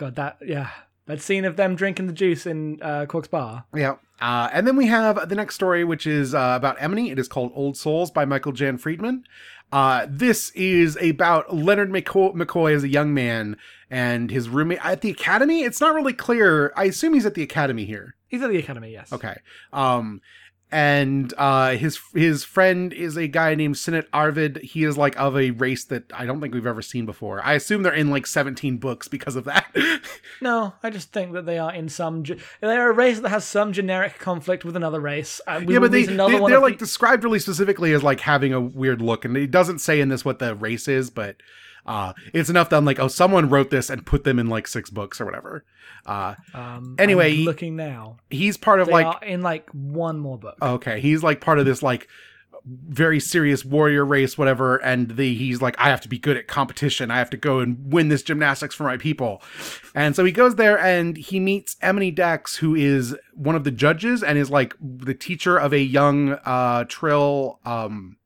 God, 0.00 0.16
that 0.16 0.38
yeah. 0.44 0.70
That 1.06 1.20
scene 1.20 1.44
of 1.44 1.56
them 1.56 1.76
drinking 1.76 2.06
the 2.06 2.12
juice 2.12 2.46
in 2.46 2.80
uh, 2.82 3.04
Quark's 3.06 3.28
bar. 3.28 3.64
Yeah. 3.74 3.96
Uh, 4.20 4.48
and 4.52 4.66
then 4.66 4.76
we 4.76 4.86
have 4.86 5.28
the 5.28 5.34
next 5.34 5.56
story, 5.56 5.84
which 5.84 6.06
is 6.06 6.34
uh, 6.34 6.54
about 6.56 6.80
Emony. 6.80 7.10
It 7.10 7.18
is 7.18 7.28
called 7.28 7.52
Old 7.54 7.76
Souls 7.76 8.10
by 8.10 8.24
Michael 8.24 8.52
Jan 8.52 8.78
Friedman. 8.78 9.24
Uh, 9.72 10.06
this 10.08 10.50
is 10.50 10.96
about 11.02 11.54
Leonard 11.54 11.90
McCoy, 11.90 12.34
McCoy 12.34 12.74
as 12.74 12.84
a 12.84 12.88
young 12.88 13.12
man 13.12 13.56
and 13.90 14.30
his 14.30 14.48
roommate 14.48 14.84
at 14.84 15.00
the 15.00 15.10
academy. 15.10 15.64
It's 15.64 15.80
not 15.80 15.94
really 15.94 16.12
clear. 16.12 16.72
I 16.76 16.84
assume 16.84 17.14
he's 17.14 17.26
at 17.26 17.34
the 17.34 17.42
academy 17.42 17.84
here. 17.84 18.14
He's 18.28 18.42
at 18.42 18.50
the 18.50 18.58
academy, 18.58 18.92
yes. 18.92 19.12
Okay. 19.12 19.36
Um, 19.72 20.20
and 20.72 21.32
uh, 21.36 21.70
his 21.70 21.98
his 22.14 22.44
friend 22.44 22.92
is 22.92 23.16
a 23.16 23.26
guy 23.26 23.54
named 23.54 23.74
Sinet 23.74 24.06
Arvid. 24.12 24.58
He 24.58 24.84
is 24.84 24.96
like 24.96 25.18
of 25.18 25.36
a 25.36 25.50
race 25.50 25.84
that 25.84 26.04
I 26.14 26.26
don't 26.26 26.40
think 26.40 26.54
we've 26.54 26.66
ever 26.66 26.82
seen 26.82 27.06
before. 27.06 27.42
I 27.44 27.54
assume 27.54 27.82
they're 27.82 27.92
in 27.92 28.10
like 28.10 28.26
17 28.26 28.78
books 28.78 29.08
because 29.08 29.36
of 29.36 29.44
that. 29.44 29.74
No, 30.42 30.72
I 30.82 30.88
just 30.88 31.12
think 31.12 31.34
that 31.34 31.44
they 31.44 31.58
are 31.58 31.70
in 31.70 31.90
some. 31.90 32.24
Ge- 32.24 32.40
they're 32.62 32.90
a 32.90 32.94
race 32.94 33.20
that 33.20 33.28
has 33.28 33.44
some 33.44 33.74
generic 33.74 34.18
conflict 34.18 34.64
with 34.64 34.74
another 34.74 34.98
race. 34.98 35.38
And 35.46 35.66
we 35.66 35.74
yeah, 35.74 35.80
but 35.80 35.90
they, 35.90 36.06
they 36.06 36.18
are 36.18 36.58
like 36.60 36.78
the- 36.78 36.86
described 36.86 37.24
really 37.24 37.38
specifically 37.40 37.92
as 37.92 38.02
like 38.02 38.20
having 38.20 38.54
a 38.54 38.60
weird 38.60 39.02
look, 39.02 39.26
and 39.26 39.36
it 39.36 39.50
doesn't 39.50 39.80
say 39.80 40.00
in 40.00 40.08
this 40.08 40.24
what 40.24 40.38
the 40.38 40.54
race 40.54 40.88
is, 40.88 41.10
but 41.10 41.36
uh, 41.86 42.12
it's 42.32 42.50
enough 42.50 42.68
that 42.70 42.76
I'm 42.76 42.84
like, 42.84 42.98
oh, 42.98 43.08
someone 43.08 43.48
wrote 43.48 43.70
this 43.70 43.90
and 43.90 44.04
put 44.04 44.24
them 44.24 44.38
in 44.38 44.48
like 44.48 44.66
six 44.68 44.90
books 44.90 45.20
or 45.20 45.24
whatever. 45.24 45.64
Uh, 46.06 46.34
Um, 46.54 46.96
Anyway, 46.98 47.38
I'm 47.38 47.44
looking 47.44 47.76
now. 47.76 48.18
he's 48.30 48.56
part 48.56 48.80
of 48.80 48.86
They 48.86 48.92
like 48.92 49.22
in 49.22 49.42
like 49.42 49.68
one 49.70 50.18
more 50.18 50.38
book. 50.38 50.56
Okay, 50.62 51.00
he's 51.00 51.22
like 51.22 51.40
part 51.40 51.58
of 51.58 51.66
this 51.66 51.82
like 51.82 52.08
very 52.66 53.20
serious 53.20 53.64
warrior 53.64 54.04
race, 54.04 54.36
whatever, 54.36 54.76
and 54.76 55.16
the 55.16 55.34
he's 55.34 55.62
like, 55.62 55.74
I 55.78 55.88
have 55.88 56.02
to 56.02 56.08
be 56.08 56.18
good 56.18 56.36
at 56.36 56.46
competition. 56.46 57.10
I 57.10 57.16
have 57.16 57.30
to 57.30 57.38
go 57.38 57.60
and 57.60 57.90
win 57.90 58.08
this 58.08 58.22
gymnastics 58.22 58.74
for 58.74 58.84
my 58.84 58.98
people. 58.98 59.42
And 59.94 60.14
so 60.14 60.24
he 60.26 60.32
goes 60.32 60.56
there 60.56 60.78
and 60.78 61.16
he 61.16 61.40
meets 61.40 61.76
Emony 61.80 62.10
Dax, 62.10 62.56
who 62.56 62.74
is 62.74 63.16
one 63.34 63.54
of 63.56 63.64
the 63.64 63.70
judges 63.70 64.22
and 64.22 64.36
is 64.36 64.50
like 64.50 64.74
the 64.78 65.14
teacher 65.14 65.56
of 65.56 65.72
a 65.72 65.80
young 65.80 66.32
uh 66.44 66.84
trill 66.86 67.60
um 67.64 68.16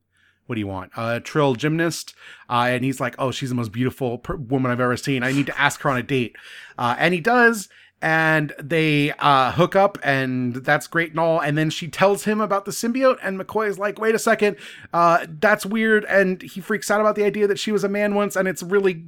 what 0.45 0.55
do 0.55 0.59
you 0.59 0.67
want? 0.67 0.91
A 0.95 1.19
trill 1.19 1.55
gymnast. 1.55 2.13
Uh, 2.49 2.67
and 2.69 2.83
he's 2.83 2.99
like, 2.99 3.15
oh, 3.17 3.31
she's 3.31 3.49
the 3.49 3.55
most 3.55 3.71
beautiful 3.71 4.17
per- 4.19 4.35
woman 4.35 4.71
I've 4.71 4.79
ever 4.79 4.97
seen. 4.97 5.23
I 5.23 5.31
need 5.31 5.47
to 5.47 5.59
ask 5.59 5.81
her 5.81 5.89
on 5.89 5.97
a 5.97 6.03
date. 6.03 6.35
Uh, 6.77 6.95
and 6.97 7.13
he 7.13 7.19
does. 7.19 7.69
And 8.01 8.53
they 8.61 9.13
uh, 9.13 9.53
hook 9.53 9.75
up, 9.75 9.97
and 10.03 10.55
that's 10.55 10.85
great 10.85 11.11
and 11.11 11.19
all. 11.19 11.39
And 11.39 11.57
then 11.57 11.71
she 11.71 11.87
tells 11.87 12.25
him 12.25 12.39
about 12.39 12.65
the 12.65 12.71
symbiote, 12.71 13.17
and 13.23 13.39
McCoy 13.39 13.67
is 13.67 13.79
like, 13.79 13.99
wait 13.99 14.13
a 14.13 14.19
second, 14.19 14.57
uh, 14.93 15.25
that's 15.27 15.65
weird. 15.65 16.05
And 16.05 16.41
he 16.41 16.61
freaks 16.61 16.91
out 16.91 17.01
about 17.01 17.15
the 17.15 17.23
idea 17.23 17.47
that 17.47 17.57
she 17.57 17.71
was 17.71 17.83
a 17.83 17.89
man 17.89 18.13
once, 18.13 18.35
and 18.35 18.47
it's 18.47 18.61
really 18.61 19.05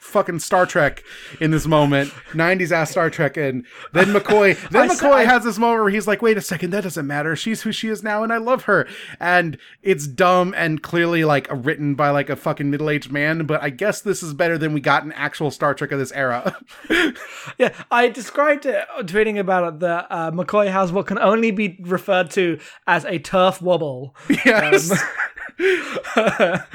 fucking 0.00 0.40
Star 0.40 0.66
Trek 0.66 1.02
in 1.40 1.50
this 1.50 1.66
moment, 1.66 2.10
90s 2.32 2.72
ass 2.72 2.90
Star 2.90 3.10
Trek. 3.10 3.36
And 3.36 3.66
then 3.92 4.06
McCoy, 4.06 4.56
then 4.70 4.90
I 4.90 4.94
McCoy 4.94 5.24
has 5.24 5.44
this 5.44 5.58
moment 5.58 5.82
where 5.82 5.90
he's 5.90 6.06
like, 6.06 6.22
wait 6.22 6.36
a 6.36 6.40
second, 6.40 6.70
that 6.70 6.82
doesn't 6.82 7.06
matter. 7.06 7.36
She's 7.36 7.62
who 7.62 7.72
she 7.72 7.88
is 7.88 8.02
now, 8.02 8.22
and 8.22 8.32
I 8.32 8.38
love 8.38 8.64
her. 8.64 8.86
And 9.20 9.58
it's 9.82 10.06
dumb 10.06 10.54
and 10.56 10.82
clearly 10.82 11.24
like 11.24 11.46
written 11.50 11.94
by 11.94 12.10
like 12.10 12.30
a 12.30 12.36
fucking 12.36 12.70
middle 12.70 12.90
aged 12.90 13.12
man, 13.12 13.46
but 13.46 13.62
I 13.62 13.70
guess 13.70 14.00
this 14.00 14.22
is 14.22 14.34
better 14.34 14.58
than 14.58 14.72
we 14.72 14.80
got 14.80 15.04
in 15.04 15.12
actual 15.12 15.50
Star 15.50 15.74
Trek 15.74 15.92
of 15.92 15.98
this 15.98 16.12
era. 16.12 16.56
Yeah, 17.58 17.72
I 17.90 18.08
described 18.08 18.66
it 18.66 18.84
tweeting 19.00 19.38
about 19.38 19.74
it 19.74 19.80
that 19.80 20.06
uh, 20.10 20.30
McCoy 20.30 20.70
has 20.70 20.92
what 20.92 21.06
can 21.06 21.18
only 21.18 21.50
be 21.50 21.78
referred 21.82 22.30
to 22.32 22.58
as 22.86 23.04
a 23.04 23.18
turf 23.18 23.60
wobble. 23.60 24.14
yes. 24.44 24.92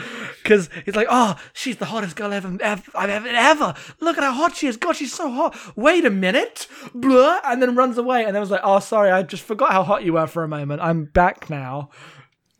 Because 0.47 0.69
he's 0.86 0.95
like, 0.95 1.07
oh, 1.09 1.38
she's 1.51 1.75
the 1.75 1.86
hottest 1.86 2.15
girl 2.15 2.32
ever, 2.32 2.55
ever, 2.61 2.84
I've 2.95 3.09
ever, 3.09 3.28
ever. 3.28 3.73
Look 3.99 4.17
at 4.17 4.23
how 4.23 4.32
hot 4.32 4.55
she 4.55 4.67
is. 4.67 4.78
God, 4.78 4.95
she's 4.95 5.13
so 5.13 5.30
hot. 5.30 5.57
Wait 5.75 6.05
a 6.05 6.09
minute. 6.09 6.67
Blah. 6.95 7.41
And 7.43 7.61
then 7.61 7.75
runs 7.75 7.97
away. 7.97 8.23
And 8.23 8.34
then 8.34 8.39
was 8.39 8.49
like, 8.49 8.61
oh, 8.63 8.80
sorry, 8.80 9.11
I 9.11 9.23
just 9.23 9.43
forgot 9.43 9.73
how 9.73 9.84
hot 9.84 10.05
you 10.05 10.13
were 10.13 10.25
for 10.25 10.45
a 10.45 10.47
moment. 10.47 10.82
I'm 10.82 11.03
back 11.03 11.49
now. 11.49 11.89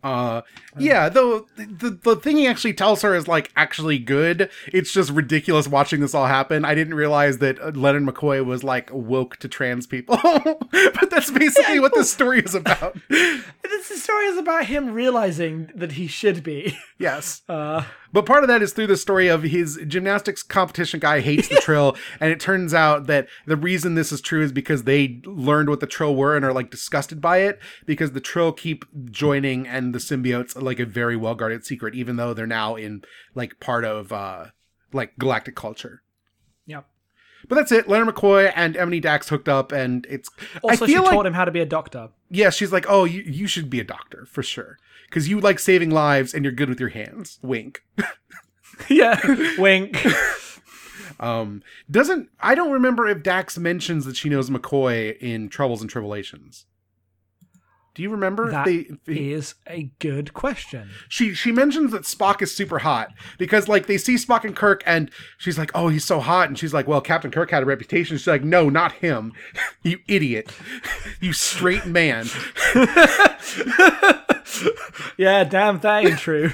Uh, 0.08 0.42
yeah, 0.78 1.10
though 1.10 1.48
the, 1.58 2.00
the 2.02 2.16
thing 2.16 2.38
he 2.38 2.48
actually 2.48 2.74
tells 2.74 3.02
her 3.02 3.14
is 3.14 3.28
like 3.28 3.52
actually 3.58 4.00
good. 4.00 4.50
It's 4.68 4.94
just 4.94 5.12
ridiculous 5.12 5.68
watching 5.68 6.00
this 6.00 6.14
all 6.14 6.28
happen. 6.28 6.64
I 6.64 6.76
didn't 6.76 6.94
realize 6.94 7.40
that 7.40 7.60
uh, 7.60 7.72
Leonard 7.74 8.04
McCoy 8.04 8.46
was 8.46 8.64
like 8.64 8.90
woke 8.94 9.36
to 9.38 9.50
trans 9.50 9.86
people, 9.86 10.18
but 10.24 11.10
that's 11.10 11.30
basically 11.30 11.82
what 11.82 11.94
this 11.94 12.12
story 12.12 12.40
is 12.40 12.56
about. 12.56 12.98
This 13.70 14.02
story 14.02 14.26
is 14.26 14.38
about 14.38 14.66
him 14.66 14.92
realizing 14.92 15.72
that 15.76 15.94
he 15.94 16.08
should 16.08 16.42
be. 16.42 16.78
Yes. 16.98 17.42
Uh, 17.50 17.84
But 18.14 18.26
part 18.26 18.44
of 18.44 18.48
that 18.48 18.62
is 18.62 18.74
through 18.74 18.88
the 18.88 18.98
story 18.98 19.28
of 19.28 19.44
his 19.44 19.80
gymnastics 19.88 20.44
competition 20.44 21.00
guy 21.00 21.20
hates 21.20 21.48
the 21.48 21.56
trill, 21.62 21.96
and 22.20 22.32
it 22.32 22.40
turns 22.40 22.74
out 22.74 23.08
that 23.08 23.28
the 23.46 23.58
reason 23.58 23.96
this 23.96 24.12
is 24.12 24.22
true 24.22 24.42
is 24.42 24.52
because 24.52 24.84
they 24.84 25.22
learned 25.26 25.70
what 25.70 25.80
the 25.80 25.88
trill 25.88 26.16
were 26.16 26.36
and 26.36 26.46
are 26.46 26.54
like 26.54 26.72
disgusted 26.72 27.22
by 27.22 27.38
it 27.38 27.60
because 27.86 28.12
the 28.12 28.22
trill 28.22 28.52
keep 28.52 28.86
joining 29.12 29.68
and 29.68 29.94
the 29.94 30.00
symbiotes 30.00 30.56
are 30.56 30.62
like 30.62 30.80
a 30.80 30.86
very 30.86 31.16
well 31.16 31.36
guarded 31.36 31.66
secret, 31.66 31.96
even 31.96 32.16
though 32.16 32.34
they're 32.34 32.48
now 32.48 32.76
in 32.76 33.04
like 33.36 33.60
part 33.60 33.84
of 33.86 34.12
uh 34.12 34.46
like 34.94 35.18
galactic 35.18 35.56
culture. 35.56 36.02
But 37.48 37.56
that's 37.56 37.72
it. 37.72 37.88
Leonard 37.88 38.14
McCoy 38.14 38.52
and 38.56 38.76
Emony 38.76 39.00
Dax 39.00 39.30
hooked 39.30 39.48
up, 39.48 39.72
and 39.72 40.06
it's. 40.10 40.30
Also, 40.62 40.86
I 40.86 40.88
she 40.88 41.00
like 41.00 41.12
taught 41.12 41.26
him 41.26 41.34
how 41.34 41.46
to 41.46 41.52
be 41.52 41.60
a 41.62 41.66
doctor. 41.66 42.10
yeah, 42.30 42.50
she's 42.50 42.72
like, 42.72 42.86
oh, 42.90 43.06
you 43.06 43.22
you 43.22 43.48
should 43.48 43.70
be 43.70 43.80
a 43.80 43.84
doctor 43.84 44.26
for 44.26 44.44
sure 44.44 44.78
because 45.10 45.28
you 45.30 45.40
like 45.40 45.60
saving 45.60 45.90
lives 45.90 46.34
and 46.34 46.44
you're 46.44 46.52
good 46.52 46.70
with 46.70 46.80
your 46.80 46.90
hands. 46.90 47.40
Wink. 47.42 47.84
yeah. 48.90 49.20
Wink. 49.58 50.06
Um, 51.20 51.64
doesn't 51.90 52.30
I 52.40 52.56
don't 52.56 52.72
remember 52.72 53.08
if 53.08 53.24
Dax 53.24 53.58
mentions 53.58 54.06
that 54.06 54.16
she 54.16 54.30
knows 54.30 54.50
McCoy 54.50 55.18
in 55.20 55.50
Troubles 55.50 55.82
and 55.82 55.90
Tribulations. 55.90 56.66
Do 57.98 58.04
you 58.04 58.12
remember? 58.12 58.52
That 58.52 58.66
They- 58.66 58.88
he- 59.12 59.34
is 59.34 59.56
a 59.66 59.90
good 59.98 60.32
question. 60.36 60.92
she 61.10 61.34
she 61.34 61.52
mentions 61.52 61.92
that 61.94 62.04
Spock 62.04 62.44
is 62.44 62.56
super 62.56 62.78
hot 62.78 63.10
because 63.40 63.68
like 63.68 63.88
they 63.88 63.98
see 63.98 64.16
Spock 64.16 64.44
and 64.44 64.56
Kirk 64.56 64.84
and 64.86 65.10
she's 65.40 65.58
like, 65.58 65.72
"Oh, 65.74 65.88
he's 65.88 66.06
so 66.06 66.20
hot," 66.20 66.48
and 66.48 66.60
she's 66.60 66.76
like, 66.76 66.88
"Well, 66.88 67.02
Captain 67.02 67.32
Kirk 67.32 67.50
had 67.50 67.64
a 67.64 67.66
reputation." 67.66 68.16
She's 68.16 68.28
like, 68.28 68.44
"No, 68.44 68.70
not 68.70 68.92
him, 68.92 69.34
you 69.82 69.98
idiot, 70.08 70.52
you 71.20 71.34
straight 71.34 71.88
man." 71.88 72.28
Yeah, 75.18 75.44
damn, 75.44 75.80
that 75.80 76.06
ain't 76.06 76.20
true. 76.20 76.52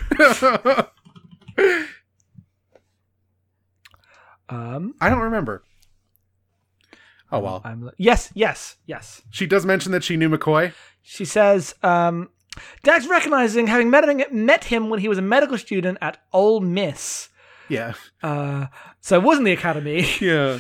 um, 4.50 4.94
I 5.00 5.10
don't 5.10 5.20
remember. 5.20 5.64
Oh 7.32 7.40
well, 7.40 7.62
I'm 7.64 7.90
yes, 7.98 8.32
yes, 8.36 8.76
yes. 8.86 9.22
she 9.32 9.46
does 9.48 9.66
mention 9.66 9.92
that 9.92 10.04
she 10.04 10.18
knew 10.18 10.30
McCoy. 10.30 10.74
She 11.04 11.26
says, 11.26 11.76
um, 11.84 12.30
Dax 12.84 13.06
recognizing 13.08 13.68
having 13.68 13.90
met, 13.90 14.34
met 14.34 14.64
him 14.66 14.90
when 14.90 15.00
he 15.00 15.08
was 15.08 15.18
a 15.18 15.22
medical 15.22 15.58
student 15.58 15.98
at 16.02 16.18
Ole 16.32 16.60
Miss. 16.62 17.30
Yeah, 17.70 17.94
Uh, 18.22 18.68
so 19.02 19.16
it 19.18 19.24
wasn't 19.24 19.46
the 19.46 19.52
academy. 19.54 20.06
yeah. 20.22 20.60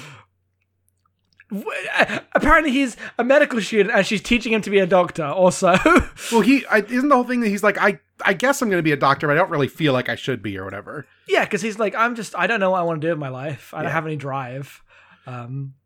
Apparently, 2.33 2.71
he's 2.71 2.97
a 3.19 3.23
medical 3.23 3.61
student, 3.61 3.95
and 3.95 4.05
she's 4.05 4.21
teaching 4.21 4.53
him 4.53 4.61
to 4.61 4.69
be 4.71 4.79
a 4.79 4.87
doctor. 4.87 5.23
Also, 5.25 5.75
Well, 6.31 6.41
he 6.41 6.65
I, 6.65 6.79
isn't 6.79 7.09
the 7.09 7.15
whole 7.15 7.23
thing 7.25 7.41
that 7.41 7.49
he's 7.49 7.61
like, 7.61 7.77
I 7.77 7.99
I 8.25 8.33
guess 8.33 8.61
I'm 8.61 8.69
going 8.69 8.79
to 8.79 8.83
be 8.83 8.91
a 8.91 8.97
doctor, 8.97 9.27
but 9.27 9.33
I 9.33 9.35
don't 9.39 9.51
really 9.51 9.67
feel 9.67 9.93
like 9.93 10.09
I 10.09 10.15
should 10.15 10.41
be 10.41 10.57
or 10.57 10.63
whatever. 10.65 11.05
yeah, 11.27 11.43
because 11.43 11.61
he's 11.61 11.77
like, 11.77 11.93
I'm 11.93 12.15
just, 12.15 12.35
I 12.35 12.47
don't 12.47 12.59
know 12.59 12.71
what 12.71 12.79
I 12.79 12.83
want 12.83 13.01
to 13.01 13.07
do 13.07 13.11
with 13.11 13.19
my 13.19 13.29
life. 13.29 13.71
I 13.73 13.83
don't 13.83 13.91
have 13.91 14.05
any 14.05 14.15
drive. 14.15 14.81
Um, 15.27 15.35
and 15.37 15.43
then 15.43 15.73
she 15.73 15.82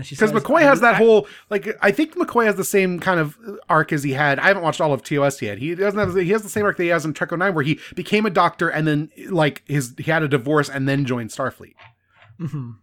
Because 0.00 0.32
McCoy 0.32 0.60
has 0.62 0.80
that 0.80 0.94
I- 0.94 0.98
whole 0.98 1.26
like 1.50 1.68
I 1.82 1.90
think 1.92 2.14
McCoy 2.16 2.46
has 2.46 2.56
the 2.56 2.64
same 2.64 2.98
kind 3.00 3.18
of 3.20 3.36
arc 3.68 3.92
as 3.92 4.02
he 4.02 4.12
had. 4.12 4.38
I 4.38 4.48
haven't 4.48 4.62
watched 4.62 4.80
all 4.80 4.92
of 4.92 5.02
TOS 5.02 5.40
yet. 5.42 5.58
He 5.58 5.74
doesn't 5.74 5.98
have 5.98 6.14
he 6.16 6.30
has 6.30 6.42
the 6.42 6.48
same 6.48 6.64
arc 6.64 6.76
that 6.76 6.82
he 6.84 6.88
has 6.90 7.04
in 7.04 7.12
Trek 7.14 7.30
09 7.32 7.54
where 7.54 7.64
he 7.64 7.78
became 7.94 8.26
a 8.26 8.30
doctor 8.30 8.68
and 8.68 8.86
then 8.86 9.10
like 9.28 9.62
his 9.66 9.94
he 9.98 10.10
had 10.10 10.22
a 10.22 10.28
divorce 10.28 10.68
and 10.68 10.88
then 10.88 11.04
joined 11.04 11.30
Starfleet. 11.30 11.74
Mhm. 12.40 12.76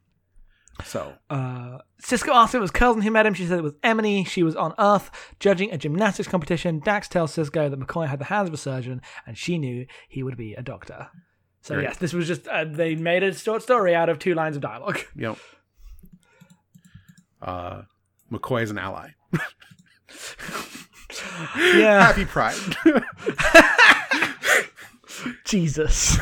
So 0.85 1.13
Uh, 1.29 1.79
Sisko 2.01 2.29
asked 2.33 2.53
if 2.55 2.59
it 2.59 2.61
was 2.61 2.71
Curzon 2.71 3.01
who 3.01 3.11
met 3.11 3.25
him. 3.25 3.33
She 3.33 3.45
said 3.45 3.59
it 3.59 3.63
was 3.63 3.73
Emony. 3.83 4.23
She 4.23 4.43
was 4.43 4.55
on 4.55 4.73
Earth 4.79 5.11
judging 5.39 5.71
a 5.71 5.77
gymnastics 5.77 6.29
competition. 6.29 6.79
Dax 6.79 7.09
tells 7.09 7.35
Sisko 7.35 7.69
that 7.69 7.77
McCoy 7.79 8.07
had 8.07 8.19
the 8.19 8.25
hands 8.25 8.47
of 8.47 8.53
a 8.53 8.57
surgeon, 8.57 9.01
and 9.27 9.37
she 9.37 9.57
knew 9.57 9.85
he 10.07 10.23
would 10.23 10.37
be 10.37 10.53
a 10.53 10.61
doctor. 10.61 11.09
So 11.61 11.75
Great. 11.75 11.83
yes, 11.83 11.97
this 11.97 12.13
was 12.13 12.25
just 12.27 12.47
uh, 12.47 12.63
they 12.63 12.95
made 12.95 13.23
a 13.23 13.33
short 13.33 13.61
story 13.61 13.93
out 13.93 14.07
of 14.07 14.19
two 14.19 14.33
lines 14.33 14.55
of 14.55 14.61
dialogue. 14.61 14.99
know, 15.15 15.35
uh, 17.41 17.83
McCoy 18.31 18.63
is 18.63 18.71
an 18.71 18.77
ally. 18.77 19.11
Yeah, 21.57 22.05
Happy 22.05 22.25
Pride. 22.25 22.55
Jesus. 25.45 26.17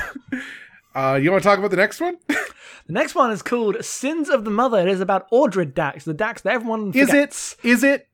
uh, 0.96 1.20
you 1.22 1.32
want 1.32 1.44
to 1.44 1.48
talk 1.48 1.60
about 1.60 1.72
the 1.72 1.78
next 1.78 2.00
one? 2.00 2.18
The 2.28 2.94
next 2.94 3.14
one 3.14 3.32
is 3.32 3.42
called 3.42 3.84
Sins 3.84 4.30
of 4.30 4.46
the 4.46 4.52
Mother. 4.52 4.80
It 4.80 4.88
is 4.88 5.02
about 5.02 5.30
Audrid 5.32 5.74
Dax, 5.74 6.06
the 6.06 6.14
Dax 6.14 6.42
that 6.44 6.54
everyone 6.54 6.94
Is 6.94 7.14
it? 7.14 7.58
Is 7.64 7.84
it? 7.84 8.08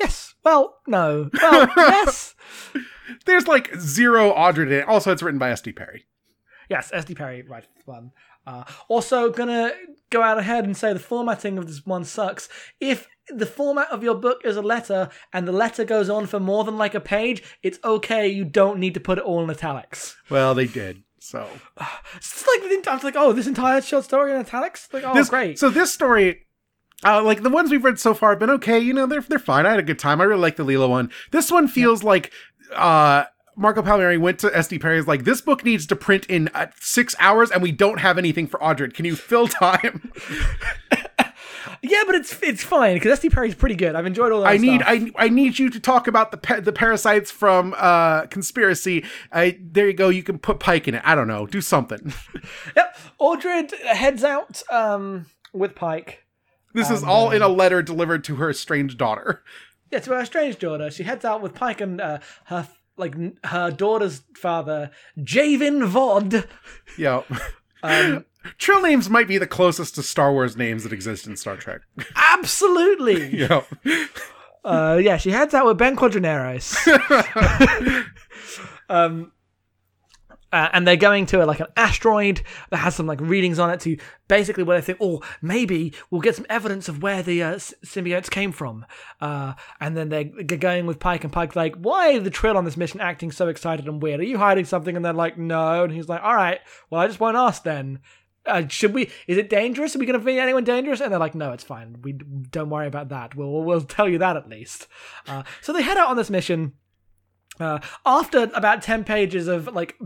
Yes. 0.00 0.34
Well, 0.44 0.78
no. 0.86 1.28
Well, 1.34 1.68
yes. 1.76 2.34
There's 3.26 3.46
like 3.46 3.74
zero 3.76 4.30
Audrey 4.30 4.66
in 4.66 4.72
it. 4.72 4.88
Also, 4.88 5.12
it's 5.12 5.22
written 5.22 5.38
by 5.38 5.50
S.D. 5.50 5.72
Perry. 5.72 6.06
Yes, 6.70 6.90
SD 6.94 7.16
Perry 7.16 7.42
writes 7.42 7.66
this 7.76 7.86
one. 7.86 8.12
Uh, 8.48 8.64
also, 8.88 9.30
gonna 9.30 9.72
go 10.10 10.22
out 10.22 10.38
ahead 10.38 10.64
and 10.64 10.74
say 10.74 10.92
the 10.92 10.98
formatting 10.98 11.58
of 11.58 11.66
this 11.66 11.84
one 11.84 12.04
sucks. 12.04 12.48
If 12.80 13.06
the 13.28 13.44
format 13.44 13.90
of 13.90 14.02
your 14.02 14.14
book 14.14 14.40
is 14.42 14.56
a 14.56 14.62
letter 14.62 15.10
and 15.34 15.46
the 15.46 15.52
letter 15.52 15.84
goes 15.84 16.08
on 16.08 16.26
for 16.26 16.40
more 16.40 16.64
than 16.64 16.78
like 16.78 16.94
a 16.94 17.00
page, 17.00 17.42
it's 17.62 17.78
okay. 17.84 18.26
You 18.26 18.46
don't 18.46 18.78
need 18.78 18.94
to 18.94 19.00
put 19.00 19.18
it 19.18 19.24
all 19.24 19.44
in 19.44 19.50
italics. 19.50 20.16
Well, 20.30 20.54
they 20.54 20.66
did. 20.66 21.02
So 21.18 21.46
It's 22.16 22.46
like 22.46 22.88
I 22.88 22.94
was 22.94 23.04
like, 23.04 23.16
oh, 23.16 23.32
this 23.32 23.46
entire 23.46 23.82
short 23.82 24.04
story 24.04 24.32
in 24.32 24.38
italics. 24.38 24.88
Like, 24.92 25.04
oh, 25.04 25.14
this 25.14 25.28
great. 25.28 25.58
So 25.58 25.68
this 25.68 25.92
story. 25.92 26.46
Uh, 27.04 27.22
like 27.22 27.42
the 27.42 27.50
ones 27.50 27.70
we've 27.70 27.84
read 27.84 28.00
so 28.00 28.12
far 28.12 28.30
have 28.30 28.40
been 28.40 28.50
okay. 28.50 28.78
You 28.78 28.94
know, 28.94 29.06
they're 29.06 29.20
they're 29.20 29.38
fine. 29.38 29.66
I 29.66 29.70
had 29.70 29.78
a 29.78 29.84
good 29.84 29.98
time. 29.98 30.20
I 30.20 30.24
really 30.24 30.40
like 30.40 30.56
the 30.56 30.64
Lela 30.64 30.88
one. 30.88 31.10
This 31.32 31.50
one 31.50 31.68
feels 31.68 32.02
like 32.02 32.32
uh 32.74 33.24
Marco 33.58 33.82
Palmieri 33.82 34.16
went 34.16 34.38
to 34.38 34.48
SD 34.48 34.80
Perry's 34.80 35.06
like 35.06 35.24
this 35.24 35.40
book 35.40 35.64
needs 35.64 35.86
to 35.86 35.96
print 35.96 36.24
in 36.26 36.48
uh, 36.54 36.68
six 36.80 37.16
hours, 37.18 37.50
and 37.50 37.62
we 37.62 37.72
don't 37.72 37.98
have 37.98 38.16
anything 38.16 38.46
for 38.46 38.58
Audrid. 38.60 38.94
Can 38.94 39.04
you 39.04 39.16
fill 39.16 39.48
time? 39.48 40.12
yeah, 41.82 42.02
but 42.06 42.14
it's 42.14 42.40
it's 42.42 42.62
fine 42.62 42.94
because 42.94 43.18
SD 43.18 43.32
Perry's 43.32 43.56
pretty 43.56 43.74
good. 43.74 43.96
I've 43.96 44.06
enjoyed 44.06 44.30
all 44.30 44.42
that. 44.42 44.48
I 44.48 44.56
need 44.58 44.80
stuff. 44.80 44.90
I 44.90 45.10
I 45.16 45.28
need 45.28 45.58
you 45.58 45.70
to 45.70 45.80
talk 45.80 46.06
about 46.06 46.30
the 46.30 46.36
pa- 46.36 46.60
the 46.60 46.72
parasites 46.72 47.30
from 47.32 47.74
uh 47.76 48.26
conspiracy. 48.26 49.04
I 49.32 49.58
there 49.60 49.88
you 49.88 49.94
go. 49.94 50.08
You 50.08 50.22
can 50.22 50.38
put 50.38 50.60
Pike 50.60 50.86
in 50.86 50.94
it. 50.94 51.02
I 51.04 51.14
don't 51.14 51.28
know. 51.28 51.46
Do 51.46 51.60
something. 51.60 52.12
Yep. 52.76 52.96
Audrid 53.20 53.74
heads 53.84 54.22
out 54.22 54.62
um, 54.70 55.26
with 55.52 55.74
Pike. 55.74 56.24
This 56.72 56.90
is 56.90 57.02
all 57.02 57.30
in 57.30 57.42
a 57.42 57.48
letter 57.48 57.82
delivered 57.82 58.24
to 58.24 58.36
her 58.36 58.50
estranged 58.50 58.98
daughter. 58.98 59.42
Yeah, 59.90 60.00
to 60.00 60.10
her 60.12 60.24
strange 60.24 60.58
daughter. 60.58 60.90
She 60.90 61.02
heads 61.02 61.24
out 61.24 61.42
with 61.42 61.54
Pike 61.54 61.80
and 61.80 62.00
uh, 62.00 62.18
her 62.44 62.68
like 62.98 63.14
her 63.44 63.70
daughter's 63.70 64.22
father, 64.36 64.90
Javen 65.18 65.88
Vod. 65.88 66.46
Yeah. 66.96 67.22
Um, 67.82 68.24
Trill 68.58 68.82
names 68.82 69.10
might 69.10 69.28
be 69.28 69.38
the 69.38 69.46
closest 69.46 69.94
to 69.96 70.02
Star 70.02 70.32
Wars 70.32 70.56
names 70.56 70.84
that 70.84 70.92
exist 70.92 71.26
in 71.26 71.36
Star 71.36 71.56
Trek. 71.56 71.80
absolutely. 72.16 73.36
yeah. 73.38 73.62
Uh, 74.64 74.98
yeah, 75.02 75.16
she 75.16 75.30
heads 75.30 75.54
out 75.54 75.66
with 75.66 75.78
Ben 75.78 75.96
Quadraneros. 75.96 76.76
um, 78.88 79.32
uh, 80.52 80.68
and 80.72 80.86
they're 80.86 80.96
going 80.96 81.26
to 81.26 81.42
a, 81.42 81.46
like 81.46 81.60
an 81.60 81.66
asteroid 81.76 82.42
that 82.70 82.78
has 82.78 82.94
some 82.94 83.06
like 83.06 83.20
readings 83.20 83.58
on 83.58 83.70
it 83.70 83.80
to 83.80 83.96
basically 84.28 84.62
where 84.62 84.78
they 84.78 84.84
think, 84.84 84.98
oh, 85.00 85.22
maybe 85.42 85.92
we'll 86.10 86.20
get 86.20 86.36
some 86.36 86.46
evidence 86.48 86.88
of 86.88 87.02
where 87.02 87.22
the 87.22 87.42
uh, 87.42 87.54
symbiotes 87.54 88.30
came 88.30 88.52
from. 88.52 88.86
Uh, 89.20 89.54
and 89.80 89.96
then 89.96 90.08
they're, 90.08 90.24
going 90.24 90.86
with 90.86 90.98
Pike, 90.98 91.22
and 91.22 91.32
Pike's 91.32 91.54
like, 91.54 91.76
why 91.76 92.18
the 92.18 92.30
Trill 92.30 92.56
on 92.56 92.64
this 92.64 92.76
mission 92.76 93.00
acting 93.00 93.30
so 93.30 93.48
excited 93.48 93.86
and 93.86 94.02
weird? 94.02 94.20
Are 94.20 94.24
you 94.24 94.38
hiding 94.38 94.64
something? 94.64 94.96
And 94.96 95.04
they're 95.04 95.12
like, 95.12 95.38
no. 95.38 95.84
And 95.84 95.92
he's 95.92 96.08
like, 96.08 96.22
all 96.22 96.34
right, 96.34 96.60
well, 96.90 97.00
I 97.00 97.06
just 97.06 97.20
won't 97.20 97.36
ask 97.36 97.62
then. 97.62 98.00
Uh, 98.46 98.66
should 98.66 98.94
we? 98.94 99.10
Is 99.26 99.36
it 99.36 99.50
dangerous? 99.50 99.94
Are 99.94 99.98
we 99.98 100.06
going 100.06 100.18
to 100.18 100.24
meet 100.24 100.38
anyone 100.38 100.64
dangerous? 100.64 101.00
And 101.00 101.12
they're 101.12 101.18
like, 101.18 101.34
no, 101.34 101.52
it's 101.52 101.64
fine. 101.64 102.00
We 102.02 102.12
don't 102.12 102.70
worry 102.70 102.86
about 102.86 103.10
that. 103.10 103.34
We'll 103.34 103.62
we'll, 103.62 103.82
tell 103.82 104.08
you 104.08 104.18
that 104.18 104.36
at 104.36 104.48
least. 104.48 104.86
Uh, 105.26 105.42
so 105.60 105.72
they 105.72 105.82
head 105.82 105.98
out 105.98 106.08
on 106.08 106.16
this 106.16 106.30
mission. 106.30 106.72
Uh, 107.60 107.80
after 108.06 108.44
about 108.54 108.80
ten 108.80 109.04
pages 109.04 109.48
of 109.48 109.74
like 109.74 109.96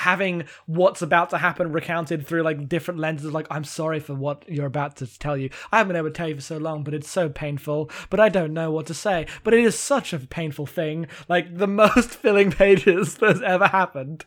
having 0.00 0.44
what's 0.66 1.02
about 1.02 1.30
to 1.30 1.38
happen 1.38 1.72
recounted 1.72 2.26
through 2.26 2.42
like 2.42 2.68
different 2.68 2.98
lenses 2.98 3.32
like 3.32 3.46
i'm 3.50 3.64
sorry 3.64 4.00
for 4.00 4.14
what 4.14 4.44
you're 4.48 4.66
about 4.66 4.96
to 4.96 5.18
tell 5.18 5.36
you. 5.36 5.50
I 5.70 5.78
haven't 5.78 5.88
been 5.88 5.96
able 5.96 6.08
to 6.08 6.14
tell 6.14 6.28
you 6.28 6.34
for 6.36 6.40
so 6.40 6.58
long 6.58 6.82
but 6.82 6.94
it's 6.94 7.08
so 7.08 7.28
painful 7.28 7.90
but 8.08 8.20
i 8.20 8.28
don't 8.28 8.54
know 8.54 8.70
what 8.70 8.86
to 8.86 8.94
say. 8.94 9.26
But 9.44 9.54
it 9.54 9.64
is 9.64 9.78
such 9.78 10.12
a 10.12 10.18
painful 10.18 10.66
thing. 10.66 11.06
Like 11.28 11.56
the 11.56 11.66
most 11.80 12.10
filling 12.10 12.50
pages 12.50 13.16
that's 13.16 13.42
ever 13.42 13.66
happened 13.66 14.24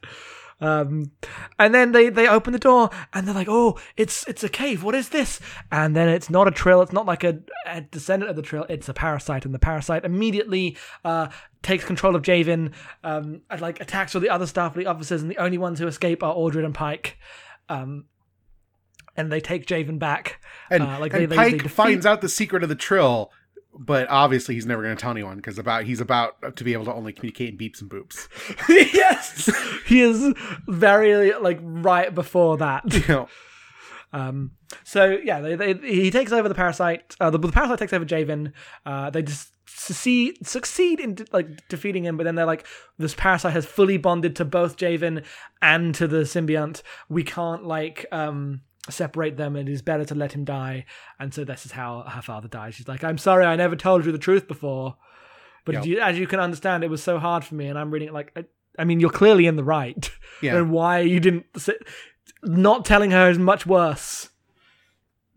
um, 0.62 1.12
and 1.60 1.74
then 1.74 1.92
they, 1.92 2.10
they 2.10 2.28
open 2.28 2.54
the 2.54 2.60
door 2.60 2.90
and 3.14 3.28
they're 3.28 3.36
like, 3.36 3.50
"Oh, 3.50 3.80
it's 3.98 4.28
it's 4.28 4.44
a 4.44 4.50
cave. 4.50 4.84
What 4.84 4.96
is 4.96 5.10
this?" 5.10 5.40
And 5.72 5.96
then 5.96 6.08
it's 6.10 6.30
not 6.30 6.48
a 6.48 6.52
trill. 6.52 6.82
It's 6.82 6.94
not 6.94 7.06
like 7.06 7.24
a, 7.24 7.40
a 7.66 7.82
descendant 7.82 8.30
of 8.30 8.36
the 8.36 8.42
trill. 8.42 8.66
It's 8.70 8.88
a 8.90 8.94
parasite, 8.94 9.46
and 9.46 9.54
the 9.54 9.60
parasite 9.60 10.06
immediately 10.06 10.78
uh, 11.04 11.28
takes 11.62 11.84
control 11.84 12.16
of 12.16 12.22
Javen. 12.22 12.74
Um, 13.04 13.42
and 13.50 13.62
like 13.62 13.80
attacks 13.82 14.16
all 14.16 14.22
the 14.22 14.30
other 14.30 14.46
Starfleet 14.46 14.88
officers, 14.88 15.22
and 15.22 15.30
the 15.30 15.38
only 15.38 15.58
ones 15.58 15.80
who 15.80 15.88
escape 15.88 16.24
are 16.24 16.34
Audrid 16.34 16.66
and 16.66 16.76
Pike. 16.76 17.18
Um, 17.70 18.06
and 19.16 19.32
they 19.32 19.40
take 19.40 19.68
Javen 19.68 20.00
back. 20.00 20.42
And, 20.70 20.84
uh, 20.84 21.00
like 21.00 21.14
and 21.14 21.22
they, 21.22 21.26
they, 21.28 21.36
Pike 21.36 21.52
they 21.52 21.58
defeat- 21.60 21.72
finds 21.72 22.06
out 22.06 22.22
the 22.22 22.30
secret 22.30 22.64
of 22.64 22.70
the 22.70 22.76
Trill, 22.76 23.32
but 23.78 24.08
obviously 24.10 24.56
he's 24.56 24.66
never 24.66 24.82
going 24.84 24.96
to 24.96 25.02
tell 25.02 25.12
anyone 25.12 25.38
because 25.38 25.58
about 25.58 25.84
he's 25.86 26.00
about 26.00 26.56
to 26.58 26.64
be 26.64 26.74
able 26.74 26.86
to 26.86 26.94
only 26.94 27.14
communicate 27.14 27.50
in 27.50 27.58
beeps 27.58 27.82
and 27.82 27.90
boops. 27.90 28.28
yes, 28.94 29.50
he 29.86 30.02
is 30.02 30.34
very 30.68 31.34
like 31.40 31.60
right 31.62 32.14
before 32.14 32.58
that. 32.58 32.84
You 32.94 33.08
know, 33.08 33.28
Um, 34.14 34.52
so 34.84 35.18
yeah, 35.24 35.42
they, 35.42 35.56
they, 35.56 35.74
he 35.74 36.12
takes 36.12 36.32
over 36.32 36.48
the 36.48 36.56
parasite. 36.56 37.16
Uh, 37.20 37.32
the, 37.32 37.40
the 37.40 37.52
parasite 37.52 37.80
takes 37.80 37.94
over 37.94 38.06
Javen. 38.06 38.52
Uh, 38.86 39.10
they 39.10 39.24
just 39.24 39.52
succeed 39.66 40.46
succeed 40.46 41.00
in 41.00 41.16
de- 41.16 41.26
like 41.34 41.48
defeating 41.68 42.06
him, 42.06 42.16
but 42.16 42.24
then 42.24 42.36
they're 42.36 42.46
like, 42.46 42.68
this 43.00 43.16
parasite 43.16 43.54
has 43.54 43.66
fully 43.66 43.98
bonded 43.98 44.36
to 44.36 44.46
both 44.46 44.78
Javen 44.78 45.24
and 45.62 45.96
to 45.96 46.08
the 46.08 46.18
symbiont. 46.18 46.84
We 47.10 47.24
can't 47.24 47.66
like 47.66 48.06
um 48.12 48.62
separate 48.90 49.38
them. 49.38 49.56
And 49.56 49.68
it 49.70 49.72
is 49.72 49.82
better 49.82 50.06
to 50.06 50.16
let 50.16 50.34
him 50.34 50.44
die. 50.46 50.86
And 51.20 51.34
so 51.34 51.44
this 51.44 51.66
is 51.66 51.72
how 51.74 52.02
her 52.02 52.22
father 52.22 52.48
dies. 52.48 52.76
She's 52.76 52.88
like, 52.88 53.04
I'm 53.04 53.18
sorry, 53.18 53.46
I 53.46 53.56
never 53.56 53.76
told 53.76 54.06
you 54.06 54.12
the 54.12 54.18
truth 54.18 54.48
before, 54.48 54.96
but 55.66 55.76
Yep. 55.76 55.86
you, 55.86 56.00
as 56.02 56.20
you 56.20 56.28
can 56.28 56.40
understand, 56.40 56.84
it 56.84 56.90
was 56.90 57.02
so 57.04 57.20
hard 57.20 57.44
for 57.46 57.56
me. 57.56 57.68
And 57.68 57.78
I'm 57.80 57.92
reading 57.92 58.10
it 58.10 58.14
like, 58.14 58.32
I, 58.36 58.46
I 58.78 58.84
mean, 58.86 59.00
you're 59.00 59.10
clearly 59.10 59.46
in 59.46 59.56
the 59.56 59.64
right. 59.64 60.10
Yeah. 60.42 60.58
and 60.58 60.72
why 60.72 61.00
you 61.00 61.20
didn't. 61.22 61.46
Say, 61.58 61.74
not 62.42 62.84
telling 62.84 63.12
her 63.12 63.30
is 63.30 63.38
much 63.40 63.66
worse. 63.66 64.28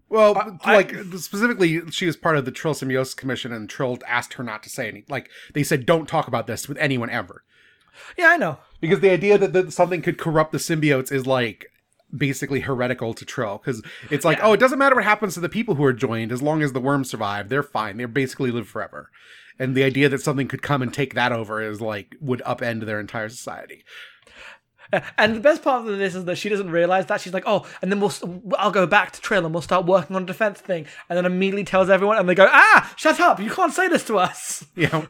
well, 0.08 0.58
I- 0.64 0.74
like 0.74 0.94
specifically, 1.16 1.80
she 1.90 2.06
was 2.06 2.16
part 2.16 2.36
of 2.36 2.44
the 2.44 2.50
Trill 2.50 2.74
Symbiosis 2.74 3.14
Commission, 3.14 3.52
and 3.52 3.68
Trill 3.68 3.98
asked 4.06 4.34
her 4.34 4.42
not 4.42 4.62
to 4.64 4.70
say 4.70 4.88
any. 4.88 5.04
Like 5.08 5.30
they 5.54 5.62
said, 5.62 5.86
don't 5.86 6.08
talk 6.08 6.26
about 6.26 6.46
this 6.48 6.68
with 6.68 6.78
anyone 6.78 7.10
ever, 7.10 7.44
Yeah, 8.18 8.28
I 8.30 8.36
know. 8.36 8.58
because 8.80 9.00
the 9.00 9.10
idea 9.10 9.38
that, 9.38 9.52
that 9.52 9.72
something 9.72 10.02
could 10.02 10.18
corrupt 10.18 10.50
the 10.52 10.58
symbiotes 10.58 11.12
is 11.12 11.26
like 11.26 11.66
basically 12.14 12.60
heretical 12.60 13.14
to 13.14 13.24
Trill 13.24 13.58
because 13.58 13.82
it's 14.10 14.24
like, 14.24 14.38
oh, 14.42 14.52
it 14.52 14.60
doesn't 14.60 14.78
matter 14.78 14.94
what 14.94 15.04
happens 15.04 15.34
to 15.34 15.40
the 15.40 15.48
people 15.48 15.74
who 15.74 15.84
are 15.84 15.92
joined 15.92 16.32
as 16.32 16.42
long 16.42 16.62
as 16.62 16.72
the 16.72 16.80
worms 16.80 17.10
survive, 17.10 17.48
they're 17.48 17.62
fine. 17.62 17.96
They 17.96 18.04
basically 18.04 18.50
live 18.50 18.68
forever. 18.68 19.10
And 19.58 19.74
the 19.74 19.84
idea 19.84 20.08
that 20.10 20.20
something 20.20 20.48
could 20.48 20.62
come 20.62 20.82
and 20.82 20.92
take 20.92 21.14
that 21.14 21.32
over 21.32 21.62
is 21.62 21.80
like 21.80 22.14
would 22.20 22.42
upend 22.46 22.84
their 22.84 23.00
entire 23.00 23.28
society. 23.28 23.84
And 25.18 25.34
the 25.34 25.40
best 25.40 25.62
part 25.62 25.86
of 25.86 25.98
this 25.98 26.14
is 26.14 26.26
that 26.26 26.36
she 26.36 26.48
doesn't 26.48 26.70
realize 26.70 27.06
that 27.06 27.20
she's 27.20 27.34
like, 27.34 27.42
oh, 27.46 27.66
and 27.82 27.90
then 27.90 27.98
we'll 27.98 28.12
I'll 28.56 28.70
go 28.70 28.86
back 28.86 29.10
to 29.12 29.20
Trill 29.20 29.44
and 29.44 29.52
we'll 29.52 29.62
start 29.62 29.84
working 29.84 30.14
on 30.14 30.22
a 30.22 30.26
defense 30.26 30.60
thing, 30.60 30.86
and 31.08 31.16
then 31.16 31.26
immediately 31.26 31.64
tells 31.64 31.90
everyone, 31.90 32.18
and 32.18 32.28
they 32.28 32.36
go, 32.36 32.46
ah, 32.48 32.92
shut 32.96 33.18
up, 33.18 33.40
you 33.40 33.50
can't 33.50 33.72
say 33.72 33.88
this 33.88 34.04
to 34.04 34.18
us. 34.18 34.64
You 34.76 34.88
know, 34.92 35.06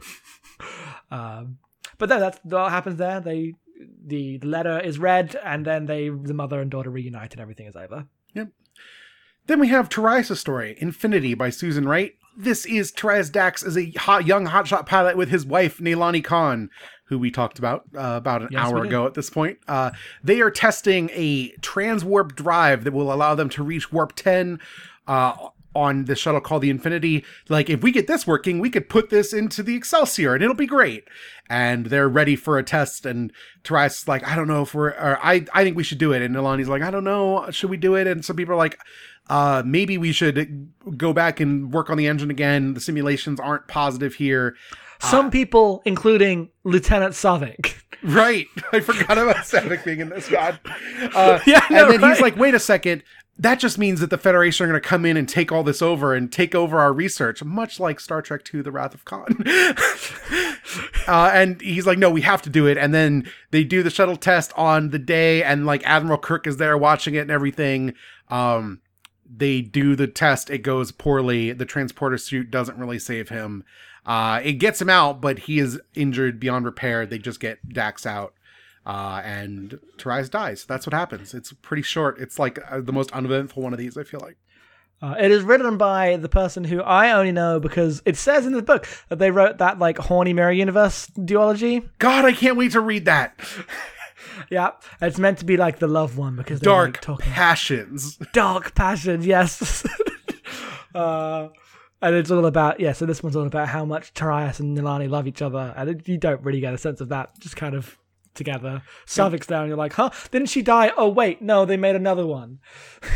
Um, 1.11 1.59
but 1.97 2.09
then 2.09 2.19
that's 2.19 2.39
what 2.43 2.71
happens 2.71 2.97
there. 2.97 3.19
They 3.19 3.53
the, 4.07 4.37
the 4.37 4.47
letter 4.47 4.79
is 4.79 4.97
read, 4.97 5.35
and 5.43 5.65
then 5.65 5.85
they 5.85 6.09
the 6.09 6.33
mother 6.33 6.61
and 6.61 6.71
daughter 6.71 6.89
reunite, 6.89 7.33
and 7.33 7.41
everything 7.41 7.67
is 7.67 7.75
over. 7.75 8.07
Yep. 8.33 8.49
Then 9.47 9.59
we 9.59 9.67
have 9.67 9.89
Torias' 9.89 10.37
story, 10.37 10.75
Infinity 10.79 11.33
by 11.33 11.49
Susan 11.49 11.87
Wright. 11.87 12.13
This 12.35 12.65
is 12.65 12.91
Torias 12.91 13.31
Dax 13.31 13.63
as 13.63 13.77
a 13.77 13.91
hot, 13.91 14.25
young 14.27 14.47
hotshot 14.47 14.85
pilot 14.85 15.17
with 15.17 15.29
his 15.29 15.45
wife, 15.45 15.79
Nilani 15.79 16.23
Kahn, 16.23 16.69
who 17.05 17.17
we 17.17 17.31
talked 17.31 17.57
about 17.59 17.83
uh, 17.95 18.15
about 18.17 18.43
an 18.43 18.49
Yes, 18.51 18.61
hour 18.61 18.83
ago 18.83 19.05
at 19.05 19.13
this 19.13 19.29
point. 19.29 19.57
Uh, 19.67 19.91
they 20.23 20.41
are 20.41 20.51
testing 20.51 21.09
a 21.13 21.51
transwarp 21.57 22.35
drive 22.35 22.83
that 22.83 22.93
will 22.93 23.11
allow 23.11 23.35
them 23.35 23.49
to 23.49 23.63
reach 23.63 23.91
warp 23.91 24.13
10 24.15 24.59
uh, 25.07 25.49
on 25.77 26.05
the 26.05 26.15
shuttle 26.15 26.41
called 26.41 26.63
the 26.63 26.69
Infinity. 26.69 27.23
Like, 27.49 27.69
if 27.69 27.83
we 27.83 27.91
get 27.91 28.07
this 28.07 28.25
working, 28.25 28.59
we 28.59 28.69
could 28.69 28.89
put 28.89 29.09
this 29.09 29.31
into 29.31 29.61
the 29.61 29.75
Excelsior 29.75 30.33
and 30.33 30.43
it'll 30.43 30.55
be 30.55 30.65
great. 30.65 31.07
And 31.49 31.85
they're 31.85 32.09
ready 32.09 32.35
for 32.35 32.57
a 32.57 32.63
test. 32.63 33.05
And 33.05 33.31
is 33.69 34.07
like, 34.07 34.27
I 34.27 34.35
don't 34.35 34.47
know 34.47 34.63
if 34.63 34.73
we're, 34.73 34.89
or 34.89 35.19
I, 35.21 35.45
I 35.53 35.63
think 35.63 35.77
we 35.77 35.83
should 35.83 35.99
do 35.99 36.11
it. 36.11 36.21
And 36.21 36.35
Nilani's 36.35 36.67
like, 36.67 36.81
I 36.81 36.89
don't 36.91 37.03
know, 37.03 37.49
should 37.51 37.69
we 37.69 37.77
do 37.77 37.95
it? 37.95 38.07
And 38.07 38.25
some 38.25 38.35
people 38.35 38.53
are 38.53 38.57
like, 38.57 38.79
uh, 39.29 39.61
maybe 39.65 39.97
we 39.97 40.11
should 40.11 40.71
go 40.97 41.13
back 41.13 41.39
and 41.39 41.71
work 41.71 41.89
on 41.89 41.97
the 41.97 42.07
engine 42.07 42.31
again. 42.31 42.73
The 42.73 42.81
simulations 42.81 43.39
aren't 43.39 43.67
positive 43.67 44.15
here. 44.15 44.55
Some 44.99 45.29
people, 45.29 45.83
including 45.85 46.49
Lieutenant 46.63 47.13
Saavik. 47.13 47.75
Right. 48.03 48.47
I 48.71 48.79
forgot 48.79 49.17
about 49.17 49.37
Saavik 49.37 49.83
being 49.85 49.99
in 49.99 50.09
this 50.09 50.29
god. 50.29 50.59
Uh, 51.13 51.39
Yeah, 51.45 51.59
know, 51.69 51.85
and 51.85 51.93
then 51.93 52.01
right? 52.01 52.13
he's 52.13 52.21
like, 52.21 52.35
wait 52.35 52.55
a 52.55 52.59
second. 52.59 53.03
That 53.39 53.59
just 53.59 53.77
means 53.77 53.99
that 53.99 54.09
the 54.09 54.17
Federation 54.17 54.65
are 54.65 54.69
going 54.69 54.81
to 54.81 54.87
come 54.87 55.05
in 55.05 55.15
and 55.15 55.29
take 55.29 55.51
all 55.51 55.63
this 55.63 55.81
over 55.81 56.15
and 56.15 56.31
take 56.31 56.55
over 56.55 56.79
our 56.79 56.91
research, 56.91 57.43
much 57.43 57.79
like 57.79 57.99
Star 57.99 58.21
Trek 58.21 58.41
II 58.51 58.63
The 58.63 58.71
Wrath 58.71 58.95
of 58.95 59.05
Khan. 59.05 59.43
uh, 61.07 61.31
and 61.33 61.61
he's 61.61 61.85
like, 61.85 61.99
no, 61.99 62.09
we 62.09 62.21
have 62.21 62.41
to 62.43 62.49
do 62.49 62.65
it. 62.65 62.77
And 62.77 62.93
then 62.93 63.29
they 63.51 63.63
do 63.63 63.83
the 63.83 63.91
shuttle 63.91 64.17
test 64.17 64.51
on 64.57 64.89
the 64.89 64.99
day, 64.99 65.43
and 65.43 65.65
like 65.65 65.85
Admiral 65.85 66.17
Kirk 66.17 66.47
is 66.47 66.57
there 66.57 66.77
watching 66.77 67.13
it 67.13 67.19
and 67.19 67.31
everything. 67.31 67.93
Um, 68.29 68.81
they 69.29 69.61
do 69.61 69.95
the 69.95 70.07
test, 70.07 70.49
it 70.49 70.59
goes 70.59 70.91
poorly. 70.91 71.51
The 71.51 71.65
transporter 71.65 72.17
suit 72.17 72.49
doesn't 72.49 72.77
really 72.77 72.99
save 72.99 73.29
him. 73.29 73.63
Uh, 74.05 74.39
it 74.41 74.53
gets 74.53 74.81
him 74.81 74.89
out, 74.89 75.19
but 75.19 75.39
he 75.39 75.59
is 75.59 75.79
injured 75.93 76.39
beyond 76.39 76.65
repair. 76.65 77.05
They 77.05 77.19
just 77.19 77.41
get 77.41 77.69
Dax 77.69 78.05
out. 78.05 78.33
Uh, 78.87 79.21
and 79.25 79.79
Torias 79.97 80.31
dies. 80.31 80.63
That's 80.63 80.87
what 80.87 80.93
happens. 80.93 81.33
It's 81.33 81.51
pretty 81.51 81.83
short. 81.83 82.19
It's 82.19 82.39
like 82.39 82.57
uh, 82.71 82.79
the 82.79 82.93
most 82.93 83.11
uneventful 83.11 83.61
one 83.61 83.73
of 83.73 83.79
these. 83.79 83.97
I 83.97 84.03
feel 84.03 84.21
like. 84.21 84.37
Uh, 85.01 85.15
it 85.19 85.29
is 85.29 85.43
written 85.43 85.77
by 85.77 86.15
the 86.15 86.29
person 86.29 86.63
who 86.63 86.81
I 86.81 87.11
only 87.11 87.33
know 87.33 87.59
because 87.59 88.01
it 88.05 88.15
says 88.15 88.45
in 88.45 88.53
the 88.53 88.63
book 88.63 88.87
that 89.09 89.19
they 89.19 89.29
wrote 89.29 89.57
that 89.57 89.77
like 89.77 89.97
horny 89.97 90.31
mirror 90.31 90.53
universe 90.53 91.07
duology. 91.17 91.87
God, 91.99 92.23
I 92.23 92.31
can't 92.31 92.55
wait 92.55 92.71
to 92.71 92.81
read 92.81 93.05
that. 93.05 93.39
Yeah, 94.49 94.71
it's 95.01 95.17
meant 95.17 95.39
to 95.39 95.45
be 95.45 95.57
like 95.57 95.79
the 95.79 95.87
love 95.87 96.17
one 96.17 96.35
because 96.35 96.59
Dark 96.59 96.87
like, 96.87 97.01
talking 97.01 97.31
passions. 97.31 98.17
dark 98.33 98.75
passions. 98.75 99.25
Yes. 99.25 99.85
uh, 100.95 101.49
and 102.01 102.15
it's 102.15 102.31
all 102.31 102.45
about 102.45 102.79
yeah. 102.79 102.93
So 102.93 103.05
this 103.05 103.23
one's 103.23 103.35
all 103.35 103.45
about 103.45 103.67
how 103.67 103.85
much 103.85 104.13
Torias 104.13 104.59
and 104.59 104.77
Nilani 104.77 105.09
love 105.09 105.27
each 105.27 105.41
other, 105.41 105.73
and 105.75 105.89
it, 105.89 106.07
you 106.07 106.17
don't 106.17 106.41
really 106.41 106.59
get 106.59 106.73
a 106.73 106.77
sense 106.77 107.01
of 107.01 107.09
that. 107.09 107.39
Just 107.39 107.55
kind 107.55 107.75
of 107.75 107.97
together. 108.37 108.81
Saavik's 109.05 109.47
there, 109.47 109.59
and 109.59 109.67
you're 109.67 109.77
like, 109.77 109.93
huh? 109.93 110.09
Didn't 110.31 110.47
she 110.49 110.61
die? 110.61 110.91
Oh 110.95 111.09
wait, 111.09 111.41
no, 111.41 111.65
they 111.65 111.75
made 111.77 111.95
another 111.97 112.25
one. 112.25 112.59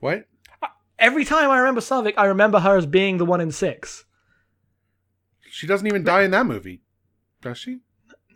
What? 0.00 0.24
Every 0.98 1.24
time 1.24 1.50
I 1.50 1.58
remember 1.58 1.80
Saavik, 1.80 2.14
I 2.16 2.24
remember 2.26 2.58
her 2.60 2.76
as 2.76 2.86
being 2.86 3.18
the 3.18 3.24
one 3.26 3.40
in 3.40 3.50
six. 3.52 4.04
She 5.50 5.66
doesn't 5.66 5.86
even 5.86 6.04
die 6.04 6.22
in 6.22 6.30
that 6.30 6.46
movie, 6.46 6.82
does 7.42 7.58
she? 7.58 7.80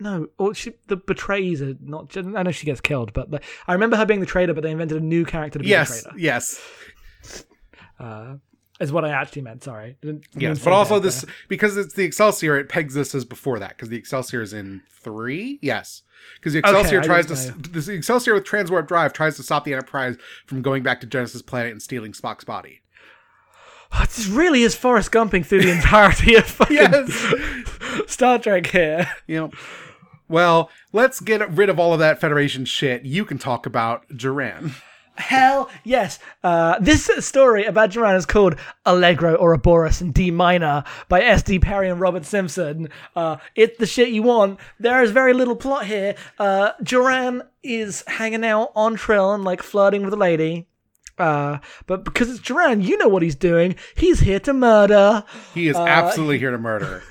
No, 0.01 0.27
or 0.39 0.55
she 0.55 0.73
the 0.89 0.97
betrays 0.97 1.63
are 1.63 1.75
not. 1.81 2.17
I 2.17 2.43
know 2.43 2.51
she 2.51 2.67
gets 2.67 2.81
killed, 2.81 3.13
but 3.13 3.31
like, 3.31 3.45
I 3.67 3.73
remember 3.73 3.97
her 3.97 4.05
being 4.07 4.21
the 4.21 4.27
traitor. 4.27 4.53
But 4.53 4.63
they 4.63 4.73
invented 4.73 4.99
a 5.01 5.05
new 5.05 5.25
character 5.25 5.59
to 5.59 5.63
be 5.63 5.67
the 5.67 5.71
Yes, 5.71 6.03
traitor. 6.03 6.19
yes, 6.19 6.61
Uh, 7.99 8.35
is 8.81 8.93
what 8.93 9.05
I 9.05 9.11
actually 9.11 9.43
meant. 9.43 9.63
Sorry. 9.63 9.97
Yes. 10.35 10.63
But 10.63 10.73
also 10.73 10.95
that 10.95 11.03
this 11.03 11.25
because 11.49 11.77
it's 11.77 11.95
the 11.95 12.05
Excelsior. 12.05 12.57
It 12.59 12.69
pegs 12.69 12.95
this 12.95 13.15
as 13.15 13.25
before 13.25 13.59
that 13.59 13.71
because 13.71 13.89
the 13.89 13.97
Excelsior 13.97 14.43
is 14.43 14.53
in 14.53 14.83
three. 14.91 15.59
Yes, 15.63 16.03
because 16.37 16.53
the 16.55 16.59
Excelsior 16.61 17.01
I 17.01 17.05
tries 17.05 17.27
to 17.27 17.53
the 17.53 17.93
Excelsior 17.93 18.35
with 18.35 18.45
transwarp 18.45 18.89
drive 18.89 19.13
tries 19.13 19.37
to 19.37 19.43
stop 19.43 19.65
the 19.65 19.73
Enterprise 19.73 20.17
from 20.47 20.63
going 20.63 20.83
back 20.83 21.01
to 21.01 21.07
Genesis 21.07 21.43
planet 21.43 21.73
and 21.73 21.83
stealing 21.83 22.13
Spock's 22.13 22.45
body. 22.45 22.81
This 24.01 24.27
really 24.27 24.63
is 24.63 24.75
Forrest 24.75 25.13
Gumping 25.13 25.47
through 25.47 25.63
the 25.63 25.71
entirety 25.77 26.35
of 26.35 26.47
fucking 26.47 26.77
Yes. 26.77 27.35
Star 28.09 28.39
Trek 28.41 28.67
here. 28.67 29.09
You 29.29 29.37
know. 29.37 29.51
Well, 30.29 30.71
let's 30.93 31.21
get 31.21 31.49
rid 31.51 31.69
of 31.69 31.79
all 31.79 31.93
of 31.93 32.01
that 32.01 32.21
Federation 32.21 32.65
shit. 32.65 33.05
You 33.05 33.25
can 33.25 33.39
talk 33.39 33.67
about 33.67 34.05
Joran. 34.17 34.75
Hell 35.17 35.71
yes. 35.85 36.19
Uh, 36.43 36.79
this 36.81 37.09
story 37.21 37.65
about 37.65 37.91
Joran 37.91 38.17
is 38.17 38.27
called 38.27 38.57
Allegro 38.85 39.37
Ouroboros 39.41 40.01
in 40.01 40.11
D 40.13 40.31
minor 40.31 40.85
by 41.09 41.23
S.D. 41.23 41.61
Perry 41.61 41.89
and 41.89 42.01
Robert 42.01 42.25
Simpson. 42.25 42.89
Uh, 43.15 43.37
it's 43.55 43.79
the 43.79 43.87
shit 43.87 44.09
you 44.09 44.23
want. 44.23 44.59
There 44.81 45.03
is 45.03 45.13
very 45.13 45.33
little 45.33 45.57
plot 45.57 45.87
here. 45.87 46.17
Uh, 46.39 46.73
Joran 46.83 47.43
is 47.63 48.03
hanging 48.07 48.45
out 48.45 48.73
on 48.75 48.97
Trill 48.97 49.33
and 49.33 49.45
like 49.45 49.63
flirting 49.63 50.05
with 50.05 50.15
a 50.15 50.19
lady. 50.19 50.67
Uh, 51.17 51.59
but 51.87 52.05
because 52.05 52.29
it's 52.29 52.41
Joran, 52.41 52.81
you 52.83 52.99
know 52.99 53.09
what 53.09 53.23
he's 53.23 53.37
doing. 53.37 53.77
He's 53.95 54.21
here 54.21 54.41
to 54.41 54.53
murder. 54.53 55.25
He 55.55 55.69
is 55.69 55.77
absolutely 55.77 56.39
here 56.41 56.51
to 56.51 56.59
murder. 56.59 57.05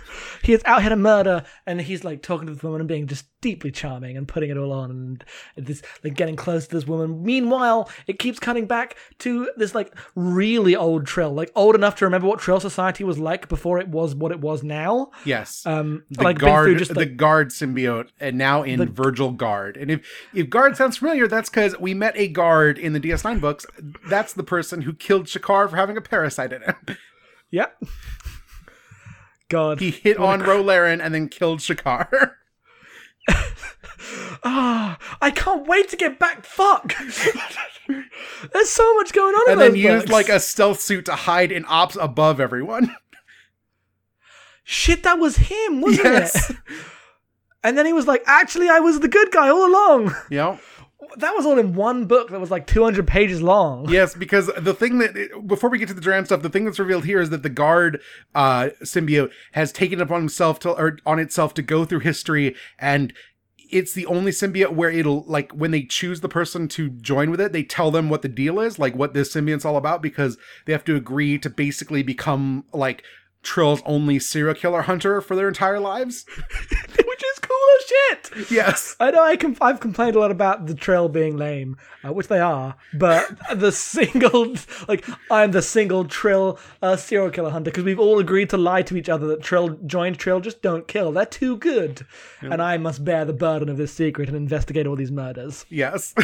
He 0.43 0.53
is 0.53 0.61
out 0.65 0.81
here 0.81 0.89
to 0.89 0.95
murder 0.95 1.43
and 1.65 1.81
he's 1.81 2.03
like 2.03 2.21
talking 2.21 2.47
to 2.47 2.53
this 2.53 2.61
woman 2.63 2.81
and 2.81 2.87
being 2.87 3.07
just 3.07 3.25
deeply 3.41 3.71
charming 3.71 4.15
and 4.15 4.27
putting 4.27 4.49
it 4.49 4.57
all 4.57 4.71
on 4.71 4.89
and 4.91 5.23
this 5.57 5.81
like 6.03 6.13
getting 6.13 6.35
close 6.37 6.65
to 6.67 6.75
this 6.77 6.87
woman 6.87 7.23
meanwhile 7.23 7.89
it 8.07 8.17
keeps 8.17 8.39
cutting 8.39 8.65
back 8.65 8.95
to 9.19 9.49
this 9.57 9.75
like 9.75 9.93
really 10.15 10.77
old 10.77 11.05
trill 11.05 11.33
like 11.33 11.51
old 11.55 11.75
enough 11.75 11.95
to 11.95 12.05
remember 12.05 12.25
what 12.25 12.39
trill 12.39 12.61
society 12.61 13.03
was 13.03 13.19
like 13.19 13.49
before 13.49 13.79
it 13.79 13.89
was 13.89 14.15
what 14.15 14.31
it 14.31 14.39
was 14.39 14.63
now 14.63 15.11
Yes. 15.25 15.65
um 15.65 16.03
the 16.09 16.23
like 16.23 16.37
Gard, 16.39 16.77
just 16.77 16.93
the 16.93 17.05
Gard 17.05 17.49
symbiote, 17.49 18.09
and 18.19 18.37
now 18.37 18.63
in 18.63 18.79
Verjyl 18.93 19.35
Gard. 19.35 19.75
And 19.75 19.91
if 19.91 20.07
if 20.33 20.49
Gard 20.49 20.77
sounds 20.77 20.97
familiar, 20.97 21.27
that's 21.27 21.49
because 21.49 21.77
we 21.79 21.93
met 21.93 22.13
a 22.15 22.27
Gard 22.29 22.77
in 22.77 22.93
the 22.93 22.99
DS9 22.99 23.41
books. 23.41 23.65
That's 24.07 24.31
the 24.33 24.43
person 24.43 24.83
who 24.83 24.93
killed 24.93 25.25
Shakaar 25.27 25.69
for 25.69 25.75
having 25.75 25.97
a 25.97 26.01
parasite 26.01 26.53
in 26.53 26.61
him. 26.61 26.75
yeah 27.51 27.67
god 29.53 29.79
He 29.79 29.91
hit 29.91 30.17
on 30.17 30.41
Ro 30.41 30.61
Laren 30.61 30.99
and 30.99 31.13
then 31.13 31.29
killed 31.29 31.59
Shakaar. 31.59 32.33
ah 34.43 34.97
i 35.21 35.31
can't 35.31 35.65
wait 35.67 35.87
to 35.89 35.95
get 35.95 36.19
back 36.19 36.43
fuck 36.45 36.93
there's 38.53 38.69
so 38.69 38.95
much 38.95 39.13
going 39.13 39.33
on 39.33 39.47
in 39.47 39.51
and 39.53 39.61
then 39.61 39.75
used 39.75 40.07
books. 40.07 40.11
like 40.11 40.29
a 40.29 40.39
stealth 40.39 40.81
suit 40.81 41.05
to 41.05 41.15
hide 41.15 41.51
in 41.51 41.63
ops 41.67 41.95
above 41.99 42.39
everyone. 42.41 42.93
shit 44.65 45.03
that 45.03 45.19
was 45.19 45.37
him 45.37 45.79
wasn't 45.81 46.03
Yes. 46.05 46.49
it 46.49 46.57
and 47.63 47.77
then 47.77 47.85
he 47.85 47.93
was 47.93 48.07
like 48.07 48.23
actually 48.25 48.67
i 48.69 48.79
was 48.79 48.99
the 48.99 49.07
good 49.07 49.31
guy 49.31 49.47
all 49.49 49.65
along 49.69 50.13
know? 50.29 50.59
That 51.17 51.35
was 51.35 51.45
all 51.45 51.57
in 51.57 51.73
one 51.73 52.05
book 52.05 52.29
that 52.29 52.39
was 52.39 52.51
like 52.51 52.67
200 52.67 53.07
pages 53.07 53.41
long 53.41 53.89
Yes, 53.89 54.15
because 54.15 54.51
the 54.57 54.73
thing 54.73 54.99
that 54.99 55.47
before 55.47 55.69
we 55.69 55.77
get 55.77 55.87
to 55.89 55.93
the 55.93 56.01
Joran 56.01 56.25
stuff, 56.25 56.41
the 56.41 56.49
thing 56.49 56.65
that's 56.65 56.79
revealed 56.79 57.05
here 57.05 57.21
is 57.21 57.29
that 57.29 57.43
the 57.43 57.49
Gard 57.49 58.01
uh, 58.35 58.69
symbiote 58.83 59.31
has 59.53 59.71
taken 59.71 59.99
it 59.99 60.03
upon 60.03 60.21
himself 60.21 60.59
to 60.59 60.71
or 60.71 60.97
on 61.05 61.19
itself 61.19 61.53
to 61.55 61.61
go 61.61 61.85
through 61.85 61.99
history, 61.99 62.55
and 62.79 63.13
it's 63.69 63.93
the 63.93 64.05
only 64.05 64.31
symbiote 64.31 64.73
where 64.73 64.91
it'll 64.91 65.23
like 65.23 65.51
when 65.51 65.71
they 65.71 65.83
choose 65.83 66.21
the 66.21 66.29
person 66.29 66.67
to 66.69 66.89
join 66.89 67.31
with 67.31 67.41
it, 67.41 67.53
they 67.53 67.63
tell 67.63 67.91
them 67.91 68.09
what 68.09 68.21
the 68.21 68.29
deal 68.29 68.59
is, 68.59 68.77
like 68.77 68.95
what 68.95 69.13
this 69.13 69.33
symbiote's 69.33 69.65
all 69.65 69.77
about, 69.77 70.01
because 70.01 70.37
they 70.65 70.73
have 70.73 70.85
to 70.85 70.95
agree 70.95 71.37
to 71.39 71.49
basically 71.49 72.03
become 72.03 72.65
like 72.71 73.03
Trill's 73.41 73.81
only 73.85 74.19
serial 74.19 74.55
killer 74.55 74.83
hunter 74.83 75.21
for 75.21 75.35
their 75.35 75.47
entire 75.47 75.79
lives. 75.79 76.25
which 77.73 77.83
is 77.83 77.91
cool 77.91 78.37
as 78.37 78.47
shit 78.47 78.51
Yes. 78.51 78.95
I 78.99 79.11
know 79.11 79.23
I 79.23 79.35
com- 79.35 79.57
I've 79.61 79.79
complained 79.79 80.15
a 80.15 80.19
lot 80.19 80.31
about 80.31 80.65
the 80.67 80.73
trail 80.73 81.09
being 81.09 81.37
lame, 81.37 81.77
uh, 82.03 82.13
which 82.13 82.27
they 82.27 82.39
are, 82.39 82.75
but 82.93 83.27
the 83.55 83.71
single, 83.71 84.55
like, 84.87 85.05
I'm 85.29 85.51
the 85.51 85.61
single 85.61 86.05
Trill 86.05 86.59
uh, 86.81 86.95
serial 86.95 87.29
killer 87.29 87.49
hunter 87.51 87.71
because 87.71 87.83
we've 87.83 87.99
all 87.99 88.19
agreed 88.19 88.49
to 88.51 88.57
lie 88.57 88.81
to 88.83 88.97
each 88.97 89.09
other 89.09 89.27
that 89.27 89.41
Trill 89.41 89.69
joined 89.85 90.17
Trill 90.19 90.39
just 90.39 90.61
don't 90.61 90.87
kill. 90.87 91.11
They're 91.11 91.25
too 91.25 91.57
good. 91.57 92.05
And 92.41 92.61
I 92.61 92.77
must 92.77 93.05
bear 93.05 93.23
the 93.23 93.33
burden 93.33 93.69
of 93.69 93.77
this 93.77 93.93
secret 93.93 94.27
and 94.27 94.35
investigate 94.35 94.85
all 94.85 94.95
these 94.95 95.11
murders. 95.11 95.65
Yes. 95.69 96.13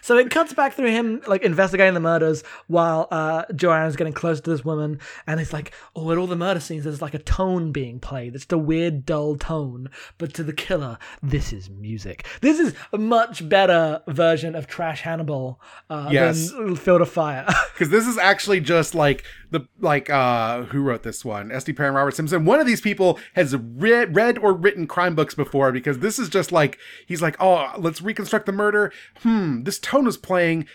So 0.00 0.16
it 0.16 0.30
cuts 0.30 0.54
back 0.54 0.74
through 0.74 0.90
him, 0.90 1.20
like, 1.26 1.42
investigating 1.42 1.94
the 1.94 2.00
murders 2.00 2.44
while 2.68 3.08
uh, 3.10 3.44
Joran's 3.54 3.96
getting 3.96 4.12
close 4.12 4.40
to 4.40 4.50
this 4.50 4.64
woman. 4.64 5.00
And 5.26 5.40
it's 5.40 5.52
like, 5.52 5.72
oh, 5.94 6.10
at 6.12 6.18
all 6.18 6.26
the 6.26 6.36
murder 6.36 6.60
scenes, 6.60 6.84
there's 6.84 7.02
like 7.02 7.14
a 7.14 7.18
tone 7.18 7.72
being 7.72 7.98
played. 7.98 8.34
It's 8.34 8.46
a 8.50 8.58
weird, 8.58 9.04
dull 9.04 9.36
tone. 9.36 9.90
But 10.18 10.32
to 10.34 10.44
the 10.44 10.52
killer, 10.52 10.85
this 11.22 11.52
is 11.52 11.68
music. 11.70 12.26
This 12.40 12.58
is 12.58 12.74
a 12.92 12.98
much 12.98 13.48
better 13.48 14.02
version 14.08 14.54
of 14.54 14.66
Trash 14.66 15.00
Hannibal 15.02 15.60
uh, 15.90 16.08
Yes. 16.12 16.50
than 16.52 16.76
Field 16.76 17.00
of 17.00 17.10
Fire. 17.10 17.46
because 17.72 17.90
this 17.90 18.06
is 18.06 18.18
actually 18.18 18.60
just 18.60 18.94
like 18.94 19.24
the 19.50 19.66
like 19.80 20.10
uh 20.10 20.62
who 20.64 20.82
wrote 20.82 21.04
this 21.04 21.24
one 21.24 21.50
sd 21.50 21.76
perry 21.76 21.86
and 21.88 21.96
robert 21.96 22.10
simpson 22.14 22.44
one 22.44 22.58
of 22.58 22.66
these 22.66 22.80
people 22.80 23.16
has 23.34 23.54
read 23.56 24.14
read 24.16 24.38
or 24.38 24.52
written 24.52 24.88
crime 24.88 25.14
books 25.14 25.34
before 25.34 25.70
because 25.70 26.00
this 26.00 26.18
is 26.18 26.28
just 26.28 26.50
like 26.50 26.78
he's 27.06 27.22
like 27.22 27.36
oh 27.38 27.70
let's 27.78 28.02
reconstruct 28.02 28.46
the 28.46 28.52
murder 28.52 28.92
hmm 29.20 29.62
this 29.62 29.78
tone 29.78 30.06
is 30.08 30.16
playing 30.16 30.66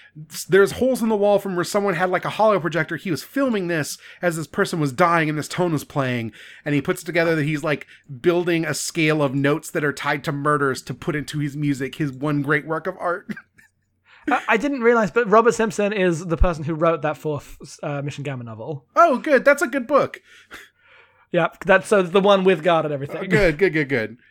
there's 0.48 0.74
holes 0.74 1.02
in 1.02 1.10
the 1.10 1.18
wall 1.18 1.38
from 1.38 1.56
where 1.56 1.66
someone 1.66 1.96
had 1.96 2.10
like 2.10 2.24
a 2.24 2.30
hollow 2.30 2.60
projector 2.62 2.96
he 2.96 3.12
was 3.12 3.24
filming 3.24 3.68
this 3.68 3.98
as 4.22 4.38
this 4.38 4.48
person 4.48 4.80
was 4.80 4.94
dying 4.94 5.28
and 5.28 5.38
this 5.38 5.50
tone 5.50 5.74
was 5.74 5.84
playing 5.84 6.32
and 6.64 6.74
he 6.74 6.82
puts 6.82 7.02
it 7.02 7.06
together 7.06 7.36
that 7.36 7.44
he's 7.44 7.64
like 7.64 7.86
building 8.22 8.64
a 8.64 8.74
scale 8.74 9.22
of 9.22 9.36
notes 9.36 9.70
that 9.72 9.84
are 9.84 9.94
tied 10.02 10.24
to 10.24 10.32
murders 10.32 10.82
to 10.82 10.94
put 10.96 11.16
into 11.16 11.38
his 11.38 11.56
music 11.56 11.96
his 11.96 12.12
one 12.12 12.42
great 12.42 12.66
work 12.66 12.88
of 12.88 12.98
art 12.98 13.32
I, 14.48 14.58
didn't 14.58 14.82
realize, 14.82 15.10
but 15.10 15.28
Robert 15.28 15.54
Simpson 15.54 15.92
is 15.94 16.26
the 16.28 16.38
person 16.38 16.64
who 16.64 16.76
wrote 16.76 17.02
that 17.02 17.18
fourth 17.18 17.58
uh, 17.82 18.04
Mission 18.04 18.24
Gamma 18.24 18.44
novel. 18.44 18.86
oh 18.96 19.18
good 19.18 19.44
that's 19.46 19.62
a 19.62 19.68
good 19.68 19.88
book 19.88 20.22
Yeah, 21.32 21.48
that's 21.66 21.88
so 21.88 22.02
the 22.04 22.20
one 22.20 22.44
with 22.44 22.64
God 22.64 22.86
and 22.86 22.94
everything. 22.94 23.30
good 23.30 23.58
good 23.58 23.74
good 23.74 23.90
good 23.90 24.18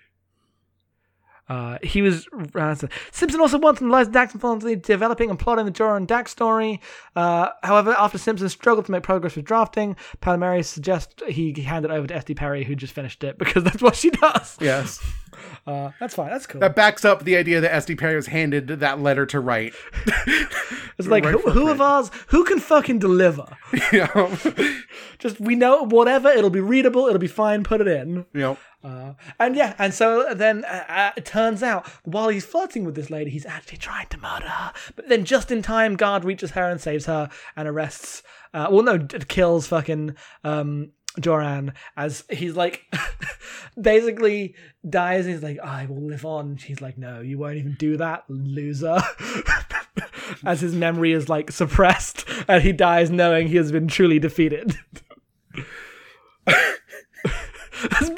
Uh, 1.50 1.78
he 1.82 2.00
was 2.00 2.28
uh, 2.54 2.76
Simpson 3.10 3.40
also 3.40 3.58
wanted 3.58 3.82
Eliza 3.82 4.12
Dax 4.12 4.32
involved 4.34 4.64
in 4.64 4.78
developing 4.82 5.30
and 5.30 5.36
plotting 5.36 5.64
the 5.64 5.72
Joran 5.72 5.96
and 5.96 6.06
Dax 6.06 6.30
story. 6.30 6.80
Uh, 7.16 7.48
however, 7.64 7.92
after 7.98 8.18
Simpson 8.18 8.48
struggled 8.48 8.86
to 8.86 8.92
make 8.92 9.02
progress 9.02 9.34
with 9.34 9.46
drafting, 9.46 9.96
Palmieri 10.20 10.62
suggests 10.62 11.20
he 11.26 11.52
hand 11.60 11.84
it 11.84 11.90
over 11.90 12.06
to 12.06 12.14
S.D. 12.14 12.34
Perry, 12.36 12.62
who 12.62 12.76
just 12.76 12.92
finished 12.92 13.24
it 13.24 13.36
because 13.42 13.64
that's 13.64 13.82
what 13.82 13.96
she 13.96 14.10
does. 14.10 14.56
yes 14.60 15.00
Uh, 15.66 15.90
that's 16.00 16.14
fine. 16.14 16.30
That's 16.30 16.46
cool. 16.46 16.60
That 16.60 16.74
backs 16.74 17.04
up 17.04 17.24
the 17.24 17.36
idea 17.36 17.60
that 17.60 17.70
SD 17.84 17.98
Perry 17.98 18.16
was 18.16 18.26
handed 18.26 18.68
that 18.68 19.00
letter 19.00 19.26
to 19.26 19.40
write. 19.40 19.74
it's 20.98 21.08
like 21.08 21.24
right 21.24 21.34
who, 21.34 21.50
who 21.50 21.70
of 21.70 21.80
ours 21.80 22.10
who 22.28 22.44
can 22.44 22.58
fucking 22.58 22.98
deliver? 22.98 23.46
you 23.92 24.08
know, 24.14 24.36
Just 25.18 25.40
we 25.40 25.54
know 25.54 25.84
whatever. 25.84 26.28
It'll 26.28 26.50
be 26.50 26.60
readable. 26.60 27.06
It'll 27.06 27.18
be 27.18 27.26
fine. 27.26 27.64
Put 27.64 27.80
it 27.80 27.88
in. 27.88 28.26
you 28.32 28.40
know. 28.40 28.58
Uh, 28.82 29.12
and 29.38 29.56
yeah, 29.56 29.74
and 29.78 29.92
so 29.92 30.32
then 30.34 30.64
uh, 30.64 30.84
uh, 30.88 31.10
it 31.14 31.26
turns 31.26 31.62
out 31.62 31.86
while 32.04 32.30
he's 32.30 32.46
flirting 32.46 32.84
with 32.84 32.94
this 32.94 33.10
lady, 33.10 33.30
he's 33.30 33.44
actually 33.44 33.76
trying 33.76 34.06
to 34.06 34.16
murder 34.16 34.48
her. 34.48 34.72
But 34.96 35.08
then 35.08 35.26
just 35.26 35.50
in 35.50 35.60
time, 35.60 35.96
Gard 35.96 36.24
reaches 36.24 36.52
her 36.52 36.70
and 36.70 36.80
saves 36.80 37.04
her 37.04 37.28
and 37.56 37.68
arrests. 37.68 38.22
Uh, 38.54 38.68
well, 38.70 38.82
no, 38.82 38.98
kills 39.28 39.66
fucking 39.66 40.16
um, 40.44 40.92
Joran 41.18 41.72
as 41.96 42.24
he's 42.30 42.54
like 42.54 42.84
basically 43.80 44.54
dies. 44.88 45.26
He's 45.26 45.42
like, 45.42 45.58
I 45.58 45.86
will 45.86 46.02
live 46.02 46.24
on. 46.24 46.56
She's 46.56 46.80
like, 46.80 46.96
No, 46.98 47.20
you 47.20 47.38
won't 47.38 47.56
even 47.56 47.74
do 47.74 47.96
that, 47.96 48.24
loser. 48.28 49.00
as 50.44 50.60
his 50.60 50.74
memory 50.74 51.12
is 51.12 51.28
like 51.28 51.50
suppressed, 51.50 52.24
and 52.48 52.62
he 52.62 52.72
dies 52.72 53.10
knowing 53.10 53.48
he 53.48 53.56
has 53.56 53.72
been 53.72 53.88
truly 53.88 54.18
defeated. 54.18 54.76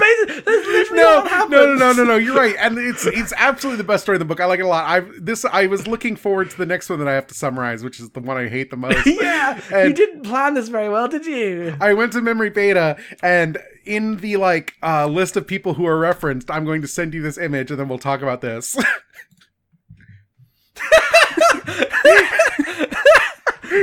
basically 0.03 0.41
that's 0.43 0.66
literally 0.66 1.03
no, 1.03 1.24
no, 1.24 1.47
no, 1.47 1.74
no, 1.74 1.93
no, 1.93 2.05
no. 2.05 2.16
You're 2.16 2.37
right, 2.37 2.57
and 2.59 2.79
it's 2.79 3.07
it's 3.07 3.33
absolutely 3.37 3.79
the 3.79 3.85
best 3.85 4.03
story 4.05 4.16
in 4.16 4.19
the 4.19 4.24
book. 4.24 4.41
I 4.41 4.47
like 4.47 4.61
it 4.61 4.65
a 4.65 4.69
lot. 4.69 4.89
I 4.89 5.01
this 5.20 5.45
I 5.45 5.66
was 5.66 5.87
looking 5.87 6.16
forward 6.16 6.51
to 6.51 6.59
the 6.59 6.66
next 6.66 6.91
one 6.91 6.99
that 6.99 7.09
I 7.09 7.15
have 7.15 7.27
to 7.29 7.35
summarize, 7.35 7.85
which 7.85 8.01
is 8.01 8.11
the 8.11 8.20
one 8.20 8.37
I 8.37 8.49
hate 8.49 8.70
the 8.70 8.77
most. 8.77 9.07
Yeah, 9.23 9.85
you 9.87 9.93
didn't 9.93 10.23
plan 10.23 10.55
this 10.55 10.69
very 10.69 10.89
well, 10.89 11.07
did 11.07 11.27
you? 11.27 11.77
I 11.81 11.93
went 11.95 12.12
to 12.12 12.20
memory 12.20 12.51
beta, 12.51 12.97
and 13.23 13.59
in 13.85 14.16
the 14.19 14.37
like 14.37 14.74
uh, 14.83 15.07
list 15.07 15.37
of 15.37 15.47
people 15.47 15.74
who 15.74 15.87
are 15.87 15.99
referenced, 15.99 16.51
I'm 16.51 16.65
going 16.65 16.83
to 16.83 16.89
send 16.89 17.15
you 17.15 17.23
this 17.23 17.39
image, 17.39 17.70
and 17.70 17.79
then 17.79 17.89
we'll 17.89 17.99
talk 17.99 18.23
about 18.23 18.41
this. 18.41 18.77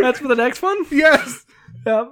That's 0.02 0.20
for 0.20 0.28
the 0.28 0.36
next 0.36 0.62
one. 0.62 0.78
yes. 0.92 1.46
Yeah. 1.86 2.06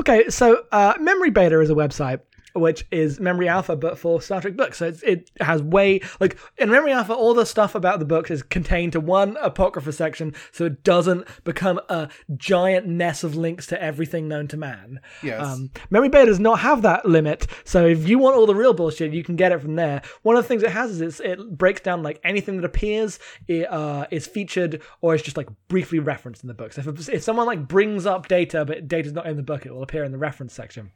Okay, 0.00 0.28
so 0.28 0.64
uh, 0.72 0.94
Memory 1.00 1.30
Beta 1.30 1.60
is 1.60 1.70
a 1.70 1.74
website 1.74 2.20
which 2.58 2.86
is 2.90 3.20
Memory 3.20 3.48
Alpha, 3.48 3.76
but 3.76 3.98
for 3.98 4.20
Star 4.20 4.40
Trek 4.40 4.56
books. 4.56 4.78
So 4.78 4.86
it's, 4.86 5.02
it 5.02 5.30
has 5.40 5.62
way 5.62 6.00
like 6.20 6.38
in 6.56 6.70
Memory 6.70 6.92
Alpha, 6.92 7.14
all 7.14 7.34
the 7.34 7.46
stuff 7.46 7.74
about 7.74 7.98
the 7.98 8.04
books 8.04 8.30
is 8.30 8.42
contained 8.42 8.92
to 8.92 9.00
one 9.00 9.36
apocrypha 9.40 9.92
section, 9.92 10.34
so 10.52 10.66
it 10.66 10.84
doesn't 10.84 11.26
become 11.44 11.80
a 11.88 12.08
giant 12.36 12.86
mess 12.86 13.24
of 13.24 13.36
links 13.36 13.66
to 13.68 13.82
everything 13.82 14.28
known 14.28 14.48
to 14.48 14.56
man. 14.56 15.00
Yes. 15.22 15.44
Um, 15.44 15.70
Memory 15.90 16.08
Beta 16.08 16.26
does 16.26 16.40
not 16.40 16.60
have 16.60 16.82
that 16.82 17.06
limit, 17.06 17.46
so 17.64 17.86
if 17.86 18.08
you 18.08 18.18
want 18.18 18.36
all 18.36 18.46
the 18.46 18.54
real 18.54 18.74
bullshit, 18.74 19.12
you 19.12 19.24
can 19.24 19.36
get 19.36 19.52
it 19.52 19.60
from 19.60 19.76
there. 19.76 20.02
One 20.22 20.36
of 20.36 20.44
the 20.44 20.48
things 20.48 20.62
it 20.62 20.70
has 20.70 20.90
is 20.90 21.00
it's, 21.00 21.20
it 21.20 21.56
breaks 21.56 21.80
down 21.80 22.02
like 22.02 22.20
anything 22.24 22.56
that 22.56 22.64
appears 22.64 23.18
it, 23.46 23.70
uh, 23.70 24.06
is 24.10 24.26
featured 24.26 24.82
or 25.00 25.14
is 25.14 25.22
just 25.22 25.36
like 25.36 25.48
briefly 25.68 25.98
referenced 25.98 26.42
in 26.42 26.48
the 26.48 26.54
books. 26.54 26.78
If, 26.78 27.08
if 27.08 27.22
someone 27.22 27.46
like 27.46 27.66
brings 27.68 28.06
up 28.06 28.28
data 28.28 28.64
but 28.64 28.88
data's 28.88 29.12
not 29.12 29.26
in 29.26 29.36
the 29.36 29.42
book, 29.42 29.66
it 29.66 29.72
will 29.72 29.82
appear 29.82 30.04
in 30.04 30.12
the 30.12 30.18
reference 30.18 30.52
section. 30.52 30.90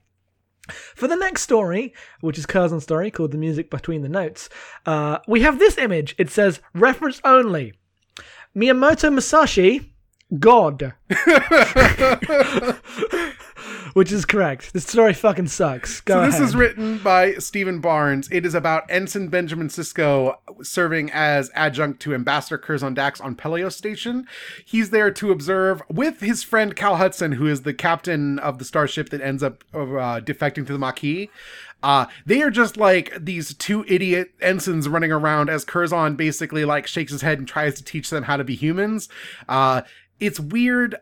For 0.68 1.08
the 1.08 1.16
next 1.16 1.42
story, 1.42 1.92
which 2.20 2.38
is 2.38 2.46
Curzon's 2.46 2.84
story 2.84 3.10
called 3.10 3.32
The 3.32 3.38
Music 3.38 3.70
Between 3.70 4.02
the 4.02 4.08
Notes, 4.08 4.48
uh, 4.86 5.18
we 5.26 5.40
have 5.40 5.58
this 5.58 5.76
image. 5.76 6.14
It 6.18 6.30
says 6.30 6.60
reference 6.74 7.20
only. 7.24 7.72
Miyamoto 8.56 9.12
Musashi, 9.12 9.92
God. 10.38 10.94
which 13.94 14.10
is 14.12 14.24
correct. 14.24 14.72
This 14.72 14.86
story 14.86 15.14
fucking 15.14 15.48
sucks. 15.48 16.00
Go 16.00 16.14
So 16.14 16.26
this 16.26 16.34
ahead. 16.36 16.48
is 16.48 16.56
written 16.56 16.98
by 16.98 17.34
Steven 17.34 17.80
Barnes. 17.80 18.28
It 18.32 18.44
is 18.46 18.54
about 18.54 18.84
Ensign 18.88 19.28
Benjamin 19.28 19.68
Sisko 19.68 20.36
serving 20.62 21.10
as 21.12 21.50
adjunct 21.54 22.00
to 22.02 22.14
Ambassador 22.14 22.58
Curzon 22.58 22.94
Dax 22.94 23.20
on 23.20 23.34
Peleos 23.36 23.72
Station. 23.72 24.26
He's 24.64 24.90
there 24.90 25.10
to 25.12 25.30
observe 25.30 25.82
with 25.90 26.20
his 26.20 26.42
friend 26.42 26.74
Cal 26.76 26.96
Hudson, 26.96 27.32
who 27.32 27.46
is 27.46 27.62
the 27.62 27.74
captain 27.74 28.38
of 28.38 28.58
the 28.58 28.64
starship 28.64 29.10
that 29.10 29.20
ends 29.20 29.42
up 29.42 29.64
uh, 29.74 30.20
defecting 30.20 30.66
to 30.66 30.72
the 30.72 30.78
Maquis. 30.78 31.28
Uh, 31.82 32.06
they 32.24 32.40
are 32.42 32.50
just 32.50 32.76
like 32.76 33.12
these 33.18 33.54
two 33.54 33.84
idiot 33.88 34.30
ensigns 34.40 34.88
running 34.88 35.10
around 35.10 35.50
as 35.50 35.64
Curzon 35.64 36.14
basically 36.14 36.64
like 36.64 36.86
shakes 36.86 37.10
his 37.10 37.22
head 37.22 37.38
and 37.38 37.48
tries 37.48 37.74
to 37.74 37.82
teach 37.82 38.08
them 38.08 38.22
how 38.22 38.36
to 38.36 38.44
be 38.44 38.54
humans. 38.54 39.08
Uh, 39.48 39.82
it's 40.20 40.38
weird. 40.38 40.94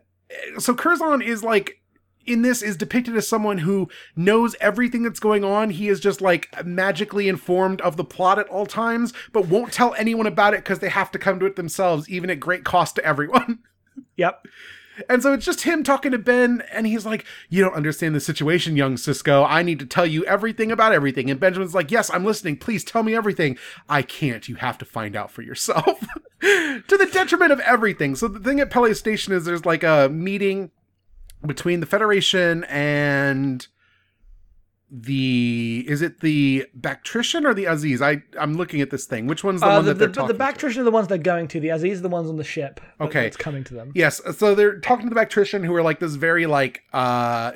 So 0.57 0.73
Curzon 0.73 1.21
is 1.21 1.43
like 1.43 1.80
in 2.25 2.41
this 2.41 2.61
is 2.61 2.77
depicted 2.77 3.15
as 3.15 3.27
someone 3.27 3.59
who 3.59 3.89
knows 4.15 4.55
everything 4.59 5.03
that's 5.03 5.19
going 5.19 5.43
on. 5.43 5.71
He 5.71 5.87
is 5.87 5.99
just 5.99 6.21
like 6.21 6.65
magically 6.65 7.27
informed 7.27 7.81
of 7.81 7.97
the 7.97 8.03
plot 8.03 8.39
at 8.39 8.47
all 8.47 8.65
times, 8.65 9.13
but 9.31 9.47
won't 9.47 9.73
tell 9.73 9.93
anyone 9.95 10.27
about 10.27 10.53
it 10.53 10.63
because 10.63 10.79
they 10.79 10.89
have 10.89 11.11
to 11.11 11.19
come 11.19 11.39
to 11.39 11.45
it 11.45 11.55
themselves, 11.55 12.09
even 12.09 12.29
at 12.29 12.39
great 12.39 12.63
cost 12.63 12.95
to 12.95 13.05
everyone. 13.05 13.59
Yep. 14.15 14.45
And 15.09 15.21
so 15.21 15.33
it's 15.33 15.45
just 15.45 15.61
him 15.61 15.83
talking 15.83 16.11
to 16.11 16.17
Ben, 16.17 16.63
and 16.71 16.85
he's 16.85 17.05
like, 17.05 17.25
You 17.49 17.63
don't 17.63 17.75
understand 17.75 18.13
the 18.15 18.19
situation, 18.19 18.75
young 18.75 18.95
Sisko. 18.95 19.45
I 19.47 19.63
need 19.63 19.79
to 19.79 19.85
tell 19.85 20.05
you 20.05 20.23
everything 20.25 20.71
about 20.71 20.93
everything. 20.93 21.29
And 21.29 21.39
Benjamin's 21.39 21.75
like, 21.75 21.91
Yes, 21.91 22.09
I'm 22.09 22.25
listening. 22.25 22.57
Please 22.57 22.83
tell 22.83 23.03
me 23.03 23.15
everything. 23.15 23.57
I 23.89 24.01
can't. 24.01 24.47
You 24.47 24.55
have 24.55 24.77
to 24.79 24.85
find 24.85 25.15
out 25.15 25.31
for 25.31 25.41
yourself. 25.41 25.99
to 26.41 26.83
the 26.87 27.09
detriment 27.11 27.51
of 27.51 27.59
everything. 27.61 28.15
So 28.15 28.27
the 28.27 28.39
thing 28.39 28.59
at 28.59 28.69
Pele 28.69 28.93
Station 28.93 29.33
is 29.33 29.45
there's 29.45 29.65
like 29.65 29.83
a 29.83 30.09
meeting 30.09 30.71
between 31.45 31.79
the 31.79 31.85
Federation 31.85 32.63
and 32.65 33.67
the 34.93 35.85
is 35.87 36.01
it 36.01 36.19
the 36.19 36.67
Bactrician 36.73 37.45
or 37.45 37.53
the 37.53 37.65
Aziz? 37.65 38.01
I 38.01 38.23
I'm 38.37 38.55
looking 38.55 38.81
at 38.81 38.89
this 38.89 39.05
thing. 39.05 39.25
Which 39.27 39.43
one's 39.43 39.61
the 39.61 39.67
Uh, 39.67 39.75
one 39.77 39.85
the, 39.85 39.93
that 39.93 39.99
they're 39.99 40.07
the, 40.09 40.13
talking 40.13 40.37
the 40.37 40.53
to? 40.53 40.79
Are 40.79 40.83
the 40.83 40.91
ones 40.91 41.07
they're 41.07 41.17
going 41.17 41.47
to. 41.49 41.59
The 41.59 41.69
Aziz 41.69 41.99
are 41.99 42.01
the 42.03 42.09
ones 42.09 42.29
on 42.29 42.35
the 42.37 42.43
ship. 42.43 42.81
Okay. 42.99 43.25
it's 43.25 43.37
coming 43.37 43.63
to 43.65 43.73
them. 43.73 43.91
Yes, 43.95 44.21
so 44.37 44.53
they're 44.53 44.79
talking 44.79 45.05
to 45.05 45.09
the 45.09 45.15
Bactrician, 45.15 45.63
who 45.63 45.73
are 45.75 45.81
like 45.83 45.99
this 45.99 46.15
very 46.15 46.45
like 46.45 46.83
uh 46.93 47.53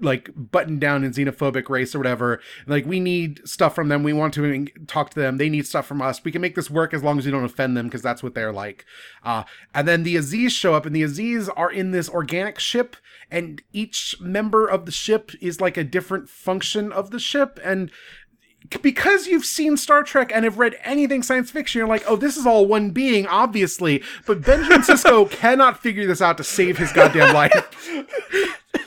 like 0.00 0.30
buttoned 0.34 0.80
down 0.80 1.04
and 1.04 1.14
xenophobic 1.14 1.68
race 1.68 1.94
or 1.94 1.98
whatever. 1.98 2.40
Like 2.66 2.84
we 2.84 3.00
need 3.00 3.40
stuff 3.48 3.74
from 3.74 3.88
them. 3.88 4.02
We 4.02 4.12
want 4.12 4.34
to 4.34 4.66
talk 4.86 5.10
to 5.10 5.20
them. 5.20 5.38
They 5.38 5.48
need 5.48 5.66
stuff 5.66 5.86
from 5.86 6.02
us. 6.02 6.22
We 6.24 6.32
can 6.32 6.42
make 6.42 6.54
this 6.54 6.70
work 6.70 6.92
as 6.92 7.02
long 7.02 7.18
as 7.18 7.24
we 7.24 7.30
don't 7.30 7.44
offend 7.44 7.76
them 7.76 7.86
because 7.86 8.02
that's 8.02 8.22
what 8.22 8.34
they're 8.34 8.52
like. 8.52 8.84
Uh, 9.22 9.44
and 9.74 9.86
then 9.86 10.02
the 10.02 10.16
Aziz 10.16 10.52
show 10.52 10.74
up, 10.74 10.86
and 10.86 10.94
the 10.94 11.02
Aziz 11.02 11.48
are 11.50 11.70
in 11.70 11.92
this 11.92 12.08
organic 12.08 12.58
ship, 12.58 12.96
and 13.30 13.62
each 13.72 14.16
member 14.20 14.66
of 14.66 14.86
the 14.86 14.92
ship 14.92 15.30
is 15.40 15.60
like 15.60 15.76
a 15.76 15.84
different 15.84 16.28
function 16.28 16.92
of 16.92 17.10
the 17.10 17.18
ship, 17.18 17.60
and 17.64 17.90
because 18.82 19.26
you've 19.26 19.44
seen 19.44 19.76
Star 19.76 20.02
Trek 20.02 20.30
and 20.34 20.44
have 20.44 20.58
read 20.58 20.76
anything 20.82 21.22
science 21.22 21.50
fiction, 21.50 21.80
you're 21.80 21.88
like, 21.88 22.04
oh, 22.08 22.16
this 22.16 22.36
is 22.36 22.46
all 22.46 22.66
one 22.66 22.90
being, 22.90 23.26
obviously. 23.26 24.02
But 24.26 24.40
Benjamin 24.42 24.80
Sisko 24.80 25.30
cannot 25.30 25.82
figure 25.82 26.06
this 26.06 26.22
out 26.22 26.38
to 26.38 26.44
save 26.44 26.78
his 26.78 26.92
goddamn 26.92 27.34
life. 27.34 27.90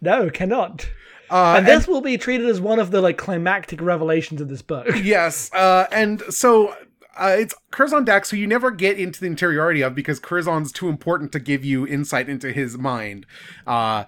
No, 0.00 0.30
cannot. 0.30 0.88
Uh, 1.28 1.56
and 1.58 1.66
this 1.66 1.88
will 1.88 2.00
be 2.00 2.16
treated 2.16 2.48
as 2.48 2.60
one 2.60 2.78
of 2.78 2.90
the 2.90 3.00
like 3.00 3.18
climactic 3.18 3.80
revelations 3.80 4.40
of 4.40 4.48
this 4.48 4.62
book. 4.62 4.86
yes, 5.02 5.52
uh, 5.52 5.86
and 5.90 6.22
so 6.30 6.74
uh, 7.16 7.36
it's 7.38 7.54
Curzon 7.70 8.04
Dax, 8.04 8.30
who 8.30 8.36
you 8.36 8.46
never 8.46 8.70
get 8.70 8.98
into 8.98 9.20
the 9.20 9.26
interiority 9.26 9.82
of 9.82 9.94
because 9.94 10.20
Curzon's 10.20 10.70
too 10.70 10.88
important 10.88 11.32
to 11.32 11.40
give 11.40 11.64
you 11.64 11.86
insight 11.86 12.28
into 12.28 12.52
his 12.52 12.78
mind. 12.78 13.26
Uh, 13.66 14.04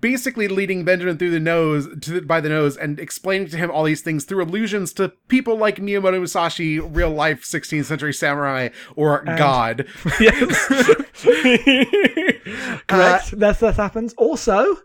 basically 0.00 0.48
leading 0.48 0.84
Benjamin 0.84 1.18
through 1.18 1.30
the 1.30 1.40
nose 1.40 1.88
to 2.02 2.10
the, 2.12 2.20
by 2.22 2.40
the 2.40 2.48
nose 2.48 2.76
and 2.76 2.98
explaining 3.00 3.48
to 3.48 3.56
him 3.56 3.70
all 3.70 3.84
these 3.84 4.02
things 4.02 4.24
through 4.24 4.42
allusions 4.44 4.92
to 4.94 5.10
people 5.28 5.56
like 5.56 5.76
Miyamoto 5.76 6.18
Musashi, 6.18 6.78
real 6.80 7.10
life 7.10 7.42
16th 7.44 7.84
century 7.86 8.12
samurai, 8.14 8.68
or 8.96 9.22
God. 9.24 9.86
Yes, 10.20 10.66
correct. 12.86 13.38
that's 13.38 13.60
that 13.60 13.74
happens. 13.76 14.12
Also, 14.14 14.76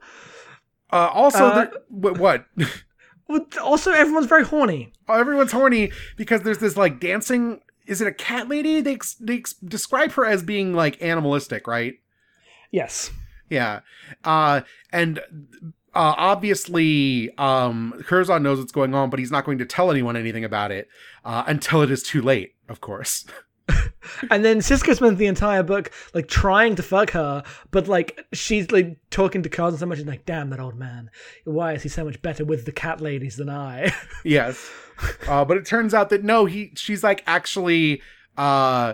Uh, 0.91 1.09
also, 1.13 1.45
Uh, 1.45 1.67
what? 1.89 2.45
what? 3.27 3.57
also 3.57 3.91
everyone's 3.91 4.27
very 4.27 4.45
horny. 4.45 4.93
Oh, 5.07 5.19
everyone's 5.19 5.51
horny 5.51 5.91
because 6.15 6.41
there's 6.41 6.59
this 6.59 6.77
like 6.77 6.99
dancing. 6.99 7.61
Is 7.87 8.01
it 8.01 8.07
a 8.07 8.13
cat 8.13 8.47
lady? 8.49 8.81
They 8.81 8.97
they 9.19 9.43
describe 9.63 10.11
her 10.13 10.25
as 10.25 10.43
being 10.43 10.73
like 10.73 11.01
animalistic, 11.01 11.67
right? 11.67 11.95
Yes. 12.71 13.11
Yeah. 13.49 13.81
Uh, 14.23 14.61
and 14.91 15.19
uh, 15.95 16.13
obviously, 16.17 17.35
um, 17.37 17.93
Curzon 18.05 18.43
knows 18.43 18.59
what's 18.59 18.71
going 18.71 18.93
on, 18.93 19.09
but 19.09 19.19
he's 19.19 19.31
not 19.31 19.45
going 19.45 19.59
to 19.59 19.65
tell 19.65 19.91
anyone 19.91 20.17
anything 20.17 20.43
about 20.43 20.71
it 20.71 20.89
uh, 21.23 21.43
until 21.47 21.81
it 21.81 21.91
is 21.91 22.03
too 22.03 22.21
late, 22.21 22.55
of 22.67 22.81
course. 22.81 23.25
And 24.29 24.45
then 24.45 24.59
Sisko 24.59 24.95
spends 24.95 25.17
the 25.17 25.25
entire 25.25 25.63
book 25.63 25.91
like 26.13 26.27
trying 26.27 26.75
to 26.75 26.83
fuck 26.83 27.11
her, 27.11 27.43
but 27.71 27.87
like 27.87 28.25
she's 28.33 28.71
like 28.71 28.97
talking 29.09 29.41
to 29.43 29.49
Curzon 29.49 29.79
so 29.79 29.85
much, 29.85 29.99
and 29.99 30.07
like, 30.07 30.25
damn 30.25 30.49
that 30.51 30.59
old 30.59 30.75
man. 30.75 31.09
Why 31.43 31.73
is 31.73 31.83
he 31.83 31.89
so 31.89 32.05
much 32.05 32.21
better 32.21 32.45
with 32.45 32.65
the 32.65 32.71
cat 32.71 33.01
ladies 33.01 33.37
than 33.37 33.49
I? 33.49 33.91
yes. 34.23 34.69
Uh, 35.27 35.43
but 35.43 35.57
it 35.57 35.65
turns 35.65 35.93
out 35.93 36.09
that 36.09 36.23
no, 36.23 36.45
he 36.45 36.71
she's 36.75 37.03
like 37.03 37.23
actually 37.25 38.01
uh 38.37 38.93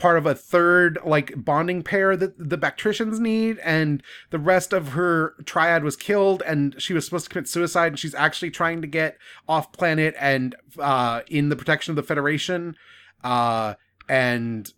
part 0.00 0.18
of 0.18 0.26
a 0.26 0.34
third 0.34 0.98
like 1.04 1.32
bonding 1.36 1.82
pair 1.82 2.16
that 2.16 2.36
the 2.36 2.58
Bactricians 2.58 3.20
need, 3.20 3.58
and 3.58 4.02
the 4.30 4.38
rest 4.38 4.72
of 4.72 4.88
her 4.88 5.34
triad 5.44 5.84
was 5.84 5.96
killed, 5.96 6.42
and 6.44 6.74
she 6.82 6.92
was 6.94 7.04
supposed 7.04 7.26
to 7.26 7.30
commit 7.30 7.48
suicide, 7.48 7.88
and 7.92 7.98
she's 7.98 8.14
actually 8.14 8.50
trying 8.50 8.80
to 8.80 8.88
get 8.88 9.18
off 9.48 9.72
planet 9.72 10.14
and 10.18 10.56
uh 10.78 11.20
in 11.28 11.50
the 11.50 11.56
protection 11.56 11.92
of 11.92 11.96
the 11.96 12.02
Federation. 12.02 12.74
Uh 13.22 13.74
and 14.08 14.72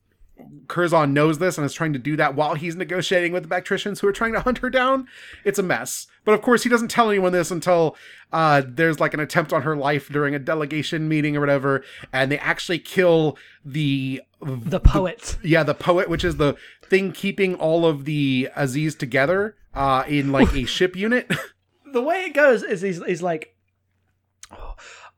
Curzon 0.69 1.13
knows 1.13 1.39
this 1.39 1.59
and 1.59 1.65
is 1.65 1.75
trying 1.75 1.93
to 1.93 1.99
do 1.99 2.17
that 2.17 2.35
while 2.35 2.55
he's 2.55 2.77
negotiating 2.77 3.33
with 3.33 3.49
the 3.49 3.55
Bactricians 3.55 4.01
who 4.01 4.09
are 4.09 4.13
trying 4.13 4.33
to 4.33 4.41
hunt 4.41 4.59
her 4.59 4.71
down. 4.71 5.07
It's 5.45 5.59
a 5.59 5.63
mess. 5.63 6.07
But 6.25 6.35
of 6.35 6.43
course, 6.43 6.63
he 6.63 6.69
doesn't 6.69 6.89
tell 6.89 7.11
anyone 7.11 7.33
this 7.33 7.51
until 7.51 7.97
uh, 8.33 8.63
there's 8.67 9.01
like 9.01 9.15
an 9.15 9.21
attempt 9.21 9.53
on 9.53 9.63
her 9.63 9.77
life 9.77 10.09
during 10.09 10.35
a 10.35 10.39
delegation 10.39 11.09
meeting 11.09 11.37
or 11.37 11.41
whatever, 11.41 11.85
and 12.13 12.31
they 12.31 12.39
actually 12.39 12.79
kill 12.79 13.37
the 13.65 14.23
the 14.41 14.81
poet. 14.81 15.37
yeah 15.43 15.63
the 15.63 15.75
poet, 15.75 16.09
which 16.09 16.25
is 16.25 16.37
the 16.37 16.57
thing 16.83 17.13
keeping 17.13 17.55
all 17.57 17.87
of 17.87 18.05
the 18.05 18.49
Aziz 18.57 18.95
together 18.95 19.57
uh, 19.75 20.05
in 20.09 20.33
like 20.33 20.53
a 20.55 20.65
ship 20.67 20.97
unit. 20.97 21.31
the 21.93 22.03
way 22.03 22.25
it 22.25 22.35
goes 22.35 22.63
is 22.63 22.83
he's, 22.83 23.05
he's 23.05 23.23
like, 23.23 23.55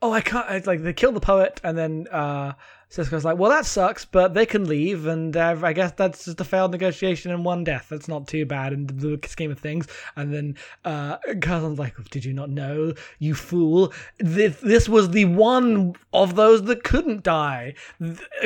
oh, 0.03 0.13
I 0.13 0.21
can't. 0.21 0.51
It's 0.51 0.67
like 0.67 0.83
they 0.83 0.93
kill 0.93 1.13
the 1.13 1.21
poet, 1.21 1.61
and 1.65 1.77
then 1.77 2.07
uh, 2.11 2.53
Sisko's 2.95 3.25
like, 3.25 3.39
well, 3.39 3.51
that 3.51 3.67
sucks, 3.67 4.05
but 4.05 4.35
they 4.35 4.47
can 4.47 4.69
leave, 4.69 5.07
and 5.07 5.37
uh, 5.37 5.57
I 5.61 5.73
guess 5.73 5.91
that's 5.93 6.27
just 6.27 6.41
a 6.41 6.45
failed 6.45 6.71
negotiation 6.71 7.33
and 7.33 7.45
one 7.45 7.65
death. 7.65 7.89
That's 7.91 8.07
not 8.07 8.29
too 8.29 8.47
bad 8.47 8.73
in 8.73 8.87
the 8.87 9.19
scheme 9.27 9.51
of 9.51 9.59
things. 9.59 9.89
And 10.15 10.33
then 10.33 10.57
uh, 10.85 11.17
Curzon's 11.43 11.81
like, 11.81 11.97
did 12.11 12.25
you 12.25 12.33
not 12.33 12.51
know, 12.51 12.95
you 13.19 13.35
fool? 13.35 13.93
This, 14.19 14.61
this 14.61 14.89
was 14.89 15.11
the 15.11 15.25
one 15.25 15.97
of 16.13 16.37
those 16.37 16.63
that 16.67 16.85
couldn't 16.85 17.25
die 17.25 17.75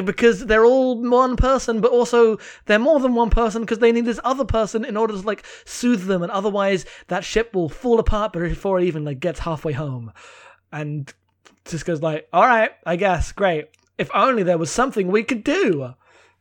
because 0.02 0.46
they're 0.46 0.64
all 0.64 0.98
one 0.98 1.36
person, 1.36 1.82
but 1.82 1.92
also 1.92 2.38
they're 2.64 2.78
more 2.78 3.00
than 3.00 3.14
one 3.14 3.28
person 3.28 3.62
because 3.62 3.80
they 3.80 3.92
need 3.92 4.06
this 4.06 4.20
other 4.24 4.46
person 4.46 4.82
in 4.82 4.96
order 4.96 5.12
to 5.12 5.20
like 5.20 5.44
soothe 5.66 6.06
them, 6.06 6.22
and 6.22 6.32
otherwise 6.32 6.86
that 7.08 7.22
ship 7.22 7.54
will 7.54 7.68
fall 7.68 8.00
apart 8.00 8.32
before 8.32 8.80
it 8.80 8.84
even 8.84 9.04
like 9.04 9.20
gets 9.20 9.40
halfway 9.40 9.72
home. 9.74 10.10
And 10.72 11.12
Sisko's 11.66 12.02
like, 12.02 12.28
all 12.32 12.46
right, 12.46 12.70
I 12.86 12.96
guess, 12.96 13.32
great. 13.32 13.68
If 13.98 14.10
only 14.14 14.42
there 14.44 14.58
was 14.58 14.70
something 14.70 15.08
we 15.08 15.24
could 15.24 15.42
do. 15.44 15.94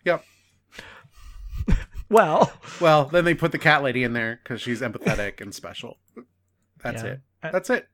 Yep. 0.05 0.23
Well, 2.09 2.53
Well, 2.79 3.05
then 3.05 3.25
they 3.25 3.33
put 3.33 3.51
the 3.51 3.57
cat 3.57 3.83
lady 3.83 4.03
in 4.03 4.13
there 4.13 4.39
because 4.41 4.61
she's 4.61 4.79
empathetic 4.79 5.41
and 5.41 5.53
special. 5.53 5.97
That's 6.81 7.03
Yeah. 7.03 7.09
it. 7.09 7.19
That's 7.51 7.69
it. 7.69 7.89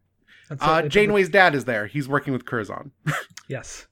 that's 0.49 0.61
Uh, 0.61 0.83
Janeway's 0.83 1.29
dad 1.29 1.55
is 1.55 1.65
there. 1.65 1.87
He's 1.87 2.07
working 2.07 2.31
with 2.33 2.45
Curzon. 2.45 2.91
Yes. 3.49 3.87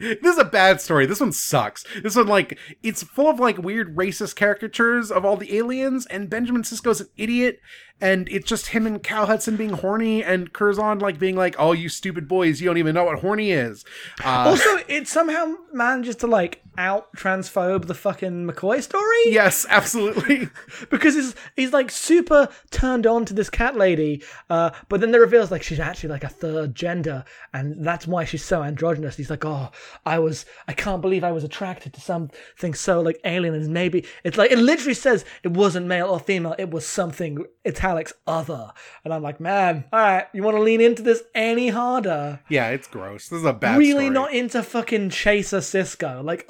This 0.00 0.32
is 0.34 0.38
a 0.38 0.44
bad 0.44 0.80
story. 0.80 1.06
This 1.06 1.20
one 1.20 1.32
sucks. 1.32 1.84
This 2.02 2.16
one, 2.16 2.26
like, 2.26 2.58
it's 2.82 3.02
full 3.02 3.28
of 3.28 3.38
like 3.38 3.58
weird 3.58 3.96
racist 3.96 4.36
caricatures 4.36 5.10
of 5.10 5.24
all 5.24 5.36
the 5.36 5.56
aliens, 5.56 6.06
and 6.06 6.30
Benjamin 6.30 6.62
Sisko's 6.62 7.00
an 7.00 7.08
idiot, 7.16 7.60
and 8.00 8.28
it's 8.30 8.48
just 8.48 8.68
him 8.68 8.86
and 8.86 9.02
Cal 9.02 9.26
Hudson 9.26 9.56
being 9.56 9.70
horny, 9.74 10.24
and 10.24 10.52
Curzon 10.52 10.98
like 10.98 11.18
being 11.18 11.36
like, 11.36 11.54
"Oh, 11.58 11.72
you 11.72 11.88
stupid 11.88 12.26
boys, 12.26 12.60
you 12.60 12.66
don't 12.66 12.78
even 12.78 12.94
know 12.94 13.04
what 13.04 13.20
horny 13.20 13.52
is." 13.52 13.84
Uh, 14.24 14.44
Also, 14.48 14.78
it 14.88 15.06
somehow 15.06 15.54
manages 15.72 16.16
to 16.16 16.26
like 16.26 16.62
out 16.80 17.14
transphobe 17.14 17.86
the 17.86 17.94
fucking 17.94 18.48
McCoy 18.48 18.82
story. 18.82 19.22
yes, 19.26 19.66
absolutely. 19.68 20.48
because 20.90 21.14
he's 21.14 21.34
he's 21.54 21.72
like 21.72 21.90
super 21.90 22.48
turned 22.70 23.06
on 23.06 23.26
to 23.26 23.34
this 23.34 23.50
cat 23.50 23.76
lady, 23.76 24.22
uh, 24.48 24.70
but 24.88 25.00
then 25.00 25.14
it 25.14 25.18
reveals 25.18 25.50
like 25.50 25.62
she's 25.62 25.78
actually 25.78 26.08
like 26.08 26.24
a 26.24 26.28
third 26.28 26.74
gender, 26.74 27.24
and 27.52 27.84
that's 27.84 28.06
why 28.06 28.24
she's 28.24 28.44
so 28.44 28.62
androgynous. 28.62 29.16
He's 29.16 29.28
like, 29.30 29.44
oh, 29.44 29.70
I 30.06 30.18
was, 30.18 30.46
I 30.66 30.72
can't 30.72 31.02
believe 31.02 31.22
I 31.22 31.32
was 31.32 31.44
attracted 31.44 31.92
to 31.92 32.00
something 32.00 32.74
so 32.74 33.00
like 33.00 33.20
alien, 33.24 33.54
and 33.54 33.68
maybe 33.68 34.06
it's 34.24 34.38
like 34.38 34.50
it 34.50 34.58
literally 34.58 34.94
says 34.94 35.24
it 35.42 35.52
wasn't 35.52 35.86
male 35.86 36.08
or 36.08 36.18
female, 36.18 36.54
it 36.58 36.70
was 36.70 36.86
something 36.86 37.44
italics 37.66 38.14
other, 38.26 38.72
and 39.04 39.12
I'm 39.12 39.22
like, 39.22 39.38
man, 39.38 39.84
all 39.92 40.00
right, 40.00 40.26
you 40.32 40.42
want 40.42 40.56
to 40.56 40.62
lean 40.62 40.80
into 40.80 41.02
this 41.02 41.22
any 41.34 41.68
harder? 41.68 42.40
yeah, 42.48 42.70
it's 42.70 42.86
gross. 42.88 43.28
This 43.28 43.40
is 43.40 43.44
a 43.44 43.52
bad. 43.52 43.78
really 43.78 44.06
story. 44.06 44.10
not 44.10 44.32
into 44.32 44.62
fucking 44.62 45.10
Chaser 45.10 45.58
Sisko. 45.58 46.24
Like, 46.24 46.44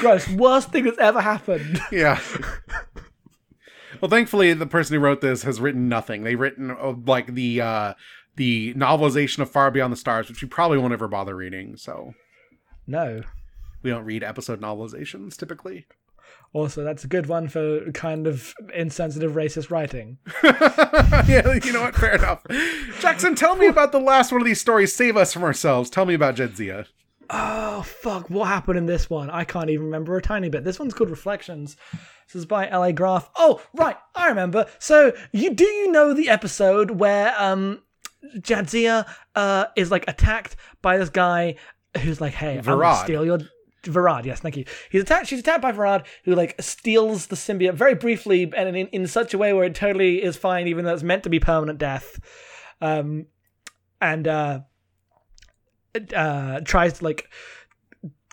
gross. 0.00 0.28
Worst 0.28 0.70
thing 0.70 0.84
that's 0.84 0.98
ever 0.98 1.20
happened. 1.20 1.80
Yeah. 1.92 2.20
well, 4.00 4.08
thankfully, 4.10 4.52
the 4.54 4.66
person 4.66 4.94
who 4.94 5.00
wrote 5.00 5.20
this 5.20 5.42
has 5.42 5.60
written 5.60 5.88
nothing. 5.88 6.22
They've 6.24 6.38
written 6.38 6.70
uh, 6.70 6.94
like 7.06 7.34
the 7.34 7.60
uh 7.60 7.94
the 8.36 8.72
novelization 8.74 9.40
of 9.40 9.50
Far 9.50 9.70
Beyond 9.70 9.92
the 9.92 9.96
Stars, 9.96 10.28
which 10.28 10.40
we 10.42 10.48
probably 10.48 10.78
won't 10.78 10.92
ever 10.92 11.08
bother 11.08 11.36
reading. 11.36 11.76
So 11.76 12.14
No. 12.86 13.22
we 13.82 13.90
don't 13.90 14.04
read 14.04 14.22
episode 14.24 14.60
novelizations 14.60 15.36
typically. 15.36 15.86
Also, 16.52 16.82
that's 16.82 17.04
a 17.04 17.08
good 17.08 17.26
one 17.26 17.48
for 17.48 17.90
kind 17.92 18.26
of 18.26 18.54
insensitive 18.74 19.32
racist 19.32 19.70
writing. 19.70 20.18
yeah, 20.44 21.54
you 21.62 21.72
know 21.72 21.82
what? 21.82 21.94
Fair 21.94 22.16
enough. 22.16 22.44
Jackson, 23.00 23.36
tell 23.36 23.54
me 23.56 23.66
about 23.68 23.92
the 23.92 24.00
last 24.00 24.32
one 24.32 24.40
of 24.40 24.44
these 24.46 24.60
stories. 24.60 24.94
Save 24.94 25.16
us 25.16 25.32
from 25.32 25.44
ourselves. 25.44 25.90
Tell 25.90 26.06
me 26.06 26.14
about 26.14 26.34
Jadzia. 26.36 26.86
Oh, 27.32 27.82
fuck. 27.82 28.28
What 28.28 28.48
happened 28.48 28.76
in 28.76 28.86
this 28.86 29.08
one? 29.08 29.30
I 29.30 29.44
can't 29.44 29.70
even 29.70 29.86
remember 29.86 30.16
a 30.16 30.22
tiny 30.22 30.48
bit. 30.48 30.64
This 30.64 30.78
one's 30.78 30.94
called 30.94 31.10
Reflections. 31.10 31.76
This 31.92 32.34
is 32.34 32.46
by 32.46 32.68
L.A. 32.68 32.92
Graf. 32.92 33.30
Oh, 33.36 33.62
right. 33.72 33.96
I 34.14 34.28
remember. 34.28 34.66
So, 34.78 35.12
you 35.32 35.54
do 35.54 35.64
you 35.64 35.92
know 35.92 36.12
the 36.12 36.28
episode 36.28 36.90
where 36.92 37.34
um 37.38 37.82
Jadzia 38.36 39.06
uh, 39.34 39.66
is 39.76 39.90
like 39.90 40.04
attacked 40.08 40.56
by 40.82 40.98
this 40.98 41.10
guy 41.10 41.56
who's 42.02 42.20
like, 42.20 42.32
hey, 42.32 42.58
I'm 42.58 42.64
gonna 42.64 42.96
steal 42.96 43.24
your. 43.24 43.38
Verad, 43.84 44.26
yes, 44.26 44.40
thank 44.40 44.58
you. 44.58 44.66
He's 44.90 45.00
attacked. 45.00 45.28
She's 45.28 45.40
attacked 45.40 45.62
by 45.62 45.72
Verad, 45.72 46.06
who 46.24 46.34
like 46.34 46.54
steals 46.60 47.28
the 47.28 47.36
symbiote 47.36 47.72
very 47.72 47.94
briefly, 47.94 48.42
and 48.54 48.76
in, 48.76 48.88
in 48.88 49.06
such 49.06 49.32
a 49.32 49.38
way 49.38 49.54
where 49.54 49.64
it 49.64 49.74
totally 49.74 50.22
is 50.22 50.36
fine, 50.36 50.68
even 50.68 50.84
though 50.84 50.92
it's 50.92 51.02
meant 51.02 51.22
to 51.22 51.30
be 51.30 51.40
permanent 51.40 51.78
death. 51.78 52.20
Um, 52.82 53.26
and 54.02 54.28
uh, 54.28 54.60
uh, 56.14 56.60
tries 56.60 56.94
to 56.98 57.04
like 57.04 57.28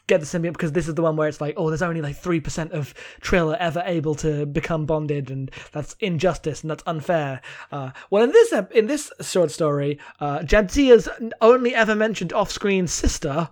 get 0.08 0.22
the 0.22 0.26
symbiote 0.26 0.54
because 0.54 0.72
this 0.72 0.88
is 0.88 0.96
the 0.96 1.02
one 1.02 1.18
where 1.18 1.28
it's 1.28 1.42
like, 1.42 1.54
oh, 1.58 1.70
there's 1.70 1.82
only 1.82 2.02
like 2.02 2.16
three 2.16 2.40
percent 2.40 2.72
of 2.72 2.94
Trill 3.22 3.52
are 3.52 3.58
ever 3.58 3.84
able 3.86 4.16
to 4.16 4.46
become 4.46 4.86
bonded, 4.86 5.30
and 5.30 5.52
that's 5.72 5.96
injustice 6.00 6.62
and 6.62 6.72
that's 6.72 6.84
unfair. 6.88 7.42
Uh, 7.72 7.92
well, 8.10 8.24
in 8.24 8.32
this 8.32 8.54
in 8.74 8.88
this 8.88 9.12
short 9.22 9.52
story, 9.52 10.00
uh, 10.20 10.40
Jadzia's 10.40 11.10
only 11.42 11.76
ever 11.76 11.96
mentioned 11.96 12.34
off-screen 12.34 12.88
sister. 12.88 13.50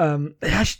Um, 0.00 0.34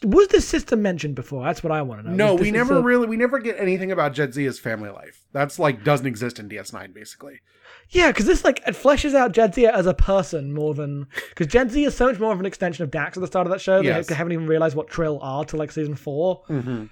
was 0.05 0.29
this 0.29 0.47
sister 0.47 0.77
mentioned 0.77 1.17
before? 1.17 1.43
That's 1.45 1.63
what 1.63 1.73
I 1.73 1.83
want 1.83 2.03
to 2.05 2.09
know. 2.11 2.15
No, 2.29 2.35
we 2.37 2.51
never 2.53 2.77
a- 2.77 2.83
really 2.83 3.09
we 3.09 3.17
never 3.17 3.39
get 3.41 3.59
anything 3.59 3.91
about 3.91 4.15
Jadzia's 4.15 4.61
family 4.61 4.91
life. 4.91 5.25
That's 5.33 5.59
like 5.59 5.83
doesn't 5.83 6.07
exist 6.07 6.39
in 6.39 6.49
DS9 6.49 6.95
basically. 6.95 7.41
Yeah, 7.91 8.09
because 8.09 8.27
this 8.27 8.45
like 8.45 8.59
it 8.67 8.75
fleshes 8.77 9.15
out 9.15 9.33
Jadzia 9.33 9.73
as 9.73 9.87
a 9.87 9.95
person 9.95 10.53
more 10.55 10.73
than 10.75 11.07
because 11.31 11.49
Jadzia 11.49 11.87
is 11.89 11.97
so 11.97 12.07
much 12.07 12.21
more 12.21 12.33
of 12.33 12.39
an 12.39 12.47
extension 12.47 12.85
of 12.85 12.91
Dax 12.93 13.17
at 13.17 13.21
the 13.23 13.27
start 13.27 13.47
of 13.47 13.51
that 13.51 13.61
show. 13.61 13.81
Yes. 13.81 14.07
They 14.07 14.15
haven't 14.15 14.33
even 14.35 14.47
realized 14.47 14.77
what 14.77 14.89
Trill 14.89 15.19
are 15.21 15.45
till 15.45 15.59
like 15.59 15.73
season 15.73 15.95
4 15.97 16.43
Mm-hmm. 16.49 16.85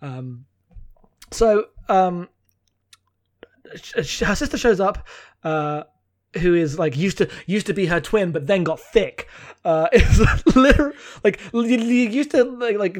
Um, 0.00 0.44
so 1.32 1.66
um, 1.88 2.28
sh- 3.76 3.92
sh- 4.04 4.20
her 4.20 4.34
sister 4.36 4.56
shows 4.56 4.80
up, 4.80 5.06
uh, 5.44 5.82
who 6.36 6.54
is 6.54 6.78
like 6.78 6.96
used 6.96 7.18
to 7.18 7.28
used 7.46 7.66
to 7.66 7.74
be 7.74 7.86
her 7.86 8.00
twin, 8.00 8.32
but 8.32 8.46
then 8.46 8.64
got 8.64 8.80
thick. 8.80 9.28
Uh, 9.64 9.88
it's 9.92 10.18
literally 10.56 10.94
like 11.24 11.40
used 11.52 12.30
to 12.32 12.44
like 12.44 12.76
like. 12.78 12.98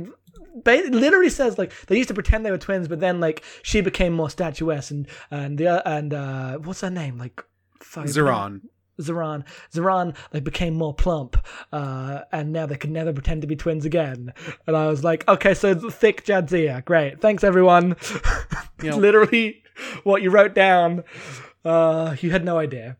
Literally 0.66 1.30
says 1.30 1.56
like 1.56 1.72
they 1.86 1.96
used 1.96 2.08
to 2.08 2.14
pretend 2.14 2.44
they 2.44 2.50
were 2.50 2.58
twins, 2.58 2.88
but 2.88 2.98
then 3.00 3.20
like 3.20 3.44
she 3.62 3.80
became 3.80 4.12
more 4.12 4.28
statuesque 4.28 4.90
and 4.90 5.06
and 5.30 5.56
the 5.58 5.68
uh, 5.68 5.82
and 5.84 6.12
uh 6.12 6.58
what's 6.58 6.80
her 6.80 6.90
name 6.90 7.16
like 7.16 7.42
Zeron. 7.82 8.62
Zeran. 9.00 9.44
Zeran 9.72 10.16
like 10.34 10.42
became 10.42 10.74
more 10.74 10.92
plump, 10.92 11.36
uh, 11.72 12.22
and 12.32 12.52
now 12.52 12.66
they 12.66 12.76
could 12.76 12.90
never 12.90 13.12
pretend 13.12 13.42
to 13.42 13.46
be 13.46 13.54
twins 13.54 13.84
again. 13.84 14.32
And 14.66 14.76
I 14.76 14.88
was 14.88 15.04
like, 15.04 15.26
okay, 15.28 15.54
so 15.54 15.74
thick 15.88 16.24
Jadzia, 16.24 16.84
great, 16.84 17.20
thanks 17.20 17.44
everyone. 17.44 17.94
You 18.82 18.90
know- 18.90 18.96
Literally, 18.98 19.62
what 20.04 20.22
you 20.22 20.30
wrote 20.30 20.54
down, 20.54 21.02
uh, 21.64 22.16
you 22.20 22.30
had 22.30 22.44
no 22.44 22.58
idea. 22.58 22.96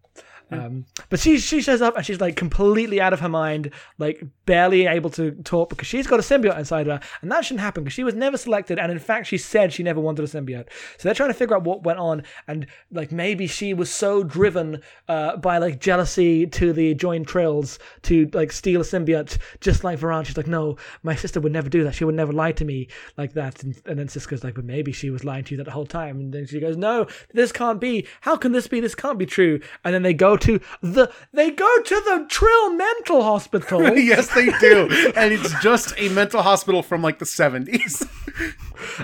Um, 0.51 0.87
but 1.11 1.21
she 1.21 1.39
she 1.39 1.61
shows 1.61 1.83
up 1.83 1.97
and 1.97 2.07
she's 2.07 2.21
like 2.21 2.37
completely 2.37 3.01
out 3.01 3.13
of 3.13 3.21
her 3.21 3.29
mind, 3.29 3.73
like 3.99 4.23
barely 4.47 4.87
able 4.87 5.11
to 5.11 5.33
talk 5.45 5.69
because 5.69 5.87
she's 5.87 6.07
got 6.07 6.19
a 6.19 6.23
symbiote 6.23 6.59
inside 6.59 6.87
her, 6.87 7.01
and 7.23 7.31
that 7.31 7.45
shouldn't 7.45 7.61
happen 7.61 7.85
because 7.85 7.95
she 7.95 8.05
was 8.05 8.15
never 8.15 8.37
selected, 8.37 8.79
and 8.79 8.91
in 8.91 8.99
fact 8.99 9.27
she 9.27 9.39
said 9.39 9.73
she 9.73 9.83
never 9.83 10.01
wanted 10.01 10.25
a 10.25 10.29
symbiote. 10.29 10.69
So 10.97 11.09
they're 11.09 11.15
trying 11.15 11.31
to 11.31 11.35
figure 11.35 11.55
out 11.55 11.65
what 11.65 11.83
went 11.83 11.99
on, 11.99 12.23
and 12.47 12.67
like 12.91 13.13
maybe 13.13 13.47
she 13.47 13.75
was 13.75 13.91
so 13.91 14.23
driven 14.23 14.81
uh, 15.09 15.37
by 15.37 15.59
like 15.59 15.81
jealousy 15.81 16.47
to 16.47 16.73
the 16.73 16.95
joined 16.95 17.27
trills 17.27 17.79
to 18.03 18.31
like 18.33 18.53
steal 18.53 18.81
a 18.81 18.85
symbiote, 18.85 19.39
just 19.61 19.85
like 19.85 19.99
Varan. 19.99 20.25
She's 20.25 20.37
like, 20.37 20.47
no, 20.47 20.77
my 21.03 21.15
sister 21.15 21.41
would 21.41 21.53
never 21.53 21.69
do 21.69 21.85
that. 21.85 21.95
She 21.95 22.05
would 22.05 22.15
never 22.15 22.33
lie 22.33 22.53
to 22.53 22.65
me 22.65 22.89
like 23.17 23.35
that. 23.35 23.63
And, 23.63 23.81
and 23.85 23.99
then 23.99 24.07
Sisko's 24.07 24.45
like, 24.45 24.55
but 24.55 24.65
maybe 24.65 24.93
she 24.93 25.11
was 25.11 25.25
lying 25.25 25.45
to 25.45 25.55
you 25.55 25.63
that 25.63 25.71
whole 25.71 25.87
time. 25.87 26.19
And 26.19 26.33
then 26.33 26.47
she 26.47 26.61
goes, 26.61 26.77
no, 26.77 27.07
this 27.35 27.53
can't 27.53 27.81
be. 27.81 28.07
How 28.23 28.37
can 28.37 28.53
this 28.53 28.67
be? 28.67 28.81
This 28.81 28.95
can't 28.95 29.19
be 29.19 29.27
true. 29.27 29.61
And 29.85 29.95
then 29.95 30.03
they 30.03 30.15
go 30.15 30.37
to 30.39 30.61
the 30.83 31.11
they 31.33 31.51
go 31.51 31.83
to 31.83 31.95
the 31.95 32.27
Trill 32.29 32.73
mental 32.75 33.23
hospital. 33.23 33.83
yes, 33.99 34.33
they 34.35 34.47
do, 34.59 34.89
and 35.17 35.33
it's 35.33 35.53
just 35.63 35.93
a 35.99 36.09
mental 36.11 36.43
hospital 36.43 36.83
from 36.83 37.03
like 37.03 37.19
the 37.19 37.27
seventies. 37.27 38.05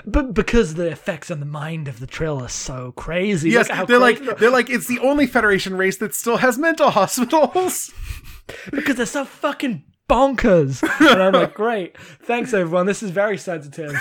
But 0.05 0.33
because 0.33 0.75
the 0.75 0.87
effects 0.87 1.29
on 1.29 1.41
the 1.41 1.45
mind 1.45 1.89
of 1.89 1.99
the 1.99 2.07
Trill 2.07 2.41
are 2.41 2.47
so 2.47 2.93
crazy. 2.93 3.49
yes, 3.49 3.65
Look 3.65 3.71
at 3.71 3.75
how 3.77 3.85
they're 3.85 3.99
like 3.99 4.17
crazy- 4.17 4.33
they're 4.39 4.49
like 4.49 4.69
it's 4.69 4.87
the 4.87 4.99
only 4.99 5.27
Federation 5.27 5.75
race 5.75 5.97
that 5.97 6.15
still 6.15 6.37
has 6.37 6.57
mental 6.57 6.91
hospitals. 6.91 7.93
because 8.71 8.95
they're 8.95 9.05
so 9.05 9.25
fucking 9.25 9.83
bonkers. 10.09 10.81
And 11.11 11.21
I'm 11.21 11.33
like, 11.33 11.53
great, 11.53 11.97
thanks 11.97 12.53
everyone. 12.53 12.85
This 12.85 13.03
is 13.03 13.11
very 13.11 13.37
sensitive 13.37 13.91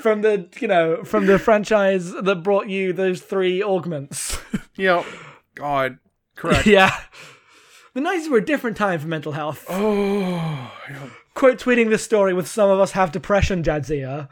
from 0.00 0.22
the 0.22 0.48
you 0.60 0.68
know 0.68 1.02
from 1.02 1.26
the 1.26 1.38
franchise 1.38 2.12
that 2.12 2.42
brought 2.44 2.68
you 2.68 2.92
those 2.92 3.20
three 3.20 3.60
augments. 3.62 4.38
know, 4.78 5.04
God, 5.56 5.98
correct. 6.34 6.66
yeah, 6.66 6.94
the 7.94 8.00
nineties 8.00 8.28
were 8.28 8.38
a 8.38 8.44
different 8.44 8.76
time 8.76 9.00
for 9.00 9.06
mental 9.06 9.32
health. 9.32 9.64
Oh, 9.68 10.72
Quote 11.34 11.58
tweeting 11.58 11.90
this 11.90 12.04
story 12.04 12.32
with 12.32 12.46
some 12.46 12.70
of 12.70 12.78
us 12.78 12.92
have 12.92 13.10
depression, 13.10 13.62
Jadzia. 13.64 14.28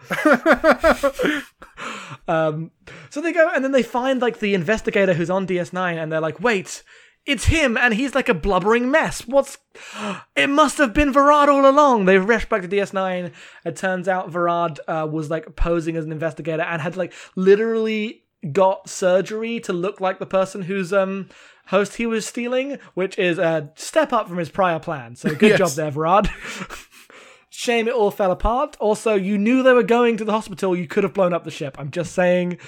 um, 2.29 2.71
so 3.11 3.21
they 3.21 3.33
go 3.33 3.51
and 3.53 3.65
then 3.65 3.73
they 3.73 3.83
find 3.83 4.23
like 4.23 4.39
the 4.39 4.55
investigator 4.55 5.13
who's 5.15 5.31
on 5.31 5.47
DS9, 5.47 6.01
and 6.01 6.13
they're 6.13 6.21
like, 6.21 6.41
wait. 6.41 6.83
it's 7.27 7.47
him, 7.47 7.77
and 7.77 7.95
he's 7.95 8.15
like 8.15 8.29
a 8.29 8.35
blubbering 8.35 8.91
mess. 8.91 9.27
What's? 9.27 9.59
It 10.37 10.49
must 10.49 10.79
have 10.79 10.95
been 10.95 11.13
Verad 11.13 11.49
all 11.49 11.69
along. 11.69 12.05
They 12.07 12.19
rush 12.19 12.49
back 12.49 12.63
to 12.63 12.69
DS9. 12.69 13.33
It 13.65 13.77
turns 13.77 14.09
out 14.09 14.31
Verad 14.31 14.81
uh, 14.89 15.07
was 15.11 15.31
like 15.31 15.57
posing 15.57 15.97
as 15.97 16.05
an 16.05 16.13
investigator 16.13 16.63
and 16.63 16.81
had 16.81 16.97
like 16.97 17.13
literally 17.37 18.25
got 18.51 18.89
surgery 18.89 19.61
to 19.61 19.73
look 19.73 20.01
like 20.01 20.19
the 20.19 20.27
person 20.27 20.63
who's 20.63 20.93
um 20.93 21.29
host 21.73 21.97
he 21.97 22.07
was 22.07 22.25
stealing, 22.27 22.79
which 22.95 23.19
is 23.19 23.39
a 23.39 23.73
step 23.75 24.13
up 24.13 24.29
from 24.29 24.39
his 24.39 24.49
prior 24.51 24.79
plan. 24.79 25.17
So 25.17 25.35
good 25.35 25.51
Yes. 25.51 25.59
job 25.59 25.71
there, 25.73 25.91
Verad. 25.91 26.31
Shame 27.51 27.89
it 27.89 27.95
all 27.95 28.11
fell 28.11 28.31
apart. 28.31 28.77
Also, 28.81 29.15
you 29.15 29.37
knew 29.37 29.63
they 29.63 29.73
were 29.73 29.83
going 29.83 30.17
to 30.19 30.25
the 30.25 30.33
hospital. 30.33 30.75
You 30.77 30.87
could 30.87 31.03
have 31.05 31.13
blown 31.13 31.33
up 31.35 31.45
the 31.45 31.51
ship. 31.51 31.77
I'm 31.79 31.91
just 31.91 32.13
saying, 32.15 32.59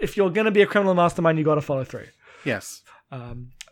if 0.00 0.16
you're 0.16 0.30
going 0.30 0.46
to 0.46 0.50
be 0.50 0.62
a 0.62 0.66
criminal 0.66 0.94
mastermind, 0.94 1.38
you 1.38 1.44
got 1.44 1.56
to 1.56 1.60
follow 1.60 1.84
through. 1.84 2.06
Yes. 2.44 2.82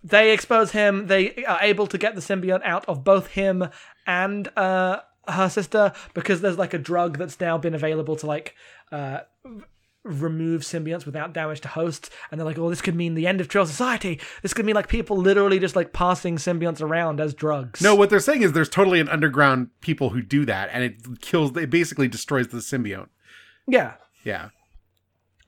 They 0.02 0.32
expose 0.32 0.72
him. 0.72 1.06
They 1.06 1.44
are 1.44 1.58
able 1.62 1.86
to 1.86 1.96
get 1.98 2.14
the 2.14 2.20
symbiote 2.20 2.62
out 2.64 2.84
of 2.86 3.02
both 3.04 3.28
him 3.28 3.68
and 4.06 4.48
uh, 4.56 5.00
her 5.28 5.48
sister 5.48 5.92
because 6.14 6.40
there's 6.42 6.58
like 6.58 6.74
a 6.74 6.78
drug 6.78 7.16
that's 7.18 7.40
now 7.40 7.56
been 7.58 7.74
available 7.74 8.16
to 8.16 8.26
like 8.26 8.54
uh, 8.92 9.20
remove 10.02 10.62
symbionts 10.62 11.04
without 11.04 11.34
damage 11.34 11.60
to 11.60 11.68
hosts. 11.68 12.08
And 12.30 12.40
they're 12.40 12.46
like, 12.46 12.58
oh, 12.58 12.70
this 12.70 12.80
could 12.80 12.94
mean 12.94 13.14
the 13.14 13.26
end 13.26 13.40
of 13.40 13.48
Trail 13.48 13.66
Society. 13.66 14.20
This 14.42 14.54
could 14.54 14.64
mean 14.64 14.74
like 14.74 14.88
people 14.88 15.16
literally 15.16 15.58
just 15.58 15.76
like 15.76 15.92
passing 15.92 16.36
symbionts 16.36 16.80
around 16.80 17.20
as 17.20 17.34
drugs. 17.34 17.80
No, 17.82 17.94
what 17.94 18.10
they're 18.10 18.20
saying 18.20 18.42
is 18.42 18.52
there's 18.52 18.68
totally 18.68 19.00
an 19.00 19.08
underground 19.08 19.68
people 19.80 20.10
who 20.10 20.22
do 20.22 20.44
that, 20.46 20.70
and 20.72 20.82
it 20.84 21.20
kills. 21.20 21.56
It 21.56 21.70
basically 21.70 22.08
destroys 22.08 22.48
the 22.48 22.58
symbiote. 22.58 23.08
Yeah. 23.68 23.94
Yeah. 24.24 24.48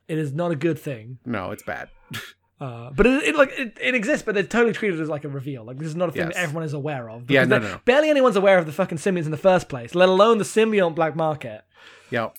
It 0.08 0.18
is 0.18 0.32
not 0.32 0.50
a 0.50 0.56
good 0.56 0.78
thing. 0.78 1.18
No, 1.24 1.50
it's 1.50 1.62
bad. 1.62 1.88
Uh, 2.60 2.90
but 2.94 3.06
it, 3.08 3.24
it 3.24 3.34
like 3.34 3.50
it, 3.58 3.76
it 3.80 3.92
exists, 3.96 4.24
but 4.24 4.36
they're 4.36 4.44
totally 4.44 4.72
treated 4.72 5.00
as 5.00 5.08
like 5.08 5.24
a 5.24 5.28
reveal. 5.28 5.64
Like 5.64 5.78
this 5.78 5.88
is 5.88 5.96
not 5.96 6.10
a 6.10 6.12
thing 6.12 6.26
Yes. 6.26 6.34
that 6.34 6.42
everyone 6.44 6.62
is 6.62 6.74
aware 6.74 7.10
of. 7.10 7.28
Yeah, 7.28 7.42
no, 7.44 7.58
no, 7.58 7.66
no. 7.72 7.80
Barely 7.84 8.08
anyone's 8.08 8.36
aware 8.36 8.56
of 8.56 8.66
the 8.66 8.72
fucking 8.72 8.98
symbionts 8.98 9.24
in 9.24 9.32
the 9.32 9.36
first 9.36 9.68
place, 9.68 9.96
let 9.96 10.08
alone 10.08 10.38
the 10.38 10.44
symbiont 10.44 10.94
black 10.94 11.16
market. 11.16 11.62
Yep. 12.10 12.36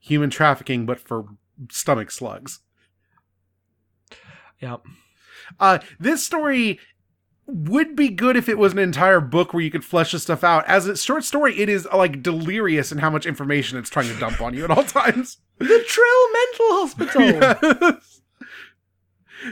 Human 0.00 0.30
trafficking, 0.30 0.86
but 0.86 1.00
for 1.00 1.24
stomach 1.70 2.10
slugs. 2.10 2.60
Yep. 4.60 4.84
Uh, 5.58 5.78
this 5.98 6.24
story 6.24 6.78
would 7.46 7.96
be 7.96 8.08
good 8.10 8.36
if 8.36 8.48
it 8.48 8.58
was 8.58 8.72
an 8.72 8.78
entire 8.78 9.20
book 9.20 9.54
where 9.54 9.62
you 9.62 9.70
could 9.70 9.84
flesh 9.84 10.12
this 10.12 10.22
stuff 10.22 10.44
out. 10.44 10.66
As 10.66 10.86
a 10.86 10.96
short 10.96 11.24
story, 11.24 11.58
it 11.58 11.68
is 11.68 11.88
like 11.92 12.22
delirious 12.22 12.92
in 12.92 12.98
how 12.98 13.08
much 13.10 13.24
information 13.24 13.78
it's 13.78 13.88
trying 13.88 14.08
to 14.08 14.18
dump 14.20 14.40
on 14.40 14.54
you 14.54 14.64
at 14.64 14.70
all 14.70 14.84
times. 14.84 15.38
The 15.58 15.84
Trill 15.86 16.32
Mental 16.32 16.66
Hospital. 17.40 18.00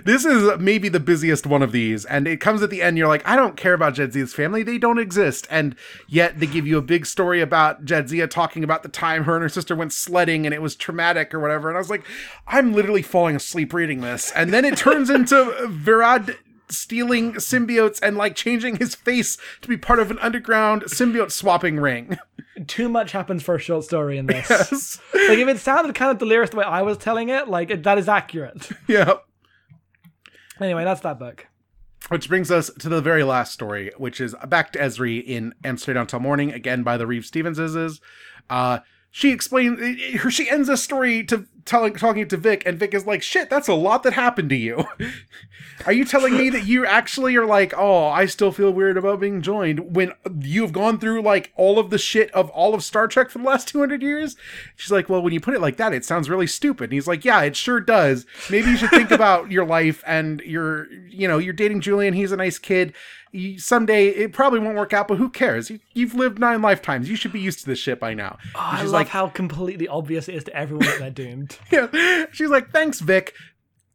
This 0.04 0.24
is 0.24 0.58
maybe 0.58 0.88
the 0.88 1.00
busiest 1.00 1.46
one 1.46 1.62
of 1.62 1.72
these, 1.72 2.04
and 2.04 2.26
it 2.26 2.40
comes 2.40 2.62
at 2.62 2.70
the 2.70 2.82
end. 2.82 2.98
You're 2.98 3.08
like, 3.08 3.26
I 3.26 3.36
don't 3.36 3.56
care 3.56 3.74
about 3.74 3.94
Jadzia's 3.94 4.34
family; 4.34 4.62
they 4.62 4.78
don't 4.78 4.98
exist. 4.98 5.46
And 5.50 5.76
yet, 6.08 6.38
they 6.40 6.46
give 6.46 6.66
you 6.66 6.78
a 6.78 6.82
big 6.82 7.06
story 7.06 7.40
about 7.40 7.84
Jadzia 7.84 8.28
talking 8.28 8.64
about 8.64 8.82
the 8.82 8.88
time 8.88 9.24
her 9.24 9.34
and 9.34 9.42
her 9.42 9.48
sister 9.48 9.74
went 9.74 9.92
sledding, 9.92 10.46
and 10.46 10.54
it 10.54 10.62
was 10.62 10.76
traumatic 10.76 11.34
or 11.34 11.40
whatever. 11.40 11.68
And 11.68 11.76
I 11.76 11.80
was 11.80 11.90
like, 11.90 12.04
I'm 12.46 12.72
literally 12.72 13.02
falling 13.02 13.36
asleep 13.36 13.72
reading 13.72 14.00
this. 14.00 14.32
And 14.32 14.52
then 14.52 14.64
it 14.64 14.76
turns 14.76 15.10
into 15.10 15.54
Verad 15.68 16.36
stealing 16.68 17.34
symbiotes 17.34 18.00
and 18.02 18.16
like 18.16 18.34
changing 18.34 18.76
his 18.76 18.94
face 18.94 19.38
to 19.62 19.68
be 19.68 19.76
part 19.76 19.98
of 19.98 20.10
an 20.10 20.18
underground 20.18 20.82
symbiote 20.84 21.30
swapping 21.30 21.78
ring. 21.78 22.18
Too 22.66 22.88
much 22.88 23.12
happens 23.12 23.42
for 23.42 23.54
a 23.54 23.58
short 23.58 23.84
story 23.84 24.18
in 24.18 24.26
this. 24.26 24.48
yes. 24.50 25.00
Like 25.14 25.38
if 25.38 25.48
it 25.48 25.58
sounded 25.58 25.94
kind 25.94 26.10
of 26.10 26.18
delirious 26.18 26.50
the 26.50 26.56
way 26.56 26.64
I 26.64 26.82
was 26.82 26.98
telling 26.98 27.28
it, 27.28 27.48
like 27.48 27.70
it, 27.70 27.82
that 27.82 27.98
is 27.98 28.08
accurate. 28.08 28.70
Yeah. 28.88 29.14
Anyway, 30.60 30.84
that's 30.84 31.00
that 31.02 31.18
book. 31.18 31.46
Which 32.08 32.28
brings 32.28 32.50
us 32.50 32.70
to 32.78 32.88
the 32.88 33.00
very 33.00 33.24
last 33.24 33.52
story, 33.52 33.90
which 33.98 34.20
is 34.20 34.34
back 34.46 34.72
to 34.72 34.78
Ezri 34.78 35.22
in 35.24 35.54
Amsterdam 35.64 36.06
Till 36.06 36.20
Morning, 36.20 36.52
again 36.52 36.82
by 36.82 36.96
the 36.96 37.06
Reeves-Stevenses. 37.06 38.00
Uh, 38.48 38.78
she 39.10 39.32
explains, 39.32 39.80
her 40.20 40.30
she 40.30 40.48
ends 40.48 40.68
the 40.68 40.76
story 40.76 41.24
to 41.24 41.46
telling 41.66 41.94
talking 41.94 42.26
to 42.28 42.36
Vic, 42.36 42.62
and 42.64 42.78
Vic 42.78 42.94
is 42.94 43.06
like, 43.06 43.22
"Shit, 43.22 43.50
that's 43.50 43.68
a 43.68 43.74
lot 43.74 44.02
that 44.04 44.14
happened 44.14 44.48
to 44.50 44.56
you. 44.56 44.86
are 45.86 45.92
you 45.92 46.04
telling 46.04 46.36
me 46.36 46.48
that 46.50 46.66
you 46.66 46.86
actually 46.86 47.36
are 47.36 47.44
like, 47.44 47.74
oh, 47.76 48.06
I 48.06 48.26
still 48.26 48.52
feel 48.52 48.72
weird 48.72 48.96
about 48.96 49.20
being 49.20 49.42
joined 49.42 49.94
when 49.94 50.12
you've 50.40 50.72
gone 50.72 50.98
through 50.98 51.22
like 51.22 51.52
all 51.56 51.78
of 51.78 51.90
the 51.90 51.98
shit 51.98 52.30
of 52.30 52.48
all 52.50 52.74
of 52.74 52.82
Star 52.82 53.08
Trek 53.08 53.28
for 53.30 53.38
the 53.38 53.44
last 53.44 53.68
two 53.68 53.80
hundred 53.80 54.02
years?" 54.02 54.36
She's 54.76 54.92
like, 54.92 55.08
"Well, 55.08 55.22
when 55.22 55.32
you 55.32 55.40
put 55.40 55.54
it 55.54 55.60
like 55.60 55.76
that, 55.76 55.92
it 55.92 56.04
sounds 56.04 56.30
really 56.30 56.46
stupid." 56.46 56.84
And 56.84 56.92
he's 56.94 57.08
like, 57.08 57.24
"Yeah, 57.24 57.42
it 57.42 57.56
sure 57.56 57.80
does. 57.80 58.24
Maybe 58.48 58.70
you 58.70 58.76
should 58.76 58.90
think 58.90 59.10
about 59.16 59.50
your 59.50 59.66
life 59.66 60.02
and 60.06 60.40
you're, 60.40 60.90
you 61.08 61.28
know, 61.28 61.38
you're 61.38 61.52
dating 61.52 61.80
Julian. 61.80 62.14
He's 62.14 62.32
a 62.32 62.36
nice 62.36 62.58
kid." 62.58 62.94
Someday 63.58 64.08
it 64.08 64.32
probably 64.32 64.60
won't 64.60 64.76
work 64.76 64.94
out, 64.94 65.08
but 65.08 65.18
who 65.18 65.28
cares? 65.28 65.68
You, 65.68 65.80
you've 65.92 66.14
lived 66.14 66.38
nine 66.38 66.62
lifetimes. 66.62 67.10
You 67.10 67.16
should 67.16 67.32
be 67.32 67.40
used 67.40 67.58
to 67.60 67.66
this 67.66 67.78
shit 67.78 68.00
by 68.00 68.14
now. 68.14 68.38
Oh, 68.54 68.68
and 68.70 68.78
I 68.78 68.82
love 68.82 68.92
like, 68.92 69.08
how 69.08 69.28
completely 69.28 69.86
obvious 69.86 70.28
it 70.28 70.36
is 70.36 70.44
to 70.44 70.56
everyone 70.56 70.86
that 70.86 70.98
they're 71.00 71.10
doomed. 71.10 71.55
yeah. 71.70 72.26
She's 72.32 72.50
like, 72.50 72.70
thanks, 72.70 73.00
Vic. 73.00 73.34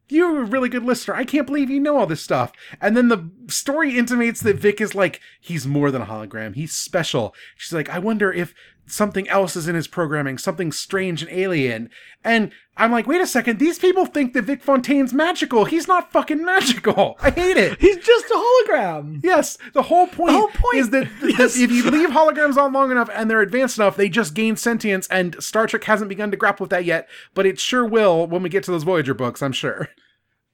You're 0.10 0.42
a 0.42 0.46
really 0.46 0.68
good 0.68 0.84
listener. 0.84 1.16
I 1.16 1.24
can't 1.24 1.48
believe 1.48 1.70
you 1.70 1.80
know 1.80 1.98
all 1.98 2.06
this 2.06 2.22
stuff. 2.22 2.52
And 2.82 2.98
then 2.98 3.08
the 3.08 3.30
story 3.48 3.98
intimates 3.98 4.42
that 4.42 4.58
Vic 4.58 4.82
is 4.82 4.94
like, 4.94 5.22
he's 5.40 5.66
more 5.66 5.90
than 5.90 6.02
a 6.02 6.06
hologram. 6.06 6.56
He's 6.56 6.74
special. 6.74 7.34
She's 7.56 7.72
like, 7.72 7.90
I 7.90 8.00
wonder 8.00 8.32
if 8.32 8.54
something 8.86 9.28
else 9.30 9.56
is 9.56 9.68
in 9.68 9.76
his 9.76 9.88
programming, 9.88 10.38
something 10.38 10.72
strange 10.72 11.22
and 11.22 11.32
alien. 11.32 11.90
And 12.24 12.52
I'm 12.78 12.92
like, 12.92 13.08
wait 13.08 13.22
a 13.22 13.28
second. 13.28 13.60
These 13.60 13.80
people 13.80 14.06
think 14.06 14.34
that 14.34 14.44
Vic 14.44 14.62
Fontaine's 14.62 15.14
magical. 15.14 15.66
He's 15.66 15.88
not 15.88 16.12
fucking 16.12 16.44
magical. 16.44 17.18
I 17.22 17.32
hate 17.32 17.58
it. 17.58 17.80
He's 17.80 17.98
just 17.98 18.26
a 18.26 18.34
hologram. 18.70 19.22
Yes, 19.24 19.58
the 19.74 19.84
whole 19.84 20.08
point, 20.08 20.32
whole 20.34 20.48
point- 20.48 20.76
is 20.78 20.90
that, 20.92 21.08
that 21.22 21.36
Yes. 21.40 21.58
if 21.58 21.72
you 21.72 21.84
leave 21.92 22.10
holograms 22.10 22.58
on 22.58 22.74
long 22.74 22.92
enough 22.92 23.10
and 23.14 23.30
they're 23.30 23.42
advanced 23.42 23.78
enough, 23.78 23.96
they 23.98 24.10
just 24.10 24.34
gain 24.34 24.56
sentience. 24.56 25.08
And 25.08 25.42
Star 25.42 25.68
Trek 25.68 25.84
hasn't 25.86 26.10
begun 26.10 26.32
to 26.32 26.38
grapple 26.38 26.66
with 26.66 26.72
that 26.72 26.86
yet, 26.86 27.08
but 27.34 27.46
it 27.46 27.60
sure 27.60 27.86
will 27.86 28.28
when 28.28 28.44
we 28.44 28.50
get 28.50 28.64
to 28.66 28.72
those 28.72 28.84
Voyager 28.84 29.14
books. 29.14 29.42
I'm 29.42 29.52
sure. 29.54 29.90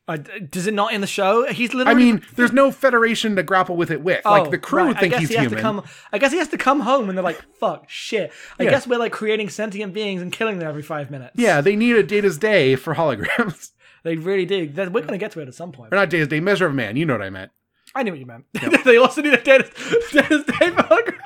Uh, 0.09 0.17
does 0.49 0.67
it 0.67 0.73
not 0.73 0.93
in 0.93 1.01
the 1.01 1.07
show? 1.07 1.45
He's 1.51 1.73
literally. 1.73 1.91
I 2.01 2.05
mean, 2.13 2.21
there's 2.35 2.53
no 2.53 2.71
Federation 2.71 3.35
to 3.35 3.43
grapple 3.43 3.75
with 3.75 3.91
it 3.91 4.01
with. 4.01 4.23
like 4.23 4.49
the 4.51 4.57
crew 4.57 4.83
Oh, 4.83 4.85
right. 4.85 4.95
I 4.95 4.99
think 5.01 5.11
guess 5.11 5.19
he's 5.21 5.29
he 5.29 5.35
has 5.35 5.43
human. 5.45 5.57
To 5.57 5.61
come, 5.61 5.83
I 6.13 6.17
guess 6.17 6.31
he 6.31 6.37
has 6.37 6.47
to 6.49 6.57
come 6.57 6.79
home, 6.79 7.09
and 7.09 7.17
they're 7.17 7.23
like, 7.25 7.41
"Fuck, 7.59 7.89
shit." 7.89 8.31
I 8.57 8.63
Yeah. 8.63 8.69
guess 8.69 8.87
we're 8.87 8.99
like 8.99 9.11
creating 9.11 9.49
sentient 9.49 9.93
beings 9.93 10.21
and 10.21 10.31
killing 10.31 10.59
them 10.59 10.67
every 10.69 10.81
five 10.83 11.11
minutes. 11.11 11.33
Yeah, 11.35 11.59
they 11.59 11.75
need 11.75 11.95
a 11.97 12.03
Data's 12.03 12.37
Day 12.37 12.75
for 12.77 12.95
holograms. 12.95 13.71
they 14.03 14.15
really 14.15 14.45
do. 14.45 14.71
We're 14.75 15.01
gonna 15.01 15.17
get 15.17 15.31
to 15.33 15.41
it 15.41 15.47
at 15.49 15.55
some 15.55 15.73
point. 15.73 15.91
or 15.93 15.97
not 15.97 16.09
Data's 16.09 16.29
Day, 16.29 16.39
Measure 16.39 16.67
of 16.67 16.73
Man. 16.73 16.95
You 16.95 17.05
know 17.05 17.13
what 17.15 17.21
I 17.23 17.29
meant. 17.29 17.51
I 17.95 18.03
knew 18.03 18.11
what 18.11 18.19
you 18.19 18.25
meant. 18.27 18.45
they 18.85 18.95
also 18.97 19.21
need 19.21 19.33
a 19.33 19.41
data, 19.41 19.63
data's 20.13 20.43
day 20.45 20.69
for 20.69 20.83
holograms. 20.83 21.19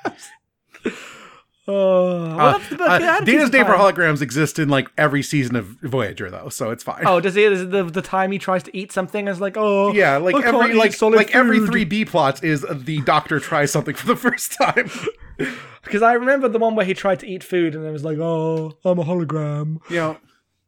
Oh, 1.72 2.26
Uh, 2.38 2.60
uh, 2.60 2.60
Yeah, 2.78 2.86
I 2.92 3.00
had 3.00 3.24
a 3.24 3.26
Data's 3.26 3.50
Day 3.50 3.64
for 3.64 3.74
holograms 3.74 4.22
exists 4.22 4.60
in 4.60 4.70
like 4.70 4.90
every 4.98 5.24
season 5.24 5.56
of 5.56 5.66
Voyager, 5.82 6.30
though, 6.30 6.50
so 6.50 6.70
it's 6.72 6.84
fine. 6.84 7.04
Oh, 7.06 7.20
does 7.20 7.36
he? 7.36 7.44
Is 7.44 7.70
the 7.70 7.84
the 7.84 8.02
time 8.02 8.32
he 8.32 8.40
tries 8.40 8.64
to 8.64 8.76
eat 8.78 8.92
something? 8.92 9.28
Is 9.28 9.40
like, 9.40 9.56
oh, 9.58 9.94
Yeah, 9.94 10.18
like 10.18 10.36
I 10.36 10.48
every 10.48 10.74
like 10.74 11.02
like 11.02 11.34
every 11.36 11.60
three 11.66 11.86
B 11.86 12.04
plots 12.06 12.42
is 12.44 12.66
the 12.70 13.02
Doctor 13.02 13.40
tries 13.40 13.72
something 13.72 13.96
for 13.96 14.08
the 14.08 14.16
first 14.28 14.54
time. 14.54 14.90
Because 15.84 16.04
I 16.04 16.14
remember 16.14 16.48
the 16.48 16.60
one 16.60 16.76
where 16.76 16.86
he 16.86 16.94
tried 16.94 17.20
to 17.22 17.28
eat 17.28 17.44
food 17.44 17.74
and 17.74 17.84
it 17.84 17.90
was 17.92 18.04
like, 18.04 18.20
oh, 18.20 18.78
I'm 18.86 19.00
a 19.00 19.04
hologram. 19.04 19.80
Yeah. 19.90 20.18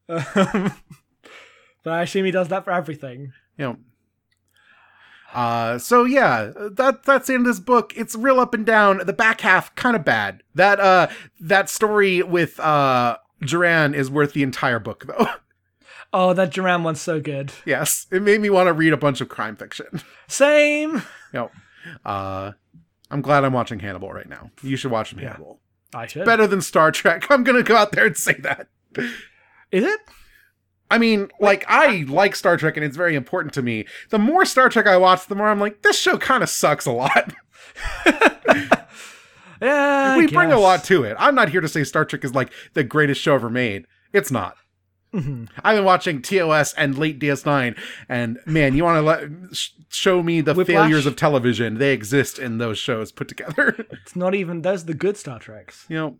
know, 0.09 0.19
But 1.83 1.93
I 1.93 2.01
assume 2.01 2.25
he 2.25 2.31
does 2.31 2.47
that 2.47 2.63
for 2.63 2.71
everything. 2.71 3.33
know. 3.57 3.77
Uh, 5.33 5.79
so 5.79 6.03
yeah, 6.03 6.51
that 6.55 7.03
that's 7.03 7.27
the 7.27 7.33
end 7.33 7.47
of 7.47 7.47
this 7.47 7.59
book. 7.59 7.93
It's 7.95 8.15
real 8.15 8.39
up 8.39 8.53
and 8.53 8.65
down. 8.65 9.01
The 9.05 9.13
back 9.13 9.41
half 9.41 9.73
kind 9.75 9.95
of 9.95 10.05
bad. 10.05 10.43
That 10.55 10.79
uh 10.79 11.07
that 11.39 11.69
story 11.69 12.21
with 12.21 12.59
uh 12.59 13.17
Joran 13.41 13.93
is 13.95 14.09
worth 14.11 14.33
the 14.33 14.43
entire 14.43 14.79
book 14.79 15.05
though. 15.07 15.27
Oh, 16.15 16.31
that 16.33 16.51
Joran 16.51 16.83
one's 16.83 17.01
so 17.01 17.19
good. 17.19 17.51
yes, 17.65 18.05
it 18.11 18.21
made 18.21 18.39
me 18.39 18.51
want 18.51 18.67
to 18.67 18.73
read 18.73 18.93
a 18.93 18.97
bunch 18.97 19.19
of 19.19 19.29
crime 19.29 19.55
fiction. 19.55 19.99
Same. 20.27 21.01
know, 21.33 21.49
uh, 22.05 22.51
I'm 23.09 23.21
glad 23.23 23.43
I'm 23.43 23.53
watching 23.53 23.79
Hannibal 23.79 24.13
right 24.13 24.29
now. 24.29 24.51
You 24.61 24.75
should 24.77 24.91
watch 24.91 25.09
Hannibal. 25.09 25.59
I 25.91 26.05
should. 26.05 26.23
Better 26.23 26.45
than 26.45 26.61
Star 26.61 26.91
Trek. 26.91 27.25
I'm 27.31 27.43
gonna 27.43 27.63
go 27.63 27.75
out 27.75 27.93
there 27.93 28.05
and 28.05 28.15
say 28.15 28.33
that. 28.41 28.67
Is 29.71 29.83
it? 29.83 29.99
I 30.91 30.97
mean, 30.99 31.29
like, 31.39 31.65
I 31.67 32.05
like 32.07 32.35
Star 32.35 32.55
Trek 32.57 32.77
and 32.77 32.85
it's 32.85 32.97
very 32.97 33.15
important 33.15 33.53
to 33.55 33.61
me. 33.63 33.85
The 34.09 34.19
more 34.19 34.45
Star 34.45 34.69
Trek 34.69 34.85
I 34.85 34.97
watch, 34.97 35.25
the 35.27 35.35
more 35.35 35.47
I'm 35.47 35.59
like, 35.59 35.81
this 35.81 35.97
show 35.97 36.17
kind 36.17 36.43
of 36.43 36.49
sucks 36.49 36.85
a 36.85 36.91
lot. 36.91 37.33
Yeah. 39.61 40.17
We 40.17 40.27
bring 40.27 40.51
a 40.51 40.59
lot 40.59 40.83
to 40.85 41.03
it. 41.03 41.15
I'm 41.17 41.35
not 41.35 41.47
here 41.49 41.61
to 41.61 41.69
say 41.69 41.85
Star 41.85 42.03
Trek 42.03 42.25
is 42.25 42.35
like 42.35 42.51
the 42.73 42.83
greatest 42.83 43.21
show 43.21 43.35
ever 43.35 43.49
made. 43.49 43.85
It's 44.11 44.29
not. 44.29 44.57
Mm-hmm. 45.13 45.45
I've 45.63 45.77
been 45.77 45.85
watching 45.85 46.21
TOS 46.21 46.73
and 46.73 46.97
late 46.97 47.17
DS9, 47.19 47.77
and 48.09 48.39
man, 48.45 48.75
you 48.75 48.83
want 48.83 48.97
to 48.97 49.01
let 49.01 49.55
sh- 49.55 49.69
show 49.89 50.21
me 50.23 50.41
the 50.41 50.53
Whiplash? 50.53 50.75
failures 50.75 51.05
of 51.05 51.15
television? 51.15 51.77
They 51.77 51.93
exist 51.93 52.39
in 52.39 52.57
those 52.57 52.77
shows 52.79 53.11
put 53.11 53.27
together. 53.29 53.85
It's 53.91 54.15
not 54.15 54.33
even. 54.35 54.63
Those 54.63 54.83
are 54.83 54.87
the 54.87 54.93
good 54.95 55.15
Star 55.15 55.39
Treks. 55.39 55.85
you 55.87 55.95
know. 55.95 56.17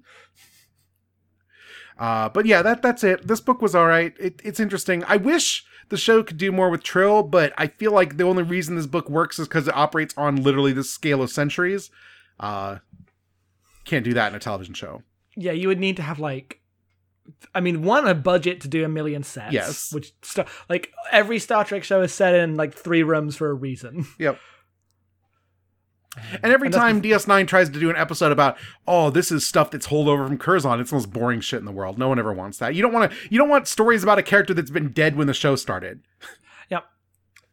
Uh, 1.98 2.30
but 2.30 2.45
yeah, 2.45 2.61
that 2.61 2.82
that's 2.82 3.03
it. 3.03 3.28
This 3.28 3.40
book 3.40 3.61
was 3.61 3.76
all 3.76 3.88
right. 3.88 4.14
It, 4.20 4.41
it's 4.44 4.60
interesting. 4.60 5.03
I 5.06 5.18
wish 5.18 5.65
the 5.90 5.98
show 5.98 6.24
could 6.24 6.38
do 6.38 6.52
more 6.52 6.70
with 6.70 6.84
Trill, 6.84 7.24
but 7.24 7.53
I 7.57 7.68
feel 7.68 7.91
like 7.91 8.18
the 8.18 8.24
only 8.24 8.44
reason 8.44 8.76
this 8.76 8.88
book 8.88 9.10
works 9.10 9.38
is 9.40 9.48
because 9.48 9.68
it 9.68 9.76
operates 9.76 10.14
on 10.18 10.41
literally 10.41 10.74
the 10.74 10.84
scale 10.84 11.22
of 11.22 11.30
centuries. 11.30 11.91
Uh, 12.40 12.78
can't 13.86 14.03
do 14.03 14.14
that 14.14 14.32
in 14.32 14.36
a 14.36 14.40
television 14.40 14.74
show. 14.74 15.03
Yeah, 15.36 15.52
you 15.52 15.68
would 15.68 15.80
need 15.80 15.98
to 15.98 16.03
have 16.03 16.20
like, 16.20 16.61
I 17.53 17.60
mean, 17.60 17.84
one 17.84 18.07
a 18.07 18.15
budget 18.15 18.61
to 18.61 18.68
do 18.68 18.86
a 18.86 18.90
million 18.90 19.24
sets. 19.24 19.53
Yes. 19.53 19.94
which 19.94 20.14
like 20.70 20.91
every 21.11 21.40
Star 21.40 21.64
Trek 21.65 21.84
show 21.84 22.02
is 22.02 22.14
set 22.14 22.34
in 22.36 22.56
like 22.56 22.74
three 22.74 23.03
rooms 23.03 23.36
for 23.36 23.49
a 23.49 23.53
reason. 23.53 24.06
Yep. 24.20 24.40
And 26.44 26.52
every 26.52 26.68
And 26.68 26.76
time 26.76 27.02
DS9 27.02 27.48
tries 27.48 27.69
to 27.69 27.80
do 27.80 27.90
an 27.90 27.95
episode 27.95 28.31
about, 28.31 28.57
oh, 28.88 29.10
this 29.10 29.31
is 29.31 29.48
stuff 29.48 29.72
that's 29.72 29.88
holdover 29.88 30.27
from 30.27 30.38
Curzon, 30.38 30.80
it's 30.80 30.91
the 30.91 30.98
most 30.98 31.11
boring 31.11 31.41
shit 31.41 31.60
in 31.60 31.65
the 31.65 31.72
world. 31.72 31.98
No 31.98 32.07
one 32.07 32.19
ever 32.19 32.34
wants 32.34 32.60
that. 32.60 32.76
You 32.76 32.81
don't 32.81 32.94
want 32.94 33.11
to. 33.11 33.18
You 33.30 33.38
don't 33.38 33.49
want 33.49 33.68
stories 33.68 34.03
about 34.03 34.19
a 34.19 34.23
character 34.23 34.53
that's 34.53 34.72
been 34.72 34.91
dead 34.91 35.15
when 35.15 35.27
the 35.27 35.34
show 35.34 35.56
started. 35.56 36.02
Yep. 36.69 36.85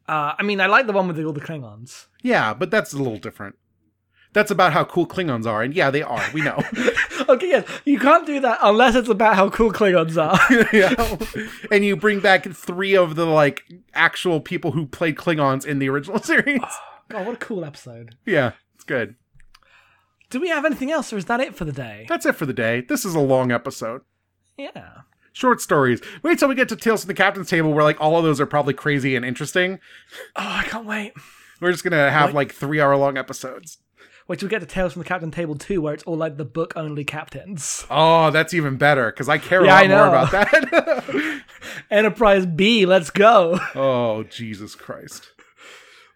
Uh, 0.08 0.34
I 0.38 0.42
mean, 0.42 0.60
I 0.60 0.66
like 0.66 0.86
the 0.86 0.92
one 0.92 1.08
with 1.08 1.18
all 1.24 1.32
the 1.32 1.40
Klingons. 1.40 2.06
Yeah, 2.22 2.52
but 2.52 2.70
that's 2.70 2.92
a 2.92 2.98
little 2.98 3.18
different. 3.18 3.56
That's 4.32 4.50
about 4.52 4.72
how 4.72 4.84
cool 4.84 5.06
Klingons 5.06 5.44
are, 5.46 5.60
and 5.62 5.74
yeah, 5.74 5.90
they 5.90 6.02
are. 6.02 6.24
We 6.32 6.42
know. 6.42 6.62
okay, 7.28 7.48
yes, 7.48 7.68
you 7.84 7.98
can't 7.98 8.24
do 8.24 8.38
that 8.40 8.60
unless 8.62 8.94
it's 8.94 9.08
about 9.08 9.34
how 9.34 9.50
cool 9.50 9.72
Klingons 9.72 10.16
are. 10.16 10.66
yeah. 10.72 11.48
And 11.72 11.84
you 11.84 11.96
bring 11.96 12.20
back 12.20 12.44
three 12.44 12.96
of 12.96 13.16
the 13.16 13.26
like 13.26 13.64
actual 13.92 14.40
people 14.40 14.70
who 14.70 14.86
played 14.86 15.16
Klingons 15.16 15.66
in 15.66 15.80
the 15.80 15.88
original 15.88 16.18
series. 16.22 16.62
God, 17.10 17.26
what 17.26 17.34
a 17.34 17.38
cool 17.38 17.64
episode. 17.64 18.16
Yeah, 18.24 18.52
it's 18.74 18.84
good. 18.84 19.16
Do 20.30 20.40
we 20.40 20.48
have 20.48 20.64
anything 20.64 20.90
else, 20.92 21.12
or 21.12 21.16
is 21.16 21.24
that 21.26 21.40
it 21.40 21.56
for 21.56 21.64
the 21.64 21.72
day? 21.72 22.06
That's 22.08 22.24
it 22.24 22.36
for 22.36 22.46
the 22.46 22.52
day. 22.52 22.82
This 22.88 23.04
is 23.04 23.14
a 23.14 23.20
long 23.20 23.50
episode. 23.50 24.02
Yeah. 24.56 24.98
Short 25.32 25.60
stories. 25.60 26.00
Wait 26.22 26.38
till 26.38 26.48
we 26.48 26.54
get 26.54 26.68
to 26.68 26.76
Tales 26.76 27.02
from 27.02 27.08
the 27.08 27.14
Captain's 27.14 27.48
Table, 27.48 27.72
where 27.72 27.84
like 27.84 28.00
all 28.00 28.16
of 28.16 28.24
those 28.24 28.40
are 28.40 28.46
probably 28.46 28.74
crazy 28.74 29.16
and 29.16 29.24
interesting. 29.24 29.80
Oh, 30.36 30.42
I 30.60 30.64
can't 30.64 30.86
wait. 30.86 31.12
We're 31.60 31.72
just 31.72 31.84
gonna 31.84 32.10
have 32.10 32.28
What? 32.30 32.34
like 32.34 32.52
three 32.52 32.80
hour 32.80 32.96
long 32.96 33.18
episodes. 33.18 33.78
Wait 34.28 34.38
till 34.38 34.46
we 34.46 34.50
get 34.50 34.60
to 34.60 34.66
Tales 34.66 34.92
from 34.92 35.02
the 35.02 35.08
Captain 35.08 35.32
Table 35.32 35.56
2, 35.56 35.80
where 35.82 35.92
it's 35.92 36.04
all 36.04 36.16
like 36.16 36.36
the 36.36 36.44
book 36.44 36.72
only 36.76 37.02
captains. 37.04 37.84
Oh, 37.90 38.30
that's 38.30 38.54
even 38.54 38.76
better 38.76 39.10
because 39.10 39.28
I 39.28 39.38
care 39.38 39.64
a 39.64 39.66
lot 39.66 39.88
more 39.88 40.06
about 40.06 40.30
that. 40.30 41.42
Enterprise 41.90 42.46
B, 42.46 42.86
let's 42.86 43.10
go. 43.10 43.58
oh, 43.74 44.22
Jesus 44.24 44.76
Christ. 44.76 45.30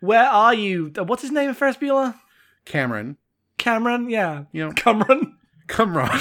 Where 0.05 0.29
are 0.29 0.53
you? 0.53 0.93
What's 0.97 1.23
his 1.23 1.31
name 1.31 1.49
in 1.49 1.55
Ferris 1.55 1.79
Bueller? 1.79 2.15
Cameron, 2.67 3.17
Cameron? 3.57 4.11
Yeah. 4.11 4.45
you 4.53 4.67
know, 4.67 4.73
Cameron. 4.73 5.39
come 5.67 5.97
on. 5.97 6.09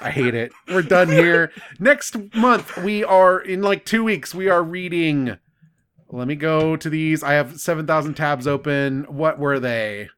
I 0.00 0.10
hate 0.10 0.34
it. 0.34 0.52
We're 0.68 0.80
done 0.80 1.08
here. 1.08 1.52
Next 1.78 2.16
month, 2.34 2.76
we 2.78 3.04
are 3.04 3.38
in 3.38 3.60
like 3.60 3.84
two 3.84 4.02
weeks. 4.02 4.34
We 4.34 4.48
are 4.48 4.62
reading. 4.62 5.36
Let 6.10 6.26
me 6.26 6.36
go 6.36 6.76
to 6.76 6.88
these. 6.90 7.22
I 7.22 7.34
have 7.34 7.60
7,000 7.60 8.14
tabs 8.14 8.46
open. 8.46 9.04
What 9.04 9.38
were 9.38 9.60
they? 9.60 10.08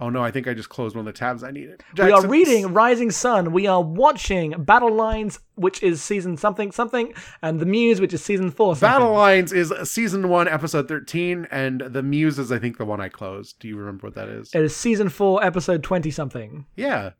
Oh 0.00 0.10
no, 0.10 0.22
I 0.22 0.30
think 0.30 0.46
I 0.46 0.54
just 0.54 0.68
closed 0.68 0.94
one 0.94 1.06
of 1.06 1.12
the 1.12 1.18
tabs 1.18 1.42
I 1.42 1.50
needed. 1.50 1.82
We 1.96 2.12
are 2.12 2.26
reading 2.26 2.72
Rising 2.72 3.10
Son. 3.10 3.52
We 3.52 3.66
are 3.66 3.82
watching 3.82 4.62
Battle 4.62 4.94
Lines, 4.94 5.40
which 5.56 5.82
is 5.82 6.00
season 6.00 6.36
something 6.36 6.70
something, 6.70 7.12
and 7.42 7.58
The 7.58 7.66
Muse, 7.66 8.00
which 8.00 8.14
is 8.14 8.24
season 8.24 8.50
four. 8.50 8.76
Something. 8.76 9.00
Battle 9.00 9.12
Lines 9.12 9.52
is 9.52 9.72
season 9.90 10.28
one, 10.28 10.46
episode 10.46 10.86
13, 10.86 11.48
and 11.50 11.80
The 11.80 12.02
Muse 12.02 12.38
is, 12.38 12.52
I 12.52 12.58
think, 12.60 12.78
the 12.78 12.84
one 12.84 13.00
I 13.00 13.08
closed. 13.08 13.58
Do 13.58 13.66
you 13.66 13.76
remember 13.76 14.06
what 14.06 14.14
that 14.14 14.28
is? 14.28 14.54
It 14.54 14.62
is 14.62 14.76
season 14.76 15.08
four, 15.08 15.42
episode 15.42 15.82
twenty 15.82 16.12
something. 16.12 16.66
Yeah. 16.76 17.10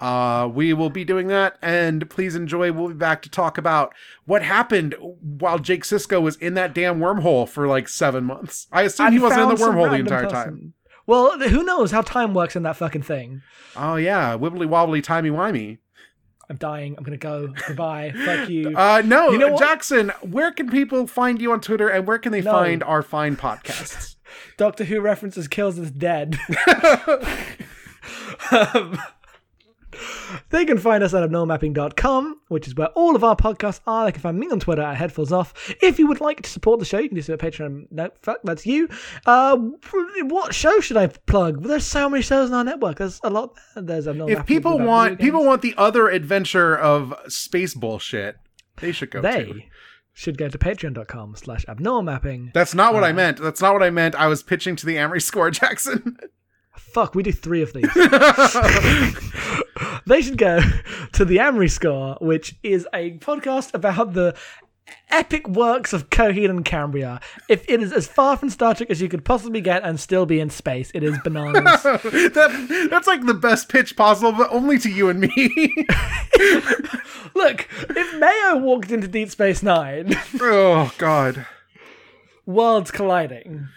Uh, 0.00 0.48
we 0.48 0.72
will 0.72 0.90
be 0.90 1.04
doing 1.04 1.28
that, 1.28 1.56
and 1.62 2.10
please 2.10 2.34
enjoy. 2.34 2.72
We'll 2.72 2.88
be 2.88 2.94
back 2.94 3.22
to 3.22 3.30
talk 3.30 3.56
about 3.56 3.94
what 4.24 4.42
happened 4.42 4.96
while 4.98 5.60
Jake 5.60 5.84
Sisko 5.84 6.20
was 6.20 6.34
in 6.36 6.54
that 6.54 6.74
damn 6.74 6.98
wormhole 6.98 7.48
for 7.48 7.68
like 7.68 7.88
seven 7.88 8.24
months. 8.24 8.66
I 8.72 8.82
assume 8.82 9.12
he 9.12 9.20
wasn't 9.20 9.42
in 9.42 9.48
the 9.50 9.54
wormhole 9.54 9.90
the 9.90 9.96
entire 9.96 10.24
person. 10.24 10.32
time. 10.34 10.74
Well, 11.12 11.38
who 11.40 11.62
knows 11.62 11.90
how 11.90 12.00
time 12.00 12.32
works 12.32 12.56
in 12.56 12.62
that 12.62 12.76
fucking 12.76 13.02
thing? 13.02 13.42
Oh 13.76 13.96
yeah, 13.96 14.34
wibbly 14.38 14.66
wobbly, 14.66 15.02
timey 15.02 15.28
wimey. 15.28 15.76
I'm 16.48 16.56
dying. 16.56 16.94
I'm 16.96 17.04
gonna 17.04 17.18
go. 17.18 17.48
Goodbye. 17.68 18.14
Fuck 18.24 18.48
you. 18.48 18.72
Uh, 18.76 19.02
no, 19.04 19.30
You 19.30 19.36
know? 19.36 19.58
Jackson. 19.58 20.08
Where 20.22 20.50
can 20.52 20.70
people 20.70 21.06
find 21.06 21.38
you 21.38 21.52
on 21.52 21.60
Twitter, 21.60 21.88
and 21.88 22.06
where 22.06 22.18
can 22.18 22.32
they 22.32 22.40
No. 22.40 22.50
find 22.52 22.82
our 22.82 23.02
fine 23.02 23.36
podcasts? 23.36 24.16
Doctor 24.56 24.84
Who 24.84 25.02
references 25.02 25.48
kills 25.48 25.78
is 25.78 25.90
dead. 25.90 26.38
Um, 28.50 28.98
they 30.50 30.64
can 30.64 30.78
find 30.78 31.02
us 31.04 31.14
at 31.14 31.28
abnormalmapping.com, 31.28 32.40
which 32.48 32.66
is 32.66 32.74
where 32.74 32.88
all 32.88 33.16
of 33.16 33.24
our 33.24 33.36
podcasts 33.36 33.80
are. 33.86 34.06
They 34.06 34.12
can 34.12 34.20
find 34.20 34.38
me 34.38 34.48
on 34.50 34.60
Twitter 34.60 34.82
at 34.82 34.96
Headfuls 34.96 35.32
Off. 35.32 35.52
If 35.82 35.98
you 35.98 36.06
would 36.06 36.20
like 36.20 36.42
to 36.42 36.50
support 36.50 36.78
the 36.78 36.84
show, 36.84 36.98
you 36.98 37.08
can 37.08 37.16
do 37.16 37.22
so 37.22 37.34
at 37.34 37.38
Patreon. 37.38 37.86
No, 37.90 38.10
fuck, 38.22 38.38
that's 38.44 38.66
you. 38.66 38.88
Uh, 39.26 39.56
what 40.24 40.54
show 40.54 40.80
should 40.80 40.96
I 40.96 41.06
plug? 41.08 41.62
There's 41.64 41.86
so 41.86 42.08
many 42.08 42.22
shows 42.22 42.50
on 42.50 42.54
our 42.56 42.64
network. 42.64 42.98
There's 42.98 43.20
a 43.22 43.30
lot. 43.30 43.54
There's 43.76 44.08
abnormal. 44.08 44.36
if 44.38 44.46
people 44.46 44.78
want, 44.78 45.18
people 45.20 45.44
want 45.44 45.62
the 45.62 45.74
other 45.76 46.08
adventure 46.08 46.76
of 46.76 47.14
space 47.28 47.74
bullshit, 47.74 48.36
they 48.76 48.92
should 48.92 49.10
go. 49.10 49.20
to. 49.22 49.28
they 49.28 49.68
should 50.14 50.36
go 50.36 50.48
to 50.48 50.58
patreon.com 50.58 51.36
slash 51.36 51.64
abnormalmapping. 51.66 52.52
That's 52.52 52.74
not 52.74 52.90
Uh, 52.92 52.94
what 52.96 53.04
I 53.04 53.12
meant. 53.12 53.38
That's 53.40 53.60
not 53.62 53.72
what 53.72 53.82
I 53.82 53.90
meant. 53.90 54.14
I 54.14 54.26
was 54.26 54.42
pitching 54.42 54.76
to 54.76 54.86
the 54.86 54.96
Amory 54.98 55.20
score, 55.20 55.50
Jackson. 55.60 56.16
Fuck, 56.76 57.14
we 57.14 57.22
do 57.22 57.32
three 57.32 57.62
of 57.62 57.72
these. 57.72 57.88
they 60.06 60.22
should 60.22 60.38
go 60.38 60.60
to 61.12 61.24
the 61.24 61.38
Amory 61.38 61.68
Score, 61.68 62.16
which 62.20 62.56
is 62.62 62.86
a 62.94 63.18
podcast 63.18 63.74
about 63.74 64.12
the 64.14 64.36
epic 65.10 65.48
works 65.48 65.92
of 65.92 66.10
Coheed 66.10 66.50
and 66.50 66.64
Cambria. 66.64 67.20
If 67.48 67.68
it 67.68 67.82
is 67.82 67.92
as 67.92 68.06
far 68.06 68.36
from 68.36 68.50
Star 68.50 68.74
Trek 68.74 68.90
as 68.90 69.00
you 69.00 69.08
could 69.08 69.24
possibly 69.24 69.60
get 69.60 69.84
and 69.84 69.98
still 69.98 70.26
be 70.26 70.40
in 70.40 70.50
space, 70.50 70.90
it 70.94 71.02
is 71.02 71.18
bananas. 71.22 71.82
that, 71.82 72.88
that's 72.90 73.06
like 73.06 73.24
the 73.26 73.34
best 73.34 73.68
pitch 73.68 73.96
possible, 73.96 74.32
but 74.32 74.50
only 74.52 74.78
to 74.78 74.90
you 74.90 75.08
and 75.08 75.20
me. 75.20 75.86
Look, 77.34 77.68
if 77.90 78.18
Mayo 78.18 78.58
walked 78.58 78.90
into 78.90 79.08
Deep 79.08 79.30
Space 79.30 79.62
Nine, 79.62 80.14
oh 80.40 80.92
God, 80.98 81.46
worlds 82.46 82.90
colliding. 82.90 83.68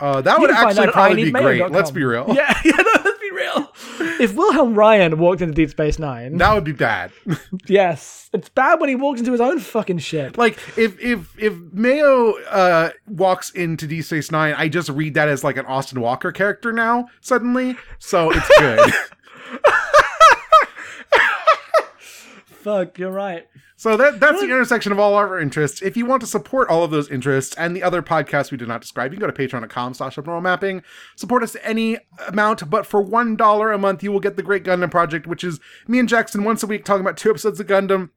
Uh, 0.00 0.20
that 0.22 0.36
You 0.36 0.42
would 0.42 0.50
actually 0.50 0.88
probably 0.88 1.24
be 1.24 1.30
great. 1.30 1.60
ineedmayo.com. 1.60 1.72
Let's 1.72 1.90
be 1.90 2.04
real. 2.04 2.26
Yeah, 2.28 2.58
yeah, 2.64 2.72
no, 2.76 2.92
let's 3.04 3.20
be 3.20 3.30
real. 3.32 3.72
If 4.20 4.34
Wilhelm 4.34 4.74
Ryan 4.74 5.18
walked 5.18 5.40
into 5.42 5.54
Deep 5.54 5.70
Space 5.70 5.98
Nine, 5.98 6.36
That 6.38 6.54
would 6.54 6.64
be 6.64 6.72
bad. 6.72 7.10
yes, 7.66 8.28
it's 8.32 8.48
bad 8.50 8.78
when 8.80 8.88
he 8.88 8.94
walks 8.94 9.18
into 9.20 9.32
his 9.32 9.40
own 9.40 9.58
fucking 9.58 9.98
ship. 9.98 10.36
like 10.38 10.58
if 10.76 10.98
if 11.00 11.38
if 11.38 11.54
Mayo 11.72 12.32
uh, 12.44 12.90
walks 13.06 13.50
into 13.50 13.86
Deep 13.86 14.04
Space 14.04 14.30
Nine, 14.30 14.54
I 14.56 14.68
just 14.68 14.88
read 14.90 15.14
that 15.14 15.28
as 15.28 15.42
like 15.44 15.56
an 15.56 15.66
Austin 15.66 16.00
Walker 16.00 16.32
character 16.32 16.72
now 16.72 17.08
suddenly. 17.20 17.76
So 17.98 18.30
it's 18.30 18.48
good. 18.58 18.90
Fuck, 22.60 22.98
you're 22.98 23.10
right. 23.10 23.46
So 23.76 23.96
that 23.96 24.20
that's 24.20 24.40
the 24.40 24.46
intersection 24.46 24.92
of 24.92 24.98
all 24.98 25.14
our 25.14 25.40
interests. 25.40 25.80
If 25.80 25.96
you 25.96 26.04
want 26.04 26.20
to 26.20 26.26
support 26.26 26.68
all 26.68 26.84
of 26.84 26.90
those 26.90 27.10
interests 27.10 27.54
and 27.56 27.74
the 27.74 27.82
other 27.82 28.02
podcasts 28.02 28.50
we 28.50 28.58
did 28.58 28.68
not 28.68 28.82
describe, 28.82 29.12
you 29.12 29.18
can 29.18 29.26
go 29.26 29.32
to 29.32 29.48
patreon.com 29.48 29.94
slash 29.94 30.18
abnormal 30.18 30.42
mapping. 30.42 30.82
Support 31.16 31.42
us 31.42 31.56
any 31.62 31.96
amount, 32.28 32.68
but 32.68 32.84
for 32.84 33.00
one 33.00 33.36
dollar 33.36 33.72
a 33.72 33.78
month, 33.78 34.02
you 34.02 34.12
will 34.12 34.20
get 34.20 34.36
the 34.36 34.42
Great 34.42 34.64
Gundam 34.64 34.90
Project, 34.90 35.26
which 35.26 35.42
is 35.42 35.60
me 35.88 35.98
and 35.98 36.08
Jackson 36.08 36.44
once 36.44 36.62
a 36.62 36.66
week 36.66 36.84
talking 36.84 37.00
about 37.00 37.16
two 37.16 37.30
episodes 37.30 37.58
of 37.58 37.66
Gundam 37.66 38.10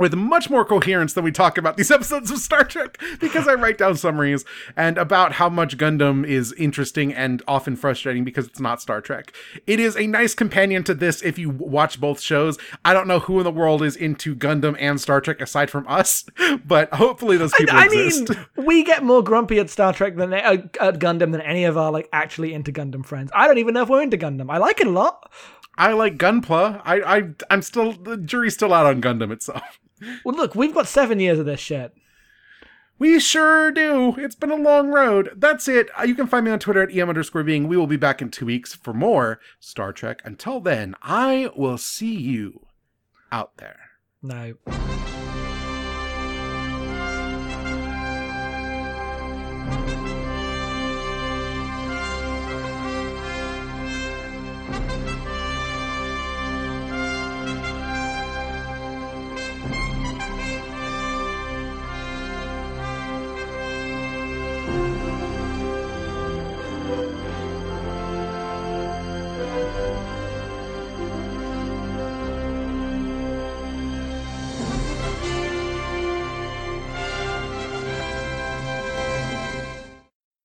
with 0.00 0.14
much 0.14 0.48
more 0.48 0.64
coherence 0.64 1.12
than 1.12 1.22
we 1.22 1.30
talk 1.30 1.58
about 1.58 1.76
these 1.76 1.90
episodes 1.92 2.30
of 2.30 2.38
Star 2.38 2.64
Trek 2.64 2.98
because 3.20 3.46
I 3.46 3.54
write 3.54 3.78
down 3.78 3.96
summaries 3.96 4.44
and 4.74 4.96
about 4.96 5.32
how 5.32 5.48
much 5.50 5.76
Gundam 5.76 6.26
is 6.26 6.52
interesting 6.54 7.12
and 7.14 7.42
often 7.46 7.76
frustrating 7.76 8.24
because 8.24 8.46
it's 8.46 8.58
not 8.58 8.80
Star 8.80 9.02
Trek. 9.02 9.32
It 9.66 9.78
is 9.78 9.96
a 9.96 10.06
nice 10.06 10.34
companion 10.34 10.82
to 10.84 10.94
this 10.94 11.22
if 11.22 11.38
you 11.38 11.50
watch 11.50 12.00
both 12.00 12.20
shows. 12.20 12.58
I 12.84 12.94
don't 12.94 13.06
know 13.06 13.20
who 13.20 13.38
in 13.38 13.44
the 13.44 13.50
world 13.50 13.82
is 13.82 13.94
into 13.94 14.34
Gundam 14.34 14.74
and 14.80 14.98
Star 14.98 15.20
Trek 15.20 15.40
aside 15.40 15.70
from 15.70 15.86
us, 15.86 16.24
but 16.64 16.92
hopefully 16.94 17.36
those 17.36 17.52
people 17.52 17.76
I 17.76 17.84
exist. 17.84 18.30
mean, 18.30 18.46
we 18.66 18.82
get 18.82 19.02
more 19.04 19.22
grumpy 19.22 19.58
at 19.58 19.68
Star 19.68 19.92
Trek 19.92 20.16
than 20.16 20.32
uh, 20.32 20.38
at 20.80 20.98
Gundam 20.98 21.32
than 21.32 21.42
any 21.42 21.64
of 21.64 21.76
our 21.76 21.92
like 21.92 22.08
actually 22.10 22.54
into 22.54 22.72
Gundam 22.72 23.04
friends. 23.04 23.30
I 23.34 23.46
don't 23.46 23.58
even 23.58 23.74
know 23.74 23.82
if 23.82 23.90
we're 23.90 24.02
into 24.02 24.16
Gundam. 24.16 24.50
I 24.50 24.56
like 24.56 24.80
it 24.80 24.86
a 24.86 24.90
lot. 24.90 25.30
I 25.80 25.92
like 25.94 26.18
Gunpla. 26.18 26.82
I, 26.84 27.00
I 27.00 27.22
I'm 27.48 27.62
still 27.62 27.92
the 27.94 28.18
jury's 28.18 28.52
still 28.52 28.74
out 28.74 28.84
on 28.84 29.00
Gundam 29.00 29.32
itself. 29.32 29.62
Well, 30.24 30.34
look, 30.34 30.54
we've 30.54 30.72
got 30.72 30.88
seven 30.88 31.20
years 31.20 31.38
of 31.38 31.44
this 31.44 31.60
shit. 31.60 31.92
We 32.98 33.20
sure 33.20 33.70
do. 33.70 34.14
It's 34.16 34.34
been 34.34 34.50
a 34.50 34.56
long 34.56 34.88
road. 34.88 35.28
That's 35.36 35.68
it. 35.68 35.90
Uh, 35.98 36.04
You 36.04 36.14
can 36.14 36.26
find 36.26 36.46
me 36.46 36.50
on 36.50 36.58
Twitter 36.58 36.82
at 36.82 36.96
em 36.96 37.10
underscore 37.10 37.42
being. 37.42 37.68
We 37.68 37.76
will 37.76 37.86
be 37.86 37.98
back 37.98 38.22
in 38.22 38.30
two 38.30 38.46
weeks 38.46 38.74
for 38.74 38.94
more 38.94 39.40
Star 39.58 39.92
Trek. 39.92 40.22
Until 40.24 40.58
then, 40.58 40.94
I 41.02 41.50
will 41.54 41.76
see 41.76 42.16
you 42.16 42.64
out 43.30 43.58
there. 43.58 43.78
No. 44.22 44.54